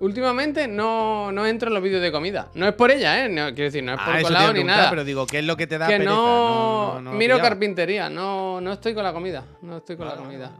Últimamente 0.00 0.68
no, 0.68 1.32
no 1.32 1.46
entro 1.46 1.68
en 1.68 1.74
los 1.74 1.82
vídeos 1.82 2.00
de 2.02 2.12
comida. 2.12 2.50
No 2.54 2.66
es 2.68 2.74
por 2.74 2.90
ella, 2.90 3.24
¿eh? 3.24 3.28
No, 3.28 3.46
quiero 3.46 3.64
decir, 3.64 3.82
no 3.82 3.92
es 3.94 4.00
por 4.00 4.14
Ah, 4.16 4.22
colado 4.22 4.52
ni 4.52 4.64
nada. 4.64 4.90
Pero 4.90 5.04
digo, 5.04 5.26
¿qué 5.26 5.40
es 5.40 5.44
lo 5.44 5.56
que 5.56 5.66
te 5.66 5.78
da 5.78 5.86
que 5.88 5.94
pereza? 5.98 6.10
no, 6.10 7.00
no 7.00 7.12
miro 7.12 7.34
pillaba. 7.36 7.48
carpintería, 7.50 8.08
no, 8.10 8.60
no 8.60 8.72
estoy 8.72 8.94
con 8.94 9.02
la 9.04 9.12
comida. 9.12 9.44
No 9.62 9.78
estoy 9.78 9.96
con 9.96 10.06
la 10.06 10.16
comida. 10.16 10.52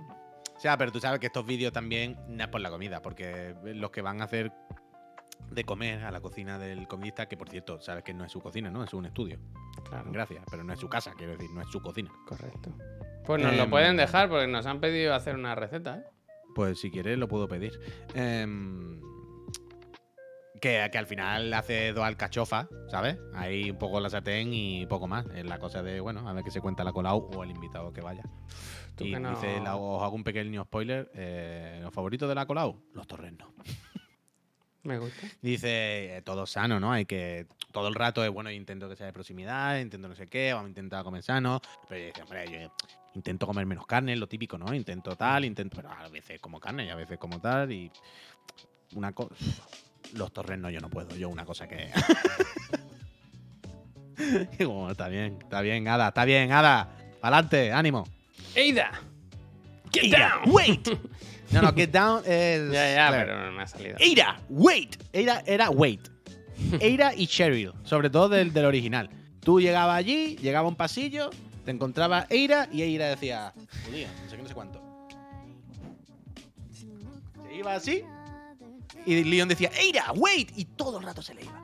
O 0.57 0.61
sea, 0.61 0.77
pero 0.77 0.93
tú 0.93 1.01
sabes 1.01 1.21
que 1.21 1.27
estos 1.27 1.47
vídeos 1.47 1.73
también 1.73 2.19
no 2.29 2.43
es 2.45 2.49
por 2.51 2.61
la 2.61 2.71
comida, 2.71 3.01
porque 3.01 3.55
los 3.65 3.91
que 3.91 4.03
van 4.03 4.21
a 4.21 4.25
hacer 4.25 4.53
de 5.51 5.65
comer 5.65 6.05
a 6.05 6.11
la 6.11 6.21
cocina 6.21 6.59
del 6.59 6.87
comidista, 6.87 7.27
que 7.27 7.37
por 7.37 7.49
cierto, 7.49 7.81
sabes 7.81 8.05
que 8.05 8.13
no 8.13 8.25
es 8.25 8.31
su 8.33 8.41
cocina, 8.41 8.71
¿no? 8.71 8.85
Es 8.85 8.93
un 8.93 9.07
estudio. 9.07 9.39
Claro, 9.89 10.11
Gracias, 10.13 10.45
pero 10.51 10.63
no 10.63 10.73
es 10.75 10.79
su 10.79 10.89
casa, 10.89 11.13
quiero 11.17 11.33
decir, 11.33 11.51
no 11.55 11.63
es 11.63 11.69
su 11.69 11.81
cocina. 11.81 12.11
correcto. 12.27 12.71
Pues 13.25 13.43
nos 13.43 13.55
lo 13.57 13.63
Em, 13.65 13.71
pueden 13.71 13.97
dejar 13.97 14.29
porque 14.29 14.47
nos 14.47 14.67
han 14.67 14.81
pedido 14.81 15.15
hacer 15.15 15.35
una 15.35 15.55
receta, 15.55 15.97
¿eh? 15.97 16.03
Pues 16.55 16.81
si 16.81 16.91
quieres 16.91 17.17
lo 17.17 17.27
puedo 17.29 17.49
pedir. 17.49 17.73
Em, 18.15 19.01
que, 20.61 20.89
que 20.93 20.99
al 20.99 21.07
final 21.07 21.53
hace 21.55 21.93
dos 21.93 22.05
alcachofas, 22.05 22.69
¿sabes? 22.91 23.17
Ahí 23.35 23.71
un 23.71 23.79
poco 23.79 23.99
la 24.01 24.11
sartén 24.11 24.53
y 24.53 24.87
poco 24.87 25.07
más. 25.09 25.27
Es 25.35 25.45
la 25.45 25.59
cosa 25.59 25.83
de, 25.83 26.01
bueno, 26.01 26.29
a 26.29 26.33
ver 26.33 26.45
qué 26.45 26.51
se 26.51 26.61
cuenta 26.61 26.85
la 26.85 26.93
Colau 26.93 27.31
o 27.35 27.43
el 27.45 27.51
invitado 27.51 27.93
que 27.93 28.01
vaya. 28.01 28.23
Tú 28.97 29.05
y 29.05 29.13
que 29.13 29.21
no- 29.21 29.31
dice, 29.31 29.61
la- 29.61 29.77
os 29.77 30.03
hago 30.03 30.15
un 30.15 30.25
pequeño 30.25 30.63
spoiler. 30.65 31.11
eh, 31.15 31.81
¿Los 31.83 31.93
favoritos 31.95 32.29
de 32.29 32.35
la 32.35 32.47
Colau? 32.47 32.77
Los 32.95 33.07
torrenos. 33.07 33.49
Me 34.83 34.99
gusta. 34.99 35.27
Dice, 35.43 36.17
eh, 36.17 36.23
todo 36.23 36.47
sano, 36.47 36.81
¿no? 36.81 36.91
Hay 36.93 37.05
que. 37.05 37.47
Todo 37.71 37.89
el 37.89 37.95
rato 37.95 38.25
es 38.25 38.31
bueno, 38.31 38.51
intento 38.51 38.89
que 38.89 38.97
sea 38.97 39.07
de 39.07 39.13
proximidad, 39.13 39.79
intento 39.79 40.09
no 40.09 40.15
sé 40.17 40.27
qué, 40.27 40.53
vamos 40.53 40.67
a 40.67 40.69
intentar 40.71 41.05
comer 41.05 41.23
sano. 41.23 41.61
Pero 41.89 42.07
dice, 42.07 42.23
hombre, 42.23 42.51
yo 42.51 42.73
intento 43.15 43.47
comer 43.47 43.67
menos 43.67 43.87
carne, 43.87 44.17
lo 44.17 44.27
típico, 44.27 44.57
¿no? 44.59 44.73
Intento 44.75 45.15
tal, 45.17 45.45
intento. 45.45 45.77
Pero 45.77 45.91
a 45.91 46.09
veces 46.09 46.41
como 46.41 46.59
carne 46.59 46.87
y 46.87 46.89
a 46.89 46.95
veces 46.97 47.19
como 47.19 47.41
tal. 47.41 47.71
Y. 47.71 47.91
Una 48.95 49.13
cosa. 49.13 49.35
Los 50.15 50.33
torrenos 50.33 50.73
yo 50.73 50.81
no 50.81 50.89
puedo, 50.91 51.15
yo 51.17 51.29
una 51.29 51.45
cosa 51.45 51.67
que. 51.69 51.91
Y 54.59 54.65
como, 54.65 54.91
está 54.91 55.09
bien, 55.09 55.39
está 55.41 55.63
bien, 55.63 55.89
Ada, 55.89 56.09
está 56.09 56.25
bien, 56.27 56.53
Ada. 56.53 56.91
Adelante, 57.23 57.73
ánimo. 57.73 58.07
¡Eida! 58.55 58.91
¡Get 59.93 60.13
down! 60.13 60.53
wait. 60.55 60.89
No, 61.53 61.61
no, 61.63 61.73
get 61.75 61.91
down 61.91 62.23
es. 62.25 62.71
Ya, 62.71 62.95
ya, 62.95 63.09
Claire. 63.09 63.27
pero 63.27 63.47
no 63.47 63.51
me 63.53 63.63
ha 63.63 63.67
salido. 63.67 63.97
Eira, 63.99 64.39
wait. 64.49 64.97
Eira 65.13 65.43
era 65.45 65.69
wait. 65.71 66.01
Eira 66.81 67.13
y 67.13 67.27
Cheryl, 67.27 67.73
sobre 67.83 68.09
todo 68.09 68.29
del, 68.29 68.53
del 68.53 68.67
original. 68.67 69.11
Tú 69.41 69.61
llegabas 69.61 69.97
allí, 69.97 70.37
llegaba 70.37 70.67
a 70.67 70.69
un 70.69 70.77
pasillo, 70.77 71.31
te 71.65 71.73
encontrabas 71.73 72.27
Eira 72.31 72.69
y 72.71 72.83
Eira 72.83 73.09
decía, 73.09 73.53
"Judía, 73.85 74.09
no 74.23 74.31
sé 74.31 74.37
qué, 74.37 74.43
no 74.43 74.49
sé 74.49 74.55
cuánto. 74.55 74.81
Se 77.49 77.55
iba 77.57 77.75
así 77.75 78.05
y 79.07 79.25
Leon 79.25 79.49
decía, 79.49 79.71
Eira, 79.79 80.13
wait. 80.15 80.51
Y 80.57 80.65
todo 80.65 80.99
el 80.99 81.05
rato 81.05 81.23
se 81.23 81.35
le 81.35 81.43
iba. 81.43 81.61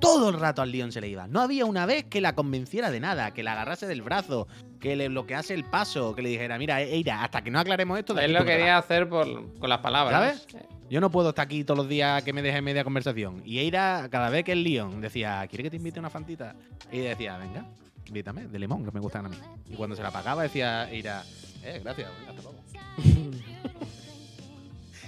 Todo 0.00 0.30
el 0.30 0.40
rato 0.40 0.62
al 0.62 0.72
Leon 0.72 0.92
se 0.92 1.00
le 1.00 1.08
iba. 1.08 1.26
No 1.26 1.40
había 1.40 1.66
una 1.66 1.84
vez 1.84 2.04
que 2.04 2.20
la 2.22 2.34
convenciera 2.34 2.90
de 2.90 3.00
nada, 3.00 3.32
que 3.32 3.42
la 3.42 3.52
agarrase 3.52 3.86
del 3.86 4.00
brazo, 4.00 4.48
que 4.80 4.96
le 4.96 5.08
bloquease 5.08 5.52
el 5.52 5.64
paso, 5.64 6.14
que 6.14 6.22
le 6.22 6.30
dijera, 6.30 6.56
mira, 6.56 6.80
Eira, 6.80 7.22
hasta 7.22 7.42
que 7.42 7.50
no 7.50 7.58
aclaremos 7.58 7.98
esto, 7.98 8.14
de 8.14 8.24
Él 8.24 8.32
lo 8.32 8.44
quería 8.46 8.76
vas". 8.76 8.84
hacer 8.84 9.08
por, 9.08 9.58
con 9.58 9.68
las 9.68 9.80
palabras. 9.80 10.46
Yo 10.88 11.00
no 11.00 11.10
puedo 11.10 11.28
estar 11.28 11.44
aquí 11.44 11.62
todos 11.64 11.78
los 11.78 11.88
días 11.88 12.22
que 12.24 12.32
me 12.32 12.42
deje 12.42 12.62
media 12.62 12.82
conversación. 12.82 13.42
Y 13.44 13.58
Eira, 13.58 14.08
cada 14.10 14.30
vez 14.30 14.42
que 14.44 14.52
el 14.52 14.64
Leon 14.64 15.00
decía, 15.00 15.46
¿quiere 15.48 15.64
que 15.64 15.70
te 15.70 15.76
invite 15.76 16.00
una 16.00 16.10
fantita? 16.10 16.56
Y 16.90 16.98
decía, 16.98 17.36
venga, 17.36 17.66
invítame, 18.06 18.48
de 18.48 18.58
limón, 18.58 18.84
que 18.84 18.90
me 18.90 19.00
gustan 19.00 19.26
a 19.26 19.28
mí. 19.28 19.36
Y 19.68 19.74
cuando 19.74 19.94
se 19.94 20.02
la 20.02 20.10
pagaba 20.10 20.42
decía 20.42 20.90
Eira, 20.90 21.22
eh, 21.62 21.80
gracias, 21.84 22.10
hasta 22.26 22.42
luego. 22.42 22.58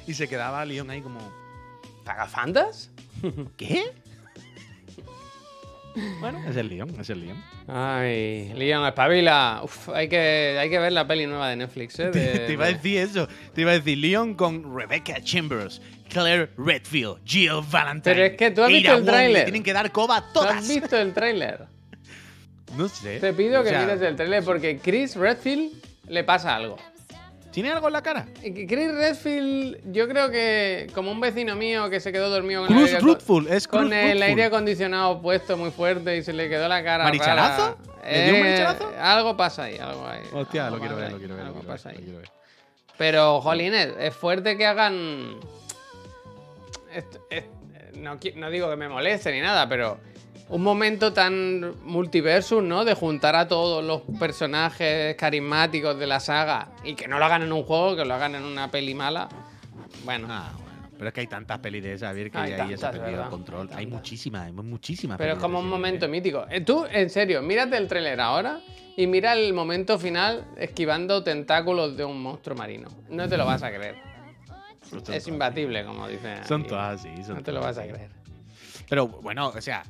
y 0.06 0.14
se 0.14 0.28
quedaba 0.28 0.64
Leon 0.64 0.90
ahí 0.90 1.00
como, 1.00 1.18
¿Pagafantas? 2.04 2.90
¿qué? 3.56 3.84
bueno, 6.20 6.42
es 6.48 6.56
el 6.56 6.68
Leon, 6.68 6.88
es 6.98 7.10
el 7.10 7.20
Leon. 7.20 7.44
Ay, 7.68 8.52
Leon, 8.54 8.86
espabila. 8.86 9.60
Uf, 9.62 9.90
hay 9.90 10.08
que, 10.08 10.56
hay 10.58 10.70
que 10.70 10.78
ver 10.78 10.92
la 10.92 11.06
peli 11.06 11.26
nueva 11.26 11.50
de 11.50 11.56
Netflix, 11.56 11.98
¿eh? 12.00 12.10
De- 12.12 12.38
te 12.46 12.52
iba 12.54 12.64
a 12.64 12.68
de- 12.68 12.74
decir 12.74 12.98
eso. 12.98 13.28
Te 13.54 13.60
iba 13.60 13.72
a 13.72 13.74
decir 13.74 13.98
Leon 13.98 14.34
con 14.34 14.74
Rebecca 14.74 15.20
Chambers, 15.22 15.82
Claire 16.08 16.50
Redfield, 16.56 17.18
Jill 17.26 17.60
Valentine. 17.70 18.14
Pero 18.14 18.24
es 18.26 18.36
que 18.38 18.50
tú 18.52 18.62
has 18.62 18.68
visto 18.68 18.94
el 18.94 19.04
tráiler. 19.04 19.44
Tienen 19.44 19.62
que 19.62 19.72
dar 19.74 19.92
coba 19.92 20.16
a 20.16 20.20
¿Tú 20.32 20.40
has 20.40 20.46
todas. 20.64 20.68
visto 20.68 20.96
el 20.96 21.12
tráiler? 21.12 21.66
No 22.76 22.88
sé. 22.88 23.20
Te 23.20 23.34
pido 23.34 23.60
O 23.60 23.62
que 23.62 23.68
sea, 23.68 23.82
mires 23.82 24.00
el 24.00 24.16
tráiler 24.16 24.42
porque 24.44 24.78
Chris 24.78 25.14
Redfield 25.14 25.72
le 26.08 26.24
pasa 26.24 26.56
algo. 26.56 26.78
¿Tiene 27.52 27.70
algo 27.70 27.86
en 27.88 27.92
la 27.92 28.02
cara? 28.02 28.26
Que 28.40 28.66
Chris 28.66 28.92
Redfield, 28.94 29.92
yo 29.92 30.08
creo 30.08 30.30
que 30.30 30.86
como 30.94 31.12
un 31.12 31.20
vecino 31.20 31.54
mío 31.54 31.90
que 31.90 32.00
se 32.00 32.10
quedó 32.10 32.30
dormido 32.30 32.66
con, 32.66 32.72
el 32.78 32.84
aire, 32.86 32.96
es 33.50 33.68
con 33.68 33.92
el 33.92 34.22
aire 34.22 34.44
acondicionado 34.44 35.20
puesto 35.20 35.58
muy 35.58 35.70
fuerte 35.70 36.16
y 36.16 36.22
se 36.22 36.32
le 36.32 36.48
quedó 36.48 36.66
la 36.66 36.82
cara. 36.82 37.04
¿Marichalazo? 37.04 37.76
rara. 38.02 38.10
¿Le 38.10 38.24
dio 38.24 38.32
un 38.34 38.38
Eh, 38.38 38.42
marichalazo? 38.42 38.92
Algo 38.98 39.36
pasa 39.36 39.64
ahí, 39.64 39.76
algo 39.76 40.06
ahí. 40.06 40.22
Hostia, 40.32 40.64
algo 40.68 40.76
lo 40.78 40.80
quiero 40.82 40.96
ver, 40.96 41.04
ahí, 41.06 41.12
lo 41.12 41.18
quiero 41.18 41.34
ver. 41.36 41.44
algo 41.44 41.54
lo 41.56 41.60
quiero 41.60 41.74
pasa 41.74 41.88
ahí. 41.90 41.96
lo 41.96 42.02
quiero 42.02 42.18
ver. 42.20 42.28
Pero, 42.96 43.40
jolines, 43.42 43.88
es 44.00 44.14
fuerte 44.14 44.56
que 44.56 44.66
hagan. 44.66 45.36
Esto- 46.92 47.20
no 48.36 48.50
digo 48.50 48.70
que 48.70 48.76
me 48.76 48.88
moleste 48.88 49.30
ni 49.30 49.40
nada, 49.40 49.68
pero. 49.68 49.98
Un 50.48 50.62
momento 50.62 51.12
tan 51.14 51.74
multiversus, 51.84 52.62
¿no? 52.62 52.84
De 52.84 52.94
juntar 52.94 53.34
a 53.36 53.48
todos 53.48 53.82
los 53.82 54.02
personajes 54.18 55.16
carismáticos 55.16 55.98
de 55.98 56.06
la 56.06 56.20
saga 56.20 56.72
y 56.84 56.94
que 56.94 57.08
no 57.08 57.18
lo 57.18 57.24
hagan 57.24 57.42
en 57.42 57.52
un 57.52 57.62
juego, 57.62 57.96
que 57.96 58.04
lo 58.04 58.12
hagan 58.14 58.34
en 58.34 58.42
una 58.44 58.70
peli 58.70 58.94
mala. 58.94 59.28
Bueno, 60.04 60.26
Ah, 60.30 60.50
bueno. 60.54 60.72
Pero 60.98 61.08
es 61.08 61.14
que 61.14 61.20
hay 61.22 61.26
tantas 61.26 61.58
pelis 61.58 61.82
de 61.82 61.94
esas, 61.94 62.14
Vir, 62.14 62.30
que 62.30 62.38
Hay 62.38 62.52
ahí 62.52 62.70
ya 62.70 62.76
se 62.76 62.86
ha 62.86 62.90
tantas, 62.90 62.90
perdido 62.90 63.08
el 63.08 63.16
¿verdad? 63.16 63.30
control. 63.30 63.70
Hay 63.74 63.86
muchísimas, 63.86 64.46
hay 64.46 64.52
muchísimas. 64.52 65.16
pero 65.18 65.32
es 65.32 65.38
como 65.38 65.58
de 65.58 65.64
un 65.64 65.70
momento 65.70 66.06
mítico. 66.08 66.44
Eh, 66.50 66.60
Tú, 66.60 66.84
en 66.90 67.08
serio, 67.10 67.40
mírate 67.42 67.76
el 67.78 67.88
tráiler 67.88 68.20
ahora 68.20 68.60
y 68.96 69.06
mira 69.06 69.32
el 69.32 69.52
momento 69.54 69.98
final 69.98 70.44
esquivando 70.58 71.24
tentáculos 71.24 71.96
de 71.96 72.04
un 72.04 72.22
monstruo 72.22 72.56
marino. 72.56 72.88
No 73.08 73.26
te 73.28 73.36
lo 73.38 73.46
vas 73.46 73.62
a 73.62 73.70
creer. 73.72 73.96
Es 75.10 75.26
imbatible, 75.26 75.84
como 75.84 76.06
dicen. 76.06 76.44
Son 76.46 76.64
todas 76.66 77.00
así. 77.00 77.24
son 77.24 77.36
No 77.36 77.42
te 77.42 77.52
lo 77.52 77.60
vas 77.60 77.78
a 77.78 77.82
creer. 77.86 78.10
Pero 78.88 79.08
bueno, 79.08 79.48
o 79.48 79.60
sea, 79.60 79.82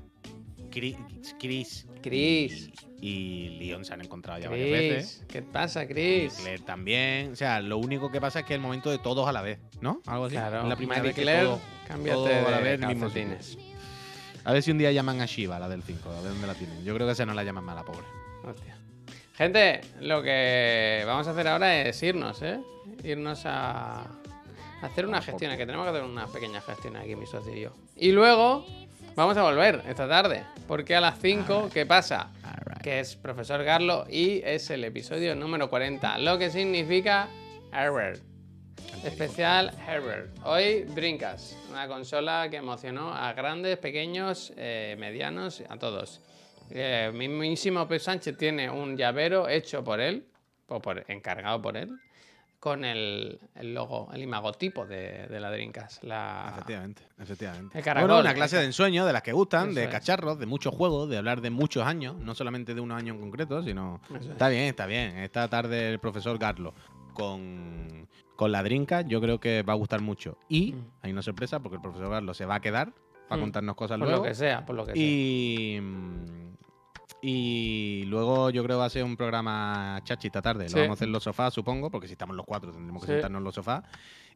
Chris, 0.72 0.96
Chris 1.38 1.86
Chris. 2.02 2.70
y 3.00 3.50
Leon 3.60 3.84
se 3.84 3.92
han 3.94 4.00
encontrado 4.00 4.40
ya 4.40 4.48
varias 4.50 4.70
veces. 4.70 5.24
¿Qué 5.28 5.42
pasa, 5.42 5.84
Y 5.84 5.88
Chris? 5.88 6.34
Claire 6.34 6.62
también. 6.62 7.32
O 7.32 7.36
sea, 7.36 7.60
lo 7.60 7.78
único 7.78 8.10
que 8.10 8.20
pasa 8.20 8.40
es 8.40 8.44
que 8.46 8.54
el 8.54 8.60
momento 8.60 8.90
de 8.90 8.98
todos 8.98 9.28
a 9.28 9.32
la 9.32 9.42
vez, 9.42 9.58
¿no? 9.80 10.00
Algo 10.06 10.24
así. 10.26 10.34
Claro, 10.36 10.62
Es 10.62 10.68
la 10.68 10.76
primera 10.76 10.98
Marie 11.02 11.12
vez 11.12 11.24
que 11.26 11.44
todo- 11.44 11.60
cámbiate 11.86 12.16
todo 12.18 12.48
a 12.48 12.50
la 12.50 12.58
vez 12.60 12.80
en 12.82 12.98
calcetines. 12.98 13.58
A 14.44 14.52
ver 14.52 14.62
si 14.62 14.70
un 14.72 14.78
día 14.78 14.90
llaman 14.90 15.20
a 15.20 15.26
Shiva, 15.26 15.58
la 15.60 15.68
del 15.68 15.82
5, 15.82 16.08
a 16.10 16.20
ver 16.20 16.32
dónde 16.32 16.46
la 16.48 16.54
tienen. 16.54 16.82
Yo 16.84 16.94
creo 16.94 17.06
que 17.06 17.12
esa 17.12 17.24
no 17.26 17.34
la 17.34 17.44
llaman 17.44 17.64
mala, 17.64 17.84
pobre. 17.84 18.06
Hostia. 18.44 18.76
Gente, 19.34 19.80
lo 20.00 20.22
que 20.22 21.02
vamos 21.06 21.26
a 21.28 21.30
hacer 21.30 21.46
ahora 21.48 21.82
es 21.82 22.02
irnos, 22.02 22.42
¿eh? 22.42 22.60
Irnos 23.04 23.42
a 23.46 24.00
a 24.82 24.86
hacer 24.86 25.06
unas 25.06 25.24
gestiones, 25.24 25.56
que 25.58 25.64
tenemos 25.64 25.86
que 25.86 25.90
hacer 25.90 26.02
unas 26.02 26.28
pequeñas 26.30 26.64
gestiones 26.64 27.02
aquí, 27.02 27.14
mi 27.14 27.24
socio 27.24 27.54
y 27.54 27.60
yo. 27.60 27.72
Y 27.94 28.10
luego 28.10 28.66
vamos 29.14 29.36
a 29.36 29.42
volver 29.42 29.82
esta 29.88 30.08
tarde, 30.08 30.44
porque 30.66 30.96
a 30.96 31.00
las 31.00 31.18
5, 31.20 31.70
¿qué 31.72 31.86
pasa? 31.86 32.30
Que 32.82 33.00
es 33.00 33.16
Profesor 33.16 33.62
Garlo 33.62 34.06
y 34.08 34.40
es 34.44 34.70
el 34.70 34.84
episodio 34.84 35.34
número 35.34 35.68
40, 35.68 36.18
lo 36.18 36.38
que 36.38 36.50
significa 36.50 37.28
Herbert. 37.72 38.22
Especial 39.04 39.72
Herbert. 39.86 40.36
Hoy 40.44 40.84
Dreamcast, 40.84 41.54
una 41.70 41.88
consola 41.88 42.48
que 42.50 42.56
emocionó 42.56 43.12
a 43.12 43.32
grandes, 43.32 43.78
pequeños, 43.78 44.52
eh, 44.56 44.96
medianos, 44.98 45.62
a 45.68 45.76
todos. 45.76 46.20
Eh, 46.70 47.10
mismísimo 47.12 47.86
Pep 47.86 48.00
Sánchez 48.00 48.36
tiene 48.36 48.70
un 48.70 48.96
llavero 48.96 49.48
hecho 49.48 49.84
por 49.84 50.00
él, 50.00 50.26
o 50.68 50.80
por, 50.80 51.04
encargado 51.08 51.60
por 51.60 51.76
él, 51.76 51.90
con 52.62 52.84
el, 52.84 53.40
el 53.56 53.74
logo, 53.74 54.08
el 54.14 54.22
imagotipo 54.22 54.86
de, 54.86 55.26
de 55.26 55.40
la 55.40 55.50
Dreamcast. 55.50 56.04
La... 56.04 56.46
Efectivamente, 56.52 57.02
efectivamente. 57.18 57.76
El 57.76 57.82
caracol, 57.82 58.08
bueno, 58.08 58.20
una 58.20 58.34
clase 58.34 58.56
de 58.58 58.66
ensueño 58.66 59.04
de 59.04 59.12
las 59.12 59.22
que 59.22 59.32
gustan, 59.32 59.70
Eso 59.70 59.80
de 59.80 59.84
es. 59.86 59.90
cacharros, 59.90 60.38
de 60.38 60.46
muchos 60.46 60.72
juegos, 60.72 61.08
de 61.10 61.18
hablar 61.18 61.40
de 61.40 61.50
muchos 61.50 61.84
años, 61.84 62.14
no 62.20 62.36
solamente 62.36 62.72
de 62.76 62.80
unos 62.80 62.96
años 62.98 63.16
en 63.16 63.20
concreto, 63.22 63.64
sino. 63.64 64.00
Eso 64.10 64.16
es. 64.18 64.26
Está 64.26 64.48
bien, 64.48 64.62
está 64.66 64.86
bien. 64.86 65.16
Esta 65.18 65.48
tarde 65.48 65.88
el 65.90 65.98
profesor 65.98 66.38
Garlo 66.38 66.72
con, 67.14 68.06
con 68.36 68.52
la 68.52 68.62
Drinka, 68.62 69.00
yo 69.00 69.20
creo 69.20 69.40
que 69.40 69.62
va 69.64 69.72
a 69.72 69.76
gustar 69.76 70.00
mucho. 70.00 70.38
Y 70.48 70.74
Mm. 70.74 70.84
hay 71.02 71.10
una 71.10 71.22
sorpresa 71.22 71.58
porque 71.58 71.76
el 71.76 71.82
profesor 71.82 72.10
Garlo 72.10 72.32
se 72.32 72.46
va 72.46 72.54
a 72.54 72.60
quedar 72.60 72.92
para 73.28 73.38
Mm. 73.40 73.44
contarnos 73.44 73.74
cosas 73.74 73.98
Por 73.98 74.06
luego. 74.06 74.22
lo 74.22 74.28
que 74.28 74.36
sea, 74.36 74.64
por 74.64 74.76
lo 74.76 74.86
que 74.86 74.92
sea. 74.92 75.02
Y. 75.02 75.80
mm, 75.80 76.52
Y 77.24 78.02
luego 78.06 78.50
yo 78.50 78.64
creo 78.64 78.76
que 78.76 78.80
va 78.80 78.86
a 78.86 78.90
ser 78.90 79.04
un 79.04 79.16
programa 79.16 80.00
chachi 80.02 80.26
esta 80.26 80.42
tarde. 80.42 80.68
Sí. 80.68 80.74
Lo 80.74 80.80
vamos 80.82 80.94
a 80.94 80.98
hacer 80.98 81.06
en 81.08 81.12
los 81.12 81.22
sofás, 81.22 81.54
supongo, 81.54 81.88
porque 81.90 82.08
si 82.08 82.14
estamos 82.14 82.34
los 82.36 82.44
cuatro 82.44 82.72
tendremos 82.72 83.00
que 83.02 83.06
Sí. 83.06 83.12
sentarnos 83.12 83.38
en 83.38 83.44
los 83.44 83.54
sofás. 83.54 83.84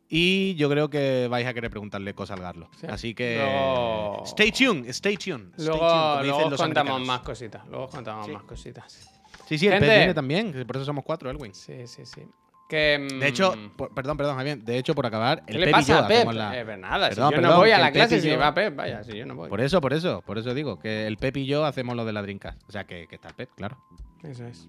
Y 0.08 0.54
yo 0.54 0.70
creo 0.70 0.88
que 0.88 1.26
vais 1.28 1.44
a 1.48 1.52
querer 1.52 1.68
preguntarle 1.68 2.14
cosas 2.14 2.36
al 2.36 2.42
Garlo. 2.44 2.70
Sí. 2.80 2.86
Así 2.88 3.12
que. 3.14 3.38
Luego- 3.38 4.22
Stay 4.24 4.52
tuned, 4.52 4.86
stay 4.90 5.16
tuned. 5.16 5.48
stay 5.54 5.66
Luego, 5.66 5.80
tuned, 5.80 5.90
como 5.90 6.14
luego 6.14 6.22
dicen 6.22 6.44
os 6.44 6.50
los 6.52 6.60
contamos 6.60 6.90
americanos. 6.92 7.06
más 7.08 7.20
cositas. 7.26 7.66
Luego 7.66 7.84
os 7.86 7.90
contamos 7.90 8.26
Sí. 8.26 8.32
más 8.32 8.42
cositas. 8.44 9.10
Sí, 9.48 9.58
sí, 9.58 9.66
el 9.66 9.72
Gente. 9.74 9.86
pez 9.88 9.98
viene 9.98 10.14
también, 10.14 10.64
por 10.66 10.76
eso 10.76 10.84
somos 10.84 11.04
cuatro, 11.04 11.28
Elwin. 11.28 11.52
Sí, 11.54 11.86
sí, 11.88 12.06
sí. 12.06 12.22
Que, 12.68 12.98
mm, 12.98 13.20
De 13.20 13.28
hecho, 13.28 13.54
por- 13.76 13.94
perdón, 13.94 14.16
perdón, 14.16 14.36
Javier. 14.36 14.58
De 14.58 14.76
hecho, 14.76 14.94
por 14.94 15.06
acabar, 15.06 15.44
¿qué 15.46 15.52
el 15.54 15.60
le 15.60 15.66
Pep 15.66 15.70
y 15.70 15.72
pasa 15.78 15.92
yo 15.92 15.98
a 16.04 16.08
Pep? 16.08 16.16
hacemos 16.16 16.34
la- 16.34 16.58
Eh, 16.60 16.64
pues 16.64 16.78
nada, 16.78 17.08
Perdón, 17.10 17.28
si 17.30 17.34
yo 17.36 17.40
no 17.42 17.56
voy 17.56 17.70
a 17.70 17.78
la 17.78 17.92
clase, 17.92 18.20
si 18.20 18.28
yo- 18.30 18.38
va 18.38 18.54
Pep, 18.54 18.74
vaya, 18.74 19.04
si 19.04 19.16
yo 19.16 19.24
no 19.26 19.36
voy. 19.36 19.48
Por 19.48 19.60
eso, 19.60 19.80
por 19.80 19.92
eso, 19.92 20.22
por 20.22 20.36
eso 20.38 20.52
digo 20.52 20.78
que 20.80 21.06
el 21.06 21.16
Pep 21.16 21.36
y 21.36 21.46
yo 21.46 21.64
hacemos 21.64 21.94
lo 21.94 22.04
de 22.04 22.12
la 22.12 22.22
Drinkas. 22.22 22.56
O 22.68 22.72
sea, 22.72 22.84
que, 22.84 23.06
que 23.06 23.14
está 23.14 23.28
el 23.28 23.34
Pep, 23.34 23.50
claro. 23.54 23.78
Eso 24.24 24.44
es. 24.46 24.66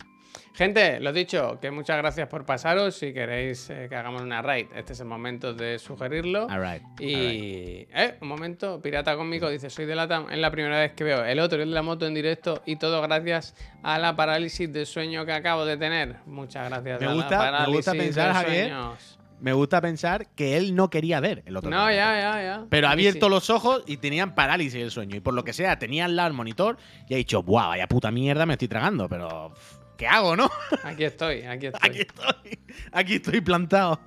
Gente, 0.53 0.99
lo 0.99 1.13
dicho, 1.13 1.59
que 1.61 1.69
muchas 1.69 1.97
gracias 1.97 2.27
por 2.27 2.45
pasaros. 2.45 2.95
Si 2.95 3.13
queréis 3.13 3.69
eh, 3.69 3.85
que 3.89 3.95
hagamos 3.95 4.23
una 4.23 4.41
raid, 4.41 4.67
este 4.75 4.93
es 4.93 4.99
el 4.99 5.05
momento 5.05 5.53
de 5.53 5.77
sugerirlo. 5.77 6.47
Alright. 6.49 6.81
Y. 6.99 7.87
Eh, 7.93 8.17
un 8.21 8.27
momento, 8.27 8.81
Pirata 8.81 9.15
Cómico 9.15 9.49
dice: 9.49 9.69
Soy 9.69 9.85
de 9.85 9.95
Latam, 9.95 10.29
es 10.31 10.37
la 10.39 10.49
primera 10.49 10.79
vez 10.79 10.93
que 10.93 11.03
veo 11.03 11.23
el 11.23 11.39
otro, 11.39 11.61
el 11.61 11.69
de 11.69 11.75
la 11.75 11.83
moto 11.83 12.07
en 12.07 12.13
directo, 12.15 12.63
y 12.65 12.77
todo 12.77 13.01
gracias 13.01 13.55
a 13.83 13.99
la 13.99 14.15
parálisis 14.15 14.71
de 14.73 14.85
sueño 14.85 15.25
que 15.25 15.33
acabo 15.33 15.65
de 15.65 15.77
tener. 15.77 16.17
Muchas 16.25 16.69
gracias. 16.69 17.01
Me 17.01 17.07
a 17.07 17.13
gusta- 17.13 17.29
la 17.29 17.37
me 17.37 17.45
parálisis 17.51 17.75
gusta 17.75 17.91
pensar, 17.91 18.27
de 18.29 18.33
Javier, 18.33 18.69
sueños. 18.69 19.19
Me 19.39 19.53
gusta 19.53 19.79
pensar 19.81 20.27
que 20.33 20.57
él 20.57 20.73
no 20.73 20.89
quería 20.89 21.19
ver 21.19 21.43
el 21.45 21.55
otro. 21.55 21.69
No, 21.69 21.91
ya, 21.91 22.19
ya, 22.19 22.41
ya. 22.41 22.65
Pero 22.71 22.87
ha 22.87 22.91
abierto 22.91 23.27
sí. 23.27 23.29
los 23.29 23.51
ojos 23.51 23.83
y 23.85 23.97
tenían 23.97 24.33
parálisis 24.33 24.79
del 24.81 24.89
sueño. 24.89 25.15
Y 25.15 25.19
por 25.19 25.35
lo 25.35 25.43
que 25.43 25.53
sea, 25.53 25.77
tenía 25.77 26.05
al 26.05 26.15
lado 26.15 26.29
el 26.29 26.33
monitor 26.33 26.77
y 27.07 27.13
ha 27.13 27.17
dicho, 27.17 27.43
¡buah, 27.43 27.67
vaya 27.67 27.87
puta 27.87 28.09
mierda 28.09 28.47
me 28.47 28.53
estoy 28.53 28.67
tragando! 28.67 29.07
Pero, 29.07 29.51
pff, 29.53 29.76
¿qué 29.97 30.07
hago, 30.07 30.35
no? 30.35 30.49
Aquí 30.83 31.03
estoy, 31.03 31.41
aquí 31.41 31.65
estoy. 31.73 31.89
Aquí 31.89 31.99
estoy. 32.01 32.59
Aquí 32.91 33.15
estoy 33.15 33.41
plantado. 33.41 33.99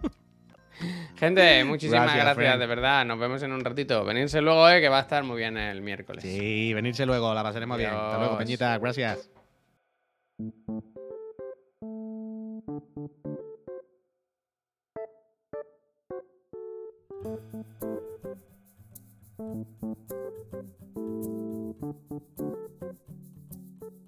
Gente, 1.16 1.62
muchísimas 1.64 2.14
Gracias, 2.14 2.58
de 2.58 2.66
verdad. 2.66 3.04
Nos 3.04 3.18
vemos 3.18 3.42
en 3.42 3.52
un 3.52 3.62
ratito. 3.62 4.02
Venirse 4.04 4.40
luego, 4.40 4.68
eh, 4.70 4.80
que 4.80 4.88
va 4.88 4.98
a 4.98 5.02
estar 5.02 5.22
muy 5.22 5.36
bien 5.36 5.58
el 5.58 5.82
miércoles. 5.82 6.22
Sí, 6.22 6.72
venirse 6.72 7.04
luego, 7.04 7.34
la 7.34 7.42
pasaremos 7.42 7.76
bien. 7.76 7.90
Hasta 7.90 8.18
luego. 8.18 8.38
Peñita. 8.38 8.78
Gracias. 8.78 9.30